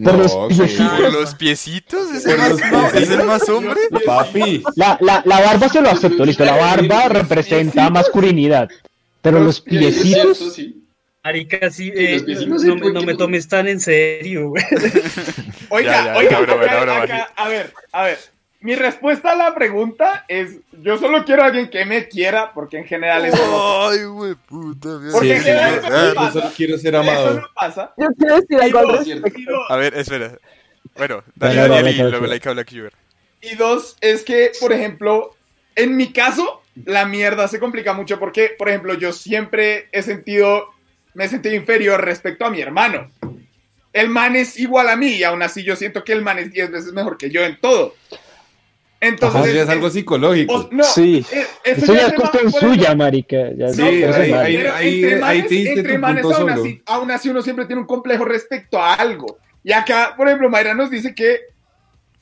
Por 0.03 0.17
los 0.17 0.35
piecitos. 0.47 0.99
Por 0.99 1.13
los 1.13 1.35
piecitos, 1.35 2.11
¿es 2.11 2.25
el 2.25 2.37
más, 2.37 2.93
¿es 2.93 3.09
el 3.09 3.23
más 3.23 3.49
hombre? 3.49 3.79
Papi. 4.05 4.63
La, 4.75 4.97
la, 5.01 5.21
la 5.25 5.41
barba 5.41 5.69
se 5.69 5.81
lo 5.81 5.89
acepto, 5.89 6.25
listo, 6.25 6.45
la 6.45 6.55
barba 6.57 7.09
representa 7.09 7.89
masculinidad. 7.89 8.69
Pero 9.21 9.39
los 9.39 9.61
piecitos, 9.61 10.53
sí. 10.55 10.77
Marica, 11.23 11.69
sí, 11.69 11.91
eh, 11.95 12.19
no, 12.47 12.75
no 12.75 13.01
me 13.03 13.13
tomes 13.13 13.47
tan 13.47 13.67
en 13.67 13.79
serio, 13.79 14.49
güey. 14.49 14.63
Oiga, 15.69 15.91
Ya, 15.91 16.03
ya, 16.05 16.17
oiga, 16.17 16.37
acá- 16.39 17.01
acá, 17.03 17.29
a 17.35 17.47
ver, 17.47 17.73
a 17.91 18.03
ver. 18.05 18.17
Mi 18.61 18.75
respuesta 18.75 19.31
a 19.31 19.35
la 19.35 19.55
pregunta 19.55 20.23
es: 20.27 20.57
yo 20.83 20.97
solo 20.97 21.25
quiero 21.25 21.41
a 21.43 21.47
alguien 21.47 21.69
que 21.69 21.83
me 21.85 22.07
quiera, 22.07 22.53
porque 22.53 22.77
en 22.77 22.85
general 22.85 23.25
eso 23.25 23.37
no, 23.37 23.87
Ay, 23.89 24.03
güey, 24.05 24.35
puta. 24.35 24.99
Porque 25.11 25.33
hace 25.33 25.37
en 25.37 25.41
general 25.43 25.73
enojar. 25.79 25.93
eso 25.93 26.13
no 26.13 26.25
Yo 26.25 26.31
solo 26.31 26.51
quiero 26.55 26.77
ser 26.77 26.93
Eso 26.93 27.01
amado. 27.03 27.33
no 27.41 27.47
pasa. 27.55 27.93
Yo 27.97 28.07
quiero 28.17 28.35
decir 28.39 28.61
algo 28.61 28.79
al 28.79 28.97
respecto. 28.99 29.51
A 29.69 29.75
ver, 29.77 29.95
espera. 29.95 30.37
Bueno, 30.95 31.23
dale, 31.35 31.55
Dale, 31.55 31.69
Daniel 31.69 31.69
dale, 31.69 31.91
y 31.91 31.97
dale, 31.97 32.09
luego 32.11 32.25
dale. 32.25 32.27
Laika 32.29 32.51
Black 32.53 32.71
Uber. 32.73 32.93
Y 33.41 33.55
dos, 33.55 33.97
es 34.01 34.23
que, 34.23 34.51
por 34.59 34.71
ejemplo, 34.73 35.35
en 35.75 35.97
mi 35.97 36.13
caso, 36.13 36.61
la 36.85 37.05
mierda 37.05 37.47
se 37.47 37.59
complica 37.59 37.93
mucho 37.93 38.19
porque, 38.19 38.53
por 38.57 38.69
ejemplo, 38.69 38.93
yo 38.93 39.11
siempre 39.11 39.89
he 39.91 40.03
sentido, 40.03 40.67
me 41.15 41.25
he 41.25 41.27
sentido 41.29 41.55
inferior 41.55 42.03
respecto 42.03 42.45
a 42.45 42.51
mi 42.51 42.61
hermano. 42.61 43.09
El 43.93 44.09
man 44.09 44.35
es 44.35 44.57
igual 44.59 44.87
a 44.89 44.95
mí 44.95 45.07
y 45.15 45.23
aún 45.23 45.41
así 45.41 45.63
yo 45.63 45.75
siento 45.75 46.03
que 46.03 46.13
el 46.13 46.21
man 46.21 46.37
es 46.39 46.51
10 46.51 46.71
veces 46.71 46.93
mejor 46.93 47.17
que 47.17 47.31
yo 47.31 47.43
en 47.43 47.59
todo. 47.59 47.95
Entonces, 49.01 49.45
ya 49.53 49.61
es- 49.61 49.67
es 49.67 49.69
algo 49.69 49.89
psicológico. 49.89 50.53
o- 50.53 50.69
no, 50.71 50.83
Sí. 50.83 51.25
eh, 51.31 51.45
eso 51.63 51.83
eso 51.85 51.93
ya 51.95 52.07
es 52.07 52.13
cuestión 52.13 52.51
suya, 52.51 52.95
marica. 52.95 53.37
ya- 53.57 53.69
Sí, 53.69 53.81
no, 53.81 53.85
ahí- 54.15 54.31
ahí- 54.31 54.55
ahí- 54.67 55.03
entre 55.03 55.13
ahí 55.15 55.19
manes, 55.19 55.47
te 55.47 55.55
diste 55.55 55.73
entre 55.79 55.93
tu 55.95 55.99
manes 55.99 56.21
punto 56.23 56.37
aún, 56.37 56.49
así, 56.51 56.81
aún 56.85 57.11
así 57.11 57.29
uno 57.29 57.41
siempre 57.41 57.65
tiene 57.65 57.81
un 57.81 57.87
complejo 57.87 58.23
respecto 58.25 58.79
a 58.79 58.93
algo. 58.93 59.37
Y 59.63 59.71
acá, 59.71 60.13
por 60.15 60.27
ejemplo, 60.27 60.49
Mayra 60.49 60.73
nos 60.75 60.89
dice 60.91 61.13
que 61.15 61.41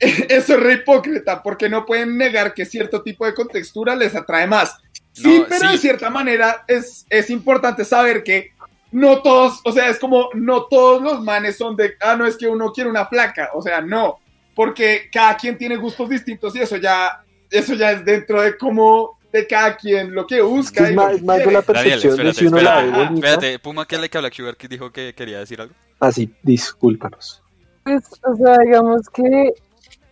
eso 0.00 0.54
es 0.54 0.60
re 0.60 0.72
hipócrita 0.74 1.42
porque 1.42 1.68
no 1.68 1.84
pueden 1.84 2.16
negar 2.16 2.54
que 2.54 2.64
cierto 2.64 3.02
tipo 3.02 3.26
de 3.26 3.34
contextura 3.34 3.94
les 3.94 4.14
atrae 4.14 4.46
más. 4.46 4.78
Sí, 5.12 5.40
No, 5.40 5.46
pero 5.48 5.66
sí. 5.66 5.72
de 5.72 5.78
cierta 5.78 6.08
manera 6.08 6.64
es, 6.66 7.04
es 7.10 7.28
importante 7.28 7.84
saber 7.84 8.22
que 8.22 8.52
no 8.92 9.20
todos, 9.20 9.60
o 9.64 9.72
sea, 9.72 9.88
es 9.90 9.98
como 9.98 10.30
no 10.34 10.64
todos 10.64 11.02
los 11.02 11.22
manes 11.22 11.58
son 11.58 11.76
de, 11.76 11.92
ah, 12.00 12.16
no 12.16 12.26
es 12.26 12.36
que 12.38 12.48
uno 12.48 12.72
quiere 12.72 12.88
una 12.88 13.04
flaca, 13.06 13.50
o 13.52 13.60
sea, 13.60 13.82
no, 13.82 14.19
porque 14.54 15.08
cada 15.12 15.36
quien 15.36 15.56
tiene 15.56 15.76
gustos 15.76 16.08
distintos 16.08 16.54
y 16.56 16.60
eso 16.60 16.76
ya, 16.76 17.24
eso 17.50 17.74
ya 17.74 17.92
es 17.92 18.04
dentro 18.04 18.42
de 18.42 18.56
cómo, 18.56 19.18
de 19.32 19.46
cada 19.46 19.76
quien 19.76 20.14
lo 20.14 20.26
que 20.26 20.42
busca. 20.42 20.84
Es 20.84 20.92
y 20.92 20.94
más, 20.94 21.16
que 21.16 21.22
más 21.22 21.38
de 21.38 21.52
la 21.52 21.60
Daniel, 21.60 21.64
percepción 21.66 22.16
de 22.16 22.30
espérate, 22.30 22.38
si 22.38 22.46
uno 22.46 22.60
la 22.60 22.76
ve 22.76 22.86
espérate. 22.86 23.08
bonita. 23.08 23.28
Espérate, 23.28 23.58
Puma, 23.58 23.86
que 23.86 23.98
Laika 23.98 24.20
Black 24.20 24.34
Uber 24.40 24.56
que 24.56 24.68
dijo 24.68 24.90
que 24.90 25.14
quería 25.14 25.38
decir 25.38 25.60
algo. 25.60 25.74
Así, 26.00 26.32
discúlpanos. 26.42 27.42
Pues, 27.84 28.04
o 28.22 28.36
sea, 28.36 28.58
digamos 28.58 29.08
que 29.10 29.52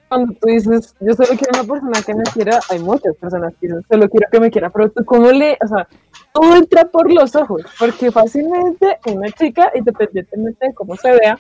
cuando 0.08 0.34
tú 0.34 0.48
dices, 0.48 0.94
yo 1.00 1.12
solo 1.14 1.28
quiero 1.28 1.60
una 1.60 1.74
persona 1.74 2.02
que 2.04 2.14
me 2.14 2.24
quiera, 2.24 2.58
hay 2.70 2.78
muchas 2.78 3.14
personas 3.16 3.52
que 3.60 3.66
dicen, 3.66 3.84
solo 3.88 4.08
quiero 4.08 4.26
que 4.30 4.40
me 4.40 4.50
quiera, 4.50 4.70
pero 4.70 4.90
tú, 4.90 5.04
¿cómo 5.04 5.30
le, 5.30 5.58
o 5.62 5.66
sea, 5.68 5.86
todo 6.32 6.56
entra 6.56 6.84
por 6.84 7.12
los 7.12 7.34
ojos, 7.36 7.62
porque 7.78 8.10
fácilmente 8.10 8.98
una 9.06 9.30
chica, 9.32 9.70
independientemente 9.74 10.68
de 10.68 10.74
cómo 10.74 10.96
se 10.96 11.12
vea, 11.12 11.38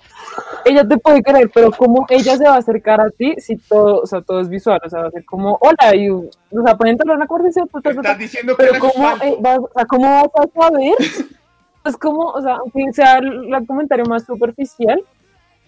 ella 0.64 0.86
te 0.86 0.98
puede 0.98 1.22
querer, 1.22 1.50
pero 1.52 1.70
¿cómo 1.72 2.06
ella 2.10 2.36
se 2.36 2.44
va 2.44 2.56
a 2.56 2.58
acercar 2.58 3.00
a 3.00 3.10
ti 3.10 3.34
si 3.38 3.56
todo, 3.56 4.00
o 4.02 4.06
sea, 4.06 4.20
todo 4.20 4.40
es 4.40 4.48
visual? 4.48 4.80
O 4.84 4.88
sea, 4.90 5.02
va 5.02 5.08
a 5.08 5.12
ser 5.12 5.24
como, 5.24 5.58
hola, 5.60 5.96
y, 5.96 6.10
o 6.10 6.28
sea, 6.64 6.76
pueden 6.76 6.92
entrar 6.92 7.16
una 7.16 7.26
conversación, 7.26 7.68
Estás 7.84 8.18
diciendo 8.18 8.54
que 8.54 8.62
pero 8.64 8.72
les 8.72 8.80
¿cómo, 8.80 9.08
eh, 9.22 9.36
vas, 9.40 9.58
o 9.58 9.70
sea, 9.74 9.84
¿cómo 9.86 10.30
vas 10.34 10.46
a 10.46 10.60
saber? 10.60 10.94
Es 11.84 11.96
como, 11.96 12.32
o 12.32 12.42
sea, 12.42 12.56
aunque 12.56 12.84
sea 12.92 13.16
el, 13.16 13.54
el 13.54 13.66
comentario 13.66 14.04
más 14.04 14.24
superficial, 14.24 15.00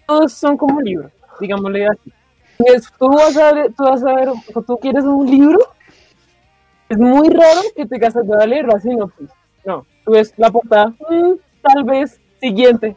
todos 0.05 0.33
son 0.33 0.55
como 0.55 0.79
libros, 0.79 1.11
digámosle 1.39 1.87
así. 1.87 2.13
Y 2.65 2.71
es, 2.75 2.87
tú 2.99 3.07
vas 3.09 3.35
a 3.37 3.53
ver, 3.53 3.73
tú 3.77 3.83
vas 3.83 4.03
a 4.03 4.13
ver, 4.15 4.29
tú 4.67 4.77
quieres 4.81 5.03
un 5.03 5.29
libro, 5.29 5.59
es 6.89 6.97
muy 6.97 7.29
raro 7.29 7.61
que 7.75 7.85
te 7.85 7.95
digas, 7.95 8.13
voy 8.13 8.37
a 8.41 8.45
leer 8.45 8.65
la 8.65 8.79
sinopsis. 8.79 9.29
No, 9.65 9.85
tú 10.05 10.11
ves 10.11 10.33
la 10.37 10.51
portada, 10.51 10.87
mm, 10.87 11.33
tal 11.61 11.83
vez, 11.85 12.19
siguiente. 12.39 12.95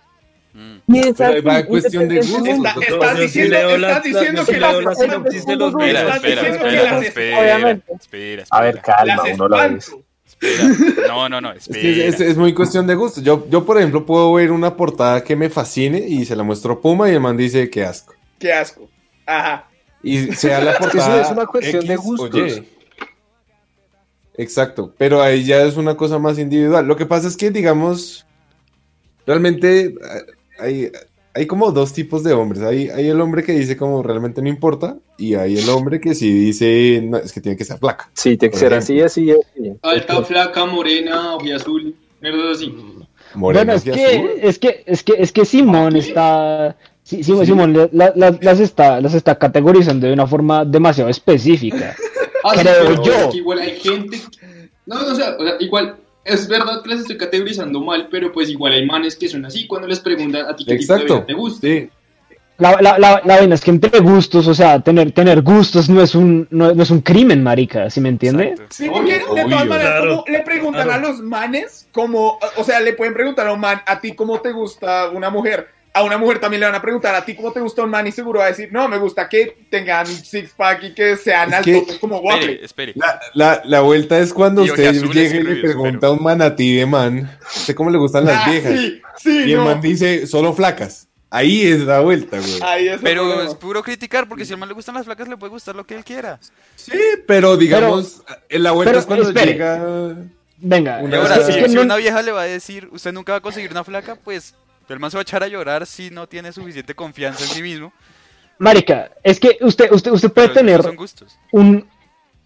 Mm. 0.53 0.77
Y 0.95 0.99
es 0.99 1.15
Pero 1.16 1.31
así, 1.32 1.41
va 1.41 1.65
cuestión 1.65 2.09
de 2.09 2.15
independientemente- 2.16 2.69
Está- 2.81 2.95
estás 2.95 3.19
diciendo, 3.19 3.77
la- 3.77 3.89
estás 3.89 4.03
diciendo 4.05 4.41
yo 4.43 4.47
que 4.47 4.61
las 4.61 4.73
leo 4.73 4.81
la 4.82 4.95
sinopsis 4.95 5.47
de 5.47 5.57
los 5.57 5.69
Espera, 5.74 6.01
Espera, 6.01 6.15
espera, 6.15 6.49
espera, 6.51 6.93
las 6.93 7.03
espera, 7.05 7.39
obviamente. 7.41 7.93
espera, 7.93 8.43
espera. 8.43 8.59
A 8.59 8.61
ver, 8.62 8.81
calma, 8.81 9.16
las 9.16 9.35
uno 9.35 9.49
la 9.49 9.57
ve. 9.69 9.77
espanto. 9.78 10.05
espera. 10.27 11.09
No, 11.09 11.28
no, 11.28 11.41
no, 11.41 11.53
Es, 11.53 11.66
que 11.69 11.78
espera. 11.81 12.05
es, 12.09 12.20
es 12.20 12.36
muy 12.36 12.55
cuestión 12.55 12.86
de 12.86 12.95
gusto. 12.95 13.20
Yo, 13.20 13.47
yo, 13.51 13.65
por 13.65 13.78
ejemplo, 13.78 14.07
puedo 14.07 14.32
ver 14.32 14.53
una 14.53 14.77
portada 14.77 15.23
que 15.24 15.35
me 15.36 15.51
fascine 15.51 15.99
y 15.99 16.24
se 16.24 16.36
la 16.36 16.43
muestro 16.45 16.74
a 16.74 16.81
Puma 16.81 17.09
y 17.11 17.15
el 17.15 17.20
man 17.20 17.36
dice 17.36 17.69
que 17.69 17.85
asco. 17.85 18.15
Qué 18.39 18.53
asco. 18.53 18.89
Ajá. 19.27 19.69
Y 20.03 20.19
sea 20.33 20.61
la 20.61 20.73
que 20.79 20.85
eso 20.85 20.91
portada. 20.93 21.23
es 21.23 21.31
una 21.31 21.47
cuestión 21.47 21.87
de 21.87 21.95
X 21.95 22.05
gustos. 22.05 22.63
Exacto, 24.37 24.93
pero 24.99 25.23
ahí 25.23 25.45
ya 25.45 25.63
es 25.63 25.77
una 25.77 25.97
cosa 25.97 26.19
más 26.19 26.39
individual. 26.39 26.87
Lo 26.87 26.97
que 26.97 27.07
pasa 27.07 27.29
es 27.29 27.37
que, 27.37 27.51
digamos, 27.51 28.27
realmente 29.27 29.87
eh, 29.87 29.95
hay, 30.59 30.93
hay 31.35 31.47
como 31.47 31.71
dos 31.71 31.93
tipos 31.93 32.25
de 32.25 32.33
hombres. 32.33 32.63
Hay, 32.63 32.89
hay 32.89 33.09
el 33.09 33.21
hombre 33.21 33.45
que 33.45 33.53
dice 33.53 33.77
como 33.77 34.03
realmente 34.03 34.43
no 34.43 34.49
importa 34.49 34.97
y 35.17 35.35
hay 35.35 35.57
el 35.59 35.69
hombre 35.69 36.01
que 36.01 36.15
sí 36.17 36.33
dice, 36.33 37.01
no, 37.05 37.19
es 37.19 37.33
que 37.33 37.41
tiene 37.41 37.57
que 37.57 37.65
ser 37.65 37.79
flaca. 37.79 38.11
Sí, 38.15 38.37
tiene 38.37 38.53
que 38.53 38.59
ser 38.59 38.75
así, 38.75 39.01
así, 39.01 39.31
así. 39.31 39.73
Alta, 39.83 40.23
flaca, 40.25 40.67
morena, 40.67 41.37
azul, 41.55 41.95
mierda 42.21 42.53
así. 42.53 42.75
Morena 43.35 43.65
Bueno, 43.65 43.73
es 43.75 43.87
y 43.87 43.91
azul. 43.91 44.03
que, 44.03 44.49
es 44.49 44.59
que, 44.59 44.83
es 44.87 45.03
que, 45.05 45.13
es 45.19 45.33
que 45.33 45.45
Simón 45.45 45.95
está, 45.95 46.77
sí, 47.05 47.22
sí, 47.22 47.32
Simón 47.47 47.72
la- 47.72 47.89
la- 47.93 48.12
la- 48.16 48.39
las 48.40 48.59
está, 48.59 49.01
las 49.01 49.14
está 49.14 49.39
categorizando 49.39 50.09
de 50.09 50.12
una 50.12 50.26
forma 50.26 50.64
demasiado 50.64 51.09
específica. 51.10 51.94
Ah, 52.43 52.51
sí, 52.55 52.60
Creo 52.60 52.74
pero 52.89 53.02
yo. 53.05 53.12
es 53.14 53.26
que 53.28 53.36
igual 53.36 53.59
hay 53.60 53.78
gente. 53.78 54.20
No, 54.86 55.01
no, 55.01 55.12
o 55.12 55.14
sea, 55.14 55.36
o 55.39 55.44
sea, 55.44 55.55
igual. 55.60 55.97
Es 56.24 56.48
verdad 56.48 56.82
que 56.82 56.89
las 56.89 57.01
estoy 57.01 57.18
categorizando 57.18 57.81
mal, 57.82 58.09
pero 58.10 58.32
pues 58.32 58.48
igual 58.48 58.72
hay 58.72 58.86
manes 58.86 59.14
que 59.14 59.28
son 59.28 59.44
así 59.44 59.66
cuando 59.66 59.86
les 59.86 60.01
preguntan 60.01 60.47
a 60.47 60.56
ti 60.56 60.64
qué 60.64 60.76
tipo 60.78 60.94
de 60.94 61.01
Exacto. 61.01 61.14
vida 61.16 61.26
te 61.26 61.32
gusta. 61.35 61.66
Sí. 61.66 61.89
La, 62.56 62.81
la, 62.81 62.98
la, 62.98 63.20
la 63.24 63.36
vaina 63.36 63.55
es 63.56 63.60
que 63.60 63.70
entre 63.72 63.98
gustos, 64.01 64.47
o 64.47 64.55
sea, 64.55 64.81
tener, 64.81 65.12
tener 65.12 65.43
gustos 65.43 65.90
no 65.90 66.01
es 66.01 66.14
un, 66.14 66.47
no, 66.51 66.72
no 66.72 66.82
es 66.82 66.90
un 66.90 67.01
crimen, 67.01 67.43
marica, 67.43 67.90
¿sí 67.90 68.01
me 68.01 68.09
entiende? 68.09 68.44
Exacto. 68.51 68.74
Sí, 68.74 68.89
porque 68.90 69.18
de 69.18 69.24
Obvio, 69.24 69.44
todas 69.48 69.66
maneras, 69.66 69.90
claro, 70.01 70.10
como 70.10 70.24
le 70.28 70.40
preguntan 70.44 70.85
claro. 70.85 71.06
a 71.06 71.10
los 71.10 71.20
manes, 71.20 71.89
como, 71.93 72.39
o 72.56 72.64
sea, 72.64 72.81
le 72.81 72.93
pueden 72.94 73.12
preguntar 73.12 73.48
a 73.48 73.52
un 73.52 73.60
man, 73.60 73.81
a 73.85 74.01
ti 74.01 74.12
cómo 74.14 74.40
te 74.40 74.52
gusta 74.52 75.10
una 75.10 75.31
mujer. 75.31 75.68
A 75.97 76.03
una 76.03 76.19
mujer 76.19 76.41
también 76.41 76.59
le 76.61 76.66
van 76.66 76.75
a 76.75 76.83
preguntar 76.83 77.15
a 77.15 77.25
ti 77.25 77.37
cómo 77.37 77.53
te 77.53 77.61
gusta 77.61 77.83
un 77.85 77.91
man 77.91 78.05
y 78.07 78.11
seguro 78.11 78.41
va 78.41 78.47
a 78.47 78.49
decir, 78.49 78.69
no, 78.73 78.89
me 78.89 78.99
gusta 78.99 79.29
que 79.29 79.66
tengan 79.71 80.05
six 80.09 80.51
pack 80.57 80.83
y 80.83 80.93
que 80.93 81.16
sean 81.16 81.51
Es 81.51 81.55
altos, 81.55 81.85
que- 81.95 82.01
como 82.01 82.19
waffle. 82.19 82.65
Espere, 82.65 82.91
espere. 82.91 82.93
La, 82.97 83.21
la, 83.33 83.62
la 83.65 83.81
vuelta 83.81 84.19
es 84.19 84.33
cuando 84.35 84.65
Y 84.65 84.71
usted 84.71 84.93
llega 84.93 85.37
y 85.37 85.43
le 85.45 85.57
pregunta 85.62 86.09
a 86.09 86.11
un 86.11 86.21
manatí 86.23 86.75
de 86.77 86.85
man, 86.85 87.39
¿usted 87.57 87.75
cómo 87.77 87.91
le 87.91 87.99
gustan 87.99 88.25
las 88.25 88.45
Ah, 88.45 88.51
viejas? 88.51 88.73
sí, 88.77 89.03
sí, 89.19 89.31
y 89.47 89.53
el 89.53 89.59
no. 89.59 89.66
man 89.66 89.81
dice, 89.81 90.27
solo 90.27 90.53
flacas. 90.53 91.07
Ahí 91.31 91.62
es 91.66 91.81
la 91.81 92.01
vuelta, 92.01 92.39
güey. 92.39 92.59
Ahí 92.62 92.89
es 92.89 93.01
Pero 93.03 93.23
problema. 93.29 93.51
es 93.51 93.55
puro 93.57 93.83
criticar, 93.85 94.29
porque 94.29 94.45
si 94.45 94.53
al 94.53 94.59
man 94.59 94.69
le 94.69 94.75
gustan 94.75 94.97
las 94.97 95.05
flacas, 95.05 95.29
le 95.29 95.37
puede 95.37 95.51
gustar 95.51 95.75
lo 95.77 95.85
que 95.87 95.95
él 95.95 96.05
quiera. 96.05 96.39
Sí, 96.77 96.93
pero 97.27 97.57
digamos, 97.57 98.23
en 98.49 98.62
la 98.65 98.71
vuelta 98.73 98.91
pero, 98.91 99.01
es 99.01 99.07
cuando 99.07 99.29
espere. 99.29 99.53
llega... 99.53 100.15
Venga, 100.59 100.99
Una 101.03 101.21
que- 101.37 101.41
es 101.53 101.57
que 101.57 101.69
si 101.69 101.75
no- 101.75 101.83
una 101.83 101.97
vieja 101.97 102.21
le 102.23 102.33
va 102.33 102.43
a 102.43 102.47
decir, 102.47 102.89
usted 102.91 103.12
nunca 103.12 103.33
va 103.33 103.39
a 103.39 103.43
conseguir 103.43 103.71
una 103.71 103.85
flaca, 103.85 104.16
pues 104.16 104.55
el 104.89 104.98
man 105.01 105.11
se 105.11 105.16
va 105.16 105.20
a 105.20 105.23
echar 105.23 105.43
a 105.43 105.48
llorar 105.48 105.86
si 105.86 106.11
no 106.11 106.27
tiene 106.27 106.52
suficiente 106.52 106.94
confianza 106.94 107.43
en 107.44 107.51
sí 107.51 107.62
mismo. 107.62 107.93
Marica, 108.59 109.11
es 109.23 109.40
que 109.40 109.59
usted, 109.62 109.90
usted, 109.93 110.12
usted 110.12 110.32
puede 110.32 110.48
Pero 110.48 110.61
tener 110.61 110.82
son 110.82 110.97
gustos. 110.97 111.39
un 111.52 111.86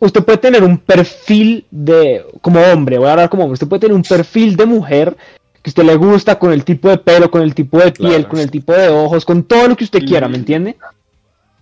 usted 0.00 0.22
puede 0.22 0.38
tener 0.38 0.62
un 0.62 0.78
perfil 0.78 1.66
de 1.70 2.24
como 2.40 2.60
hombre, 2.60 2.98
voy 2.98 3.08
a 3.08 3.12
hablar 3.12 3.28
como 3.28 3.42
hombre, 3.42 3.54
usted 3.54 3.66
puede 3.68 3.80
tener 3.80 3.96
un 3.96 4.02
perfil 4.04 4.56
de 4.56 4.64
mujer 4.64 5.16
que 5.62 5.68
a 5.68 5.70
usted 5.70 5.82
le 5.84 5.96
gusta 5.96 6.38
con 6.38 6.52
el 6.52 6.64
tipo 6.64 6.88
de 6.88 6.98
pelo, 6.98 7.30
con 7.30 7.42
el 7.42 7.54
tipo 7.54 7.78
de 7.78 7.90
piel, 7.92 8.10
Claro. 8.12 8.28
con 8.28 8.38
el 8.38 8.50
tipo 8.50 8.72
de 8.72 8.88
ojos, 8.88 9.24
con 9.24 9.42
todo 9.42 9.66
lo 9.68 9.76
que 9.76 9.84
usted 9.84 10.00
quiera, 10.04 10.28
Mm. 10.28 10.30
¿me 10.30 10.36
entiende? 10.38 10.76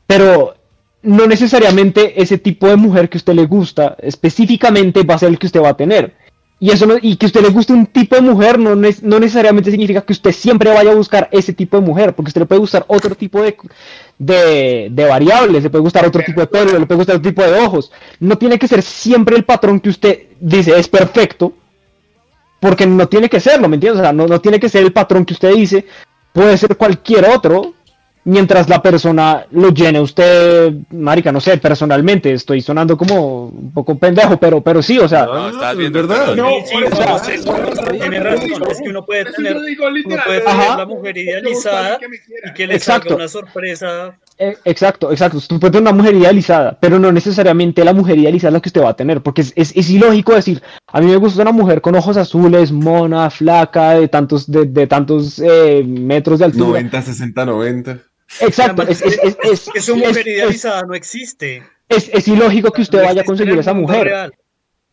Pero 0.07 0.55
no 1.03 1.27
necesariamente 1.27 2.20
ese 2.20 2.36
tipo 2.39 2.69
de 2.69 2.77
mujer 2.77 3.09
que 3.09 3.16
a 3.16 3.20
usted 3.20 3.35
le 3.35 3.47
gusta 3.47 3.97
específicamente 4.01 5.03
va 5.03 5.15
a 5.15 5.19
ser 5.19 5.31
el 5.31 5.39
que 5.39 5.47
usted 5.47 5.62
va 5.62 5.70
a 5.70 5.77
tener. 5.77 6.15
Y 6.59 6.70
eso 6.70 6.87
y 7.03 7.16
que 7.16 7.27
usted 7.27 7.43
le 7.43 7.51
guste 7.51 7.74
un 7.74 7.85
tipo 7.87 8.16
de 8.16 8.23
mujer 8.23 8.59
no, 8.59 8.74
no 8.74 9.20
necesariamente 9.20 9.70
significa 9.70 10.01
que 10.01 10.15
usted 10.15 10.33
siempre 10.33 10.73
vaya 10.73 10.93
a 10.93 10.95
buscar 10.95 11.28
ese 11.31 11.53
tipo 11.53 11.77
de 11.77 11.87
mujer, 11.87 12.15
porque 12.15 12.31
usted 12.31 12.41
le 12.41 12.47
puede 12.47 12.61
gustar 12.61 12.87
otro 12.89 13.15
tipo 13.15 13.43
de, 13.43 13.57
de, 14.19 14.89
de 14.91 15.05
variables, 15.05 15.62
le 15.62 15.69
puede 15.69 15.83
gustar 15.83 16.07
otro 16.07 16.23
tipo 16.24 16.41
de 16.41 16.47
pelo, 16.47 16.78
le 16.78 16.87
puede 16.87 16.97
gustar 16.97 17.16
otro 17.16 17.31
tipo 17.31 17.43
de 17.43 17.61
ojos. 17.61 17.93
No 18.20 18.39
tiene 18.39 18.59
que 18.59 18.69
ser 18.69 18.83
siempre 18.83 19.37
el 19.37 19.45
patrón 19.45 19.81
que 19.81 19.91
usted 19.91 20.28
dice 20.41 20.78
es 20.78 20.89
perfecto, 20.89 21.53
porque 22.59 22.87
no 22.87 23.07
tiene 23.07 23.28
que 23.28 23.39
serlo, 23.39 23.69
¿me 23.69 23.77
entiendes? 23.77 24.01
O 24.01 24.05
sea, 24.05 24.15
no, 24.15 24.27
no 24.27 24.41
tiene 24.41 24.59
que 24.59 24.70
ser 24.70 24.83
el 24.83 24.95
patrón 24.95 25.27
que 25.27 25.35
usted 25.35 25.53
dice, 25.55 25.85
puede 26.33 26.57
ser 26.57 26.74
cualquier 26.77 27.27
otro, 27.27 27.74
mientras 28.27 28.69
la 28.69 28.82
persona 28.82 29.47
lo 29.53 29.70
llene 29.70 30.01
usted, 30.01 30.74
marica, 30.90 31.32
no 31.32 31.40
sé, 31.40 31.57
personalmente, 31.59 32.32
estoy 32.32 32.61
sonando 32.61 32.97
como 32.97 33.47
un 33.47 33.73
poco 33.73 33.97
pendejo, 33.98 34.36
pero, 34.36 34.61
pero 34.61 34.82
sí, 34.82 34.98
o 34.98 35.09
sea, 35.09 35.24
No, 35.27 35.48
estás 35.48 35.77
el 35.78 35.90
verdad. 35.90 36.35
No, 36.36 36.48
Sí, 36.66 36.74
o 36.85 36.94
sea, 36.94 37.20
tiene 38.01 38.20
razón, 38.20 38.62
es 38.70 38.81
que 38.82 38.89
uno 38.89 39.05
puede 39.05 39.24
tener- 39.32 39.57
Uno 39.57 40.16
puede 40.24 40.40
tener 40.40 40.77
la 40.77 40.86
mujer 40.86 41.16
idealizada 41.16 41.98
y 42.44 42.53
que 42.55 42.66
le 42.66 42.74
Exacto. 42.74 43.09
salga 43.11 43.16
una 43.16 43.28
sorpresa. 43.28 44.19
Eh, 44.39 44.55
exacto, 44.65 45.11
exacto. 45.12 45.39
Usted 45.39 45.59
puede 45.59 45.73
tener 45.73 45.82
una 45.90 45.93
mujer 45.97 46.15
idealizada, 46.15 46.77
pero 46.78 46.98
no 46.98 47.11
necesariamente 47.11 47.85
la 47.85 47.94
mujer 47.94 48.19
idealizada 48.19 48.51
es 48.51 48.53
la 48.55 48.61
que 48.61 48.69
usted 48.69 48.82
va 48.82 48.90
a 48.90 48.97
tener, 48.97 49.23
porque 49.23 49.40
es, 49.43 49.53
es, 49.57 49.74
es 49.74 49.89
ilógico 49.89 50.35
decir, 50.35 50.61
a 50.89 51.01
mí 51.01 51.07
me 51.07 51.16
gusta 51.16 51.40
una 51.43 51.53
mujer 51.53 51.81
con 51.81 51.94
ojos 51.94 52.16
azules, 52.19 52.70
mona, 52.73 53.31
flaca, 53.31 53.93
de 53.93 54.09
tantos, 54.09 54.51
de, 54.51 54.66
de 54.66 54.86
tantos 54.86 55.39
eh, 55.39 55.82
metros 55.86 56.40
de 56.40 56.44
altura. 56.47 56.66
90, 56.81 57.03
60, 57.03 57.44
90. 57.47 57.98
Exacto, 58.41 58.83
es, 58.83 59.03
es, 59.03 59.19
es, 59.23 59.37
es, 59.43 59.71
Que 59.73 59.81
su 59.81 59.93
es- 59.93 59.99
mujer 59.99 60.19
es- 60.19 60.27
idealizada 60.27 60.83
no 60.83 60.95
existe. 60.95 61.63
es- 61.89 62.11
es 62.13 62.29
ilógico 62.29 62.71
que 62.73 62.83
usted 62.83 63.01
No 63.01 63.05
vaya 63.07 63.23
a 63.23 63.25
conseguir 63.25 63.59
esa 63.59 63.73
mujer. 63.75 64.05
real. 64.05 64.35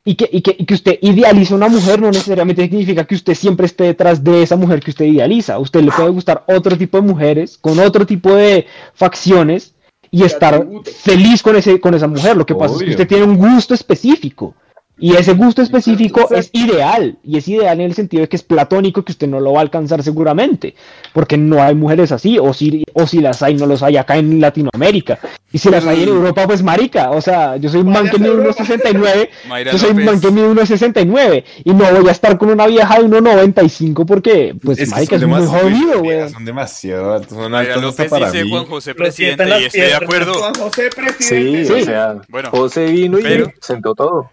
Y 0.06 0.15
que, 0.15 0.30
y, 0.32 0.41
que, 0.41 0.53
y 0.60 0.65
que 0.65 0.74
usted 0.74 0.99
idealiza 1.02 1.56
una 1.56 1.70
mujer 1.70 2.02
no 2.02 2.07
necesariamente 2.11 2.64
significa 2.64 3.06
que 3.06 3.15
usted 3.15 3.36
siempre 3.36 3.65
esté 3.68 3.86
detrás 3.86 4.22
de 4.22 4.44
esa 4.44 4.57
mujer 4.57 4.82
que 4.82 4.91
usted 4.91 5.06
idealiza. 5.06 5.53
A 5.53 5.60
usted 5.60 5.82
le 5.82 5.91
puede 5.91 6.10
gustar 6.10 6.44
otro 6.49 6.78
tipo 6.78 6.98
de 6.99 7.07
mujeres, 7.07 7.57
con 7.57 7.80
otro 7.80 8.06
tipo 8.06 8.34
de 8.36 8.65
facciones, 8.94 9.74
y 10.11 10.24
estar 10.24 10.68
feliz 11.02 11.41
con, 11.41 11.56
ese, 11.56 11.80
con 11.80 11.94
esa 11.94 12.07
mujer. 12.07 12.36
Lo 12.36 12.45
que 12.45 12.53
pasa 12.53 12.76
es 12.76 12.84
que 12.84 12.90
usted 12.91 13.07
tiene 13.07 13.24
un 13.24 13.38
gusto 13.38 13.74
específico. 13.74 14.56
Y 14.99 15.15
ese 15.15 15.34
gusto 15.34 15.61
específico 15.61 16.22
Exacto. 16.22 16.36
es 16.40 16.49
ideal. 16.53 17.18
Y 17.24 17.38
es 17.38 17.48
ideal 17.48 17.80
en 17.80 17.88
el 17.88 17.94
sentido 17.95 18.22
de 18.22 18.30
que 18.30 18.36
es 18.36 18.44
platónico, 18.44 19.03
que 19.03 19.11
usted 19.11 19.28
no 19.28 19.40
lo 19.40 19.53
va 19.53 19.60
a 19.60 19.64
alcanzar 19.64 20.03
seguramente. 20.03 20.76
Porque 21.14 21.36
no 21.36 21.61
hay 21.64 21.74
mujeres 21.76 22.11
así. 22.11 22.38
O 22.40 22.53
si, 22.53 22.84
o 22.94 23.07
si 23.07 23.20
las 23.20 23.41
hay, 23.41 23.56
no 23.56 23.65
los 23.65 23.82
hay 23.84 23.98
acá 23.98 24.18
en 24.18 24.40
Latinoamérica. 24.40 25.20
Y 25.52 25.57
si 25.57 25.70
las 25.70 25.86
hay 25.86 26.03
en 26.03 26.10
Europa, 26.10 26.45
pues 26.45 26.61
marica. 26.64 27.10
O 27.11 27.22
sea, 27.22 27.57
yo 27.57 27.70
soy 27.70 27.82
un 27.82 27.90
man 27.90 28.07
que 28.10 28.18
mide 28.20 28.30
a 28.30 28.34
Europa. 28.34 28.64
1,69. 28.64 29.30
Mayra 29.49 29.72
Yo 29.72 29.78
soy 29.80 29.90
un 29.91 30.06
man 30.06 30.22
que 30.22 30.32
mide 30.32 30.48
1,69 30.49 31.44
y 31.64 31.74
no 31.74 31.91
voy 31.91 32.07
a 32.07 32.11
estar 32.11 32.38
con 32.38 32.49
una 32.52 32.68
vieja 32.68 32.99
de 32.99 33.06
1,95 33.06 34.06
porque, 34.06 34.56
pues, 34.64 34.80
Es 34.80 34.90
que 34.90 34.95
marica, 34.95 35.15
es 35.18 35.26
muy 35.28 35.45
jodido, 35.45 35.99
güey. 36.03 36.30
Son 36.30 36.45
demasiado 36.45 37.14
altos, 37.14 37.38
son 37.38 37.52
Mayra 37.52 37.78
López 37.78 38.10
para 38.10 38.32
dice 38.32 38.44
mí. 38.45 38.52
Juan 38.52 38.65
José 38.65 38.95
presidente 38.95 39.44
y 39.60 39.64
estoy 39.65 39.82
de 39.82 39.94
acuerdo. 39.95 40.34
Juan 40.36 40.53
José, 40.56 40.90
Sí, 40.91 41.02
presidente. 41.02 41.74
o 41.74 41.86
sea, 41.86 42.15
Bueno. 42.30 42.49
José 42.52 42.86
vino 42.86 43.20
y 43.20 43.24
Pero- 43.24 43.52
sentó 43.60 43.95
todo. 43.95 44.30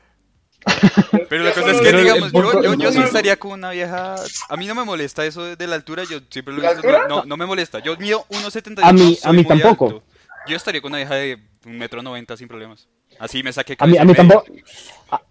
Pero 1.28 1.45
la 1.45 1.53
cosa 1.53 1.70
es 1.70 1.81
que, 1.81 1.93
digamos, 1.93 2.32
yo, 2.32 2.74
yo, 2.74 2.93
sí 2.93 3.01
estaría 3.01 3.37
con 3.39 3.53
una 3.53 3.70
vieja. 3.70 4.16
A 4.49 4.57
mí 4.57 4.66
no 4.66 4.74
me 4.74 4.85
molesta 4.85 5.24
eso 5.24 5.57
de, 5.57 5.66
la 5.66 5.77
altura, 5.77 6.05
yo 6.09 6.19
siempre 6.28 6.55
lo 6.55 6.61
he 6.61 6.65
¿La 6.65 6.73
visto. 6.74 7.09
No, 7.09 7.24
no, 7.24 7.37
me 7.37 7.47
molesta. 7.47 7.78
Yo 7.81 7.97
mido 7.97 8.24
1,78. 8.31 8.81
A 8.82 8.93
mí- 8.93 9.19
a 9.23 9.32
mí 9.32 9.45
tampoco. 9.45 9.87
alto. 9.87 10.03
Yo 10.47 10.57
estaría 10.57 10.81
con 10.81 10.91
una 10.91 10.99
vieja 10.99 11.15
de 11.15 11.39
un 11.66 11.78
metro 11.78 12.03
noventa 12.03 12.37
sin 12.37 12.49
problemas. 12.49 12.89
Así 13.19 13.43
me 13.43 13.53
saqué 13.53 13.77
A 13.78 13.87
mí, 13.87 13.99
a 13.99 14.05
mí 14.05 14.15
tampoco. 14.15 14.45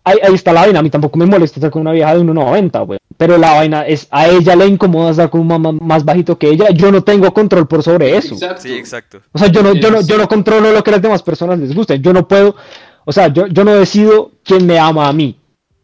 Ahí, 0.04 0.18
ahí 0.22 0.34
está 0.36 0.54
la 0.54 0.62
vaina. 0.62 0.80
A 0.80 0.84
mí 0.84 0.90
tampoco 0.90 1.18
me 1.18 1.26
molesta 1.26 1.60
estar 1.60 1.72
con 1.72 1.82
una 1.82 1.92
vieja 1.92 2.14
de 2.14 2.22
1,90, 2.22 2.86
güey. 2.86 3.00
Pero 3.18 3.38
la 3.38 3.54
vaina 3.54 3.86
es, 3.88 4.08
a 4.12 4.28
ella 4.28 4.56
le 4.56 4.68
incomoda 4.68 5.12
estar 5.12 5.30
con 5.30 5.42
un 5.42 5.48
mamá 5.48 5.72
más 5.72 6.06
bajito 6.06 6.38
que 6.38 6.50
ella. 6.50 6.70
Yo 6.70 6.92
no 6.92 7.04
tengo 7.04 7.34
control 7.34 7.68
por 7.68 7.82
sobre 7.82 8.16
eso. 8.16 8.36
Exacto. 8.36 8.62
Sí, 8.62 8.74
exacto. 8.74 9.22
O 9.32 9.40
sea, 9.40 9.48
yo 9.48 9.64
no, 9.64 9.74
yo 9.74 9.90
no, 9.90 10.02
yo 10.02 10.18
no 10.18 10.28
controlo 10.28 10.72
lo 10.72 10.84
que 10.84 10.92
a 10.92 10.94
las 10.94 11.02
demás 11.02 11.24
personas 11.24 11.58
les 11.60 11.74
gusta. 11.74 11.96
Yo 11.96 12.14
no 12.14 12.28
puedo, 12.28 12.56
o 13.06 13.12
sea, 13.12 13.28
yo, 13.30 13.48
yo 13.48 13.64
no 13.64 13.74
decido 13.74 14.32
quién 14.50 14.66
me 14.68 14.78
ama 14.80 15.08
a 15.08 15.14
mí. 15.14 15.38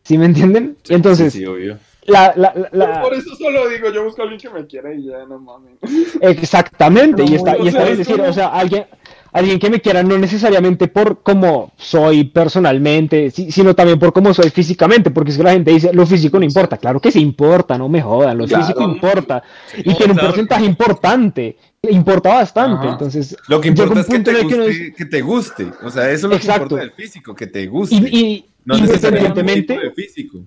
¿Sí 0.04 0.18
me 0.18 0.26
entienden? 0.26 0.78
Entonces, 0.90 1.32
Sí, 1.34 1.40
sí, 1.40 1.46
obvio. 1.46 1.78
la, 2.06 2.34
la, 2.36 2.54
la- 2.56 2.70
la- 2.88 3.02
Por 3.02 3.14
eso 3.14 3.36
solo 3.36 3.68
digo, 3.70 3.90
yo 3.92 4.04
busco 4.04 4.22
a 4.22 4.24
alguien 4.26 4.40
que 4.40 4.50
me 4.50 4.66
quiera 4.68 4.94
y 4.94 5.06
ya, 5.06 5.26
no 5.26 5.40
mames. 5.40 5.74
Exactamente, 6.22 7.24
y 7.28 7.36
está, 7.36 7.58
y 7.58 7.68
está 7.68 7.84
bien 7.86 7.98
decir, 7.98 8.18
como- 8.18 8.30
o 8.30 8.34
sea, 8.34 8.48
alguien, 8.50 8.86
alguien 9.32 9.58
que 9.60 9.70
me 9.70 9.82
quiera 9.82 10.04
no 10.04 10.18
necesariamente 10.18 10.88
por 10.88 11.24
cómo 11.24 11.72
soy 11.78 12.26
personalmente, 12.26 13.32
si- 13.32 13.52
sino 13.52 13.74
también 13.74 13.98
por 13.98 14.14
cómo 14.14 14.34
soy 14.34 14.50
físicamente, 14.52 15.10
porque 15.10 15.32
es 15.32 15.38
que 15.38 15.44
la 15.44 15.54
gente 15.54 15.72
dice, 15.72 15.92
lo 15.94 16.06
físico 16.06 16.38
no 16.38 16.46
importa, 16.46 16.78
claro 16.78 17.00
que 17.00 17.12
sí 17.12 17.20
importa, 17.20 17.78
no 17.78 17.90
me 17.90 18.02
jodan, 18.02 18.38
lo 18.38 18.46
Claro. 18.46 18.64
físico 18.64 18.84
importa, 18.84 19.42
y 19.78 19.94
tiene 19.96 20.14
un 20.14 20.20
porcentaje 20.20 20.66
importante, 20.66 21.58
importa 21.90 22.30
bastante, 22.36 22.86
Ajá. 22.86 22.92
entonces 22.94 23.36
Lo 23.48 23.60
que 23.60 23.70
importa 23.70 24.00
es 24.02 24.06
que 24.08 24.20
te, 24.20 24.32
que 24.34 24.40
uno 24.46 24.56
guste, 24.58 24.68
dice- 24.70 24.94
que 24.96 25.06
te 25.06 25.22
guste. 25.22 25.68
O 25.84 25.90
sea, 25.90 26.10
eso 26.12 26.28
es 26.28 26.32
lo 26.32 26.36
Exacto. 26.36 26.60
que 26.60 26.64
importa 26.76 26.82
del 26.84 26.92
físico, 26.92 27.36
que 27.36 27.48
te 27.48 27.66
guste. 27.68 27.96
y, 27.96 28.00
y 28.20 28.46
no 28.66 28.78
necesariamente 28.78 29.40
independientemente, 29.40 29.80
de 29.80 29.92
físico. 29.92 30.46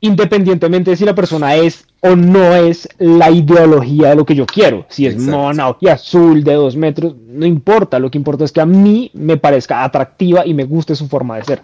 independientemente 0.00 0.90
de 0.90 0.96
si 0.96 1.04
la 1.04 1.14
persona 1.14 1.54
es 1.56 1.86
o 2.00 2.14
no 2.14 2.54
es 2.54 2.88
la 2.98 3.30
ideología 3.30 4.10
de 4.10 4.16
lo 4.16 4.26
que 4.26 4.34
yo 4.34 4.44
quiero. 4.44 4.86
Si 4.90 5.06
es 5.06 5.14
Exacto. 5.14 5.32
mona 5.38 5.68
o 5.68 5.78
que 5.78 5.90
azul 5.90 6.44
de 6.44 6.52
dos 6.54 6.76
metros, 6.76 7.14
no 7.26 7.46
importa. 7.46 7.98
Lo 7.98 8.10
que 8.10 8.18
importa 8.18 8.44
es 8.44 8.52
que 8.52 8.60
a 8.60 8.66
mí 8.66 9.10
me 9.14 9.36
parezca 9.38 9.82
atractiva 9.84 10.44
y 10.46 10.52
me 10.52 10.64
guste 10.64 10.94
su 10.94 11.08
forma 11.08 11.36
de 11.38 11.44
ser. 11.44 11.62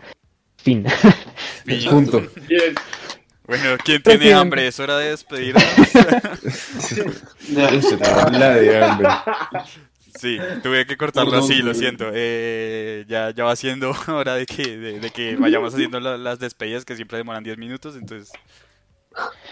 Fin. 0.57 0.85
Fin. 1.67 1.91
Punto. 1.91 2.23
Bien. 2.49 2.75
Bueno, 3.47 3.65
¿quién 3.85 4.01
tiene 4.03 4.19
Presidente. 4.19 4.35
hambre? 4.35 4.67
Es 4.69 4.79
hora 4.81 4.97
de 4.99 5.11
despedirnos. 5.11 5.65
La 8.33 8.55
de 8.55 8.85
hambre. 8.85 9.09
Sí, 10.21 10.37
tuve 10.63 10.85
que 10.87 10.97
cortarlo 10.99 11.31
Perdón, 11.31 11.51
así, 11.51 11.63
lo 11.63 11.73
siento. 11.73 12.11
Eh, 12.13 13.05
ya, 13.09 13.31
ya 13.35 13.45
va 13.45 13.57
siendo 13.57 13.93
hora 14.09 14.35
de 14.35 14.45
que, 14.45 14.77
de, 14.77 15.01
de 15.01 15.11
que 15.11 15.37
vayamos 15.37 15.73
haciendo 15.73 15.99
la- 15.99 16.19
las 16.19 16.39
despedidas 16.39 16.85
que 16.85 16.95
siempre 16.95 17.17
demoran 17.19 17.43
10 17.43 17.57
minutos, 17.57 17.97
entonces... 17.97 18.31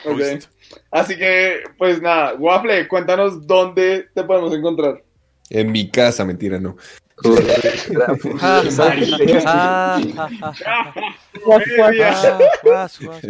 Ok. 0.05 0.19
justo. 0.20 0.49
Así 0.90 1.16
que, 1.16 1.62
pues 1.78 2.03
nada, 2.03 2.35
Waffle, 2.35 2.86
cuéntanos 2.86 3.47
dónde 3.47 4.09
te 4.15 4.23
podemos 4.24 4.55
encontrar. 4.55 5.03
En 5.51 5.73
mi 5.73 5.90
casa, 5.90 6.24
mentira, 6.24 6.61
no. 6.61 6.77
Ah, 8.40 8.62
ah, 8.78 8.93
ah, 9.47 9.99
ah, 9.99 10.01
ah, 12.66 12.89
ah. 13.09 13.20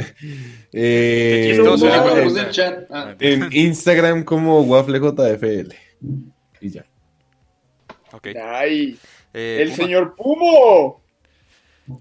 Eh. 0.73 1.59
Ah, 2.90 3.15
en 3.19 3.48
Instagram 3.51 4.24
como 4.24 4.60
WaffleJFL. 4.62 5.73
Y 6.60 6.70
ya. 6.70 6.85
Ok. 8.19 8.28
Ay, 8.43 8.99
Eh, 9.35 9.59
el 9.62 9.69
Puma. 9.70 9.77
señor 9.85 10.15
Pumo. 10.16 11.01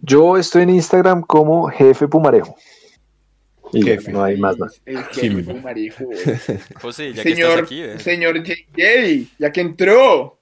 Yo 0.01 0.37
estoy 0.37 0.63
en 0.63 0.69
Instagram 0.71 1.21
como 1.21 1.67
Jefe 1.69 2.07
Pumarejo. 2.07 2.55
Y 3.73 3.83
Jefe. 3.83 4.11
no 4.11 4.23
hay 4.23 4.37
más 4.37 4.57
nada. 4.57 4.71
El 4.85 5.03
jefe 5.05 5.43
Pumarejo. 5.43 6.05
José, 6.81 7.13
ya 7.13 7.21
que 7.23 7.29
estás 7.29 7.45
Señor, 7.45 7.59
aquí, 7.63 7.81
eh, 7.81 7.99
señor 7.99 8.43
JJ, 8.43 9.27
ya 9.37 9.51
que 9.51 9.61
entró. 9.61 10.36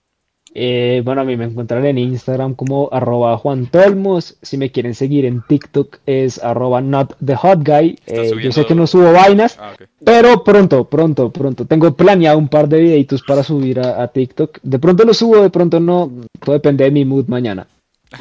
Eh, 0.57 1.02
bueno, 1.03 1.19
a 1.19 1.26
mí 1.26 1.36
me 1.36 1.44
encuentran 1.44 1.86
en 1.86 1.98
Instagram 1.98 2.56
como 2.56 2.88
arroba 2.94 3.38
Juan 3.38 3.68
Tolmos. 3.68 4.38
Si 4.41 4.57
me 4.57 4.72
quieren 4.72 4.95
seguir 4.95 5.26
en 5.26 5.41
TikTok 5.45 5.98
es 6.06 6.41
arroba 6.41 6.80
not 6.80 7.14
the 7.23 7.36
hot 7.36 7.60
guy. 7.68 7.99
Estás 8.06 8.32
Eh, 8.32 8.41
yo 8.41 8.52
sé 8.53 8.65
que 8.65 8.73
no 8.73 8.88
subo 8.88 9.11
vainas, 9.11 9.57
Ah. 9.60 9.76
Pero 10.06 10.45
pronto, 10.45 10.86
pronto, 10.86 11.30
pronto. 11.32 11.65
Tengo 11.65 11.94
planeado 11.94 12.38
un 12.38 12.48
par 12.48 12.69
de 12.69 12.80
videitos 12.80 13.22
para 13.23 13.44
subir 13.44 13.82
a, 13.82 14.02
a 14.02 14.07
TikTok. 14.07 14.60
De 14.64 14.80
pronto 14.80 15.03
lo 15.03 15.14
subo, 15.14 15.41
de 15.41 15.49
pronto 15.49 15.80
no. 15.82 16.10
Todo 16.40 16.53
depende 16.53 16.86
de 16.86 16.91
mi 16.91 17.03
mood 17.03 17.26
mañana. 17.27 17.68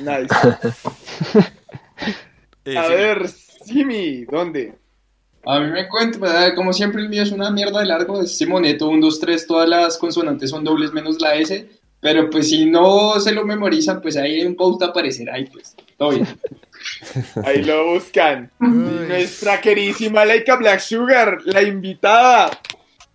Nice. 0.01 0.27
Eh, 2.67 2.79
A 2.79 2.89
ver, 2.89 3.29
Simi, 3.29 4.25
¿dónde? 4.25 4.73
A 5.45 5.61
mí 5.61 5.71
me 5.71 5.87
cuento, 5.87 6.19
¿verdad? 6.19 6.55
como 6.57 6.73
siempre 6.73 7.03
el 7.03 7.11
mío 7.11 7.23
es 7.23 7.31
una 7.31 7.51
mierda 7.51 7.81
de 7.81 7.87
largo, 7.87 8.23
es 8.23 8.37
Simoneto, 8.39 8.89
1, 8.89 9.05
2, 9.05 9.21
3, 9.21 9.47
todas 9.47 9.69
las 9.69 9.99
consonantes 9.99 10.49
son 10.49 10.65
dobles 10.65 10.91
menos 10.95 11.21
la 11.21 11.35
S, 11.35 11.69
Pero 12.05 12.29
pues 12.29 12.51
si 12.51 12.67
no 12.67 13.19
se 13.19 13.33
lo 13.33 13.47
memorizan, 13.47 14.03
pues 14.03 14.19
ahí 14.19 14.41
en 14.43 14.49
un 14.49 14.57
post 14.57 14.83
aparecerá 14.83 15.39
y 15.39 15.47
pues 15.47 15.75
todo 15.97 16.11
bien. 16.11 16.27
Ahí 17.47 17.63
lo 17.65 17.95
buscan. 17.95 18.51
Nuestra 18.59 19.59
queridísima 19.59 20.27
Laika 20.27 20.57
Black 20.57 20.81
Sugar, 20.81 21.39
la 21.47 21.63
invitada. 21.63 22.51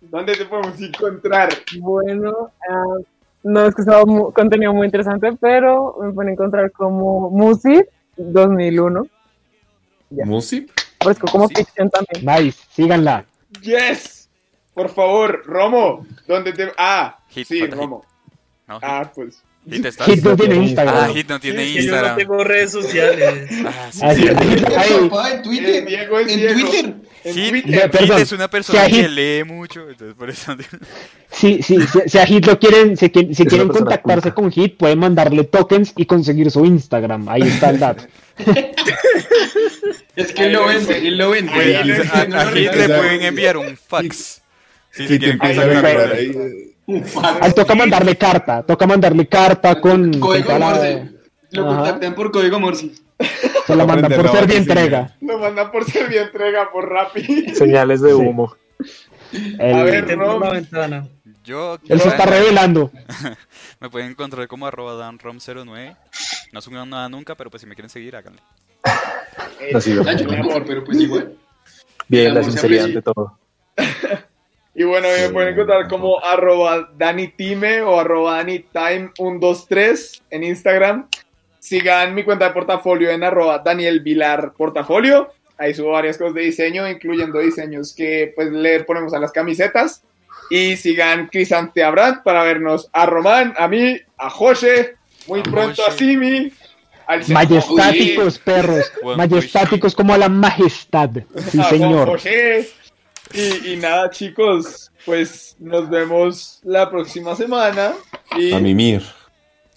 ¿Dónde 0.00 0.34
te 0.34 0.44
podemos 0.46 0.80
encontrar? 0.80 1.50
Bueno, 1.78 2.50
ah, 2.68 2.96
no 3.44 3.66
es 3.66 3.74
que 3.76 3.84
sea 3.84 4.04
mu- 4.04 4.32
contenido 4.32 4.72
muy 4.74 4.86
interesante, 4.86 5.30
pero 5.40 5.96
me 6.02 6.10
pueden 6.12 6.32
encontrar 6.32 6.72
como 6.72 7.30
Music 7.30 7.86
2001. 8.16 9.06
Ya. 10.10 10.24
¿Musip? 10.24 10.68
Parezco 10.98 11.28
como 11.30 11.46
Sí. 11.46 11.54
ficción 11.54 11.90
también. 11.90 12.26
Nice, 12.44 12.58
síganla. 12.72 13.24
Yes. 13.62 14.28
Por 14.74 14.88
favor, 14.88 15.42
Romo, 15.46 16.04
¿dónde 16.26 16.52
te... 16.52 16.72
Ah, 16.76 17.18
Hit, 17.28 17.46
sí, 17.46 17.60
Hit. 17.60 17.74
No, 18.70 18.76
Hit, 18.76 18.84
Ah, 18.88 19.12
pues. 19.12 19.42
Hit 19.68 19.84
estás. 19.84 20.06
Hit 20.06 20.22
no 20.24 20.36
tiene 20.36 20.54
Ah, 20.54 20.58
Instagram. 20.62 21.12
Hit 21.14 21.28
no 21.28 21.40
tiene 21.40 21.56
Que 21.64 21.68
yo 21.68 21.74
no 21.74 21.80
Instagram. 21.80 22.16
tengo 22.16 22.44
redes 22.44 22.70
sociales. 22.72 23.50
Ah, 23.66 23.88
sí, 23.90 24.00
Ah, 24.02 24.14
sí, 24.14 24.22
sí. 24.22 24.28
en 25.34 25.42
Twitter. 25.42 25.84
Diego 25.86 26.18
es 26.20 26.32
En 26.32 26.38
Diego. 26.38 26.54
Twitter. 26.70 26.94
Hit, 27.24 27.54
Hit 27.66 27.90
perdón. 27.90 28.22
es 28.22 28.32
una 28.32 28.48
persona 28.48 28.78
Que 28.80 28.86
a 28.86 28.88
que 28.88 29.02
Hit- 29.02 29.10
lee 29.10 29.44
mucho, 29.44 29.90
entonces 29.90 30.14
por 30.16 30.30
eso. 30.30 30.56
Sí, 31.32 31.60
sí, 31.62 31.78
si, 31.86 32.08
si 32.08 32.18
a 32.18 32.24
Hit 32.26 32.46
lo 32.46 32.58
quieren, 32.58 32.96
si, 32.96 33.06
si 33.34 33.44
quieren 33.44 33.68
contactarse 33.68 34.30
culta. 34.32 34.34
con 34.34 34.50
Hit, 34.52 34.76
pueden 34.78 34.98
mandarle 35.00 35.44
tokens 35.44 35.92
y 35.96 36.06
conseguir 36.06 36.50
su 36.50 36.64
Instagram. 36.64 37.28
Ahí 37.28 37.42
está 37.42 37.70
el 37.70 37.78
dato. 37.80 38.04
Es 40.16 40.32
que 40.32 40.44
él 40.44 40.52
lo 40.52 40.66
vende, 40.66 40.98
él 41.08 41.18
lo 41.18 41.30
vende. 41.30 41.52
A, 41.76 41.80
a 42.20 42.24
no, 42.26 42.50
Hit 42.52 42.72
le 42.74 42.88
pueden 42.88 43.22
enviar 43.22 43.56
un 43.56 43.76
fax. 43.76 44.42
Sí, 44.92 45.06
sí, 45.06 45.08
Sí, 45.08 45.18
que 45.20 45.38
quieren 45.38 45.76
a 45.76 45.80
una- 45.80 46.14
ahí. 46.14 46.69
Eh. 46.96 47.04
Ahí 47.40 47.52
toca 47.52 47.74
mandarle 47.74 48.16
carta, 48.16 48.62
toca 48.62 48.86
mandarle 48.86 49.26
carta 49.26 49.80
con... 49.80 50.10
con 50.12 50.20
Código 50.20 50.58
Morse. 50.58 51.10
Lo 51.52 51.66
contactan 51.66 52.14
por 52.14 52.30
código 52.30 52.60
Morse. 52.60 52.90
Se 53.66 53.76
la 53.76 53.84
mandan 53.86 54.12
por 54.12 54.30
ser 54.30 54.50
entrega. 54.52 55.16
Lo 55.20 55.38
mandan 55.38 55.70
por 55.70 55.84
ser 55.84 56.12
entrega 56.14 56.70
por 56.72 56.88
Rappi. 56.88 57.54
Señales 57.54 58.00
de 58.00 58.10
Sí. 58.10 58.14
humo. 58.14 58.54
El- 59.58 59.74
A 59.74 59.82
ver, 59.84 60.08
Rom. 60.16 60.42
la 60.42 60.50
ventana. 60.50 61.08
Yo, 61.44 61.78
él 61.88 62.00
se 62.00 62.08
está 62.08 62.26
revelando. 62.26 62.90
Me 63.80 63.88
pueden 63.90 64.10
encontrar 64.10 64.46
como 64.48 64.66
arroba 64.66 64.94
danrom09. 64.94 65.96
No 66.52 66.60
subo 66.60 66.84
nada 66.84 67.08
nunca, 67.08 67.34
pero 67.34 67.50
pues 67.50 67.60
si 67.62 67.66
me 67.66 67.74
quieren 67.74 67.90
seguir, 67.90 68.14
háganlo. 68.16 68.40
Así, 69.74 69.94
yo 69.94 70.02
me 70.04 70.38
amor, 70.38 70.64
pero 70.66 70.84
pues 70.84 70.98
igual. 71.00 71.34
Bien, 72.08 72.34
la 72.34 72.42
sinceridad 72.42 72.86
ante 72.86 73.02
todo. 73.02 73.38
Y 74.74 74.84
bueno, 74.84 75.08
me 75.08 75.30
pueden 75.30 75.52
encontrar 75.54 75.88
como 75.88 76.22
arroba 76.24 76.90
danitime 76.96 77.82
o 77.82 77.98
arroba 77.98 78.40
danitime123 78.42 80.22
en 80.30 80.44
Instagram. 80.44 81.08
Sigan 81.58 82.14
mi 82.14 82.22
cuenta 82.22 82.46
de 82.46 82.54
portafolio 82.54 83.10
en 83.10 83.24
arroba 83.24 83.58
Daniel 83.58 84.00
Vilar 84.00 84.52
Portafolio. 84.56 85.32
Ahí 85.58 85.74
subo 85.74 85.90
varias 85.90 86.16
cosas 86.16 86.34
de 86.34 86.42
diseño, 86.42 86.88
incluyendo 86.88 87.38
diseños 87.40 87.94
que 87.94 88.32
pues 88.34 88.50
le 88.50 88.84
ponemos 88.84 89.12
a 89.12 89.18
las 89.18 89.32
camisetas. 89.32 90.02
Y 90.50 90.76
sigan 90.76 91.26
Crisante 91.28 91.84
Abrant 91.84 92.22
para 92.22 92.42
vernos 92.44 92.88
a 92.92 93.06
Román, 93.06 93.54
a 93.58 93.68
mí, 93.68 94.00
a 94.16 94.30
José, 94.30 94.96
muy 95.26 95.40
A 95.40 95.42
pronto 95.42 95.86
a. 95.86 95.92
Simi, 95.92 96.50
al 97.06 97.28
Majestáticos, 97.28 98.38
perros. 98.38 98.92
Majestáticos 99.16 99.94
como 99.94 100.14
a 100.14 100.18
la 100.18 100.28
majestad. 100.28 101.10
Sí, 101.50 101.62
señor. 101.64 102.08
José. 102.08 102.70
Y, 103.32 103.72
y 103.72 103.76
nada, 103.76 104.10
chicos, 104.10 104.90
pues 105.04 105.56
nos 105.58 105.88
vemos 105.88 106.60
la 106.64 106.88
próxima 106.90 107.36
semana. 107.36 107.92
Y 108.36 108.52
A 108.52 108.58
mimir. 108.58 109.02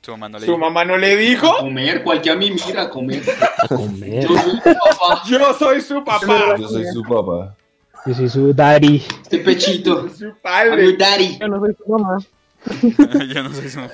Su 0.01 0.11
mamá 0.11 0.27
no 0.29 0.37
le 0.39 0.45
su 0.45 0.51
dijo. 0.51 0.57
mamá 0.57 0.83
no 0.83 0.97
le 0.97 1.13
A 1.13 1.15
dijo, 1.15 1.57
comer, 1.59 2.03
cualquier 2.03 2.37
mira, 2.37 2.81
a 2.83 2.89
comer. 2.89 3.23
A 3.59 3.67
comer. 3.69 4.23
Yo 4.27 4.35
soy 4.37 4.59
tu 4.61 4.63
papá. 4.73 5.21
yo 5.25 5.53
soy 5.53 5.81
su 5.81 6.03
papá, 6.03 6.55
Yo 6.57 6.67
soy 6.67 6.85
su 6.91 7.03
papá. 7.03 7.55
Yo 8.05 8.13
soy 8.13 8.29
su 8.29 8.53
daddy. 8.53 9.01
Este 9.21 9.37
pechito. 9.39 10.09
su 10.09 10.25
I'm 10.25 10.31
your 10.33 10.41
padre. 10.41 10.97
daddy. 10.97 11.37
Yo 11.39 11.47
no 11.47 11.59
soy 11.59 11.73
su 11.77 11.89
mamá. 11.89 12.17
Yo 13.33 13.43
no 13.43 13.53
soy 13.53 13.69
su 13.69 13.79
mamá. 13.79 13.93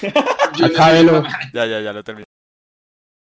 Yo 0.00 0.10
soy 0.56 0.64
Acábelo. 0.66 1.22
su. 1.22 1.28
Ya, 1.52 1.66
ya, 1.66 1.80
ya 1.80 1.92
lo 1.92 2.02
terminé. 2.02 2.24